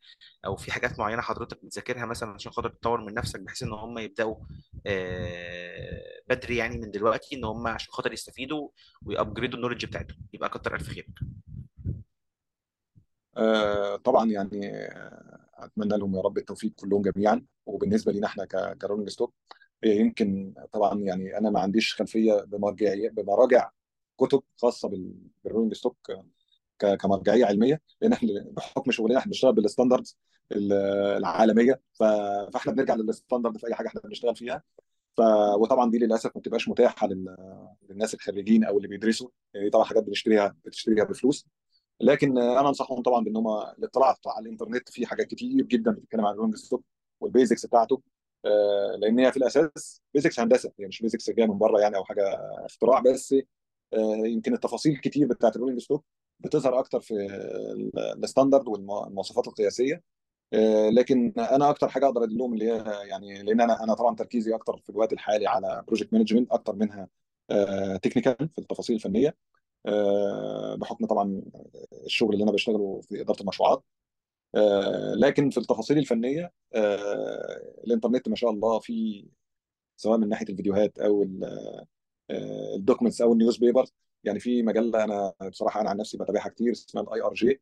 أو 0.46 0.56
في 0.56 0.72
حاجات 0.72 0.98
معينة 0.98 1.22
حضرتك 1.22 1.64
بتذاكرها 1.64 2.06
مثلا 2.06 2.30
عشان 2.30 2.52
خاطر 2.52 2.68
تطور 2.68 3.00
من 3.00 3.14
نفسك 3.14 3.40
بحيث 3.40 3.62
إن 3.62 3.72
هم 3.72 3.98
يبدأوا 3.98 4.36
آه، 4.86 6.02
بدري 6.28 6.56
يعني 6.56 6.78
من 6.78 6.90
دلوقتي 6.90 7.36
إن 7.36 7.44
هم 7.44 7.66
عشان 7.66 7.92
خاطر 7.92 8.12
يستفيدوا 8.12 8.68
وي 9.06 9.17
upgrade 9.17 9.56
وا 9.56 9.59
ال 9.59 9.61
knowledge 9.61 9.84
بتاعتهم؟ 9.86 10.18
يبقى 10.32 10.48
كتر 10.48 10.74
الف 10.74 10.88
خيرك 10.88 11.08
آه، 13.36 13.96
طبعا 13.96 14.30
يعني 14.30 14.76
آه، 14.76 15.40
أتمنى 15.54 15.98
لهم 15.98 16.14
يا 16.16 16.20
رب 16.20 16.38
التوفيق 16.38 16.72
كلهم 16.76 17.02
جميعا. 17.02 17.46
وبالنسبة 17.66 18.12
لينا 18.12 18.26
إحنا 18.26 18.44
ك 18.74 18.78
rolling 18.78 19.08
stock 19.08 19.34
يمكن 19.84 20.54
طبعا 20.72 20.98
يعني 21.00 21.38
أنا 21.38 21.50
ما 21.50 21.60
عنديش 21.60 21.94
خلفية 21.94 22.34
بمرجعيه 22.34 23.10
بمراجع 23.10 23.70
كتب 24.20 24.42
خاصة 24.56 24.88
بال- 24.88 25.14
بال 25.44 25.51
rolling 25.51 25.74
stock 25.74 26.12
كمرجعية 26.78 27.44
علمية 27.44 27.80
لأن 28.00 28.12
إحنا 28.12 28.28
بحكم 28.50 28.90
شغلنا 28.90 29.18
إحنا 29.18 29.30
بنشتغل 29.30 29.52
بال 29.52 29.64
standards 29.64 30.16
ال- 30.52 30.72
العالمية 31.18 31.80
فإحنا 31.92 32.72
بنرجع 32.72 32.94
لل 32.94 33.07
standard 33.07 33.58
في 33.58 33.66
أي 33.66 33.74
حاجة 33.74 33.86
إحنا 33.88 34.00
بنشتغل 34.00 34.36
فيها. 34.36 34.62
ف... 35.16 35.20
وطبعا 35.58 35.90
دي 35.90 35.98
للأسف 35.98 36.30
ما 36.36 36.40
بتبقاش 36.40 36.68
متاحة 36.68 37.06
لل... 37.06 37.36
للناس 37.90 38.14
الخريجين 38.14 38.64
أو 38.64 38.76
اللي 38.76 38.88
بيدرسوا. 38.88 39.28
يعني 39.54 39.70
طبعا 39.70 39.84
حاجات 39.84 40.02
بنشتريها 40.04 40.56
بتشتريها 40.64 41.04
بفلوس. 41.04 41.46
لكن 42.00 42.38
أنا 42.38 42.68
أنصحهم 42.68 43.02
طبعا 43.02 43.24
بإن 43.24 43.36
هم 43.36 43.48
الاطلاع 43.78 44.16
على 44.26 44.46
الإنترنت 44.46 44.88
في 44.90 45.06
حاجات 45.06 45.26
كتير 45.26 45.64
جدا 45.64 45.90
بتتكلم 45.90 46.26
عن 46.26 46.34
ال 46.34 46.37
rolling 46.37 46.56
stock 46.56 46.84
وال 47.20 47.32
basics 47.32 47.66
بتاعته. 47.66 48.02
آه، 48.44 48.96
لأن 48.98 49.18
هي 49.18 49.32
في 49.32 49.36
الأساس 49.36 50.02
basics 50.14 50.40
هندسة 50.40 50.72
يعني 50.78 50.88
مش 50.88 51.02
basics 51.02 51.30
جاية 51.30 51.46
من 51.46 51.58
بره 51.58 51.80
يعني 51.80 51.96
أو 51.96 52.04
حاجة 52.04 52.22
اختراع 52.66 53.00
بس. 53.00 53.34
آه، 53.94 54.26
يمكن 54.26 54.54
التفاصيل 54.54 54.96
كتير 54.96 55.26
بتاعت 55.28 55.56
ال 55.56 55.59
rolling 55.59 55.80
stock 55.80 56.04
بتظهر 56.40 56.78
أكتر 56.78 57.00
في 57.00 57.14
ال- 57.14 58.24
ال 58.24 58.29
standard 58.29 58.68
والمواصفات 58.68 59.48
القياسية. 59.48 60.02
آه، 60.52 60.88
لكن 60.90 61.32
أنا 61.38 61.70
أكتر 61.70 61.88
حاجة 61.88 62.06
أقدر 62.06 62.24
ادلهم 62.24 62.54
اللي 62.54 62.64
هي 62.72 62.84
يعني 63.08 63.42
لأن 63.42 63.60
أنا 63.60 63.84
أنا 63.84 63.94
طبعا 63.94 64.14
تركيزي 64.16 64.54
أكتر 64.54 64.76
في 64.76 64.90
الوقت 64.90 65.12
الحالي 65.12 65.46
على 65.46 65.84
project 65.86 66.12
management 66.12 66.52
أكتر 66.52 66.74
منها 66.76 67.08
technical 68.02 68.48
في 68.48 68.58
التفاصيل 68.58 68.96
الفنية. 68.96 69.36
آه، 69.86 70.74
بحكم 70.74 71.06
طبعا 71.06 71.42
الشغل 72.06 72.32
اللي 72.34 72.44
أنا 72.44 72.52
بشتغله 72.52 73.00
في 73.08 73.20
إدارة 73.20 73.40
المشروعات. 73.40 73.84
آه، 74.54 75.14
لكن 75.14 75.50
في 75.50 75.58
التفاصيل 75.58 75.98
الفنية 75.98 76.52
آه، 76.74 77.74
الإنترنت 77.86 78.28
ما 78.28 78.36
شاء 78.36 78.50
الله 78.50 78.78
في 78.78 79.26
سواء 79.96 80.18
من 80.18 80.28
ناحية 80.28 80.46
الفيديوهات 80.48 80.98
أو 80.98 81.26
ال 82.30 82.39
documents 82.39 83.20
أو 83.22 83.32
ال 83.32 83.56
newspaper 83.56 83.86
يعني 84.24 84.40
في 84.40 84.62
مجله 84.62 85.04
أنا 85.04 85.32
بصراحة 85.50 85.80
أنا 85.80 85.90
عن 85.90 85.96
نفسي 85.96 86.18
بتابعها 86.18 86.48
كتير 86.48 86.72
اسمها 86.72 87.02
ال 87.04 87.22
IRJ 87.22 87.60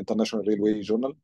International 0.00 0.48
Railway 0.48 0.80
Journal 0.80 1.16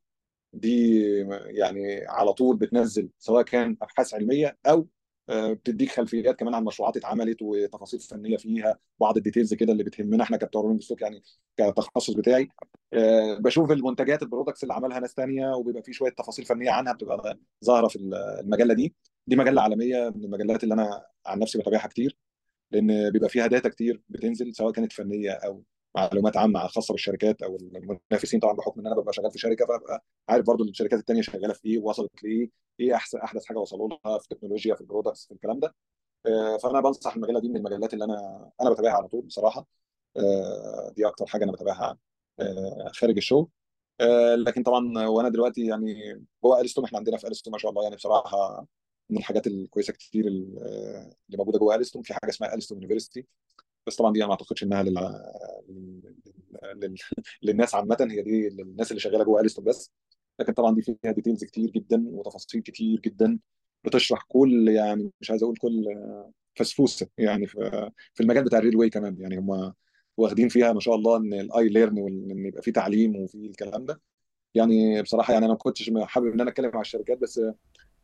دي 0.53 0.99
يعني 1.45 2.05
على 2.07 2.33
طول 2.33 2.57
بتنزل 2.57 3.09
سواء 3.19 3.43
كان 3.43 3.77
أبحاث 3.81 4.13
علمية 4.13 4.57
أو 4.67 4.87
آه، 5.29 5.53
بتديك 5.53 5.91
خلفيات 5.91 6.39
كمان 6.39 6.53
عن 6.55 6.63
مشروعات 6.63 6.97
اتعملت 6.97 7.37
وتفاصيل 7.41 7.99
فنية 7.99 8.37
فيها 8.37 8.79
بعض 8.99 9.17
ال 9.17 9.21
details 9.21 9.53
كده 9.53 9.71
اللي 9.71 9.83
بتهمنا 9.83 10.23
إحنا 10.23 10.37
كبتوع 10.37 10.77
stock 10.81 11.01
يعني 11.01 11.23
كتخصص 11.57 12.13
بتاعي. 12.13 12.49
آه، 12.93 13.37
بشوف 13.39 13.71
المنتجات 13.71 14.21
ال 14.23 14.27
products 14.27 14.63
اللي 14.63 14.73
عملها 14.73 14.99
ناس 14.99 15.13
تانية 15.13 15.53
وبيبقى 15.55 15.83
في 15.83 15.93
شوية 15.93 16.11
تفاصيل 16.11 16.45
فنية 16.45 16.71
عنها 16.71 16.93
بتبقى 16.93 17.39
ظاهرة 17.65 17.87
في 17.87 17.95
المجله 18.41 18.73
دي 18.73 18.95
دي 19.27 19.35
مجلة 19.35 19.61
عالمية 19.61 20.09
من 20.15 20.23
المجلات 20.25 20.63
اللي 20.63 20.73
أنا 20.73 21.05
عن 21.25 21.39
نفسي 21.39 21.57
بتابعها 21.59 21.87
كتير. 21.87 22.17
لأن 22.75 23.11
بيبقى 23.11 23.29
فيها 23.29 23.47
data 23.47 23.69
كتير 23.69 24.01
بتنزل 24.09 24.55
سواء 24.55 24.71
كانت 24.71 24.93
فنية 24.93 25.31
أو 25.31 25.63
معلومات 25.95 26.37
عامة 26.37 26.67
خاصه 26.67 26.91
بالشركات 26.91 27.41
أو 27.43 27.55
المنافسين 27.55 28.39
طبعا 28.39 28.53
بحكم 28.53 28.79
إن 28.79 28.87
أنا 28.87 28.95
ببقى 28.95 29.13
شغال 29.13 29.31
في 29.31 29.39
شركة 29.39 29.65
فببقى 29.65 30.03
عارف 30.29 30.45
برضو 30.45 30.63
الشركات 30.63 30.99
التانية 30.99 31.21
شغالة 31.21 31.53
في 31.53 31.65
إيه 31.69 31.79
وصلت 31.79 32.23
لإيه 32.23 32.49
إيه 32.79 32.95
احسن 32.95 33.19
أحدث 33.19 33.45
حاجة 33.45 33.57
وصلوا 33.57 33.89
لها 33.89 34.17
في 34.17 34.23
التكنولوجيا 34.31 34.75
في 34.75 34.81
ال 34.81 34.86
products 34.86 35.25
في 35.27 35.33
الكلام 35.33 35.59
ده. 35.59 35.75
آه، 36.27 36.57
فأنا 36.57 36.81
بنصح 36.81 37.15
المجلة 37.15 37.39
دي 37.39 37.49
من 37.49 37.57
المجلات 37.57 37.93
اللي 37.93 38.05
أنا 38.05 38.51
أنا 38.61 38.69
بتابعها 38.69 38.93
على 38.93 39.07
طول 39.07 39.21
بصراحة. 39.21 39.67
آه، 40.17 40.93
دي 40.97 41.07
أكتر 41.07 41.25
حاجة 41.25 41.43
أنا 41.43 41.51
بتابعها 41.51 41.97
آه، 42.39 42.91
خارج 42.93 43.17
الشغل. 43.17 43.47
لكن 44.35 44.63
طبعا 44.63 45.07
وأنا 45.07 45.29
دلوقتي 45.29 45.65
يعني 45.65 46.23
هو 46.45 46.59
ألستوم 46.61 46.85
إحنا 46.85 46.97
عندنا 46.97 47.17
في 47.17 47.27
ألستوم 47.27 47.51
ما 47.51 47.57
شاء 47.57 47.71
الله 47.71 47.83
يعني 47.83 47.95
بصراحة 47.95 48.67
من 49.09 49.17
الحاجات 49.17 49.47
الكويسة 49.47 49.93
كتير 49.93 50.27
ال- 50.27 50.57
اللي 51.27 51.37
موجودة 51.37 51.59
جوه 51.59 51.75
ألستوم 51.75 52.01
في 52.01 52.13
حاجة 52.13 52.29
اسمها 52.29 52.55
ألستوم 52.55 52.81
university. 52.81 53.25
بس 53.87 53.95
طبعا 53.95 54.13
دي 54.13 54.19
أنا 54.19 54.27
ما 54.27 54.31
أعتقدش 54.33 54.63
إنها 54.63 54.83
لل... 54.83 54.93
لل... 55.69 56.13
لل... 56.75 56.95
للناس 57.43 57.75
عامة. 57.75 58.07
هي 58.11 58.21
دي 58.21 58.49
للناس 58.49 58.91
اللي 58.91 58.99
شغالة 58.99 59.23
جوه 59.23 59.41
ألستوم 59.41 59.65
بس. 59.65 59.91
لكن 60.39 60.53
طبعا 60.53 60.75
دي 60.75 60.81
فيها 60.81 61.11
details 61.11 61.43
كتير 61.43 61.69
جدا 61.69 62.03
وتفاصيل 62.07 62.61
كتير 62.61 62.99
جدا 62.99 63.39
بتشرح 63.83 64.23
كل 64.27 64.67
يعني 64.67 65.11
مش 65.21 65.31
عايز 65.31 65.43
أقول 65.43 65.57
كل 65.57 65.85
فسفوسة 66.55 67.07
يعني 67.17 67.47
في 67.47 68.21
المجال 68.21 68.43
بتاع 68.43 68.59
ال 68.59 68.75
railway 68.75 68.89
كمان. 68.89 69.17
يعني 69.21 69.37
هم 69.37 69.73
واخدين 70.17 70.49
فيها 70.49 70.73
ما 70.73 70.79
شاء 70.79 70.95
الله 70.95 71.17
إن 71.17 71.33
الاي 71.33 71.69
ليرن 71.69 71.99
وان 71.99 72.45
يبقى 72.45 72.61
في 72.61 72.71
تعليم 72.71 73.15
وفي 73.15 73.35
الكلام 73.35 73.85
ده. 73.85 74.01
يعني 74.55 75.01
بصراحة 75.01 75.33
يعني 75.33 75.45
أنا 75.45 75.53
ما 75.53 75.59
كنتش 75.59 75.91
حابب 76.03 76.27
إن 76.33 76.41
أنا 76.41 76.49
أتكلم 76.49 76.71
مع 76.73 76.81
الشركات 76.81 77.17
بس 77.17 77.41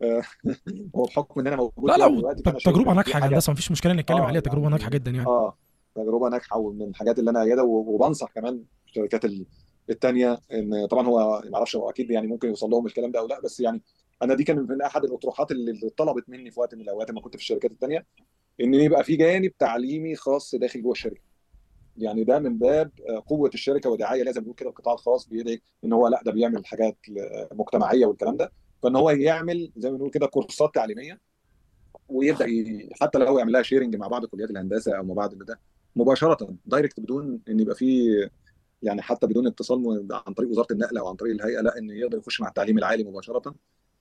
هو 0.95 1.04
بحكم 1.04 1.39
إن 1.39 1.47
أنا 1.47 1.56
موجود 1.56 1.89
لا 1.91 1.97
لا 1.97 2.34
تجربة 2.66 2.93
ناجحة 2.93 3.20
يا 3.20 3.26
هندسه 3.26 3.52
مفيش 3.54 3.72
مشكلة 3.72 3.93
نتكلم 3.93 4.18
آه 4.18 4.26
عليها 4.26 4.41
تجربة 4.41 4.70
ناجحة 4.70 4.84
يعني 4.84 4.95
جدا 4.99 5.12
يعني. 5.12 5.28
آه 5.28 5.58
تجربة 5.95 6.30
ناجحة 6.30 6.58
ومن 6.58 6.82
الحاجات 6.82 7.20
اللي 7.20 7.32
أنا 7.32 7.41
أأيدها 7.43 7.63
وبنصح 7.64 8.32
كمان 8.32 8.64
الشركات 8.88 9.26
ال- 9.26 9.45
التانية 9.89 10.39
إن 10.54 10.86
طبعا 10.86 11.08
هو 11.08 11.41
ما 11.49 11.56
أعرفش 11.58 11.76
هو 11.76 11.89
أكيد 11.89 12.12
يعني 12.12 12.28
ممكن 12.28 12.47
يوصل 12.47 12.70
لهم 12.70 12.86
الكلام 12.86 13.12
ده 13.12 13.20
أو 13.20 13.28
لا 13.28 13.41
بس 13.41 13.60
يعني 13.60 13.82
أنا 14.22 14.34
دي 14.34 14.43
كان 14.43 14.68
من 14.70 14.82
أحد 14.82 15.04
الأطروحات 15.04 15.52
اللي 15.52 15.89
طلبت 15.97 16.30
مني 16.30 16.52
في 16.52 16.60
وقت 16.60 16.76
من 16.76 16.82
الأوقات 16.82 17.10
لما 17.10 17.22
كنت 17.22 17.36
في 17.36 17.41
الشركات 17.41 17.72
التانية 17.72 18.06
إن 18.62 18.74
يبقى 18.74 19.04
في 19.04 19.16
جانب 19.16 19.52
تعليمي 19.58 20.16
خاص 20.16 20.56
داخل 20.56 20.82
جوه 20.82 20.91
الشركة. 20.91 21.22
يعني 21.97 22.24
ده 22.24 22.39
من 22.39 22.58
باب 22.58 22.91
آه، 23.10 23.24
قوة 23.28 23.49
الشركة 23.54 23.89
ودعاية 23.89 24.24
لازم 24.24 24.41
نقول 24.41 24.56
كده 24.56 24.70
القطاع 24.70 24.93
الخاص 24.93 25.28
بيدعي 25.28 25.62
إن 25.86 25.93
هو 25.93 26.08
لا 26.08 26.22
ده 26.26 26.32
بيعمل 26.32 26.66
حاجات 26.66 26.97
مجتمعية 27.52 28.06
والكلام 28.06 28.38
ده. 28.38 28.52
فإن 28.84 28.95
هو 28.95 29.09
يعمل 29.09 29.71
زي 29.77 29.89
ما 29.91 29.95
بنقول 29.95 30.11
كده 30.11 30.27
كورسات 30.27 30.75
تعليمية 30.75 31.19
ويبدأ. 32.09 32.45
حتى 33.01 33.17
لو 33.19 33.38
يعمل 33.39 33.51
لها 33.51 33.61
sharing 33.61 33.95
مع 33.95 34.07
بعض 34.07 34.25
كليات 34.25 34.49
الهندسة 34.51 34.97
أو 34.97 35.03
مع 35.03 35.13
بعض 35.13 35.34
ده 35.36 35.59
مباشرة 35.95 36.55
direct 36.65 36.99
بدون 36.99 37.39
إن 37.49 37.59
يبقى 37.59 37.75
في 37.75 38.05
يعني 38.84 39.01
حتى 39.01 39.27
بدون 39.27 39.47
اتصال 39.47 40.07
عن 40.27 40.34
طريق 40.34 40.49
وزارة 40.49 40.67
النقل 40.71 40.97
أو 40.97 41.07
عن 41.07 41.15
طريق 41.15 41.34
الهيئة 41.34 41.61
لا 41.61 41.77
إن 41.77 41.89
يقدر 41.89 42.17
يخش 42.17 42.41
مع 42.41 42.47
التعليم 42.47 42.77
العالي 42.77 43.03
مباشرة 43.03 43.55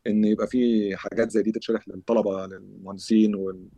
إن 0.07 0.25
يبقى 0.25 0.47
في 0.47 0.97
حاجات 0.97 1.31
زي 1.31 1.43
دي 1.43 1.53
تتشرح 1.53 1.89
للطلبة 1.89 2.47
للمهندسين 2.47 3.35
وال... 3.35 3.69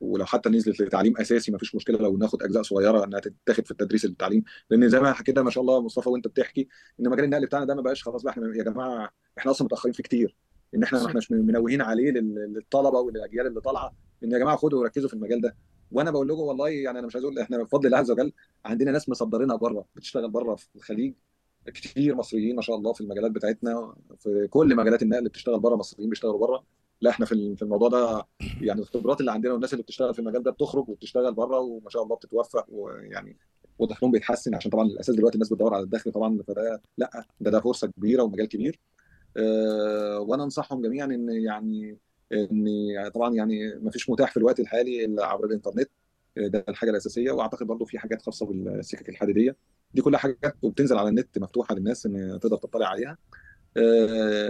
ولو 0.00 0.24
حتى 0.24 0.48
نزلت 0.48 0.80
لتعليم 0.80 1.16
أساسي 1.16 1.52
ما 1.52 1.58
فيش 1.58 1.74
مشكلة 1.74 1.98
لو 1.98 2.16
ناخد 2.16 2.42
أجزاء 2.42 2.62
صغيرة 2.62 3.04
إنها 3.04 3.20
تتاخد 3.20 3.64
في 3.64 3.70
التدريس 3.70 4.04
التعليم. 4.04 4.42
لأن 4.70 4.88
زي 4.88 5.00
ما 5.00 5.12
كده 5.12 5.42
ما 5.42 5.50
شاء 5.50 5.62
الله 5.62 5.80
مصطفى 5.82 6.08
وأنت 6.08 6.28
بتحكي 6.28 6.68
إن 7.00 7.08
مجال 7.08 7.24
النقل 7.24 7.46
بتاعنا 7.46 7.64
ده 7.64 7.74
ما 7.74 7.82
بقاش 7.82 8.02
خلاص 8.04 8.22
بقى 8.22 8.32
إحنا 8.32 8.56
يا 8.56 8.62
جماعة 8.62 9.10
إحنا 9.38 9.50
أصلا 9.50 9.64
متأخرين 9.64 9.92
فيه 9.92 10.02
كتير. 10.02 10.36
إن 10.74 10.82
إحنا 10.82 11.00
ما 11.02 11.06
إحناش 11.06 11.30
منوهين 11.32 11.82
عليه 11.82 12.10
لل- 12.10 12.52
للطلبة 12.54 12.98
وللأجيال 12.98 13.46
اللي 13.46 13.60
طالعة 13.60 13.94
إن 14.24 14.32
يا 14.32 14.38
جماعة 14.38 14.56
خدوا 14.56 14.80
وركزوا 14.80 15.08
في 15.08 15.14
المجال 15.14 15.40
ده. 15.40 15.56
وأنا 15.92 16.10
بقول 16.10 16.28
لكم 16.28 16.40
والله 16.40 16.68
يعني 16.68 16.98
أنا 16.98 17.06
مش 17.06 17.14
عايز 17.14 17.24
أقول 17.24 17.38
إحنا 17.38 17.62
بفضل 17.62 17.86
الله 17.86 17.98
عز 17.98 18.10
وجل 18.10 18.32
عندنا 18.64 18.90
ناس 18.92 19.08
مصدرينها 19.08 19.56
بره 19.56 19.84
بتشتغل 19.96 20.30
بره 20.30 20.54
في 20.54 20.66
الخليج. 20.76 21.14
كتير 21.66 22.14
مصريين 22.14 22.56
ما 22.56 22.62
شاء 22.62 22.76
الله 22.76 22.92
في 22.92 23.00
المجالات 23.00 23.30
بتاعتنا 23.30 23.94
في 24.18 24.46
كل 24.50 24.76
مجالات 24.76 25.02
النقل 25.02 25.24
بتشتغل 25.28 25.60
بره 25.60 25.76
مصريين 25.76 26.10
بيشتغلوا 26.10 26.38
بره. 26.38 26.64
لا 27.00 27.10
إحنا 27.10 27.26
في 27.26 27.56
في 27.56 27.62
الموضوع 27.62 27.88
ده 27.88 28.26
يعني 28.60 28.80
الخبرات 28.80 29.20
اللي 29.20 29.32
عندنا 29.32 29.52
والناس 29.52 29.72
اللي 29.72 29.82
بتشتغل 29.82 30.14
في 30.14 30.18
المجال 30.20 30.42
ده 30.42 30.50
بتخرج 30.50 30.88
وبتشتغل 30.88 31.34
بره 31.34 31.58
وما 31.58 31.90
شاء 31.90 32.02
الله 32.02 32.16
بتتوفق 32.16 32.66
ويعني 32.68 33.36
ودخلهم 33.78 34.12
بيتحسن 34.12 34.54
عشان 34.54 34.70
طبعا 34.70 34.86
الأساس 34.86 35.14
دلوقتي 35.16 35.34
الناس 35.34 35.52
بتدور 35.52 35.74
على 35.74 35.84
الدخل 35.84 36.12
طبعا 36.12 36.42
فده 36.48 36.82
لا 36.98 37.24
ده 37.40 37.50
ده 37.50 37.60
فرصة 37.60 37.86
كبيرة 37.86 38.22
ومجال 38.22 38.48
كبير. 38.48 38.80
أه 39.36 40.20
وأنا 40.20 40.44
أنصحهم 40.44 40.82
جميعا 40.82 41.06
إن 41.06 41.28
يعني 41.30 41.98
إن 42.32 43.10
طبعا 43.14 43.34
يعني 43.34 43.74
ما 43.74 43.90
فيش 43.90 44.10
متاح 44.10 44.30
في 44.30 44.36
الوقت 44.36 44.60
الحالي 44.60 45.04
إلا 45.04 45.26
عبر 45.26 45.44
الإنترنت. 45.46 45.90
آه، 46.38 46.46
ده 46.46 46.64
الحاجة 46.68 46.90
الأساسية. 46.90 47.30
وأعتقد 47.32 47.66
برضو 47.66 47.84
في 47.84 47.98
حاجات 47.98 48.22
خاصة 48.22 48.46
بالسكك 48.46 49.08
الحديدية. 49.08 49.56
دي 49.94 50.02
كلها 50.02 50.18
حاجات 50.18 50.56
وبتنزل 50.62 50.98
على 50.98 51.08
النت 51.08 51.38
مفتوحة 51.38 51.74
للناس 51.74 52.06
إن 52.06 52.38
تقدر 52.42 52.56
تطلع 52.56 52.86
عليها. 52.88 53.18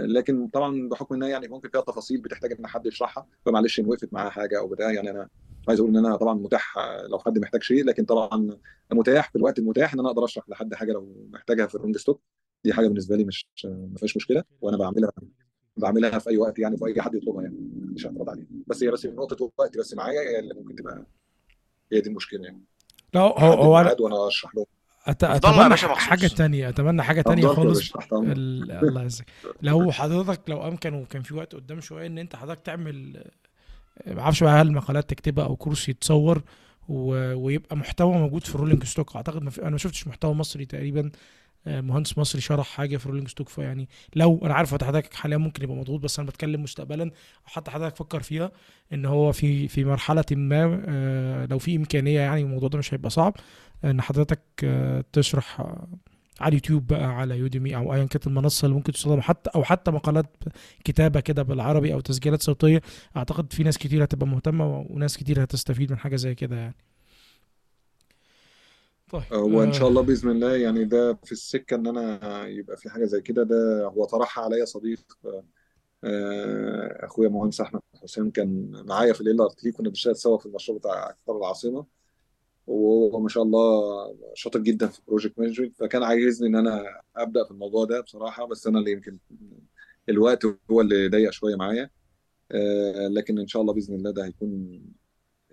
لكن 0.05 0.47
طبعا 0.47 0.89
بحكم 0.89 1.15
إنها 1.15 1.27
يعني 1.27 1.47
ممكن 1.47 1.69
فيها 1.69 1.81
تفاصيل 1.81 2.21
بتحتاج 2.21 2.51
إن 2.59 2.67
حد 2.67 2.85
يشرحها 2.85 3.27
فمعلش 3.45 3.79
إن 3.79 3.85
وقفت 3.85 4.13
معاها 4.13 4.29
حاجة 4.29 4.59
أو 4.59 4.67
بتاع 4.67 4.91
يعني 4.91 5.09
أنا 5.11 5.29
عايز 5.67 5.79
أقول 5.79 5.97
إن 5.97 6.05
أنا 6.05 6.15
طبعا 6.15 6.33
متاح 6.33 6.77
آه، 6.77 7.07
لو 7.07 7.19
حد 7.19 7.39
محتاج 7.39 7.63
شيء 7.63 7.85
لكن 7.85 8.05
طبعا 8.05 8.57
متاح 8.91 9.29
في 9.29 9.35
الوقت 9.35 9.59
المتاح 9.59 9.93
إن 9.93 9.99
أنا 9.99 10.09
أقدر 10.09 10.25
أشرح 10.25 10.49
لحد 10.49 10.73
حاجة 10.73 10.91
لو 10.91 11.27
محتاجها 11.33 11.65
في 11.65 11.75
ال 11.75 11.78
rolling 11.78 11.97
stock 11.97 12.21
دي 12.63 12.73
حاجة 12.73 12.87
بالنسبة 12.87 13.15
لي 13.15 13.23
مش 13.23 13.47
ما 13.65 13.97
فيهاش 13.97 14.17
مشكلة 14.17 14.43
وأنا 14.61 14.77
بعملها 14.77 15.11
بعملها 15.77 16.19
في 16.19 16.29
أي 16.29 16.37
وقت 16.37 16.59
يعني 16.59 16.77
في 16.77 16.85
أي 16.85 17.01
حد 17.01 17.15
يطلبها 17.15 17.43
يعني 17.43 17.57
مش 17.75 18.05
هعترض 18.05 18.29
عليها 18.29 18.47
بس 18.67 18.83
هي 18.83 18.91
بس 18.91 19.05
نقطة 19.05 19.51
وقت 19.57 19.77
بس 19.77 19.93
معايا 19.93 20.21
هي 20.21 20.39
اللي 20.39 20.53
ممكن 20.53 20.75
تبقى 20.75 21.05
هي 21.91 22.01
دي 22.01 22.09
المشكلة 22.09 22.43
يعني. 22.43 22.63
لا 23.13 23.21
هو 23.21 23.53
هو 23.63 23.79
أنا 23.79 24.27
أشرح 24.27 24.55
له. 24.55 24.65
أت... 25.09 25.23
أتمنى 25.23 25.75
حاجة 25.77 26.27
تانية 26.27 26.69
أتمنى 26.69 27.03
حاجة 27.03 27.21
تانية 27.21 27.47
خالص. 27.47 27.91
ال... 28.13 28.71
الله 28.71 29.01
يعزك. 29.01 29.25
لو 29.61 29.91
حضرتك 29.91 30.41
لو 30.49 30.67
أمكن 30.67 30.93
وكان 30.93 31.21
في 31.21 31.33
وقت 31.33 31.55
قدام 31.55 31.81
شوية 31.81 32.07
إن 32.07 32.17
أنت 32.17 32.35
حضرتك 32.35 32.61
تعمل 32.61 33.23
ما 34.07 34.21
أعرفش 34.21 34.43
بقى 34.43 34.61
هل 34.61 34.71
مقالات 34.71 35.09
تكتبها 35.09 35.45
أو 35.45 35.55
course 35.55 35.89
يتصور 35.89 36.41
و... 36.89 37.33
ويبقى 37.33 37.75
محتوى 37.77 38.13
موجود 38.13 38.43
في 38.43 38.55
ال 38.55 38.59
rolling 38.59 38.83
stock 38.83 39.15
أعتقد 39.15 39.43
ما 39.43 39.49
في... 39.49 39.61
أنا 39.61 39.69
ما 39.69 39.77
شفتش 39.77 40.07
محتوى 40.07 40.33
مصري 40.33 40.65
تقريبا 40.65 41.11
آه، 41.67 41.81
مهندس 41.81 42.17
مصري 42.17 42.41
شرح 42.41 42.67
حاجة 42.67 42.97
في 42.97 43.05
ال 43.05 43.08
rolling 43.08 43.27
stock 43.27 43.49
فيعني 43.49 43.89
لو 44.15 44.39
أنا 44.43 44.53
عارف 44.53 44.71
حضرتك 44.73 45.13
حاليا 45.13 45.37
ممكن 45.37 45.63
يبقى 45.63 45.75
مضغوط 45.75 45.99
بس 45.99 46.19
أنا 46.19 46.27
بتكلم 46.27 46.63
مستقبلا. 46.63 47.03
أو 47.03 47.11
حتى 47.45 47.71
حضرتك 47.71 47.95
فكر 47.95 48.21
فيها 48.21 48.51
إن 48.93 49.05
هو 49.05 49.31
في 49.31 49.67
في 49.67 49.85
مرحلة 49.85 50.25
ما 50.31 50.83
آه، 50.87 51.45
لو 51.45 51.59
في 51.59 51.75
إمكانية 51.75 52.19
يعني 52.19 52.41
الموضوع 52.41 52.69
ده 52.69 52.77
مش 52.77 52.93
هيبقى 52.93 53.09
صعب. 53.09 53.35
إن 53.85 54.01
حضرتك 54.01 54.39
آه، 54.63 55.03
تشرح 55.13 55.59
آه، 55.61 55.87
على 56.39 56.49
اليوتيوب 56.49 56.87
بقى 56.87 57.05
على 57.05 57.37
يوديمي 57.37 57.75
أو 57.75 57.93
ايا 57.93 58.05
كانت 58.05 58.27
المنصة 58.27 58.65
اللي 58.65 58.75
ممكن 58.75 58.93
تستخدم 58.93 59.21
حتى 59.21 59.49
أو 59.55 59.63
حتى 59.63 59.91
مقالات 59.91 60.25
كتابة 60.83 61.19
كده 61.19 61.43
بالعربي 61.43 61.93
أو 61.93 61.99
تسجيلات 61.99 62.41
صوتية 62.41 62.81
أعتقد 63.17 63.53
في 63.53 63.63
ناس 63.63 63.77
كتير 63.77 64.03
هتبقى 64.03 64.27
مهتمة 64.27 64.85
وناس 64.89 65.17
كتير 65.17 65.43
هتستفيد 65.43 65.91
من 65.91 65.97
حاجة 65.97 66.15
زي 66.15 66.35
كده 66.35 66.55
يعني. 66.55 66.75
طيب 69.11 69.23
هو 69.33 69.63
إن 69.63 69.73
شاء 69.73 69.85
آه 69.85 69.89
الله 69.89 70.01
بإذن 70.01 70.29
الله 70.31 70.55
يعني 70.55 70.85
ده 70.85 71.13
في 71.23 71.31
السكة 71.31 71.75
إن 71.75 71.87
أنا 71.87 72.47
يبقى 72.47 72.77
في 72.77 72.89
حاجة 72.89 73.05
زي 73.05 73.21
كده 73.21 73.43
ده 73.43 73.85
هو 73.85 74.05
طرحها 74.05 74.43
عليا 74.43 74.65
صديق 74.65 74.99
آه، 76.03 77.05
أخويا 77.05 77.29
مهندس 77.29 77.61
أحمد 77.61 77.81
حسين 78.03 78.31
كان 78.31 78.71
معايا 78.87 79.13
في 79.13 79.21
ال 79.21 79.41
LRT 79.41 79.71
كنا 79.71 79.89
بنشتغل 79.89 80.15
سوا 80.15 80.37
في 80.37 80.45
المشروع 80.45 80.77
بتاع 80.77 81.11
قطار 81.11 81.37
العاصمة. 81.37 81.98
وهو 82.69 83.19
ما 83.19 83.29
شاء 83.29 83.43
الله 83.43 83.81
شاطر 84.33 84.59
جدا 84.59 84.87
في 84.87 84.99
ال 84.99 85.04
project 85.04 85.39
management 85.39 85.75
فكان 85.75 86.03
عايزني 86.03 86.49
إن 86.49 86.55
أنا 86.55 87.01
أبدأ 87.15 87.43
في 87.45 87.51
الموضوع 87.51 87.85
ده 87.85 88.01
بصراحة 88.01 88.45
بس 88.47 88.67
أنا 88.67 88.79
اللي 88.79 88.91
يمكن 88.91 89.17
الوقت 90.09 90.45
هو 90.71 90.81
اللي 90.81 91.07
ضيق 91.09 91.29
شوية 91.31 91.55
معايا. 91.55 91.89
آه، 92.51 93.07
لكن 93.07 93.39
إن 93.39 93.47
شاء 93.47 93.61
الله 93.61 93.73
بإذن 93.73 93.95
الله 93.95 94.11
ده 94.11 94.25
هيكون 94.25 94.81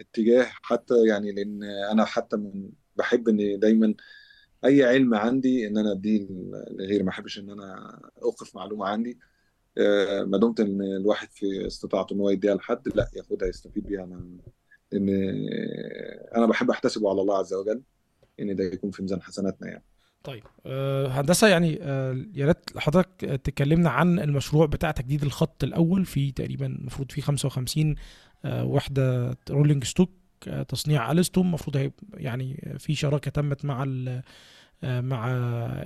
اتجاه. 0.01 0.45
حتى 0.63 0.95
يعني 1.07 1.33
لأن 1.33 1.63
أنا 1.65 2.05
حتى 2.05 2.37
من 2.37 2.71
بحب 2.97 3.29
إن 3.29 3.59
دايما 3.61 3.95
أي 4.65 4.85
علم 4.85 5.15
عندي 5.15 5.67
إن 5.67 5.79
أنا 5.79 5.93
أديه 5.93 6.27
لغيري. 6.71 7.03
ما 7.03 7.11
أحبش 7.11 7.39
إن 7.39 7.51
أنا 7.51 8.01
أوقف 8.23 8.57
معلومة 8.57 8.87
عندي. 8.87 9.19
آه، 9.79 10.23
ما 10.25 10.39
دمت 10.39 10.61
إن 10.61 10.83
الواحد 10.83 11.29
في 11.33 11.67
استطاعته 11.67 12.15
إن 12.15 12.21
هو 12.21 12.31
يديها 12.31 12.55
لحد 12.55 12.89
لا 12.97 13.11
ياخدها 13.17 13.49
يستفيد 13.49 13.87
بيها. 13.87 14.05
أنا 14.05 14.27
إن 14.95 15.09
أنا 16.37 16.47
بحب 16.47 16.71
أحتسبه 16.71 17.11
على 17.11 17.21
الله 17.21 17.39
عز 17.39 17.55
وجل 17.55 17.83
إن 18.41 18.57
ده 18.57 18.65
يكون 18.65 18.91
في 18.91 19.03
ميزان 19.03 19.23
حسناتنا 19.23 19.69
يعني. 19.69 19.85
طيب 20.25 20.43
آه، 20.67 21.07
هندسة 21.09 21.49
يعني 21.49 21.79
آه، 21.83 22.25
يا 22.35 22.47
ريت 22.47 22.79
حضرتك 22.79 23.41
تكلمنا 23.45 23.91
عن 23.91 24.19
المشروع 24.19 24.67
بتاع 24.67 24.91
تجديد 24.91 25.23
الخط 25.23 25.65
الأول 25.65 26.05
في 26.05 26.33
تقريبا 26.33 26.67
المفروض 26.67 27.13
فيه 27.13 27.23
55 27.23 27.95
آه، 28.45 28.65
وحدة 28.65 29.37
rolling 29.51 29.85
stock 29.85 30.11
تصنيع 30.69 31.13
ألستوم. 31.13 31.47
المفروض 31.47 31.91
يعني 32.15 32.75
في 32.79 32.95
شراكة 32.95 33.31
تمت 33.31 33.65
مع 33.65 33.85
مع 34.83 35.29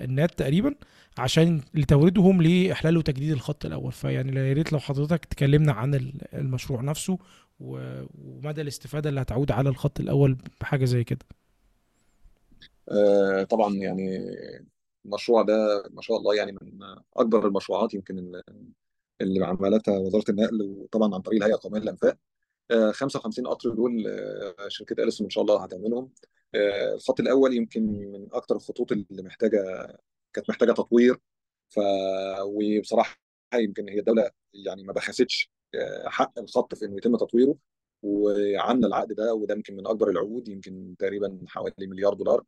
النات 0.05 0.39
تقريبا 0.39 0.75
عشان 1.19 1.61
لتوريدهم 1.75 2.43
لإحلال 2.43 2.97
وتجديد 2.97 3.33
الخط 3.33 3.67
الأول. 3.67 3.93
فيعني 3.93 4.49
يا 4.49 4.53
ريت 4.53 4.73
لو 4.73 4.79
حضرتك 4.79 5.25
تكلمنا 5.25 5.73
عن 5.73 5.95
ال- 5.95 6.35
المشروع 6.35 6.81
نفسه 6.83 7.19
ومدى 7.61 8.61
الاستفادة 8.61 9.11
اللي 9.11 9.21
هتعود 9.21 9.53
على 9.53 9.69
الخط 9.69 10.01
الأول 10.01 10.37
بحاجة 10.61 10.85
زي 10.85 11.05
كده. 11.05 11.27
آه، 12.89 13.43
طبعا 13.43 13.75
يعني 13.75 14.19
المشروع 15.05 15.43
ده 15.43 15.85
ما 15.91 16.03
شاء 16.03 16.17
الله 16.17 16.35
يعني 16.35 16.53
من 16.53 16.81
أكبر 17.17 17.47
المشروعات 17.47 17.95
يمكن 17.95 18.43
اللي 19.21 19.45
عملتها 19.47 19.99
وزارة 19.99 20.25
النقل 20.31 20.63
وطبعا 20.63 21.15
عن 21.15 21.21
طريق 21.21 21.39
الهيئة 21.43 21.55
القومية 21.55 21.81
للأنفاق. 21.81 22.17
آه، 22.71 22.93
55 22.93 23.47
قطر 23.47 23.71
دول 23.71 24.07
آه، 24.09 24.69
شركة 24.69 25.03
أليسون 25.03 25.25
إن 25.25 25.31
شاء 25.31 25.43
الله 25.45 25.65
هتعملهم. 25.65 26.11
آه، 26.55 26.95
الخط 26.95 27.21
الأول 27.21 27.55
يمكن 27.55 27.83
من 27.87 28.29
أكتر 28.33 28.57
الخطوط 28.57 28.93
اللي 28.93 29.23
محتاجة 29.23 29.59
كانت 30.33 30.51
محتاجة 30.51 30.73
تطوير. 30.73 31.21
ف 31.69 31.81
وبصراحة 32.45 33.21
يمكن 33.55 33.89
هي 33.89 33.99
الدولة 33.99 34.31
يعني 34.55 34.83
ما 34.85 34.93
بخستش 34.93 35.51
آه، 35.51 35.60
حق 36.07 36.39
الخط 36.39 36.75
في 36.75 36.85
إنه 36.85 36.97
يتم 36.97 37.17
تطويره 37.17 37.57
وعملنا 38.03 38.87
العقد 38.87 39.13
ده 39.13 39.35
وده 39.35 39.55
يمكن 39.55 39.77
من 39.77 39.87
أكبر 39.87 40.11
العقود 40.11 40.49
يمكن 40.49 40.95
تقريبا 40.99 41.39
حوالي 41.49 41.87
مليار 41.87 42.15
دولار. 42.15 42.45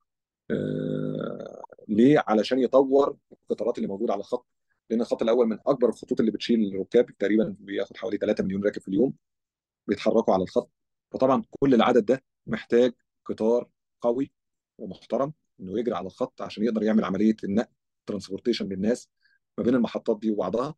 آه، 0.51 1.63
ليه؟ 1.89 2.25
علشان 2.27 2.59
يطور 2.59 3.17
القطارات 3.33 3.79
اللي 3.79 3.89
موجودة 3.89 4.13
على 4.13 4.21
الخط 4.21 4.47
لأن 4.91 5.01
الخط 5.01 5.23
الأول 5.23 5.47
من 5.47 5.59
أكبر 5.67 5.89
الخطوط 5.89 6.21
اللي 6.21 6.33
بتشيل 6.33 6.75
الركاب 6.75 7.07
تقريبا 7.19 7.57
بياخد 7.61 7.97
حوالي 7.97 8.17
3 8.17 8.45
مليون 8.45 8.65
راكب 8.65 8.83
في 8.83 8.89
اليوم 8.89 9.15
بيتحركوا 9.87 10.35
على 10.35 10.43
الخط. 10.43 10.71
فطبعا 11.11 11.43
كل 11.51 11.75
العدد 11.75 12.05
ده 12.05 12.23
محتاج 12.47 12.93
قطار 13.25 13.69
قوي 14.01 14.33
ومحترم 14.79 15.33
إنه 15.61 15.79
يجري 15.79 15.95
على 15.95 16.07
الخط 16.07 16.43
عشان 16.43 16.65
يقدر 16.65 16.83
يعمل 16.83 17.05
عملية 17.05 17.37
النقل 17.45 17.73
ترانسبورتيشن 18.07 18.69
للناس 18.69 19.09
ما 19.59 19.65
بين 19.65 19.75
المحطات 19.75 20.19
دي 20.21 20.31
وبعضها. 20.31 20.75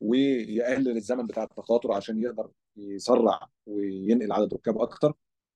ويقلل 0.00 0.96
الزمن 0.96 1.26
بتاع 1.26 1.42
التخاطر 1.42 1.92
عشان 1.92 2.22
يقدر 2.22 2.50
يسرع 2.76 3.48
وينقل 3.66 4.32
عدد 4.32 4.54
ركاب 4.54 4.78
أكتر. 4.78 5.14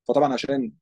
فطبعا 0.08 0.32
عشان 0.32 0.72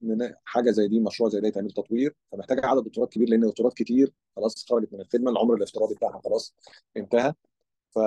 حاجة 0.44 0.70
زي 0.70 0.88
دي 0.88 1.00
مشروع 1.00 1.30
زي 1.30 1.40
ده 1.40 1.48
يتعمل 1.48 1.70
تطوير 1.70 2.14
فمحتاجه 2.32 2.66
عدد 2.66 2.88
قطارات 2.88 3.12
كبير 3.12 3.28
لأن 3.28 3.44
القطارات 3.44 3.74
كتير 3.74 4.12
خلاص 4.36 4.66
خرجت 4.68 4.92
من 4.92 5.00
الخدمة 5.00 5.30
العمر 5.30 5.54
الافتراضي 5.54 5.94
بتاعها 5.94 6.20
خلاص 6.24 6.54
انتهى. 6.96 7.34
ف 7.90 7.98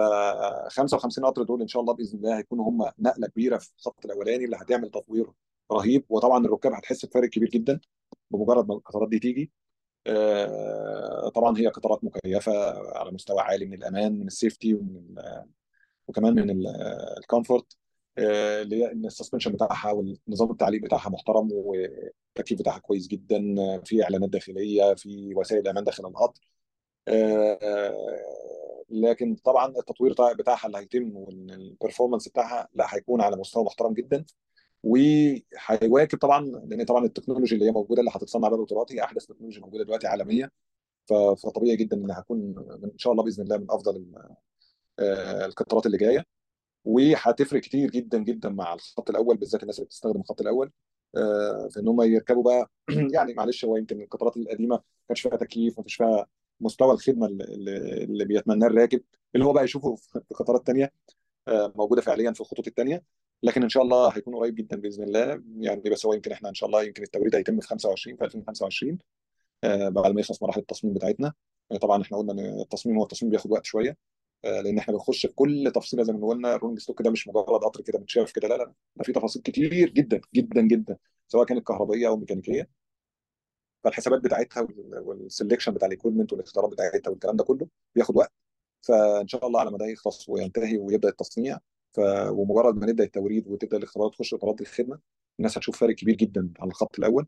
55 0.70 1.26
قطر 1.26 1.43
دول 1.43 1.62
إن 1.62 1.68
شاء 1.68 1.82
الله 1.82 1.93
بإذن 1.93 2.18
الله 2.18 2.38
هيكونوا 2.38 2.70
هم 2.70 2.91
نقلة 2.99 3.28
كبيرة 3.28 3.58
في 3.58 3.70
الخط 3.78 4.06
الأولاني 4.06 4.45
اللي 4.45 4.58
هتعمل 4.58 4.89
تطوير 4.91 5.28
رهيب. 5.72 6.06
وطبعا 6.10 6.45
الركاب 6.45 6.74
هتحس 6.74 7.06
بفرق 7.06 7.30
كبير 7.30 7.49
جدا 7.49 7.80
بمجرد 8.32 8.68
ما 8.68 8.74
القطارات 8.76 9.10
دي 9.10 9.20
تيجي. 9.20 9.51
طبعا 11.36 11.58
هي 11.58 11.68
قطارات 11.68 12.04
مكيفة 12.04 12.51
على 12.97 13.12
مستوى 13.12 13.41
عالي 13.41 13.66
من 13.66 13.74
الأمان 13.74 14.20
من 14.20 14.28
ال 14.28 14.34
safety 14.34 14.74
ومن 14.74 15.16
وكمان 16.08 16.34
من 16.36 16.49
ال- 16.49 16.68
ال 17.17 17.25
comfort 17.25 17.78
آه، 18.18 18.62
اللي 18.62 18.76
هي 18.84 18.91
إن 18.91 19.06
ال 19.05 19.10
suspension 19.10 19.51
بتاعها 19.51 19.91
والنظام 19.91 20.51
التعليق 20.51 20.82
بتاعها 20.82 21.10
محترم 21.10 21.49
والتكييف 21.51 22.60
بتاعها 22.60 22.80
كويس 22.80 23.08
جدا 23.08 23.56
آه، 23.60 23.82
في 23.86 24.04
إعلانات 24.04 24.30
داخلية 24.30 24.93
في 24.93 25.34
وسائل 25.36 25.68
أمان 25.68 25.84
داخل 25.84 26.06
القطر 26.06 26.41
آه، 27.08 28.20
لكن 28.89 29.36
طبعا 29.36 29.68
التطوير 29.68 30.12
بتاع- 30.14 30.34
بتاعها 30.34 30.68
اللي 30.68 30.78
هيتم 30.78 31.16
وال 31.15 31.33
performance 31.33 32.28
بتاعها 32.28 32.68
لا 32.74 32.86
هيكون 32.95 33.22
على 33.22 33.36
مستوى 33.38 33.64
محترم 33.64 33.93
جدا. 33.93 34.26
وهيواكب 34.84 36.17
طبعا 36.17 36.45
لأن 36.45 36.84
طبعا 36.86 37.05
ال 37.05 37.10
technology 37.10 37.55
اللي 37.55 37.65
هي 37.67 37.71
موجودة 37.71 37.99
اللي 37.99 38.11
هتصنع 38.15 38.47
بها 38.49 38.57
القطارات 38.59 38.93
هي 38.93 39.03
أحدث 39.03 39.25
technology 39.26 39.59
موجودة 39.61 39.84
دلوقتي 39.84 40.07
عالميه 40.07 40.51
ف- 41.09 41.13
فطبيعي 41.13 41.75
جدا 41.77 41.97
إن 41.97 42.11
هكون 42.11 42.39
من- 42.84 42.91
إن 42.91 42.97
شاء 42.97 43.13
الله 43.13 43.23
بإذن 43.23 43.43
الله 43.43 43.57
من 43.57 43.67
أفضل 43.71 44.05
آه، 44.99 45.45
القطارات 45.45 45.86
اللي 45.86 45.97
جاية. 45.97 46.25
وهتفرق 46.86 47.61
كتير 47.61 47.91
جدا 47.91 48.17
جدا 48.19 48.49
مع 48.49 48.73
الخط 48.73 49.09
الأول 49.09 49.38
بالذات 49.38 49.61
الناس 49.63 49.77
اللي 49.79 49.86
بتستخدم 49.88 50.21
الخط 50.21 50.41
الأول. 50.41 50.71
آه، 51.17 51.67
في 51.71 51.79
إن 51.79 51.88
هم 51.88 52.01
يركبوا 52.01 52.43
بقى 52.43 52.71
يعني 53.15 53.34
معلش 53.34 53.65
هو 53.65 53.77
يمكن 53.77 54.01
القطارات 54.01 54.38
القديمة 54.38 54.75
ما 54.75 54.84
كانش 55.07 55.21
فيها 55.21 55.38
تكييف 55.38 55.77
ما 55.79 55.84
فيش 55.84 55.95
فيها 55.95 56.27
مستوى 56.59 56.93
الخدمة 56.93 57.27
اللي, 57.27 58.03
اللي 58.03 58.25
بيتمناه 58.25 58.67
الراكب 58.67 59.03
اللي 59.36 59.45
هو 59.45 59.53
بقى 59.53 59.63
يشوفه 59.63 59.95
في 60.29 60.34
قطارات 60.36 60.67
تانية 60.67 60.91
آه، 61.47 61.73
موجودة 61.75 62.01
فعليا 62.01 62.32
في 62.33 62.41
الخطوط 62.41 62.67
التانية. 62.67 63.03
لكن 63.43 63.63
إن 63.63 63.70
شاء 63.70 63.83
الله 63.83 64.09
هيكون 64.09 64.36
قريب 64.36 64.55
جدا 64.55 64.78
بإذن 64.78 65.03
الله. 65.03 65.43
يعني 65.59 65.82
بس 65.82 66.05
هو 66.05 66.13
يمكن 66.13 66.32
إحنا 66.32 66.49
إن 66.49 66.53
شاء 66.53 66.67
الله 66.67 66.83
يمكن 66.83 67.03
التوريد 67.03 67.36
هيتم 67.36 67.59
في 67.59 67.67
25 67.67 68.17
في 68.17 68.25
2025 68.25 68.97
آه، 69.63 69.89
بعد 69.89 70.11
ما 70.13 70.21
يخلص 70.21 70.43
مراحل 70.43 70.59
التصميم 70.61 70.93
بتاعتنا. 70.93 71.33
آه، 71.71 71.78
طبعا 71.78 72.01
إحنا 72.01 72.17
قلنا 72.17 72.33
إن 72.33 72.39
التصميم 72.61 72.97
هو 72.97 73.03
التصميم 73.03 73.32
بياخد 73.32 73.51
وقت 73.51 73.65
شوية 73.65 73.97
آه، 74.45 74.61
لأن 74.61 74.78
إحنا 74.78 74.93
بنخش 74.93 75.25
في 75.25 75.33
كل 75.33 75.71
تفصيلة 75.75 76.03
زي 76.03 76.13
ما 76.13 76.28
قلنا. 76.28 76.55
ال 76.55 76.58
rolling 76.58 76.79
stock 76.79 77.01
ده 77.01 77.11
مش 77.11 77.28
مجرد 77.28 77.63
قطر 77.63 77.82
كده 77.82 77.99
متشاف 77.99 78.32
كده 78.32 78.47
لا 78.47 78.57
لا 78.57 78.74
ده 78.95 79.03
في 79.03 79.11
تفاصيل 79.13 79.41
كتير 79.41 79.89
جدا 79.89 80.21
جدا 80.36 80.61
جدا 80.61 80.97
سواء 81.28 81.45
كانت 81.45 81.67
كهربائية 81.67 82.07
أو 82.07 82.17
ميكانيكية. 82.17 82.70
فالحسابات 83.83 84.21
بتاعتها 84.21 84.67
وال 85.01 85.15
selection 85.15 85.74
بتاع 85.74 85.86
ال 85.87 85.92
equipment 85.92 86.33
والاختيارات 86.33 86.71
بتاعتها 86.71 87.11
والكلام 87.11 87.36
ده 87.36 87.43
كله 87.43 87.67
بياخد 87.95 88.17
وقت. 88.17 88.32
فإن 88.82 89.28
شاء 89.28 89.47
الله 89.47 89.59
على 89.59 89.71
ما 89.71 89.78
ده 89.78 89.86
يخلص 89.86 90.29
وينتهي 90.29 90.78
ويبدأ 90.78 91.09
التصنيع 91.09 91.59
ف 91.93 91.99
ومجرد 92.29 92.75
ما 92.75 92.86
نبدأ 92.86 93.03
التوريد 93.03 93.47
وتبدأ 93.47 93.78
الاختبارات 93.78 94.13
تخش 94.13 94.33
القطارات 94.33 94.62
الخدمة 94.61 94.99
الناس 95.39 95.57
هتشوف 95.57 95.78
فرق 95.79 95.95
كبير 95.95 96.15
جدا 96.15 96.49
على 96.59 96.70
الخط 96.70 96.99
الأول 96.99 97.28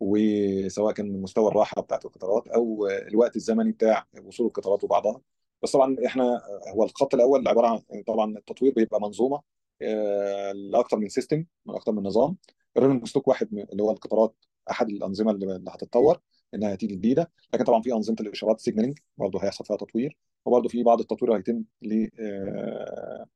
وسواء 0.00 0.92
كان 0.94 1.12
من 1.12 1.22
مستوى 1.22 1.48
الراحة 1.48 1.82
بتاعت 1.82 2.04
القطارات 2.04 2.48
أو 2.48 2.86
الوقت 2.88 3.36
الزمني 3.36 3.72
بتاع 3.72 4.06
وصول 4.24 4.46
القطارات 4.46 4.84
وبعضها. 4.84 5.20
بس 5.62 5.72
طبعا 5.72 5.96
إحنا 6.06 6.42
هو 6.74 6.84
الخط 6.84 7.14
الأول 7.14 7.48
عبارة 7.48 7.66
عن 7.68 8.02
طبعا 8.06 8.38
التطوير 8.38 8.72
بيبقى 8.74 9.00
منظومة 9.00 9.42
آه، 9.82 10.52
لاكثر 10.52 10.96
من 10.98 11.08
system 11.08 11.44
من 11.66 11.74
أكثر 11.74 11.92
من 11.92 12.02
نظام. 12.02 12.36
ال 12.76 12.80
rolling 12.80 13.06
stock 13.06 13.28
واحد 13.28 13.48
اللي 13.72 13.82
هو 13.82 13.90
القطارات 13.90 14.34
أحد 14.70 14.88
الأنظمة 14.88 15.30
اللي 15.32 15.56
اللي 15.56 15.70
هتتطور 15.70 16.20
إنها 16.54 16.74
هتيجي 16.74 16.94
جديدة. 16.96 17.30
لكن 17.54 17.64
طبعا 17.64 17.82
في 17.82 17.92
أنظمة 17.92 18.16
الإشارات 18.20 18.60
signaling 18.60 18.98
برضه 19.18 19.44
هيحصل 19.44 19.64
فيها 19.64 19.76
تطوير 19.76 20.16
وبرضه 20.46 20.68
في 20.68 20.82
بعض 20.82 21.00
التطوير 21.00 21.36
هيتم 21.36 21.64
ل 21.82 22.08
آه، 22.20 23.26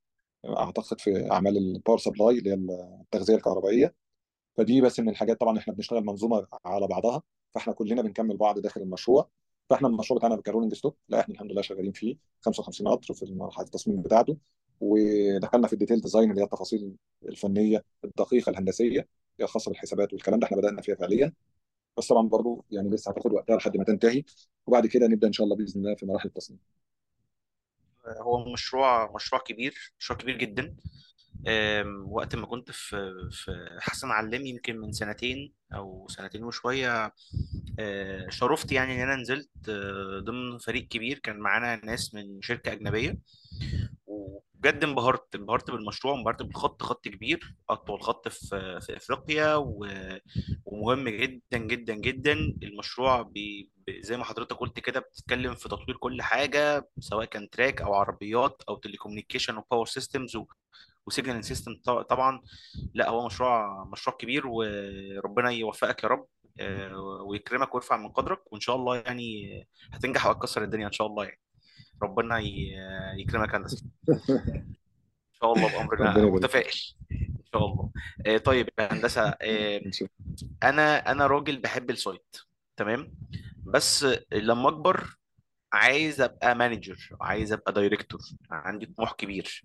أعتقد 0.45 0.99
في 1.01 1.31
أعمال 1.31 1.57
ال 1.57 1.64
power 1.64 1.97
supply 1.97 2.37
اللي 2.39 2.49
هي 2.49 2.53
التغذية 3.01 3.35
الكهربائية. 3.35 3.95
فدي 4.57 4.81
بس 4.81 4.99
من 4.99 5.09
الحاجات 5.09 5.39
طبعا 5.39 5.57
إحنا 5.57 5.73
بنشتغل 5.73 6.05
منظومة 6.05 6.47
على 6.65 6.87
بعضها 6.87 7.21
فإحنا 7.51 7.73
كلنا 7.73 8.01
بنكمل 8.01 8.37
بعض 8.37 8.59
داخل 8.59 8.81
المشروع. 8.81 9.29
فإحنا 9.69 9.87
المشروع 9.87 10.17
بتاعنا 10.17 10.41
ك 10.41 10.45
rolling 10.45 10.73
stock 10.73 10.97
لا 11.09 11.19
إحنا 11.19 11.33
الحمد 11.33 11.51
لله 11.51 11.61
شغالين 11.61 11.91
فيه 11.91 12.15
55 12.41 12.87
قطر 12.87 13.13
في 13.13 13.33
مرحله 13.33 13.65
التصميم 13.65 14.01
بتاعته. 14.01 14.37
ودخلنا 14.81 15.67
في 15.67 15.73
ال 15.73 15.77
detail 15.77 16.01
design 16.01 16.29
اللي 16.31 16.41
هي 16.41 16.45
التفاصيل 16.45 16.95
الفنية 17.25 17.83
الدقيقة 18.05 18.49
الهندسية 18.49 19.07
الخاصة 19.41 19.69
بالحسابات 19.71 20.13
والكلام 20.13 20.39
ده 20.39 20.45
إحنا 20.47 20.57
بدأنا 20.57 20.81
فيها 20.81 20.95
فعليا. 20.95 21.33
بس 21.97 22.07
طبعا 22.07 22.27
برضو 22.27 22.65
يعني 22.71 22.89
لسه 22.89 23.11
هتاخد 23.11 23.33
وقتها 23.33 23.55
لحد 23.57 23.77
ما 23.77 23.83
تنتهي 23.83 24.23
وبعد 24.67 24.87
كده 24.87 25.07
نبدأ 25.07 25.27
إن 25.27 25.33
شاء 25.33 25.45
الله 25.45 25.55
بإذن 25.55 25.81
الله 25.81 25.95
في 25.95 26.05
مراحل 26.05 26.29
التصميم. 26.29 26.59
هو 28.07 28.53
مشروع 28.53 29.11
مشروع 29.15 29.41
كبير 29.41 29.93
مشروع 29.99 30.19
كبير 30.19 30.37
جدا. 30.37 30.75
وقت 32.05 32.35
ما 32.35 32.45
كنت 32.45 32.71
في 32.71 33.11
في 33.31 33.77
حسن 33.79 34.11
علام 34.11 34.45
يمكن 34.45 34.77
من 34.77 34.91
سنتين 34.91 35.53
أو 35.73 36.07
سنتين 36.09 36.43
وشوية 36.43 37.13
أه، 37.79 38.29
شرفت 38.29 38.71
يعني 38.71 38.95
إن 38.95 39.09
أنا 39.09 39.15
نزلت 39.21 39.49
أه، 39.69 40.19
ضمن 40.25 40.57
فريق 40.57 40.87
كبير. 40.87 41.19
كان 41.19 41.39
معانا 41.39 41.85
ناس 41.85 42.13
من 42.15 42.41
شركة 42.41 42.71
أجنبية. 42.71 43.17
وبجد 44.61 44.83
انبهرت 44.83 45.35
انبهرت 45.35 45.71
بالمشروع 45.71 46.15
انبهرت 46.15 46.41
بالخط 46.43 46.83
خط 46.83 47.07
كبير 47.07 47.55
أطول 47.69 48.01
خط 48.03 48.27
في 48.27 48.79
في 48.81 48.97
إفريقيا 48.97 49.55
و- 49.55 50.19
ومهم 50.65 51.09
جدا 51.09 51.57
جدا 51.57 51.93
جدا. 51.95 52.33
المشروع 52.63 53.21
بي 53.21 53.69
زي 53.99 54.17
ما 54.17 54.23
حضرتك 54.23 54.55
قلت 54.57 54.79
كده 54.79 54.99
بتتكلم 54.99 55.55
في 55.55 55.69
تطوير 55.69 55.97
كل 55.97 56.21
حاجة 56.21 56.89
سواء 56.99 57.25
كان 57.25 57.49
track 57.49 57.81
أو 57.81 57.93
عربيات 57.93 58.63
أو 58.69 58.75
telecommunication 58.75 59.57
و 59.57 59.62
power 59.62 59.85
systems 59.85 60.37
و 61.07 61.12
signal 61.12 61.43
system 61.45 61.75
طبعا. 62.09 62.41
لا 62.93 63.09
هو 63.09 63.25
مشروع 63.25 63.83
مشروع 63.83 64.17
كبير 64.17 64.47
وربنا 64.47 65.49
يوفقك 65.51 66.03
يا 66.03 66.09
رب 66.09 66.25
آه، 66.59 66.97
ويكرمك 67.27 67.75
ويرفع 67.75 67.97
من 67.97 68.09
قدرك 68.09 68.53
وإن 68.53 68.61
شاء 68.61 68.75
الله 68.75 68.97
يعني 68.97 69.51
هتنجح 69.91 70.25
وهتكسر 70.25 70.63
الدنيا 70.63 70.87
إن 70.87 70.91
شاء 70.91 71.07
الله 71.07 71.23
يعني. 71.23 71.39
ربنا 72.01 72.39
يكرمك 73.17 73.55
هندسة. 73.55 73.85
إن 75.31 75.47
شاء 75.47 75.53
الله 75.53 75.77
بامر 75.77 75.93
ربنا 75.93 76.09
الله 76.09 76.19
يبارك 76.21 76.33
متفائل. 76.43 76.73
إن 77.11 77.43
شاء 77.53 77.65
الله. 77.65 77.89
آه، 78.27 78.37
طيب 78.37 78.69
يا 78.79 78.93
هندسة 78.93 79.29
شاء 79.91 80.07
أنا 80.63 81.11
أنا 81.11 81.27
راجل 81.27 81.57
بحب 81.59 81.89
ال 81.89 81.99
site 81.99 82.37
تمام؟ 82.77 83.13
بس 83.63 84.05
لما 84.31 84.69
أكبر 84.69 85.17
عايز 85.73 86.21
أبقى 86.21 86.55
manager 86.55 87.09
عايز 87.21 87.53
أبقى 87.53 87.73
director 87.73 88.19
عندي 88.51 88.85
طموح 88.85 89.11
كبير. 89.11 89.63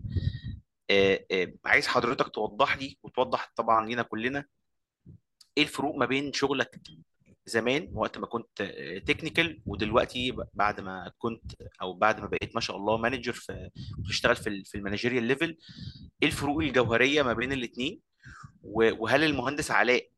آه، 0.91 1.53
عايز 1.65 1.87
حضرتك 1.87 2.29
توضح 2.29 2.77
لي 2.77 2.99
وتوضح 3.03 3.53
طبعا 3.57 3.87
لينا 3.87 4.03
كلنا 4.03 4.45
إيه 5.59 5.63
الفروق 5.63 5.97
ما 5.97 6.07
بين 6.07 6.33
شغلك 6.33 6.81
زمان 7.47 7.89
وقت 7.93 8.19
ما 8.19 8.27
كنت 8.27 8.63
technical 9.07 9.63
ودلوقتي 9.67 10.31
ب- 10.33 10.45
بعد 10.55 10.81
ما 10.81 11.13
كنت 11.19 11.53
أو 11.83 11.93
بعد 11.93 12.21
ما 12.21 12.27
بقيت 12.27 12.55
ما 12.55 12.61
شاء 12.61 12.77
الله 12.77 12.97
manager 12.97 13.33
في 13.33 13.71
بتشتغل 13.99 14.37
في 14.37 14.65
في 14.65 14.75
ال 14.79 14.83
managerial 14.83 15.25
level 15.25 15.57
إيه 16.23 16.29
الفروق 16.29 16.59
الجوهرية 16.63 17.23
ما 17.23 17.33
بين 17.33 17.53
الاثنين 17.53 18.01
وهل 18.63 19.25
المهندس 19.25 19.71
علاء 19.71 20.09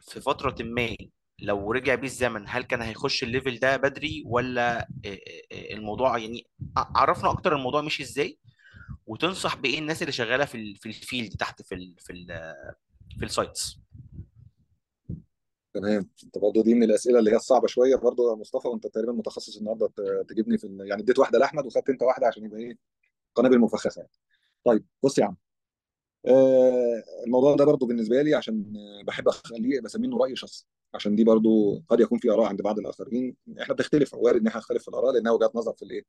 في 0.00 0.20
فترة 0.20 0.56
ما 0.64 0.96
لو 1.40 1.72
رجع 1.72 1.94
بيه 1.94 2.06
الزمن 2.06 2.44
هل 2.48 2.62
كان 2.62 2.82
هيخش 2.82 3.22
ال 3.22 3.28
level 3.28 3.58
ده 3.58 3.76
بدري؟ 3.76 4.22
ولا 4.26 4.78
آه، 4.80 4.86
آه، 5.06 5.18
آه، 5.52 5.74
الموضوع 5.74 6.18
يعني 6.18 6.46
عرفنا 6.76 7.30
أكتر 7.30 7.56
الموضوع 7.56 7.80
مشي 7.82 8.02
إزاي؟ 8.02 8.38
وتنصح 9.06 9.56
بإيه 9.56 9.78
الناس 9.78 10.02
اللي 10.02 10.12
شغالة 10.12 10.44
في 10.44 10.54
ال- 10.54 10.76
في 10.76 10.86
ال 10.86 10.94
field 10.94 11.32
تحت 11.32 11.62
في 11.62 11.74
ال 11.74 11.94
في 11.98 12.12
ال 12.12 12.26
في 13.18 13.24
السايتس 13.24 13.78
تمام 15.78 16.10
انت 16.24 16.38
برضه 16.38 16.62
دي 16.62 16.74
من 16.74 16.82
الأسئلة 16.82 17.18
اللي 17.18 17.30
هي 17.30 17.36
الصعبة 17.36 17.66
شوية 17.66 17.96
برضه 17.96 18.30
يا 18.30 18.34
مصطفى 18.36 18.68
وأنت 18.68 18.86
تقريبا 18.86 19.12
متخصص 19.12 19.56
النهارده 19.56 19.88
تجيبني 20.28 20.58
في. 20.58 20.76
يعني 20.80 21.02
اديت 21.02 21.18
واحدة 21.18 21.38
لأحمد 21.38 21.66
وخدت 21.66 21.88
أنت 21.90 22.02
واحدة 22.02 22.26
عشان 22.26 22.44
يبقى 22.44 22.60
إيه 22.60 22.78
قنابل 23.34 23.58
مفخخة 23.58 23.98
يعني. 23.98 24.10
طيب 24.64 24.86
بص 25.02 25.18
يا 25.18 25.24
عم 25.24 25.36
آه 26.26 27.02
الموضوع 27.26 27.56
ده 27.56 27.64
برضه 27.64 27.86
بالنسبة 27.86 28.22
لي 28.22 28.34
عشان 28.34 28.72
بحب 29.06 29.28
أخليه 29.28 29.80
بسميه 29.80 30.16
رأي 30.18 30.36
شخصي 30.36 30.66
عشان 30.94 31.16
دي 31.16 31.24
برضه 31.24 31.82
قد 31.88 32.00
يكون 32.00 32.18
في 32.18 32.30
آراء 32.30 32.46
عند 32.46 32.62
بعض 32.62 32.78
الآخرين 32.78 33.36
إحنا 33.62 33.74
بنختلف 33.74 34.14
وارد 34.14 34.40
إن 34.40 34.46
إحنا 34.46 34.60
نختلف 34.60 34.82
في 34.82 34.88
الآراء 34.88 35.12
لأنها 35.12 35.32
وجهات 35.32 35.56
نظر 35.56 35.72
في 35.72 35.82
الإيه 35.84 36.02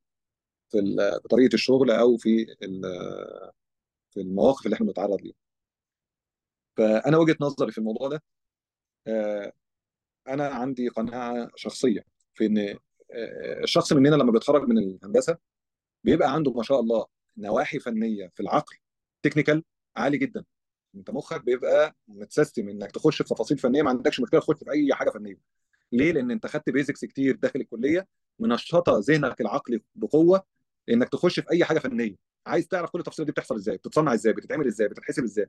في 0.70 0.80
في 1.22 1.28
طريقة 1.30 1.54
الشغل 1.56 1.92
أو 1.92 2.18
في 2.18 2.46
في 4.12 4.22
المواقف 4.22 4.66
اللي 4.66 4.76
إحنا 4.76 4.88
بنتعرض 4.88 5.22
ليها 5.22 5.36
فأنا 6.78 7.18
وجهة 7.18 7.38
نظري 7.42 7.72
في 7.72 7.78
الموضوع 7.78 8.08
ده 8.10 8.24
آه، 9.08 9.54
أنا 10.34 10.48
عندي 10.48 10.88
قناعة 10.88 11.50
شخصية 11.56 12.06
في 12.34 12.46
إن 12.46 12.58
آه، 12.60 13.64
الشخص 13.64 13.94
مننا 13.94 14.16
لما 14.16 14.32
بيتخرج 14.32 14.68
من 14.68 14.78
الهندسة 14.78 15.38
بيبقى 16.04 16.34
عنده 16.34 16.52
ما 16.52 16.64
شاء 16.64 16.80
الله 16.80 17.06
نواحي 17.38 17.80
فنية 17.80 18.32
في 18.36 18.40
العقل 18.40 18.76
technical 19.24 19.64
عالي 19.98 20.18
جدا. 20.18 20.44
أنت 20.96 21.10
مخك 21.10 21.44
بيبقى 21.44 21.96
مت 22.08 22.23
system 22.23 22.70
إنك 22.70 22.92
تخش 22.92 23.22
في 23.22 23.30
تفاصيل 23.30 23.58
فنية 23.58 23.82
ما 23.82 23.90
عندكش 23.90 24.20
مشكلة 24.20 24.40
تخش 24.40 24.56
في 24.64 24.72
أي 24.72 24.94
حاجة 24.94 25.10
فنية. 25.10 25.38
ليه؟ 25.92 26.12
لأن 26.12 26.32
أنت 26.32 26.48
خدت 26.48 26.70
basics 26.70 27.06
كتير 27.06 27.36
داخل 27.36 27.60
الكلية 27.62 28.08
منشطة 28.40 29.00
ذهنك 29.10 29.42
العقلي 29.42 29.82
بقوة 29.96 30.44
إنك 30.90 31.10
تخش 31.10 31.40
في 31.40 31.52
أي 31.52 31.66
حاجة 31.66 31.80
فنية. 31.80 32.16
عايز 32.46 32.68
تعرف 32.68 32.90
كل 32.90 33.00
التفاصيل 33.00 33.26
دي 33.26 33.32
بتحصل 33.32 33.56
إزاي؟ 33.56 33.78
بتتصنع 33.78 34.14
إزاي؟ 34.14 34.34
بتتعمل 34.34 34.68
إزاي؟ 34.68 34.88
بتتحسب 34.88 35.24
إزاي؟ 35.24 35.48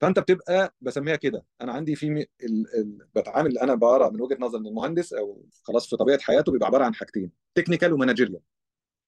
فأنت 0.00 0.18
بتبقى 0.18 0.74
بسميها 0.80 1.16
كده. 1.16 1.44
أنا 1.60 1.72
عندي 1.72 1.94
في 1.96 2.06
ال... 2.06 2.26
ال... 2.74 3.08
بتعامل 3.14 3.58
أنا 3.58 3.74
بقرأ 3.74 4.10
من 4.10 4.20
وجهة 4.20 4.36
نظر 4.40 4.58
ان 4.58 4.66
المهندس 4.66 5.12
أو 5.12 5.46
خلاص 5.62 5.90
في 5.90 5.96
طبيعة 5.96 6.18
حياته 6.20 6.52
بيبقى 6.52 6.66
عبارة 6.66 6.84
عن 6.84 6.94
حاجتين 6.94 7.32
technical 7.54 7.92
و 7.92 7.96
managerial 7.96 8.40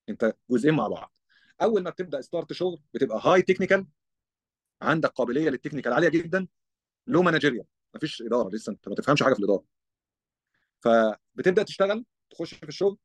أنت 0.09 0.37
جزئين 0.51 0.75
مع 0.75 0.89
بعض. 0.89 1.15
أول 1.62 1.83
ما 1.83 1.91
بتبدأ 1.91 2.21
start 2.21 2.53
شغل 2.53 2.83
بتبقى 2.95 3.21
high 3.25 3.43
technical 3.43 3.87
عندك 4.83 5.11
قابلية 5.11 5.51
لل 5.51 5.58
technical 5.58 5.93
عالية 5.93 6.09
جدا 6.09 6.47
لو 7.07 7.23
managerial 7.23 7.65
مفيش 7.95 8.23
إدارة 8.23 8.49
لسه 8.51 8.73
أنت 8.73 8.89
ما 8.89 8.95
تفهمش 8.95 9.23
حاجة 9.23 9.35
في 9.35 9.39
الإدارة. 9.41 9.65
فبتبدأ 10.81 11.62
تشتغل 11.62 12.05
تخش 12.31 12.55
في 12.55 12.69
الشغل 12.69 12.99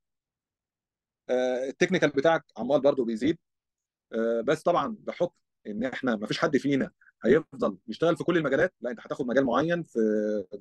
آه، 1.30 1.70
ال 1.70 1.74
technical 1.74 2.10
بتاعك 2.10 2.46
عمال 2.58 2.82
برضو 2.82 3.06
بيزيد. 3.06 3.38
آه، 4.14 4.42
بس 4.42 4.64
طبعا 4.64 4.98
بحكم 5.00 5.36
إن 5.68 5.84
إحنا 5.84 6.16
ما 6.16 6.28
فيش 6.28 6.38
حد 6.40 6.58
فينا 6.58 6.92
هيفضل 7.26 7.78
يشتغل 7.88 8.18
في 8.18 8.24
كل 8.24 8.38
المجالات 8.38 8.74
لا 8.82 8.92
أنت 8.92 9.00
هتاخد 9.00 9.28
مجال 9.28 9.46
معين 9.46 9.84
في 9.84 10.00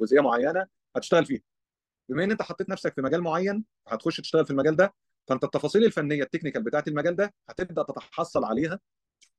جزئية 0.01 0.21
معينة 0.21 0.67
هتشتغل 0.97 1.27
فيها. 1.27 1.41
بما 2.09 2.25
إن 2.25 2.31
أنت 2.31 2.43
حطيت 2.43 2.69
نفسك 2.71 2.95
في 2.95 3.03
مجال 3.03 3.21
معين 3.23 3.65
هتخش 3.89 4.17
تشتغل 4.21 4.45
في 4.45 4.51
المجال 4.51 4.77
ده 4.77 4.95
فأنت 5.29 5.45
التفاصيل 5.45 5.85
الفنية 5.85 6.23
ال 6.23 6.27
technical 6.27 6.63
بتاعت 6.63 6.89
المجال 6.89 7.17
ده 7.17 7.35
هتبدأ 7.49 7.83
تتحصل 7.83 8.45
عليها. 8.45 8.81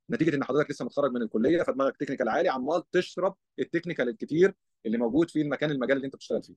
نتيجة 0.09 0.35
إن 0.35 0.43
حضرتك 0.43 0.71
لسه 0.71 0.85
متخرج 0.85 1.11
من 1.11 1.21
الكلية 1.21 1.63
فدماغك 1.63 1.97
technical 1.97 2.29
عالي 2.29 2.49
عمال 2.49 2.83
تشرب 2.91 3.35
ال 3.59 3.64
technical 3.64 4.09
الكتير 4.09 4.53
اللي 4.85 4.97
موجود 4.97 5.29
في 5.29 5.41
المكان 5.41 5.71
المجال 5.71 5.97
اللي 5.97 6.05
أنت 6.05 6.15
بتشتغل 6.15 6.43
فيه. 6.43 6.55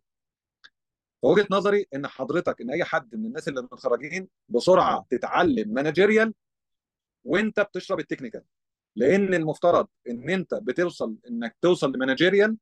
فوجهة 1.22 1.46
نظري 1.50 1.86
إن 1.94 2.06
حضرتك 2.06 2.60
إن 2.60 2.70
أي 2.70 2.84
حد 2.84 3.14
من 3.14 3.26
الناس 3.26 3.48
اللي 3.48 3.62
متخرجين 3.62 4.28
بسرعة 4.48 5.06
تتعلم 5.10 5.68
managerial 5.74 6.34
وأنت 7.24 7.60
بتشرب 7.60 8.00
ال 8.00 8.04
technical 8.04 8.42
لأن 8.96 9.34
المفترض 9.34 9.86
ان 10.10 10.30
انت 10.30 10.54
بتوصل 10.54 11.16
انك 11.28 11.56
توصل 11.62 11.92
ل 11.92 11.98
managerial 11.98 12.56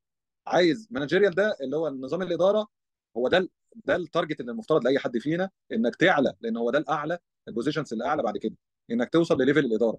عايز 0.47 0.89
managerial 0.90 1.34
ده 1.35 1.57
اللي 1.61 1.77
هو 1.77 1.89
نظام 1.90 2.23
الإدارة 2.23 2.69
هو 3.16 3.28
ده 3.28 3.48
ده 3.85 3.97
ال 3.97 4.03
target 4.03 4.40
اللي 4.40 4.53
المفترض 4.53 4.85
لأي 4.85 4.98
حد 4.98 5.19
فينا 5.19 5.51
إنك 5.73 5.97
تعلى 5.97 6.35
لأن 6.40 6.57
هو 6.57 6.70
ده 6.70 6.78
الأعلى 6.78 7.19
ال 7.48 7.53
positions 7.53 7.93
الأعلى 7.93 8.23
بعد 8.23 8.39
كده 8.39 8.57
إنك 8.90 9.11
توصل 9.12 9.40
لل 9.43 9.49
level 9.49 9.64
الإدارة. 9.65 9.98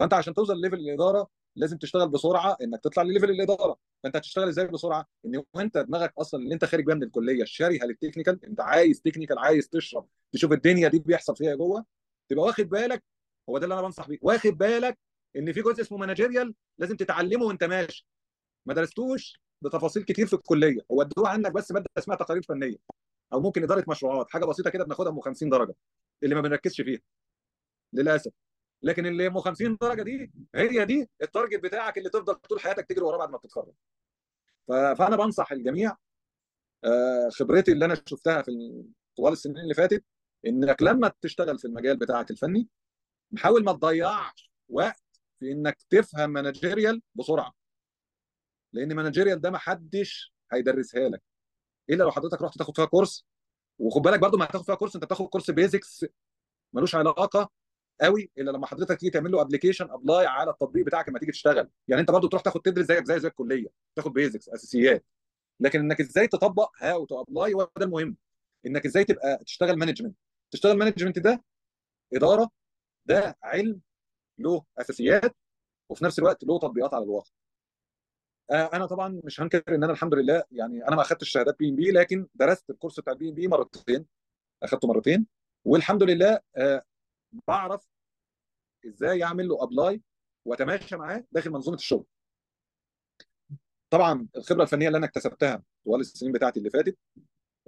فأنت 0.00 0.14
عشان 0.14 0.34
توصل 0.34 0.56
لليفل 0.56 0.76
الإدارة 0.80 1.28
لازم 1.56 1.78
تشتغل 1.78 2.08
بسرعة 2.08 2.56
إنك 2.62 2.80
تطلع 2.80 3.02
لل 3.02 3.10
level 3.10 3.30
الإدارة. 3.30 3.76
فأنت 4.02 4.16
هتشتغل 4.16 4.48
إزاي 4.48 4.66
بسرعة؟ 4.66 5.06
إن 5.26 5.42
وأنت 5.54 5.78
دماغك 5.78 6.12
أصلا 6.18 6.40
اللي 6.42 6.54
أنت 6.54 6.64
خارج 6.64 6.84
بيها 6.84 6.94
من 6.94 7.02
الكلية 7.02 7.44
شاريها 7.44 7.84
لل 7.86 7.97
technical 7.97 8.44
أنت 8.44 8.60
عايز 8.60 9.00
technical 9.02 9.38
عايز 9.38 9.68
تشرب 9.68 10.08
تشوف 10.32 10.52
الدنيا 10.52 10.88
دي 10.88 10.98
بيحصل 10.98 11.36
فيها 11.36 11.54
جوه 11.54 11.84
تبقى 12.28 12.44
واخد 12.44 12.68
بالك 12.68 13.04
هو 13.48 13.58
ده 13.58 13.64
اللي 13.64 13.74
أنا 13.74 13.82
بنصح 13.82 14.08
بيه 14.08 14.18
واخد 14.22 14.50
بالك 14.58 14.98
إن 15.36 15.52
في 15.52 15.62
جزء 15.62 15.80
اسمه 15.82 15.98
managerial 15.98 16.54
لازم 16.78 16.96
تتعلمه 16.96 17.44
وأنت 17.46 17.64
ماشي. 17.64 18.06
ما 18.66 18.74
درستوش 18.74 19.40
بتفاصيل 19.62 20.02
كتير 20.02 20.26
في 20.26 20.32
الكلية. 20.34 20.80
هو 20.90 21.02
ادوها 21.02 21.30
عنك 21.30 21.52
بس 21.52 21.72
مادة 21.72 21.86
اسمها 21.98 22.16
تقارير 22.16 22.42
فنية 22.42 22.76
أو 23.32 23.40
ممكن 23.40 23.62
إدارة 23.62 23.84
مشروعات 23.88 24.30
حاجة 24.30 24.44
بسيطة 24.44 24.70
كده 24.70 24.84
بناخدها 24.84 25.12
ام 25.12 25.20
50 25.20 25.48
درجة 25.48 25.74
اللي 26.22 26.34
ما 26.34 26.40
بنركزش 26.40 26.80
فيها. 26.80 27.00
للأسف. 27.92 28.32
لكن 28.82 29.06
اللي 29.06 29.26
ام 29.26 29.38
50 29.40 29.76
درجة 29.80 30.02
دي 30.02 30.32
هي 30.54 30.84
دي 30.84 31.08
ال 31.22 31.27
target 31.27 31.60
بتاعك 31.62 31.98
اللي 31.98 32.10
تفضل 32.10 32.34
طول 32.34 32.60
حياتك 32.60 32.86
تجري 32.86 33.00
وراه 33.04 33.18
بعد 33.18 33.30
ما 33.30 33.36
بتتخرج. 33.38 33.72
فأنا 34.68 35.16
بنصح 35.16 35.52
الجميع 35.52 35.96
آه، 36.84 37.28
خبرتي 37.28 37.72
اللي 37.72 37.84
أنا 37.84 37.94
شفتها 38.06 38.42
في 38.42 38.48
ال- 38.50 38.84
طوال 39.16 39.32
السنين 39.32 39.58
اللي 39.58 39.74
فاتت 39.74 40.04
إنك 40.46 40.82
لما 40.82 41.12
تشتغل 41.20 41.58
في 41.58 41.64
المجال 41.64 41.96
بتاعك 41.96 42.30
الفني 42.30 42.68
حاول 43.38 43.64
ما 43.64 43.72
تضيعش 43.72 44.52
وقت 44.68 45.01
في 45.42 45.52
إنك 45.52 45.78
تفهم 45.90 46.30
managerial 46.30 47.02
بسرعة. 47.14 47.54
لأن 48.72 48.94
managerial 48.94 49.40
ده 49.40 49.50
ما 49.50 49.58
حدش 49.58 50.32
هيدرسها 50.52 51.08
لك. 51.08 51.22
إلا 51.90 52.04
لو 52.04 52.10
حضرتك 52.10 52.42
رحت 52.42 52.58
تاخد 52.58 52.76
فيها 52.76 52.84
course 52.84 53.24
وخد 53.78 54.02
بالك 54.02 54.20
برضو 54.20 54.36
ما 54.38 54.44
هتاخد 54.44 54.64
فيها 54.64 54.74
course 54.74 54.94
أنت 54.94 55.04
بتاخد 55.04 55.26
كورس 55.26 55.50
basics 55.50 56.06
ملوش 56.72 56.94
علاقة 56.94 57.50
قوي 58.00 58.30
إلا 58.38 58.50
لما 58.50 58.66
حضرتك 58.66 59.00
تيجي 59.00 59.10
تعمل 59.10 59.30
له 59.32 59.40
application 59.40 59.90
apply 59.90 60.26
على 60.26 60.50
التطبيق 60.50 60.86
بتاعك 60.86 61.08
لما 61.08 61.18
تيجي 61.18 61.32
تشتغل. 61.32 61.70
يعني 61.88 62.00
أنت 62.00 62.10
برضو 62.10 62.28
تروح 62.28 62.42
تاخد 62.42 62.60
تدرس 62.62 62.86
زيك 62.86 63.04
زي 63.04 63.20
زي 63.20 63.28
الكلية. 63.28 63.68
تاخد 63.96 64.12
basics 64.12 64.48
أساسيات. 64.48 65.04
لكن 65.60 65.80
إنك 65.80 66.00
إزاي 66.00 66.28
تطبق 66.28 66.70
how 66.78 67.04
to 67.06 67.20
apply 67.22 67.54
هو 67.54 67.70
ده 67.78 67.84
المهم. 67.86 68.16
إنك 68.66 68.86
إزاي 68.86 69.04
تبقى 69.04 69.44
تشتغل 69.46 69.76
management 69.78 70.16
تشتغل 70.50 70.78
management 70.78 71.18
ده 71.18 71.44
إدارة 72.14 72.50
ده 73.06 73.38
علم 73.42 73.80
له 74.38 74.64
أساسيات 74.78 75.36
وفي 75.90 76.04
نفس 76.04 76.18
الوقت 76.18 76.44
له 76.44 76.58
تطبيقات 76.58 76.94
على 76.94 77.04
الواقع. 77.04 77.30
آه، 78.50 78.70
أنا 78.74 78.86
طبعا 78.86 79.20
مش 79.24 79.40
هنكر 79.40 79.62
إن 79.68 79.84
أنا 79.84 79.92
الحمد 79.92 80.14
لله 80.14 80.44
يعني 80.50 80.88
أنا 80.88 80.96
ما 80.96 81.02
أخدتش 81.02 81.28
شهادات 81.28 81.58
PMP 81.58 81.90
لكن 81.90 82.26
درست 82.34 82.70
ال 82.70 82.74
course 82.74 83.00
بتاع 83.00 83.12
ال 83.12 83.28
PMP 83.28 83.48
مرتين 83.48 84.06
أخدته 84.62 84.88
مرتين 84.88 85.26
والحمد 85.64 86.02
لله 86.02 86.40
آه، 86.56 86.82
بعرف 87.48 87.86
إزاي 88.86 89.22
أعمل 89.24 89.48
له 89.48 89.62
apply 89.64 90.02
وأتماشى 90.44 90.96
معاه 90.96 91.24
داخل 91.32 91.50
منظومة 91.50 91.76
الشغل. 91.76 92.06
طبعا 93.90 94.28
الخبرة 94.36 94.62
الفنية 94.62 94.86
اللي 94.86 94.98
أنا 94.98 95.06
اكتسبتها 95.06 95.62
طوال 95.84 96.00
السنين 96.00 96.32
بتاعتي 96.32 96.58
اللي 96.58 96.70
فاتت 96.70 96.98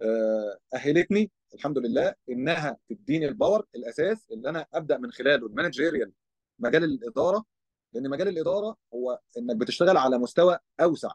آه، 0.02 0.58
أهلتني 0.74 1.30
الحمد 1.54 1.78
لله 1.78 2.14
إنها 2.30 2.76
تديني 2.88 3.28
ال 3.28 3.35
power 3.35 3.66
الأساس 3.74 4.30
اللي 4.30 4.48
أنا 4.48 4.66
أبدأ 4.74 4.98
من 4.98 5.12
خلاله 5.12 5.46
ال 5.46 5.52
managerial 5.52 6.12
مجال 6.58 6.84
الإدارة 6.84 7.44
لأن 7.92 8.10
مجال 8.10 8.28
الإدارة 8.28 8.76
هو 8.94 9.20
إنك 9.38 9.56
بتشتغل 9.56 9.96
على 9.96 10.18
مستوى 10.18 10.58
أوسع. 10.80 11.12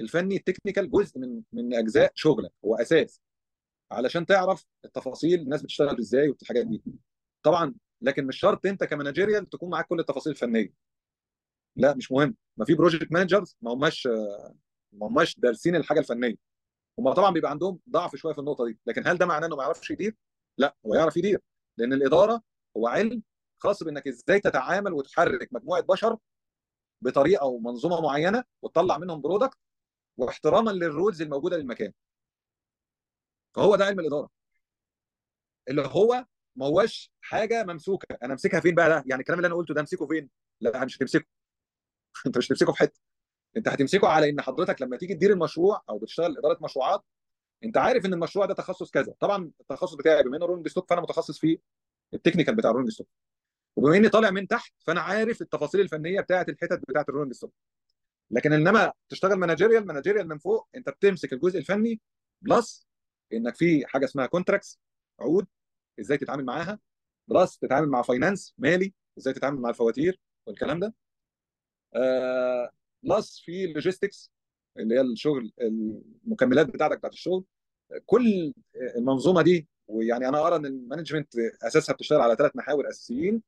الفني 0.00 0.36
ال 0.36 0.41
technical 0.41 0.90
جزء 0.90 1.18
من 1.18 1.42
من 1.52 1.74
أجزاء 1.74 2.12
شغلك 2.14 2.52
هو 2.64 2.74
أساس. 2.74 3.20
علشان 3.90 4.26
تعرف 4.26 4.66
التفاصيل 4.84 5.40
الناس 5.40 5.62
بتشتغل 5.62 5.98
إزاي 5.98 6.28
والحاجات 6.28 6.66
دي. 6.66 6.82
طبعا 7.42 7.74
لكن 8.02 8.26
مش 8.26 8.38
شرط 8.38 8.66
أنت 8.66 8.84
ك 8.84 8.90
managerial 8.90 9.48
تكون 9.48 9.70
معاك 9.70 9.86
كل 9.86 10.00
التفاصيل 10.00 10.32
الفنية. 10.32 10.72
لا 11.76 11.94
مش 11.94 12.12
مهم. 12.12 12.36
ما 12.56 12.64
في 12.64 12.74
project 12.74 13.12
managers 13.12 13.56
ما 13.62 13.72
هماش 13.72 14.06
ما 14.92 15.06
هماش 15.06 15.38
دارسين 15.38 15.76
الحاجة 15.76 15.98
الفنية. 15.98 16.34
هم 16.98 17.12
طبعا 17.12 17.30
بيبقى 17.30 17.50
عندهم 17.50 17.80
ضعف 17.90 18.16
شوية 18.16 18.32
في 18.32 18.38
النقطة 18.38 18.66
دي. 18.66 18.78
لكن 18.86 19.06
هل 19.06 19.18
ده 19.18 19.26
معناه 19.26 19.46
إنه 19.46 19.56
ما 19.56 19.62
يعرفش 19.62 19.90
يدير؟ 19.90 20.16
لا 20.58 20.76
هو 20.86 20.94
يعرف 20.94 21.16
يدير. 21.16 21.40
لأن 21.78 21.92
الإدارة 21.92 22.42
هو 22.76 22.86
علم 22.86 23.22
خاص 23.62 23.82
بإنك 23.82 24.08
إزاي 24.08 24.40
تتعامل 24.40 24.92
وتحرك 24.92 25.48
مجموعة 25.52 25.82
بشر 25.82 26.16
بطريقة 27.02 27.46
ومنظومه 27.46 28.00
معينة 28.00 28.44
وتطلع 28.62 28.98
منهم 28.98 29.20
product 29.20 29.58
واحتراما 30.16 30.70
لل 30.70 30.85
rules 30.85 31.22
الموجودة 31.22 31.56
للمكان. 31.56 31.92
فهو 33.54 33.76
ده 33.76 33.84
علم 33.84 34.00
الإدارة. 34.00 34.30
اللي 35.68 35.82
هو 35.86 36.26
ما 36.56 36.66
هوش 36.66 37.10
حاجة 37.20 37.64
ممسوكة. 37.64 38.16
أنا 38.22 38.32
أمسكها 38.32 38.60
فين 38.60 38.74
بقى؟ 38.74 38.88
ده 38.88 39.04
يعني 39.06 39.20
الكلام 39.20 39.38
اللي 39.38 39.46
أنا 39.46 39.54
قلته 39.54 39.74
ده 39.74 39.80
أمسكه 39.80 40.06
فين؟ 40.06 40.30
لا 40.60 40.84
مش 40.84 40.96
هتمسكه. 40.96 41.26
أنت 42.26 42.38
مش 42.38 42.46
هتمسكه 42.46 42.72
في 42.72 42.78
حتة. 42.78 43.00
أنت 43.56 43.68
هتمسكه 43.68 44.08
على 44.08 44.30
إن 44.30 44.40
حضرتك 44.40 44.82
لما 44.82 44.96
تيجي 44.96 45.14
تدير 45.14 45.32
المشروع 45.32 45.82
أو 45.90 45.98
بتشتغل 45.98 46.38
إدارة 46.38 46.58
مشروعات 46.62 47.04
أنت 47.64 47.76
عارف 47.76 48.06
إن 48.06 48.14
المشروع 48.14 48.46
ده 48.46 48.54
تخصص 48.54 48.90
كذا. 48.90 49.14
طبعا 49.20 49.50
التخصص 49.60 49.94
بتاعي 49.94 50.22
بما 50.22 50.36
إنه 50.36 50.46
rolling 50.46 50.68
stock 50.68 50.90
فأنا 50.90 51.00
متخصص 51.00 51.38
في 51.38 51.58
ال 52.14 52.18
technical 52.18 52.54
بتاع 52.56 52.70
ال 52.70 52.72
rolling 52.72 52.90
stock. 52.90 53.08
وبما 53.76 53.96
إني 53.96 54.08
طالع 54.08 54.30
من 54.30 54.46
تحت 54.46 54.72
فأنا 54.86 55.00
عارف 55.00 55.42
التفاصيل 55.42 55.80
الفنية 55.80 56.20
بتاعة 56.20 56.46
الحتت 56.48 56.80
بتاعة 56.88 57.06
ال 57.08 57.11
rolling 57.11 57.32
stock 57.32 57.54
لكن 58.30 58.52
إنما 58.52 58.92
تشتغل 59.08 59.34
managerial 59.34 59.86
managerial 59.86 60.28
من 60.28 60.38
فوق 60.38 60.68
أنت 60.74 60.88
بتمسك 60.90 61.32
الجزء 61.32 61.58
الفني 61.58 62.00
plus 62.42 62.86
إنك 63.32 63.56
في 63.56 63.86
حاجة 63.86 64.04
اسمها 64.04 64.26
contracts 64.26 64.80
عقود 65.20 65.46
إزاي 66.00 66.18
تتعامل 66.18 66.44
معاها 66.44 66.78
plus 67.28 67.58
تتعامل 67.58 67.88
مع 67.88 68.02
finance 68.02 68.54
مالي 68.58 68.94
إزاي 69.18 69.34
تتعامل 69.34 69.60
مع 69.60 69.68
الفواتير 69.70 70.20
والكلام 70.46 70.80
ده. 70.80 70.94
آه 71.94 72.70
plus 73.02 73.38
في 73.44 73.66
logistics 73.66 74.32
اللي 74.78 74.94
هي 74.94 75.00
الشغل 75.00 75.52
المكملات 75.60 76.66
بتاعتك 76.66 76.98
بتاعت 76.98 77.12
الشغل. 77.12 77.44
كل 78.06 78.54
المنظومة 78.96 79.42
دي 79.42 79.68
ويعني 79.88 80.28
أنا 80.28 80.46
أرى 80.46 80.56
إن 80.56 80.66
ال 80.66 80.72
management 80.72 81.34
أساسها 81.62 81.92
بتشتغل 81.92 82.20
على 82.20 82.36
ثلاث 82.36 82.56
محاور 82.56 82.88
أساسيين. 82.88 83.42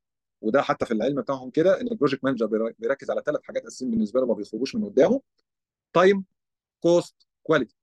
وده 0.44 0.62
حتى 0.62 0.86
في 0.86 0.94
العلم 0.94 1.20
بتاعهم 1.20 1.50
كده 1.50 1.80
إن 1.80 1.88
ال 1.88 1.93
project 1.93 2.24
manager 2.24 2.46
بيركز 2.78 3.10
على 3.10 3.22
ثلاث 3.26 3.42
حاجات 3.42 3.64
أساسيين 3.64 3.90
بالنسبة 3.90 4.20
له 4.20 4.26
ما 4.26 4.34
بيخرجوش 4.34 4.74
من 4.74 4.84
قدامه. 4.84 5.22
time 5.92 6.24
cost 6.80 7.14
quality 7.42 7.76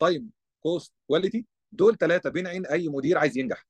time 0.00 0.30
cost 0.60 0.92
quality 1.06 1.46
دول 1.72 1.96
ثلاثة 1.96 2.30
بين 2.30 2.46
عين 2.46 2.66
أي 2.66 2.88
مدير 2.88 3.18
عايز 3.18 3.38
ينجح. 3.38 3.66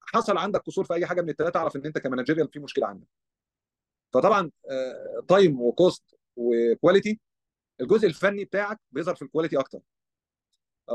حصل 0.00 0.36
عندك 0.36 0.60
قصور 0.60 0.84
في 0.84 0.94
أي 0.94 1.06
حاجة 1.06 1.22
من 1.22 1.30
الثلاثه 1.30 1.60
اعرف 1.60 1.76
إن 1.76 1.86
أنت 1.86 1.98
ك 1.98 2.03
managerial 2.03 2.48
في 2.48 2.58
مشكلة 2.58 2.86
عندك. 2.86 3.08
فطبعا 4.12 4.50
time 5.28 5.60
و 5.60 5.71
cost 5.71 6.14
و 6.36 6.47
quality 6.47 7.20
الجزء 7.80 8.06
الفني 8.06 8.44
بتاعك 8.44 8.80
بيظهر 8.92 9.14
في 9.14 9.22
ال 9.22 9.27
quality 9.27 9.58
أكتر. 9.58 9.80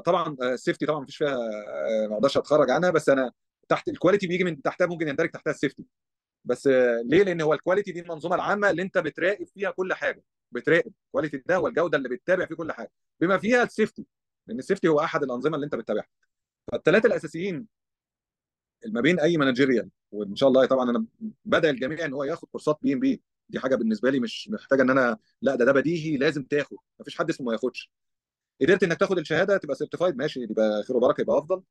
طبعا 0.05 0.35
ال 0.41 0.48
safety 0.48 0.85
طبعا 0.85 0.99
مفيش 0.99 1.17
فيها 1.17 1.37
ما 2.07 2.13
أقدرش 2.13 2.37
أتخرج 2.37 2.69
عنها 2.69 2.89
بس 2.89 3.09
أنا 3.09 3.31
تحت 3.69 3.89
ال 3.89 3.94
quality 3.94 4.27
بيجي 4.27 4.43
من 4.43 4.61
تحتها 4.61 4.87
ممكن 4.87 5.07
يندرج 5.07 5.29
تحتها 5.31 5.51
ال 5.51 5.56
safety 5.56 5.85
بس 6.45 6.67
ليه؟ 7.05 7.23
لأن 7.23 7.41
هو 7.41 7.53
ال 7.53 7.58
quality 7.58 7.91
دي 7.91 7.99
المنظومة 7.99 8.35
العامة 8.35 8.69
اللي 8.69 8.81
أنت 8.81 8.97
بتراقب 8.97 9.47
فيها 9.47 9.71
كل 9.71 9.93
حاجة. 9.93 10.23
بتراقب 10.51 10.93
quality 11.11 11.37
ده 11.37 11.55
هو 11.55 11.67
الجوده 11.67 11.97
اللي 11.97 12.09
بتتابع 12.09 12.45
فيه 12.45 12.55
كل 12.55 12.71
حاجة. 12.71 12.91
بما 13.19 13.37
فيها 13.37 13.63
ال 13.63 13.69
safety 13.69 14.05
لأن 14.47 14.59
ال 14.59 14.63
safety 14.63 14.87
هو 14.87 14.99
أحد 14.99 15.23
الأنظمة 15.23 15.55
اللي 15.55 15.65
أنت 15.65 15.75
بتتابعها. 15.75 16.07
فالثلاثه 16.71 17.07
الأساسيين 17.07 17.67
ما 18.87 19.01
بين 19.01 19.19
أي 19.19 19.37
managerial 19.37 19.89
وإن 20.11 20.35
شاء 20.35 20.49
الله 20.49 20.65
طبعا 20.65 20.89
أنا 20.89 21.05
بدأ 21.45 21.69
الجميع 21.69 22.05
إن 22.05 22.13
هو 22.13 22.23
ياخد 22.23 22.47
كورسات 22.51 22.79
PMP 22.81 23.21
دي 23.49 23.59
حاجة 23.59 23.75
بالنسبة 23.75 24.09
لي 24.09 24.19
مش 24.19 24.49
محتاجة 24.49 24.81
إن 24.81 24.89
أنا 24.89 25.17
لا 25.41 25.55
ده 25.55 25.65
ده 25.65 25.71
بديهي 25.71 26.17
لازم 26.17 26.43
تاخد. 26.43 26.77
ما 26.99 27.05
فيش 27.05 27.17
حد 27.17 27.29
اسمه 27.29 27.47
ما 27.47 27.53
ياخدش. 27.53 27.91
قدرت 28.61 28.83
إنك 28.83 28.99
تاخد 28.99 29.17
الشهادة 29.19 29.57
تبقى 29.57 29.75
certified 29.75 30.17
ماشي 30.17 30.39
يبقى 30.43 30.83
خير 30.83 30.97
وبركة 30.97 31.21
يبقى 31.21 31.37
أفضل. 31.37 31.63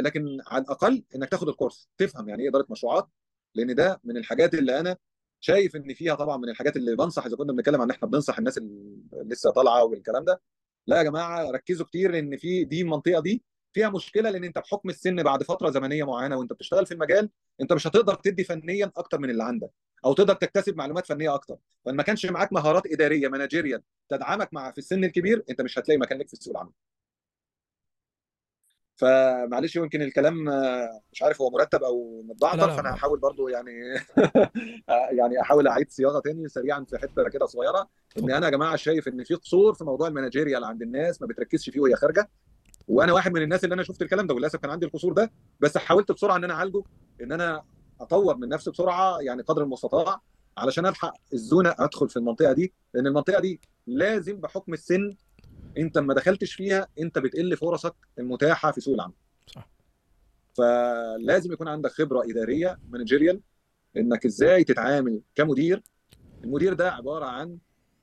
لكن 0.00 0.38
على 0.46 0.62
الأقل 0.64 1.04
إنك 1.16 1.28
تاخد 1.28 1.48
ال 1.48 1.54
course 1.54 1.88
تفهم 1.98 2.28
يعني 2.28 2.42
إيه 2.42 2.48
إدارة 2.48 2.66
مشروعات 2.70 3.08
لأن 3.54 3.74
ده 3.74 4.00
من 4.04 4.16
الحاجات 4.16 4.54
اللي 4.54 4.80
أنا 4.80 4.96
شايف 5.40 5.76
إن 5.76 5.94
فيها 5.94 6.14
طبعا 6.14 6.36
من 6.36 6.48
الحاجات 6.48 6.76
اللي 6.76 6.96
بنصح 6.96 7.26
إذا 7.26 7.36
كنا 7.36 7.52
بنتكلم 7.52 7.80
عن 7.80 7.90
إحنا 7.90 8.08
بننصح 8.08 8.38
الناس 8.38 8.58
اللي 8.58 8.98
لسه 9.12 9.50
طالعة 9.50 9.84
والكلام 9.84 10.24
ده. 10.24 10.40
لا 10.86 10.98
يا 10.98 11.02
جماعة 11.02 11.50
ركزوا 11.50 11.86
كتير 11.86 12.18
إن 12.18 12.36
في 12.36 12.64
دي 12.64 12.80
المنطقة 12.82 13.20
دي 13.20 13.42
فيها 13.72 13.88
مشكلة 13.90 14.30
لأن 14.30 14.44
أنت 14.44 14.58
بحكم 14.58 14.88
السن 14.90 15.22
بعد 15.22 15.42
فترة 15.42 15.70
زمنية 15.70 16.04
معينة 16.04 16.36
وأنت 16.36 16.52
بتشتغل 16.52 16.86
في 16.86 16.94
المجال 16.94 17.30
أنت 17.60 17.72
مش 17.72 17.86
هتقدر 17.86 18.14
تدي 18.14 18.44
فنيا 18.44 18.92
أكتر 18.96 19.18
من 19.18 19.30
اللي 19.30 19.44
عندك 19.44 19.70
أو 20.04 20.12
تقدر 20.12 20.34
تكتسب 20.34 20.76
معلومات 20.76 21.06
فنية 21.06 21.34
أكتر. 21.34 21.56
فإن 21.84 21.96
ما 21.96 22.02
كانش 22.02 22.26
معاك 22.26 22.52
مهارات 22.52 22.82
إدارية 22.86 23.28
مانجيريال 23.28 23.82
تدعمك 24.08 24.54
مع 24.54 24.70
في 24.72 24.78
السن 24.78 25.04
الكبير 25.04 25.44
أنت 25.50 25.60
مش 25.60 25.78
هتلاقي 25.78 25.98
مكان 25.98 26.18
لك 26.18 26.28
في 26.28 26.36
سوق 26.36 26.54
العمل. 26.56 26.72
فمعلش 29.02 29.76
يمكن 29.76 30.02
الكلام 30.02 30.44
مش 31.12 31.22
عارف 31.22 31.40
هو 31.40 31.50
مرتب 31.50 31.82
أو 31.82 32.22
متبعتر 32.24 32.70
فأنا 32.70 32.94
هحاول 32.94 33.18
برضو 33.18 33.48
يعني 33.48 33.70
يعني 35.18 35.40
أحاول 35.40 35.68
أعيد 35.68 35.90
صياغة 35.90 36.20
تاني 36.20 36.48
سريعا 36.48 36.84
في 36.84 36.98
حتة 36.98 37.28
كده 37.28 37.46
صغيرة. 37.46 37.88
إن 38.18 38.30
أنا 38.30 38.46
يا 38.46 38.50
جماعة 38.50 38.76
شايف 38.76 39.08
إن 39.08 39.24
في 39.24 39.34
قصور 39.34 39.74
في 39.74 39.84
موضوع 39.84 40.08
ال 40.08 40.13
managerial 40.13 40.64
عند 40.64 40.82
الناس 40.82 41.22
ما 41.22 41.26
بتركزش 41.26 41.70
فيه 41.70 41.80
وهي 41.80 41.96
خارجة 41.96 42.30
وأنا 42.88 43.12
واحد 43.12 43.32
من 43.32 43.42
الناس 43.42 43.64
اللي 43.64 43.74
أنا 43.74 43.82
شفت 43.82 44.02
الكلام 44.02 44.26
ده 44.26 44.34
وللأسف 44.34 44.58
كان 44.58 44.70
عندي 44.70 44.86
القصور 44.86 45.12
ده 45.12 45.30
بس 45.60 45.78
حاولت 45.78 46.12
بسرعة 46.12 46.36
إن 46.36 46.44
أنا 46.44 46.54
أعالجه 46.54 46.82
إن 47.22 47.32
أنا 47.32 47.62
أطور 48.00 48.36
من 48.36 48.48
نفسي 48.48 48.70
بسرعة 48.70 49.18
يعني 49.20 49.42
قدر 49.42 49.62
المستطاع 49.62 50.20
علشان 50.58 50.86
ألحق 50.86 51.14
ال 51.32 51.40
zone 51.40 51.74
أدخل 51.78 52.08
في 52.08 52.16
المنطقة 52.16 52.52
دي 52.52 52.72
لأن 52.94 53.06
المنطقة 53.06 53.40
دي 53.40 53.60
لازم 53.86 54.36
بحكم 54.36 54.72
السن 54.72 55.16
انت 55.78 55.98
ما 55.98 56.14
دخلتش 56.14 56.54
فيها 56.54 56.88
انت 57.00 57.18
بتقل 57.18 57.56
فرصك 57.56 57.94
المتاحة 58.18 58.72
في 58.72 58.80
سوق 58.80 58.94
العمل. 58.94 59.14
صح. 59.46 59.68
فلازم 60.56 61.52
يكون 61.52 61.68
عندك 61.68 61.90
خبرة 61.90 62.22
إدارية 62.30 62.78
managerial 62.88 63.40
إنك 63.96 64.26
إزاي 64.26 64.64
تتعامل 64.64 65.20
كمدير. 65.34 65.82
المدير 66.44 66.74
ده 66.74 66.90
عبارة 66.92 67.24
عن 67.24 67.58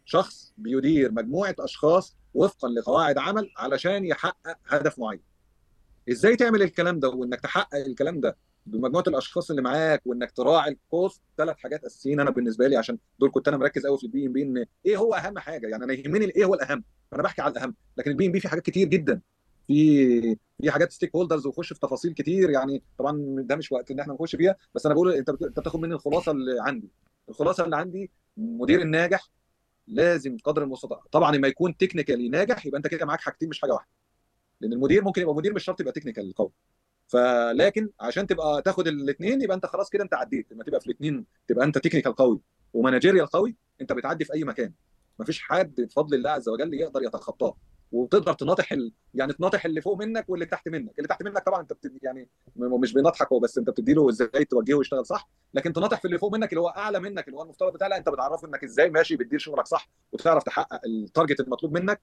شخص 0.06 0.54
بيدير 0.58 1.12
مجموعة 1.12 1.56
أشخاص 1.60 2.18
وفقا 2.34 2.70
لقواعد 2.70 3.18
عمل 3.18 3.50
علشان 3.58 4.06
يحقق 4.06 4.58
هدف 4.66 5.00
معين. 5.00 5.22
إزاي 6.12 6.36
تعمل 6.36 6.62
الكلام 6.62 7.00
ده 7.00 7.10
وإنك 7.10 7.40
تحقق 7.41 7.76
الكلام 7.76 8.20
ده؟ 8.20 8.38
بمجموعة 8.72 9.04
الأشخاص 9.08 9.50
اللي 9.50 9.62
معاك 9.62 10.02
وإنك 10.06 10.32
تراعي 10.32 10.72
ال 10.72 10.82
cost 10.82 11.22
ثلاث 11.38 11.58
حاجات 11.58 11.84
أساسيين 11.84 12.20
أنا 12.20 12.30
بالنسبة 12.30 12.68
لي 12.68 12.76
عشان 12.78 12.98
دول 13.20 13.32
كنت 13.32 13.48
أنا 13.48 13.58
مركز 13.58 13.86
قوي 13.86 13.98
في 13.98 14.04
ال 14.03 14.26
PMP 14.28 14.44
إن 14.44 14.66
إيه 14.86 14.98
هو 14.98 15.14
أهم 15.14 15.40
حاجة؟ 15.40 15.68
يعني 15.68 15.84
أنا 15.84 15.94
يهمني 15.94 16.26
إيه 16.26 16.46
هو 16.46 16.54
الأهم 16.54 16.84
أنا 17.14 17.24
بحكي 17.24 17.41
على 17.41 17.52
الأهم 17.52 17.76
لكن 17.98 18.12
ال 18.11 18.26
PMP 18.26 18.40
في 18.40 18.48
حاجات 18.50 18.64
كتير 18.66 18.88
جدا. 18.88 19.22
في 19.68 20.38
في 20.62 20.72
حاجات 20.72 20.91
stakeholders 20.91 21.45
وخش 21.48 21.74
في 21.74 21.80
تفاصيل 21.80 22.14
كتير 22.14 22.50
يعني 22.50 22.84
طبعا 23.00 23.36
ده 23.40 23.56
مش 23.56 23.72
وقت 23.72 23.91
إن 23.91 24.00
إحنا 24.00 24.14
نخش 24.14 24.36
فيها 24.36 24.56
بس 24.76 24.86
أنا 24.86 24.96
بقول 24.96 25.14
أنت 25.14 25.30
أنت 25.30 25.60
بتاخد 25.60 25.80
مني 25.80 25.94
الخلاصة 25.94 26.32
اللي 26.32 26.56
عندي. 26.62 26.90
الخلاصة 27.30 27.66
اللي 27.66 27.76
عندي 27.76 28.12
مدير 28.38 28.82
الناجح 28.82 29.30
لازم 29.88 30.38
قدر 30.44 30.64
المستطاع. 30.64 31.02
طبعا 31.12 31.36
لما 31.36 31.48
يكون 31.48 31.78
technically 31.78 32.30
ناجح 32.30 32.66
يبقى 32.66 32.78
أنت 32.78 32.88
كده 32.88 33.06
معاك 33.06 33.22
حاجتين 33.22 33.50
مش 33.50 33.62
حاجة 33.62 33.72
واحدة. 33.74 33.90
لأن 34.62 34.74
المدير 34.74 35.04
ممكن 35.04 35.22
يبقى 35.22 35.36
مدير 35.36 35.54
مش 35.54 35.64
شرط 35.64 35.80
يبقى 35.82 35.94
technical 35.94 36.34
قوي 36.34 36.52
فلكن 37.10 37.90
عشان 37.99 38.27
تبقى 38.27 38.61
تاخد 38.61 38.88
الاثنين 38.88 39.41
يبقى 39.41 39.56
انت 39.56 39.65
خلاص 39.65 39.90
كده 39.90 40.03
انت 40.03 40.14
عديت. 40.14 40.52
لما 40.52 40.64
تبقى 40.64 40.80
في 40.80 40.88
الاثنين 40.88 41.26
تبقى 41.48 41.65
انت 41.65 41.77
technical 41.78 42.16
قوي 42.15 42.41
و 42.74 42.78
managerial 42.78 43.28
قوي 43.27 43.56
انت 43.81 43.94
بتعدي 43.94 44.26
في 44.26 44.34
أي 44.34 44.44
مكان. 44.44 44.73
مفيش 45.19 45.41
حد 45.41 45.81
بفضل 45.81 46.18
الله 46.18 46.30
عز 46.30 46.49
وجل 46.49 46.73
يقدر 46.73 47.03
يتخطاه. 47.03 47.57
وتقدر 47.91 48.34
تناطح 48.34 48.72
ال... 48.72 48.91
يعني 49.14 49.34
تناطح 49.34 49.65
اللي 49.65 49.81
فوق 49.81 49.98
منك 49.98 50.26
واللي 50.30 50.45
تحت 50.45 50.68
منك. 50.69 50.94
اللي 50.98 51.07
تحت 51.07 51.23
منك 51.23 51.45
طبعا 51.45 51.61
انت 51.61 51.73
بت... 51.73 51.91
يعني 52.03 52.30
مش 52.56 52.94
بيناطحك 52.94 53.31
هو 53.31 53.40
بس 53.40 53.57
انت 53.57 53.69
بتديله 53.69 54.10
إزاي 54.10 54.45
توجهه 54.49 54.80
يشتغل 54.80 55.06
صح. 55.06 55.30
لكن 55.53 55.73
تناطح 55.73 55.99
في 55.99 56.06
اللي 56.06 56.18
فوق 56.18 56.34
منك 56.34 56.49
اللي 56.49 56.61
هو 56.61 56.68
أعلى 56.68 56.99
منك 56.99 57.27
اللي 57.27 57.38
هو 57.38 57.44
المفترض 57.44 57.73
بتاع 57.73 57.88
لا 57.88 57.98
انت 57.98 58.10
بتعرفه 58.10 58.48
انك 58.48 58.64
إزاي 58.64 58.90
ماشي 58.90 59.15
بتدير 59.15 59.40
شغلك 59.40 59.68
صح 59.68 59.90
وتعرف 60.11 60.44
تحقق 60.44 60.81
ال 60.86 60.93
target 60.93 61.40
المطلوب 61.40 61.77
منك. 61.77 62.02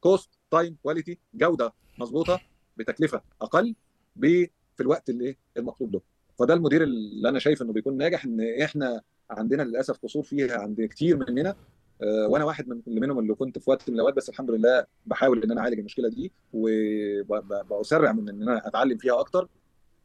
cost 0.00 0.30
time 0.50 0.76
quality 0.82 1.18
جودة 1.34 1.72
مظبوطة 1.98 2.40
بتكلفة 2.76 3.22
أقل. 3.42 3.74
في 4.20 4.80
الوقت 4.80 5.10
اللي 5.10 5.24
إيه 5.24 5.36
المطلوب 5.56 5.92
له. 5.94 6.00
فده 6.38 6.54
المدير 6.54 6.82
اللي 6.82 7.28
أنا 7.28 7.38
شايف 7.38 7.62
إنه 7.62 7.72
بيكون 7.72 7.96
ناجح 7.96 8.24
إن 8.24 8.40
إحنا 8.62 9.02
عندنا 9.30 9.62
للأسف 9.62 9.98
قصور 9.98 10.22
فيها 10.22 10.58
عند 10.58 10.82
كتير 10.82 11.16
مننا. 11.16 11.56
آه، 12.02 12.28
وأنا 12.28 12.44
واحد 12.44 12.68
من 12.68 12.80
اللي 12.86 13.00
منهم 13.00 13.18
اللي 13.18 13.34
كنت 13.34 13.58
في 13.58 13.70
وقت 13.70 13.88
من 13.90 13.94
الأوقات 13.94 14.14
بس 14.16 14.28
الحمد 14.28 14.50
لله 14.50 14.86
بحاول 15.06 15.42
إن 15.42 15.50
أنا 15.50 15.60
أعالج 15.60 15.78
المشكلة 15.78 16.08
دي 16.08 16.32
وبسرع 16.52 18.12
من 18.12 18.28
إن 18.28 18.42
أنا 18.42 18.68
أتعلم 18.68 18.98
فيها 18.98 19.20
أكتر 19.20 19.48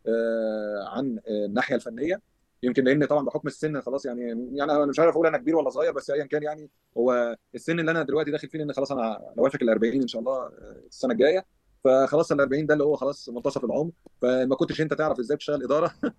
آه، 0.07 0.84
عن 0.88 1.19
الناحية 1.27 1.76
الفنية. 1.76 2.22
يمكن 2.64 2.84
لأن 2.84 3.06
طبعا 3.06 3.26
بحكم 3.26 3.48
السن 3.48 3.81
خلاص 3.81 4.06
يعني 4.06 4.22
يعني 4.53 4.72
أنا 4.72 4.85
مش 4.85 4.99
عارف 4.99 5.14
أقول 5.14 5.27
أنا 5.27 5.38
كبير 5.38 5.56
ولا 5.56 5.69
صغير 5.69 5.91
بس 5.91 6.10
ايا 6.10 6.26
كان 6.26 6.44
يعني 6.44 6.69
هو 6.98 7.35
السن 7.56 7.80
اللي 7.80 7.91
أنا 7.91 8.03
دلوقتي 8.03 8.31
داخل 8.31 8.49
فيه 8.49 8.60
لأن 8.60 8.73
خلاص 8.73 8.91
أنا 8.91 9.18
أنا 9.18 9.41
وافق 9.41 9.64
ال 9.64 9.69
40 9.69 10.02
إن 10.02 10.07
شاء 10.07 10.19
الله 10.22 10.34
آه، 10.38 10.81
السنة 10.88 11.14
الجاية. 11.14 11.45
فخلاص 11.84 12.31
ال 12.31 12.39
40 12.41 12.65
ده 12.65 12.73
اللي 12.73 12.84
هو 12.84 12.95
خلاص 12.95 13.30
منتصف 13.30 13.65
العمر 13.65 13.91
فما 14.22 14.55
كنتش 14.55 14.81
أنت 14.81 14.93
تعرف 14.93 15.19
إزاي 15.19 15.38
تشتغل 15.38 15.64
إدارة. 15.64 15.93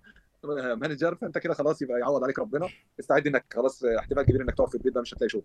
مانجر 0.75 1.15
فأنت 1.15 1.37
كده 1.37 1.53
خلاص 1.53 1.81
يبقى 1.81 1.99
يعوض 1.99 2.23
عليك 2.23 2.39
ربنا. 2.39 2.69
استعد 2.99 3.27
إنك 3.27 3.45
خلاص 3.53 3.83
احتمال 3.83 4.23
كبير 4.23 4.41
إنك 4.41 4.55
تقعد 4.55 4.69
في 4.69 4.75
البيت 4.75 4.93
ده 4.93 5.01
مش 5.01 5.13
هتلاقي 5.13 5.29
شغل. 5.29 5.43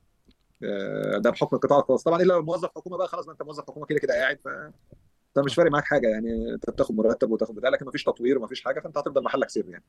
آه، 0.64 1.18
ده 1.18 1.30
بحكم 1.30 1.56
القطاع 1.56 1.78
الخاص. 1.78 2.02
طبعا 2.02 2.22
إلا 2.22 2.32
لو 2.32 2.42
موظف 2.42 2.68
حكومة 2.76 2.96
بقى 2.96 3.08
خلاص 3.08 3.26
ما 3.26 3.32
أنت 3.32 3.42
موظف 3.42 3.62
حكومة 3.62 3.86
كده 3.86 3.98
كده 3.98 4.14
قاعد 4.14 4.38
ف 4.44 4.48
انت 4.48 5.44
مش 5.44 5.54
فارق 5.54 5.70
معاك 5.70 5.84
حاجة 5.84 6.08
يعني. 6.08 6.54
أنت 6.54 6.70
بتاخد 6.70 6.94
مرتب 6.94 7.30
وتاخد 7.30 7.54
بتاع 7.54 7.70
لكن 7.70 7.86
مفيش 7.86 8.04
تطوير 8.04 8.38
ومفيش 8.38 8.64
حاجة 8.64 8.80
فأنت 8.80 8.98
هتفضل 8.98 9.22
محلك 9.24 9.50
سر 9.50 9.68
يعني. 9.68 9.84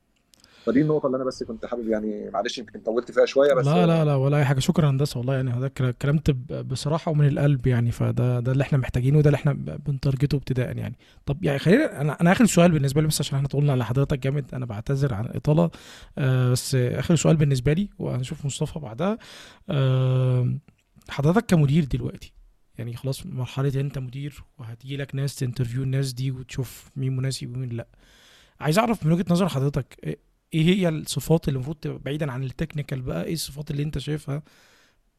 فدي 0.66 0.82
النقطة 0.82 1.06
اللي 1.08 1.16
أنا 1.16 1.24
بس 1.26 1.44
كنت 1.44 1.66
حابب 1.66 1.88
يعني 1.90 2.30
معلش 2.30 2.58
يمكن 2.58 2.80
طولت 2.80 3.12
فيها 3.12 3.26
شوية 3.26 3.54
بس 3.54 3.66
لا 3.66 3.86
لا 3.88 4.06
لا 4.06 4.16
ولا 4.16 4.38
أي 4.38 4.46
حاجة. 4.46 4.60
شكرا 4.60 4.90
هندسه 4.90 5.18
والله 5.18 5.36
يعني 5.36 5.52
هذا 5.52 5.68
كلا- 5.68 5.92
كلمت 5.92 6.32
ب- 6.32 6.68
بصراحة 6.68 7.12
ومن 7.12 7.28
القلب 7.28 7.68
يعني 7.68 7.92
فده 7.92 8.40
ده 8.40 8.52
اللي 8.52 8.62
إحنا 8.62 8.78
محتاجينه 8.78 9.18
وده 9.18 9.28
اللي 9.30 9.36
إحنا 9.36 9.54
ب- 9.54 9.84
بنتارجته 9.88 10.36
ابتداء 10.36 10.78
يعني. 10.78 10.98
طب 11.26 11.44
يعني 11.44 11.60
خلينا 11.60 12.02
أنا 12.02 12.22
أنا 12.22 12.32
آخر 12.32 12.46
سؤال 12.46 12.72
بالنسبة 12.72 13.02
لي 13.02 13.08
بس 13.08 13.22
عشان 13.22 13.36
إحنا 13.36 13.48
طولنا 13.48 13.72
على 13.72 13.86
حضرتك 13.86 14.20
جامد 14.20 14.46
أنا 14.54 14.66
بعتذر 14.66 15.14
عن 15.14 15.26
الإطالة 15.26 15.72
آه 16.18 16.52
بس 16.52 16.76
آخر 16.76 17.16
سؤال 17.16 17.36
بالنسبة 17.38 17.74
لي 17.74 17.90
وهنشوف 18.00 18.46
مصطفى 18.46 18.80
بعدها 18.80 19.18
حضرتك 21.10 21.46
كمدير 21.46 21.84
دلوقتي 21.86 22.34
يعني 22.78 22.96
خلاص 22.96 23.26
مرحلة 23.26 23.80
أنت 23.82 23.98
مدير 24.00 24.44
وهتيجي 24.60 24.98
لك 24.98 25.16
ناس 25.16 25.36
تنترفيو 25.36 25.84
الناس 25.84 26.14
دي 26.14 26.32
وتشوف 26.32 26.90
مين 26.96 27.16
مناسب 27.18 27.56
ومين 27.56 27.70
لأ. 27.70 27.88
عايز 28.60 28.80
أعرف 28.80 29.06
من 29.06 29.12
وجهة 29.12 29.26
نظر 29.30 29.48
حضرتك 29.50 30.18
إيه 30.54 30.64
هي 30.64 30.90
الصفات 30.90 31.48
اللي 31.48 31.56
المفروض 31.58 31.76
تبقى 31.78 32.00
بعيدا 32.00 32.32
عن 32.32 32.44
ال 32.44 32.49
technical 32.49 33.02
بقى؟ 33.02 33.24
إيه 33.26 33.34
الصفات 33.34 33.72
اللي 33.72 33.84
انت 33.84 33.98
شايفها 33.98 34.44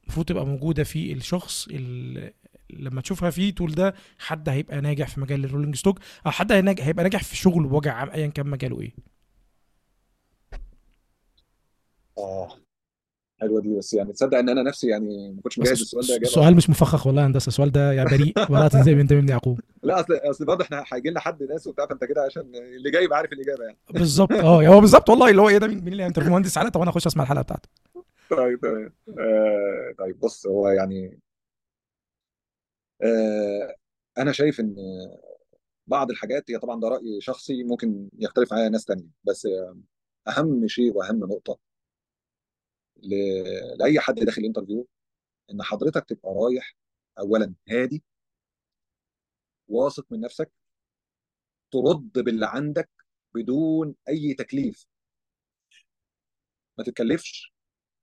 المفروض 0.04 0.26
تبقى 0.26 0.46
موجودة 0.46 0.84
في 0.84 1.12
الشخص 1.12 1.68
اللي 1.68 2.34
لما 2.70 3.00
تشوفها 3.00 3.30
فيه 3.30 3.54
تقول 3.54 3.72
ده 3.74 3.94
حد 4.18 4.48
هيبقى 4.48 4.80
ناجح 4.80 5.08
في 5.08 5.20
مجال 5.20 5.44
ال 5.44 5.48
rolling 5.48 5.76
stock 5.76 5.98
أو 6.26 6.30
حد 6.30 6.52
هيبقى 6.52 7.04
ناجح 7.04 7.22
في 7.24 7.36
شغله 7.36 7.68
بوجه 7.68 7.92
عام 7.92 8.10
ايا 8.10 8.26
كان 8.26 8.46
مجاله 8.46 8.80
إيه؟ 8.80 8.92
آه. 12.18 12.58
حلوة 13.42 13.60
دي 13.60 13.76
بس 13.76 13.94
يعني 13.94 14.12
تصدق 14.12 14.38
إن 14.38 14.48
أنا 14.48 14.62
نفسي 14.62 14.88
يعني 14.88 15.32
ما 15.32 15.40
كنتش 15.42 15.58
مجهز 15.58 15.80
السؤال 15.80 16.06
ده 16.06 16.12
إجابة. 16.14 16.26
السؤال 16.28 16.56
مش 16.56 16.70
مفخخ 16.70 17.06
والله 17.06 17.22
يا 17.22 17.26
هندسة 17.26 17.48
السؤال 17.48 17.72
ده 17.72 17.92
يا 17.92 18.04
بريء. 18.04 18.32
براءة 18.50 18.82
الذئب 18.82 19.12
من 19.12 19.18
دم 19.18 19.23
ابن 19.23 19.28
يعقوب. 19.28 19.60
لا 19.82 20.00
أصل 20.00 20.14
أصل 20.14 20.44
برضه 20.44 20.64
إحنا 20.64 20.84
هيجي 20.92 21.10
لنا 21.10 21.20
حد 21.20 21.42
ناس 21.42 21.66
وبتاع 21.66 21.86
فأنت 21.86 22.04
كده 22.04 22.22
عشان 22.22 22.42
اللي 22.54 22.90
جاي 22.90 23.04
يبقى 23.04 23.18
عارف 23.18 23.32
الإجابة 23.32 23.64
يعني. 23.64 23.76
بالظبط 23.90 24.32
آه 24.32 24.66
هو 24.66 24.80
بالظبط 24.80 25.10
والله 25.10 25.30
اللي 25.30 25.42
هو 25.42 25.48
إيه 25.48 25.58
ده 25.58 25.66
مين 25.66 25.88
اللي 25.88 26.06
interview 26.06 26.32
مهندس 26.32 26.58
علاء 26.58 26.70
طب 26.70 26.80
أنا 26.80 26.90
أخش 26.90 27.06
أسمع 27.06 27.22
الحلقة 27.22 27.42
بتاعته. 27.42 27.68
طيب 28.30 28.60
تمام. 28.60 28.92
آه 29.18 29.94
طيب 29.98 30.20
بص 30.20 30.46
هو 30.46 30.68
يعني 30.68 31.18
آه 33.02 33.74
أنا 34.18 34.32
شايف 34.32 34.60
إن 34.60 34.76
بعض 35.86 36.10
الحاجات 36.10 36.50
هي 36.50 36.58
طبعا 36.58 36.80
ده 36.80 36.88
رأي 36.88 37.20
شخصي 37.20 37.64
ممكن 37.64 38.08
يختلف 38.18 38.52
معايا 38.52 38.68
ناس 38.68 38.84
تانية 38.84 39.06
بس 39.24 39.48
أهم 40.28 40.68
شيء 40.68 40.96
وأهم 40.96 41.18
نقطة 41.18 41.58
لأي 43.02 44.00
حد 44.00 44.14
داخل 44.14 44.44
interview 44.44 44.88
إن 45.50 45.62
حضرتك 45.62 46.04
تبقى 46.08 46.34
رايح 46.34 46.76
اولا 47.18 47.54
هادي 47.68 48.02
واثق 49.68 50.06
من 50.10 50.20
نفسك 50.20 50.52
ترد 51.72 52.12
باللي 52.12 52.46
عندك 52.46 52.90
بدون 53.34 53.94
أي 54.08 54.34
تكليف. 54.34 54.86
ما 56.78 56.84
تتكلفش 56.84 57.52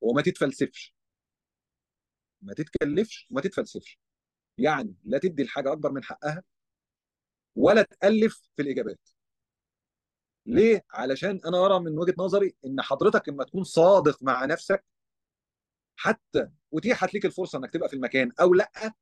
وما 0.01 0.21
تتفلسفش. 0.21 0.95
ما 2.41 2.53
تتكلفش 2.53 3.27
وما 3.31 3.41
تتفلسفش. 3.41 3.99
يعني 4.57 4.95
لا 5.05 5.17
تدي 5.17 5.43
الحاجة 5.43 5.71
أكبر 5.73 5.91
من 5.91 6.03
حقها 6.03 6.43
ولا 7.55 7.81
تألف 7.81 8.49
في 8.55 8.61
الإجابات. 8.61 8.99
ليه؟ 10.49 10.85
علشان 10.91 11.39
أنا 11.45 11.65
أرى 11.65 11.80
من 11.80 11.97
وجهة 11.99 12.15
نظري 12.17 12.55
إن 12.65 12.81
حضرتك 12.81 13.30
لما 13.30 13.43
تكون 13.43 13.63
صادق 13.63 14.23
مع 14.23 14.45
نفسك 14.45 14.84
حتى 15.95 16.49
اتيحت 16.73 17.13
ليك 17.13 17.26
الفرصة 17.26 17.57
إنك 17.59 17.71
تبقى 17.71 17.89
في 17.89 17.95
المكان 17.95 18.31
أو 18.41 18.53
لأ 18.53 18.93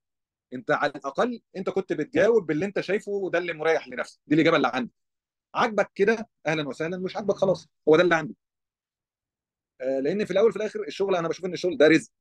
أنت 0.53 0.71
على 0.71 0.91
الأقل 0.95 1.41
أنت 1.57 1.69
كنت 1.69 1.93
بتجاوب 1.93 2.45
باللي 2.47 2.65
أنت 2.65 2.79
شايفه 2.79 3.11
وده 3.11 3.39
اللي 3.39 3.53
مريح 3.53 3.87
لنفسك. 3.87 4.19
دي 4.27 4.35
الإجابة 4.35 4.57
اللي 4.57 4.67
عندي. 4.73 4.91
عاجبك 5.55 5.91
كده؟ 5.95 6.29
أهلا 6.47 6.67
وسهلا. 6.67 6.97
مش 6.97 7.15
عاجبك 7.15 7.35
خلاص. 7.35 7.67
هو 7.89 7.95
ده 7.95 8.03
اللي 8.03 8.15
عندي. 8.15 8.35
آه، 9.81 9.99
لأن 9.99 10.25
في 10.25 10.31
الأول 10.31 10.49
وفي 10.49 10.57
الآخر 10.57 10.83
الشغل 10.87 11.15
أنا 11.15 11.27
بشوف 11.27 11.45
إن 11.45 11.53
الشغل 11.53 11.77
ده 11.77 11.87
رزق. 11.87 12.11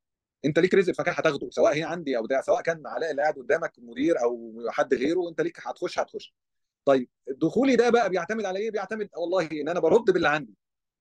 أنت 0.45 0.59
ليك 0.59 0.75
رزق 0.75 0.93
فكان 0.95 1.15
هتاخده 1.19 1.51
سواء 1.51 1.75
هي 1.75 1.83
عندي 1.83 2.17
أو 2.17 2.27
ده 2.27 2.41
سواء 2.41 2.63
كان 2.63 2.87
علاء 2.87 3.11
اللي 3.11 3.23
قاعد 3.23 3.35
قدامك 3.35 3.73
مدير 3.79 4.23
أو 4.23 4.55
حد 4.71 4.95
غيره 4.95 5.29
أنت 5.29 5.41
ليك 5.41 5.61
هتخش 5.67 5.99
هتخش. 5.99 6.35
طيب 6.87 7.09
دخولي 7.29 7.77
ده 7.77 7.91
بقى 7.91 8.11
بيعتمد 8.11 8.45
على 8.45 8.59
إيه؟ 8.59 8.71
بيعتمد 8.71 9.09
والله 9.17 9.49
إن 9.53 9.69
أنا 9.69 9.81
برد 9.81 10.05
باللي 10.11 10.29
عندي. 10.29 10.55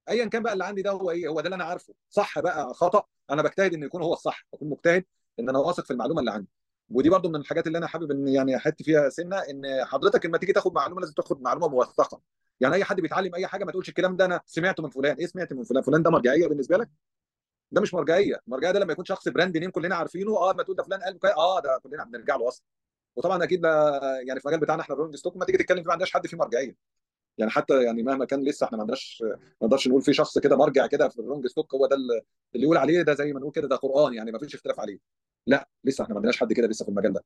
ايا 0.09 0.25
كان 0.25 0.43
بقى 0.43 0.53
اللي 0.53 0.65
عندي 0.65 0.81
ده 0.81 0.91
هو 0.91 1.11
إيه؟ 1.11 1.27
هو 1.27 1.41
ده 1.41 1.45
اللي 1.45 1.55
أنا 1.55 1.63
عارفه. 1.63 1.93
صح 2.09 2.39
بقى 2.39 2.73
خطأ. 2.73 3.03
أنا 3.31 3.41
بجتهد 3.41 3.73
ان 3.73 3.83
يكون 3.83 4.01
هو 4.01 4.13
الصح. 4.13 4.47
بكون 4.53 4.69
مجتهد 4.69 5.05
إن 5.39 5.49
أنا 5.49 5.59
واثق 5.59 5.85
في 5.85 5.91
المعلومة 5.91 6.19
اللي 6.19 6.31
عندي. 6.31 6.47
ودي 6.89 7.09
برضو 7.09 7.29
من 7.29 7.35
الحاجات 7.35 7.67
اللي 7.67 7.77
أنا 7.77 7.87
حابب 7.87 8.11
إن 8.11 8.27
يعني 8.27 8.55
أحط 8.57 8.81
فيها 8.83 9.09
سنة 9.09 9.37
إن 9.37 9.85
حضرتك 9.85 10.25
لما 10.25 10.37
تيجي 10.37 10.53
تاخد 10.53 10.73
معلومة 10.73 11.01
لازم 11.01 11.13
تاخد 11.13 11.41
معلومة 11.41 11.67
موثقة. 11.67 12.21
يعني 12.59 12.75
أي 12.75 12.83
حد 12.83 13.01
بيتعلم 13.01 13.35
أي 13.35 13.47
حاجة 13.47 13.65
ما 13.65 13.71
تقولش 13.71 13.89
الكلام 13.89 14.15
ده 14.15 14.25
أنا 14.25 14.41
سمعته 14.45 14.83
من 14.83 14.89
فلان. 14.89 15.15
إيه 15.15 15.25
سمعت 15.27 15.53
من 15.53 15.63
فلان؟ 15.63 15.83
فلان 15.83 16.03
ده 16.03 16.09
مرجعية 16.11 16.47
بالنسبة 16.47 16.77
لك؟ 16.77 16.89
ده 17.71 17.81
مش 17.81 17.93
مرجعية. 17.93 18.41
المرجعيه 18.47 18.71
ده 18.73 18.79
لما 18.79 18.91
يكون 18.93 19.05
شخص 19.05 19.27
brand 19.27 19.57
name 19.57 19.71
كلنا 19.71 19.95
عارفينه. 19.95 20.37
آه 20.37 20.53
ما 20.53 20.63
تقول 20.63 20.75
ده 20.75 20.83
فلان 20.83 21.01
قال 21.01 21.19
آه 21.25 21.59
ده 21.59 21.79
كلنا 21.83 22.03
بنرجع 22.03 22.35
له 22.35 22.47
أصلا. 22.47 22.65
وطبعا 23.15 23.43
أكيد 23.43 23.61
ده 23.61 23.99
يعني 24.21 24.39
في 24.39 24.45
المجال 24.45 24.59
بتاعنا 24.59 24.81
إحنا 24.81 24.95
ال 24.95 24.98
rolling 24.98 25.15
stock 25.15 25.37
ما 25.37 25.45
تيجي 25.45 25.57
تتكلم 25.57 25.77
فيه 25.77 25.85
ما 25.85 25.91
عندناش 25.91 26.11
حد 26.13 26.27
فيه 26.27 26.37
مرجعيه 26.37 26.75
يعني 27.37 27.51
حتى 27.51 27.83
يعني 27.83 28.03
مهما 28.03 28.25
كان 28.25 28.43
لسه 28.43 28.65
إحنا 28.65 28.77
ما 28.77 28.81
عندناش 28.81 29.23
ما 29.25 29.37
نقدرش 29.67 29.87
نقول 29.87 30.01
في 30.01 30.13
شخص 30.13 30.37
كده 30.39 30.55
مرجع 30.57 30.87
كده 30.87 31.09
في 31.09 31.19
الرونج 31.19 31.47
ستوك 31.47 31.75
هو 31.75 31.87
ده 31.87 31.95
اللي 31.95 32.21
يقول 32.55 32.77
عليه 32.77 33.01
ده 33.01 33.13
زي 33.13 33.33
ما 33.33 33.39
نقول 33.39 33.51
كده 33.51 33.67
ده 33.67 33.75
قرآن 33.75 34.13
يعني 34.13 34.31
ما 34.31 34.39
فيش 34.39 34.55
اختلاف 34.55 34.79
عليه. 34.79 34.99
لا 35.47 35.69
لسه 35.83 36.03
إحنا 36.03 36.13
ما 36.13 36.19
عندناش 36.19 36.37
حد 36.39 36.53
كده 36.53 36.67
لسه 36.67 36.85
في 36.85 36.89
المجال 36.91 37.13
ده. 37.13 37.23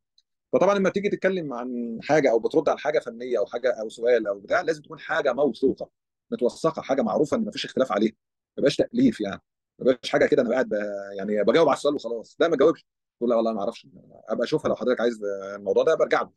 فطبعا 0.53 0.75
لما 0.75 0.89
تيجي 0.89 1.09
تتكلم 1.09 1.53
عن 1.53 1.99
حاجة 2.03 2.31
أو 2.31 2.39
بترد 2.39 2.69
على 2.69 2.79
حاجة 2.79 2.99
فنية 2.99 3.39
أو 3.39 3.45
حاجة 3.45 3.71
أو 3.81 3.89
سؤال 3.89 4.27
أو 4.27 4.39
بتاع 4.39 4.61
لازم 4.61 4.81
تكون 4.81 4.99
حاجة 4.99 5.33
موثوقة 5.33 5.89
متوثقة 6.31 6.81
حاجة 6.81 7.01
معروفة 7.01 7.37
إن 7.37 7.45
ما 7.45 7.51
فيش 7.51 7.65
اختلاف 7.65 7.91
عليها 7.91 8.13
ما 8.57 8.69
تأليف 8.69 9.21
يعني. 9.21 9.41
ما 9.79 9.97
حاجة 10.09 10.25
كده 10.25 10.41
أنا 10.41 10.51
قاعد 10.51 10.73
يعني 11.17 11.43
بجاوب 11.43 11.67
على 11.69 11.77
السؤال 11.77 11.95
وخلاص. 11.95 12.37
لا 12.39 12.47
ما 12.47 12.57
جاوبش 12.57 12.85
تقول 13.19 13.29
لا 13.29 13.35
والله 13.35 13.53
ما 13.53 13.59
أعرفش 13.59 13.87
ابقى 14.29 14.43
اشوفها 14.43 14.69
لو 14.69 14.75
حضرتك 14.75 15.01
عايز 15.01 15.23
الموضوع 15.55 15.83
ده 15.83 15.95
برجع 15.95 16.21
له. 16.21 16.31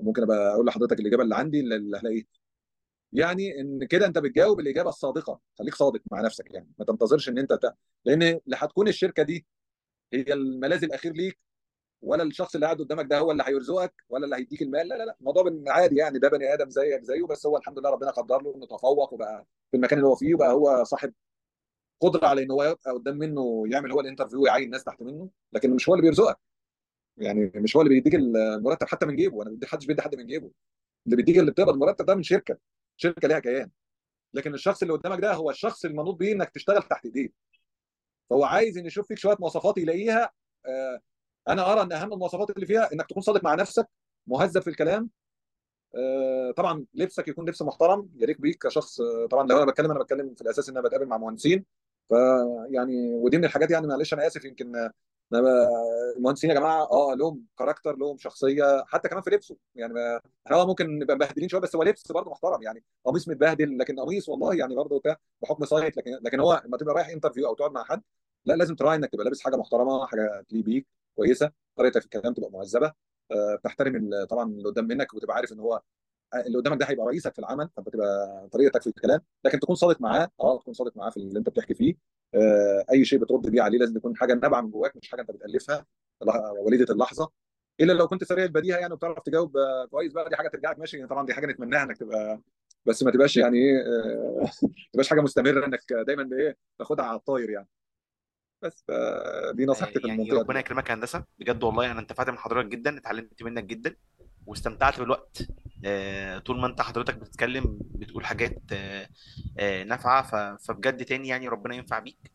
ممكن 0.00 0.22
ابقى 0.22 0.54
أقول 0.54 0.66
لحضرتك 0.66 1.00
الاجابه 1.00 1.22
اللي 1.22 1.36
عندي 1.36 1.60
اللي 1.60 1.98
هلاقيه 1.98 2.24
يعني 3.12 3.60
ان 3.60 3.86
كده 3.86 4.06
انت 4.06 4.18
بتجاوب 4.18 4.60
الاجابه 4.60 4.88
الصادقه 4.88 5.40
خليك 5.58 5.74
صادق 5.74 6.02
مع 6.12 6.20
نفسك 6.20 6.54
يعني 6.54 6.72
ما 6.78 6.84
تنتظرش 6.84 7.28
ان 7.28 7.38
انت 7.38 7.52
ت... 7.52 7.74
لأن 8.04 8.22
اللي 8.22 8.56
هتكون 8.56 8.88
الشركة 8.88 9.22
دي 9.22 9.46
هي 10.12 10.32
الملاذ 10.32 10.84
الاخير 10.84 11.12
ليك 11.12 11.38
ولا 12.02 12.22
الشخص 12.22 12.54
اللي 12.54 12.66
قاعد 12.66 12.78
قدامك 12.80 13.06
ده 13.06 13.18
هو 13.18 13.32
اللي 13.32 13.44
هيرزقك 13.46 13.94
ولا 14.08 14.24
اللي 14.24 14.36
هيديك 14.36 14.62
المال 14.62 14.88
لا 14.88 14.94
لا 14.94 15.04
لا 15.04 15.16
الموضوع 15.20 15.44
عادي 15.68 15.96
يعني 15.96 16.18
ده 16.18 16.28
بني 16.28 16.54
آدم 16.54 16.70
زيك 16.70 17.02
زيه 17.02 17.26
بس 17.26 17.46
هو 17.46 17.56
الحمد 17.56 17.78
لله 17.78 17.90
ربنا 17.90 18.10
قدر 18.10 18.42
له 18.42 18.54
انه 18.56 18.66
تفوق 18.66 19.12
وبقى 19.14 19.46
في 19.70 19.76
المكان 19.76 19.98
اللي 19.98 20.08
هو 20.10 20.16
فيه 20.16 20.34
وبقى 20.34 20.52
هو 20.52 20.84
صاحب 20.84 21.14
قدرة 22.00 22.26
على 22.26 22.42
إن 22.42 22.50
هو 22.50 22.62
يبقى 22.62 22.92
قدام 22.92 23.18
منه 23.18 23.64
يعمل 23.66 23.92
هو 23.92 24.00
الانترفيو 24.00 24.42
ويعين 24.42 24.70
ناس 24.70 24.84
تحت 24.84 25.02
منه 25.02 25.30
لكن 25.52 25.70
مش 25.74 25.88
هو 25.88 25.94
اللي 25.94 26.02
بيرزقك. 26.02 26.38
يعني 27.16 27.52
مش 27.54 27.76
هو 27.76 27.82
اللي 27.82 27.94
بيديك 27.94 28.14
المرتب 28.14 28.86
حتى 28.88 29.06
من 29.06 29.16
جيبه. 29.16 29.42
أنا 29.42 29.50
بدي 29.50 29.66
حدش 29.66 29.86
بيدي 29.86 30.02
حد 30.02 30.14
من 30.14 30.26
جيبه. 30.26 30.50
اللي 31.06 31.16
بيديك 31.16 31.38
اللي 31.38 31.50
بتقبض 31.50 31.72
المرتب 31.72 32.06
ده 32.06 32.14
من 32.14 32.22
شركة. 32.22 32.58
شركة 32.96 33.28
ليها 33.28 33.38
كيان. 33.38 33.70
لكن 34.34 34.54
الشخص 34.54 34.82
اللي 34.82 34.94
قدامك 34.94 35.20
ده 35.20 35.34
هو 35.34 35.50
الشخص 35.50 35.84
المنوط 35.84 36.14
بيه 36.16 36.32
إنك 36.32 36.50
تشتغل 36.50 36.82
تحت 36.82 37.04
إيديه. 37.04 37.28
فهو 38.30 38.44
عايز 38.44 38.78
إن 38.78 38.86
يشوف 38.86 39.08
فيك 39.08 39.18
شوية 39.18 39.36
مواصفات 39.40 39.78
يلاقيها. 39.78 40.32
آه، 40.66 41.00
أنا 41.48 41.72
أرى 41.72 41.82
إن 41.82 41.92
أهم 41.92 42.12
المواصفات 42.12 42.50
اللي 42.50 42.66
فيها 42.66 42.92
إنك 42.92 43.06
تكون 43.06 43.22
صادق 43.22 43.44
مع 43.44 43.54
نفسك 43.54 43.88
مهذب 44.26 44.62
في 44.62 44.70
الكلام. 44.70 45.10
آه، 45.96 46.50
طبعا 46.50 46.86
لبسك 46.94 47.28
يكون 47.28 47.48
لبس 47.48 47.62
محترم 47.62 48.08
يليق 48.16 48.38
بيك 48.40 48.66
كشخص. 48.66 49.00
آه، 49.00 49.26
طبعا 49.30 49.46
لو 49.48 49.56
أنا 49.62 49.70
بتكلم 49.70 49.90
أنا 49.90 50.00
بتكلم 50.00 50.34
في 50.34 50.42
الأساس 50.42 50.68
إن 50.68 50.76
أنا 50.76 50.88
بتقابل 50.88 51.06
مع 51.06 51.16
مهندسين. 51.18 51.64
فيعني 52.08 53.14
ودي 53.14 53.38
من 53.38 53.44
الحاجات 53.44 53.70
يعني 53.70 53.86
معلش 53.86 54.14
أنا 54.14 54.26
آسف 54.26 54.44
يمكن 54.44 54.76
آه، 54.76 54.90
المهندسين 56.16 56.50
يا 56.50 56.54
جماعة 56.54 56.82
آه 56.92 57.14
لهم 57.14 57.46
character 57.58 57.96
لهم 57.96 58.18
شخصية 58.18 58.84
حتى 58.86 59.08
كمان 59.08 59.22
في 59.22 59.30
لبسه. 59.30 59.56
يعني 59.74 59.92
إحنا 60.46 60.56
آه 60.56 60.66
ممكن 60.66 60.98
نبقى 60.98 61.16
مبهدلين 61.16 61.48
شوية 61.48 61.60
بس 61.60 61.76
هو 61.76 61.82
لبس 61.82 62.12
برضه 62.12 62.30
محترم. 62.30 62.62
يعني 62.62 62.84
قميص 63.04 63.28
متبهدل 63.28 63.78
لكن 63.78 64.00
قميص 64.00 64.28
والله 64.28 64.54
يعني 64.54 64.74
برضه 64.76 64.98
بتاع 64.98 65.16
بحكم 65.42 65.64
site 65.64 65.96
لكن 65.96 66.10
لكن 66.22 66.40
هو 66.40 66.62
لما 66.66 66.76
تبقى 66.76 66.94
رايح 66.94 67.08
interview 67.08 67.46
أو 67.48 67.54
تقعد 67.54 67.70
مع 67.72 67.84
حد 67.84 68.02
لا 68.44 68.54
لازم 68.54 68.74
تراعي 68.76 68.96
إنك 68.96 69.10
تبقى 69.12 69.24
لابس 69.24 69.40
حاجة 69.40 69.56
محترمة 69.56 70.06
حاجة 70.06 70.44
تليق 70.48 70.64
بيك 70.64 70.86
كويسة. 71.16 71.50
طريقتك 71.76 72.00
في 72.00 72.06
الكلام 72.06 72.34
تبقى 72.34 72.50
مهذبة. 72.50 72.92
آه، 73.32 73.56
بتحترم 73.56 74.24
طبعا 74.30 74.44
اللي 74.50 74.68
قدام 74.68 74.84
منك 74.86 75.14
وتبقى 75.14 75.36
عارف 75.36 75.52
إن 75.52 75.60
هو 75.60 75.82
اللي 76.34 76.58
قدامك 76.58 76.80
ده 76.80 76.86
هيبقى 76.86 77.06
رئيسك 77.06 77.32
في 77.32 77.38
العمل 77.38 77.68
فانت 77.76 77.88
تبقى 77.88 78.48
طريقتك 78.52 78.82
في 78.82 78.86
الكلام. 78.86 79.20
لكن 79.44 79.60
تكون 79.60 79.74
صادق 79.76 80.00
معاه 80.00 80.28
آه 80.40 80.58
تكون 80.58 80.74
صادق 80.74 80.96
معاه 80.96 81.10
في 81.10 81.16
اللي 81.16 81.38
انت 81.38 81.48
بتحكي 81.48 81.74
فيه. 81.74 81.94
آه 82.34 82.84
أي 82.92 83.04
شيء 83.04 83.18
بترد 83.18 83.46
بيه 83.50 83.62
عليه 83.62 83.78
لازم 83.78 83.96
يكون 83.96 84.16
حاجة 84.16 84.34
نابعة 84.34 84.60
من 84.60 84.70
جواك 84.70 84.96
مش 84.96 85.10
حاجة 85.10 85.20
أنت 85.20 85.30
بتألفها 85.30 85.86
وليدة 86.66 86.92
اللحظة. 86.94 87.30
إلا 87.80 87.92
لو 87.92 88.08
كنت 88.08 88.24
سريع 88.24 88.44
البديهة 88.44 88.76
يعني 88.78 88.92
وبتعرف 88.94 89.18
تجاوب 89.24 89.56
آه، 89.56 89.84
كويس 89.90 90.12
بقى 90.12 90.28
دي 90.28 90.36
حاجة 90.36 90.48
ترجع 90.48 90.70
لك 90.70 90.78
ماشي. 90.78 90.96
يعني 90.96 91.08
طبعا 91.08 91.26
دي 91.26 91.34
حاجة 91.34 91.46
نتمناها 91.46 91.82
إنك 91.82 91.96
تبقى 91.96 92.40
بس 92.86 93.02
ما 93.02 93.10
تبقاش 93.10 93.36
يعني 93.36 93.58
إيه 93.58 93.80
آه، 93.80 94.40
ما 94.42 94.48
تبقاش 94.92 95.08
حاجة 95.08 95.20
مستمرة 95.20 95.66
إنك 95.66 95.80
دايما 96.06 96.28
إيه 96.36 96.56
تاخدها 96.78 97.04
على 97.04 97.16
الطاير 97.18 97.50
يعني. 97.50 97.68
بس 98.62 98.84
آه، 98.90 99.50
دي 99.52 99.62
آه، 99.64 99.66
نصيحتي 99.66 100.00
في 100.00 100.08
يعني 100.08 100.22
المنطقة 100.22 100.40
ربنا 100.40 100.58
يكرمك 100.60 100.88
يا 100.90 100.94
هندسة. 100.94 101.24
بجد 101.38 101.62
والله 101.64 101.92
أنا 101.92 102.00
انتفعت 102.00 102.30
من 102.30 102.38
حضرتك 102.38 102.68
جدا 102.68 102.98
اتعلمت 102.98 103.42
منك 103.42 103.64
جدا. 103.64 103.96
واستمتعت 104.46 105.00
بالوقت. 105.00 105.42
آه، 105.84 106.38
طول 106.38 106.60
ما 106.60 106.66
انت 106.66 106.82
حضرتك 106.82 107.14
بتتكلم 107.14 107.78
بتقول 107.80 108.26
حاجات 108.26 108.62
آه، 108.72 109.08
آه، 109.58 109.82
نافعة 109.82 110.56
فبجد 110.56 111.04
تاني 111.04 111.28
يعني 111.28 111.48
ربنا 111.48 111.74
ينفع 111.74 111.98
بيك. 111.98 112.32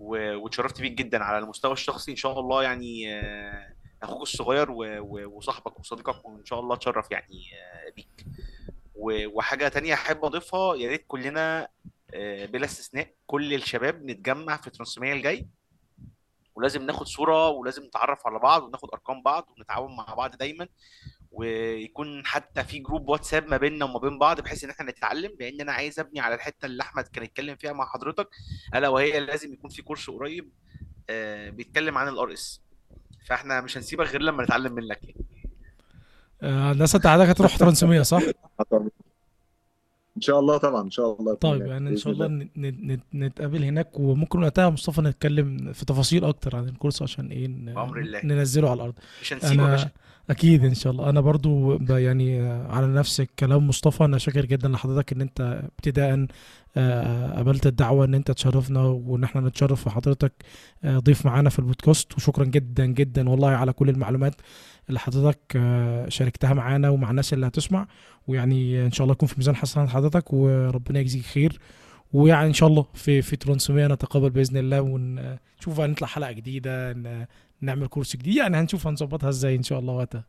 واتشرفت 0.00 0.80
بيك 0.80 0.92
جدا 0.92 1.24
على 1.24 1.38
المستوى 1.38 1.72
الشخصي. 1.72 2.10
إن 2.10 2.16
شاء 2.16 2.40
الله 2.40 2.62
يعني 2.62 3.20
أخوك 4.02 4.22
الصغير 4.22 4.70
وصاحبك 4.70 5.80
وصديقك 5.80 6.24
وإن 6.28 6.44
شاء 6.44 6.60
الله 6.60 6.74
أتشرف 6.74 7.10
يعني 7.10 7.40
بيك. 7.96 8.26
وحاجة 9.34 9.68
تانية 9.68 9.94
أحب 9.94 10.24
أضيفها 10.24 10.74
يا 10.76 10.88
ريت 10.88 11.04
كلنا 11.08 11.68
بلا 12.52 12.64
استثناء 12.64 13.14
كل 13.26 13.54
الشباب 13.54 14.04
نتجمع 14.04 14.56
في 14.56 14.70
ترانسمية 14.70 15.12
الجاي. 15.12 15.48
ولازم 16.58 16.82
ناخد 16.82 17.06
صورة 17.06 17.48
ولازم 17.48 17.84
نتعرف 17.84 18.26
على 18.26 18.38
بعض 18.38 18.62
وناخد 18.62 18.88
أرقام 18.92 19.22
بعض 19.22 19.48
ونتعاون 19.56 19.96
مع 19.96 20.14
بعض 20.14 20.36
دايما 20.36 20.68
ويكون 21.32 22.26
حتى 22.26 22.64
في 22.64 22.78
group 22.78 23.08
واتساب 23.08 23.48
ما 23.48 23.56
بيننا 23.56 23.84
وما 23.84 23.98
بين 23.98 24.18
بعض 24.18 24.40
بحيث 24.40 24.64
إن 24.64 24.70
إحنا 24.70 24.90
نتعلم 24.90 25.36
لأن 25.40 25.60
أنا 25.60 25.72
عايز 25.72 26.00
أبني 26.00 26.20
على 26.20 26.34
الحتة 26.34 26.66
اللي 26.66 26.82
أحمد 26.82 27.04
كان 27.04 27.24
اتكلم 27.24 27.56
فيها 27.56 27.72
مع 27.72 27.86
حضرتك 27.86 28.28
ألا 28.74 28.88
وهي 28.88 29.20
لازم 29.20 29.52
يكون 29.52 29.70
في 29.70 29.82
course 29.82 30.10
قريب 30.10 30.50
آه، 31.10 31.50
بيتكلم 31.50 31.98
عن 31.98 32.08
ال 32.08 32.32
RS 32.32 32.62
فإحنا 33.26 33.60
مش 33.60 33.76
هنسيبك 33.76 34.06
غير 34.06 34.22
لما 34.22 34.42
نتعلم 34.42 34.72
منك 34.72 35.04
يعني. 35.04 35.24
آه، 36.42 36.72
الناس 36.72 36.94
انت 36.94 37.06
عادك 37.06 37.28
هتروح 37.28 37.56
TransMEA 37.56 38.02
صح؟ 38.02 38.22
إن 40.18 40.22
شاء 40.22 40.40
الله 40.40 40.56
طبعا 40.56 40.82
إن 40.82 40.90
شاء 40.90 41.20
الله 41.20 41.34
طيب 41.34 41.66
يعني 41.66 41.90
إن 41.90 41.96
شاء 41.96 42.12
الله. 42.12 42.26
الله 42.26 42.44
ن- 42.56 42.66
ن- 42.66 43.00
ن- 43.14 43.24
نتقابل 43.24 43.64
هناك 43.64 44.00
وممكن 44.00 44.42
وقتها 44.42 44.70
مصطفى 44.70 45.00
نتكلم 45.00 45.72
في 45.72 45.84
تفاصيل 45.84 46.24
أكتر 46.24 46.56
عن 46.56 46.68
ال 46.68 46.73
course 46.73 47.02
عشان 47.02 47.26
إيه 47.30 47.46
ن- 47.46 47.74
بأمر 47.74 47.98
الله. 47.98 48.20
ننزله 48.24 48.70
على 48.70 48.76
الأرض 48.76 48.94
مش 49.22 49.32
هنسيبه 49.32 49.62
يا 49.64 49.70
باشا 49.70 49.90
أكيد 50.30 50.64
إن 50.64 50.74
شاء 50.74 50.92
الله. 50.92 51.10
أنا 51.10 51.20
برضو 51.20 51.78
يعني 51.90 52.40
آه، 52.42 52.66
على 52.68 52.86
نفس 52.86 53.20
الكلام 53.20 53.68
مصطفى 53.68 54.04
أنا 54.04 54.18
شاكر 54.18 54.46
جدا 54.46 54.68
لحضرتك 54.68 55.12
إن 55.12 55.20
أنت 55.20 55.62
ابتداء 55.64 56.26
آه، 56.76 57.38
قبلت 57.38 57.66
الدعوة 57.66 58.04
إن 58.04 58.14
أنت 58.14 58.30
تشرفنا 58.30 58.80
وإن 58.82 59.24
إحنا 59.24 59.40
نتشرف 59.40 59.82
في 59.84 59.90
حضرتك 59.90 60.32
آه، 60.84 60.98
ضيف 60.98 61.26
معانا 61.26 61.50
في 61.50 61.58
البودكاست. 61.58 62.16
وشكرا 62.16 62.44
جدا 62.44 62.86
جدا 62.86 63.28
والله 63.30 63.48
على 63.48 63.72
كل 63.72 63.88
المعلومات 63.88 64.34
اللي 64.88 65.00
حضرتك 65.00 65.60
شاركتها 66.08 66.54
معانا 66.54 66.88
ومع 66.88 67.10
الناس 67.10 67.32
اللي 67.32 67.46
هتسمع. 67.46 67.86
ويعني 68.26 68.86
إن 68.86 68.92
شاء 68.92 69.04
الله 69.04 69.12
يكون 69.12 69.28
في 69.28 69.34
ميزان 69.38 69.56
حسنات 69.56 69.88
حضرتك 69.88 70.32
وربنا 70.32 71.00
يجزيك 71.00 71.22
خير. 71.22 71.58
ويعني 72.12 72.48
إن 72.48 72.52
شاء 72.52 72.68
الله 72.68 72.86
في 72.94 73.22
في 73.22 73.36
ترانسمية 73.36 73.86
نتقابل 73.86 74.30
بإذن 74.30 74.56
الله 74.56 74.80
ونشوف 74.80 75.80
هنطلع 75.80 76.08
حلقة 76.08 76.32
جديدة 76.32 76.94
نعمل 77.60 77.86
كورس 77.86 78.16
جديد. 78.16 78.34
يعني 78.36 78.56
هنشوف 78.56 78.86
هنظبطها 78.86 79.28
إزاي 79.28 79.54
إن 79.56 79.62
شاء 79.62 79.78
الله 79.78 79.92
وقتها. 79.94 80.24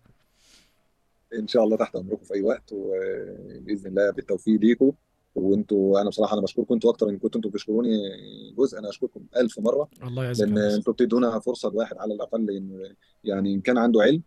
إن 1.34 1.48
شاء 1.48 1.64
الله 1.64 1.78
تحت 1.78 1.96
أمركم 1.96 2.24
في 2.24 2.34
أي 2.34 2.42
وقت 2.42 2.74
وبإذن 2.74 3.88
الله 3.88 4.12
بالتوفيق 4.12 4.60
ليكم. 4.60 4.92
وأنتوا 5.36 6.02
أنا 6.02 6.10
بصراحة 6.10 6.34
أنا 6.34 6.42
بشكركم 6.42 6.74
أنتوا 6.74 6.90
أكتر 6.90 7.10
ان 7.10 7.18
كنتوا 7.18 7.38
أنتوا 7.40 7.52
بتشكروني 7.52 7.98
جزء 8.58 8.80
أنا 8.80 8.90
أشكركم 8.90 9.22
ألف 9.38 9.60
مرة. 9.60 9.90
الله 10.04 10.26
يعزك 10.26 10.48
لأن. 10.48 10.58
أنتوا 10.58 10.94
بتدونا 10.94 11.40
فرصة 11.40 11.70
الواحد 11.70 11.98
على 11.98 12.14
الأقل 12.14 12.52
انه 12.52 12.90
يعني 13.24 13.54
إن 13.54 13.62
كان 13.62 13.78
عنده 13.78 14.02
علم 14.02 14.22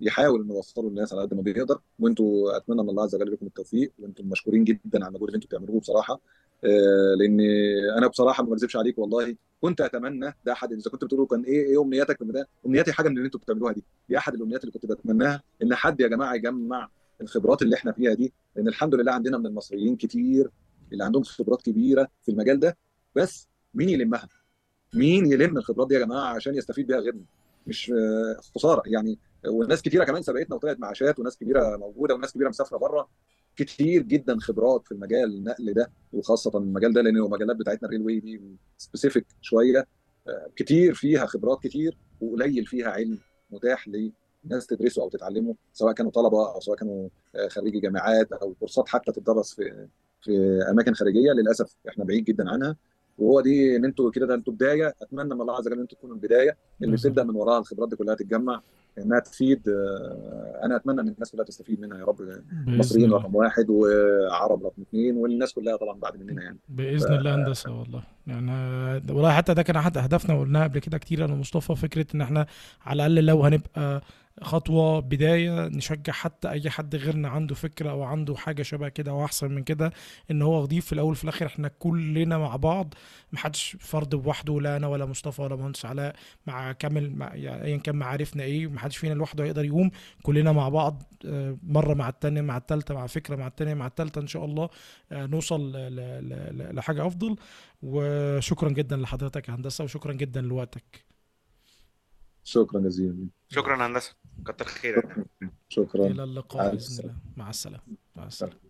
يحاول 0.00 0.42
إنه 0.42 0.54
يوصله 0.54 0.88
للناس 0.88 1.12
على 1.12 1.22
قد 1.22 1.34
ما 1.34 1.42
بيقدر. 1.42 1.80
وأنتوا 1.98 2.56
أتمنى 2.56 2.82
من 2.82 2.90
الله 2.90 3.02
عز 3.02 3.14
وجل 3.14 3.32
لكم 3.32 3.46
التوفيق 3.46 3.92
وأنتم 3.98 4.28
مشكورين 4.28 4.64
جدا 4.64 4.80
على 4.94 5.06
المجهود 5.06 5.28
اللي 5.28 5.36
أنتوا 5.36 5.48
بتعملوه 5.48 5.80
بصراحة. 5.80 6.20
آه، 6.64 7.14
لأن 7.18 7.40
أنا 7.98 8.06
بصراحة 8.06 8.42
ما 8.42 8.50
بكذبش 8.50 8.76
عليك 8.76 8.98
والله. 8.98 9.36
كنت 9.60 9.80
أتمنى 9.80 10.34
ده 10.44 10.52
أحد 10.52 10.72
إذا 10.72 10.90
كنت 10.90 11.04
بتقولوا 11.04 11.26
كان 11.26 11.42
إيه 11.42 11.66
إيه 11.66 11.82
أمنياتك 11.82 12.18
في 12.18 12.24
ده 12.24 12.48
أمنياتي 12.66 12.92
حاجة 12.92 13.08
من 13.08 13.16
اللي 13.16 13.26
أنتوا 13.26 13.40
بتعملوها 13.40 13.72
دي 13.72 13.84
دي 14.08 14.18
أحد 14.18 14.34
الأمنيات 14.34 14.60
اللي 14.60 14.72
كنت 14.72 14.86
بتمناها 14.86 15.42
إن 15.62 15.74
حد 15.74 16.00
يا 16.00 16.08
جماعة 16.08 16.34
يجمع 16.34 16.88
الخبرات 17.20 17.62
اللي 17.62 17.76
إحنا 17.76 17.92
فيها 17.92 18.14
دي 18.14 18.32
لأن 18.56 18.68
الحمد 18.68 18.94
لله 18.94 19.12
عندنا 19.12 19.38
من 19.38 19.46
المصريين 19.46 19.96
كتير 19.96 20.50
اللي 20.92 21.04
عندهم 21.04 21.22
خبرات 21.22 21.62
كبيرة 21.62 22.08
في 22.22 22.30
المجال 22.30 22.60
ده. 22.60 22.76
بس 23.14 23.48
مين 23.74 23.88
يلمها؟ 23.88 24.28
مين 24.94 25.32
يلم 25.32 25.56
الخبرات 25.58 25.88
دي 25.88 25.94
يا 25.94 25.98
جماعة 26.00 26.34
عشان 26.34 26.54
يستفيد 26.54 26.86
بيها 26.86 26.98
غيرنا؟ 26.98 27.24
مش 27.66 27.92
خسارة 28.54 28.82
يعني. 28.86 29.18
وناس 29.46 29.82
كتيرة 29.82 30.04
كمان 30.04 30.22
سبقتنا 30.22 30.56
وطلعت 30.56 30.80
معاشات 30.80 31.18
وناس 31.18 31.36
كبيرة 31.38 31.76
موجودة 31.76 32.14
وناس 32.14 32.32
كبيرة 32.32 32.48
مسافرة 32.48 32.76
بره. 32.78 33.08
كتير 33.58 34.02
جدا 34.02 34.38
خبرات 34.40 34.86
في 34.86 34.92
المجال 34.92 35.34
النقل 35.34 35.72
ده 35.72 35.90
وخاصة 36.12 36.58
المجال 36.58 36.92
ده 36.92 37.02
لأن 37.02 37.16
المجالات 37.16 37.56
بتاعتنا 37.56 37.88
ال 37.88 37.92
railway 37.92 38.20
دي 38.20 38.40
specific 38.78 39.26
شوية. 39.40 39.86
آه، 40.28 40.50
كتير 40.56 40.94
فيها 40.94 41.26
خبرات 41.26 41.62
كتير 41.62 41.98
وقليل 42.20 42.66
فيها 42.66 42.88
علم 42.90 43.18
متاح 43.50 43.88
لناس 44.44 44.66
تدرسه 44.66 45.02
أو 45.02 45.08
تتعلمه 45.08 45.54
سواء 45.72 45.92
كانوا 45.92 46.10
طلبة 46.10 46.54
أو 46.54 46.60
سواء 46.60 46.76
كانوا 46.78 47.08
آه، 47.34 47.48
خريجي 47.48 47.80
جامعات 47.80 48.32
أو 48.32 48.54
course 48.54 48.83
ات 48.83 48.88
حتى 48.88 49.12
تدرس 49.12 49.54
في 49.54 49.86
في 50.22 50.62
أماكن 50.70 50.94
خارجية. 50.94 51.32
للأسف 51.32 51.76
إحنا 51.88 52.04
بعيد 52.04 52.24
جدا 52.24 52.50
عنها. 52.50 52.76
وهو 53.18 53.40
دي 53.40 53.76
إن 53.76 53.84
أنتوا 53.84 54.10
كده 54.10 54.26
ده 54.26 54.34
أنتوا 54.34 54.52
بداية. 54.52 54.94
أتمنى 55.02 55.34
من 55.34 55.40
الله 55.40 55.56
عز 55.56 55.66
وجل 55.66 55.72
إن 55.76 55.80
أنتوا 55.80 55.98
تكونوا 55.98 56.16
البداية. 56.16 56.56
اللي. 56.82 56.96
بتبدأ 56.96 57.24
من 57.24 57.34
وراها 57.36 57.58
الخبرات 57.58 57.88
دي 57.88 57.96
كلها 57.96 58.14
تتجمع 58.14 58.60
إنها 58.98 59.20
تفيد 59.20 59.68
آه، 59.68 60.60
أنا 60.64 60.76
أتمنى 60.76 61.00
إن 61.00 61.08
الناس 61.08 61.30
كلها 61.32 61.44
تستفيد 61.44 61.80
منها 61.80 61.98
يا 61.98 62.04
رب. 62.04 62.20
المصريين 62.68 63.12
رقم 63.12 63.34
واحد 63.34 63.66
وعرب 63.70 64.64
رقم 64.66 64.82
اثنين 64.82 65.16
والناس 65.16 65.52
كلها 65.52 65.76
طبعا 65.76 65.98
بعد 65.98 66.16
مننا 66.20 66.42
يعني. 66.42 66.58
بإذن 66.68 67.14
الله 67.14 67.34
هندسة 67.34 67.78
والله. 67.80 68.02
يعني 68.26 68.52
والله 69.12 69.32
حتى 69.32 69.54
ده 69.54 69.62
كان 69.62 69.76
احد 69.76 69.98
أهدافنا 69.98 70.34
وقلناها 70.34 70.64
قبل 70.64 70.78
كده 70.78 70.98
كتير 70.98 71.24
أنا 71.24 71.32
ومصطفى 71.32 71.76
فكرة 71.76 72.06
إن 72.14 72.20
إحنا 72.20 72.46
على 72.82 73.06
الأقل 73.06 73.26
لو 73.26 73.42
هنبقى 73.42 74.02
خطوة 74.42 75.00
بداية 75.00 75.68
نشجع 75.68 76.12
حتى 76.12 76.50
أي 76.50 76.70
حد 76.70 76.96
غيرنا 76.96 77.28
عنده 77.28 77.54
فكرة 77.54 77.90
أو 77.90 78.02
عنده 78.02 78.36
حاجة 78.36 78.62
شبه 78.62 78.88
كده 78.88 79.10
أو 79.10 79.24
أحسن 79.24 79.50
من 79.50 79.62
كده 79.64 79.92
إن 80.30 80.42
هو 80.42 80.62
يضيف 80.64 80.86
في 80.86 80.92
الأول 80.92 81.12
وفي 81.12 81.24
الآخر 81.24 81.46
إحنا 81.46 81.68
كلنا 81.68 82.38
مع 82.38 82.56
بعض 82.56 82.94
محدش 83.32 83.76
فرد 83.80 84.14
لوحده 84.14 84.60
لا 84.60 84.76
أنا 84.76 84.86
ولا 84.86 85.06
مصطفى 85.06 85.42
ولا 85.42 85.56
مهندس 85.56 85.84
علاء 85.86 86.16
مع 86.46 86.72
كامل 86.72 87.16
مع 87.16 87.34
يعني 87.34 87.64
ايا 87.64 87.76
كان 87.76 87.96
معارفنا 87.96 88.42
إيه 88.42 88.66
محدش 88.66 88.96
فينا 88.96 89.14
لوحده 89.14 89.44
هيقدر 89.44 89.64
يقوم 89.64 89.90
كلنا 90.22 90.52
مع 90.52 90.68
بعض 90.68 91.02
آه، 91.26 91.56
مرة 91.62 91.94
مع 91.94 92.08
التانية 92.08 92.40
مع 92.40 92.56
التالتة 92.56 92.94
مع 92.94 93.06
فكرة 93.06 93.36
مع 93.36 93.46
التانية 93.46 93.74
مع 93.74 93.86
التالتة 93.86 94.20
إن 94.20 94.26
شاء 94.26 94.44
الله 94.44 94.68
آه، 95.12 95.26
نوصل 95.26 95.72
ل- 95.72 95.96
ل- 95.96 96.28
ل- 96.58 96.74
لحاجة 96.76 97.06
أفضل. 97.06 97.36
وشكرا 97.82 98.68
جدا 98.68 98.96
لحضرتك 98.96 99.48
يا 99.48 99.54
هندسة 99.54 99.84
وشكرا 99.84 100.12
جدا 100.12 100.40
لوقتك. 100.40 101.04
شكرا 102.44 102.80
جزيلا 102.80 103.28
شكرا 103.48 103.86
هندسة. 103.86 104.14
كتر 104.46 104.64
خيرك 104.64 105.26
شكرا. 105.68 106.06
إلى 106.06 106.24
اللقاء 106.24 106.62
مع 106.62 106.68
بإذن 106.70 106.76
السلامة. 106.76 107.12
الله. 107.12 107.32
مع 107.36 107.50
السلامة. 107.50 107.82
مع 108.16 108.26
السلامة. 108.26 108.67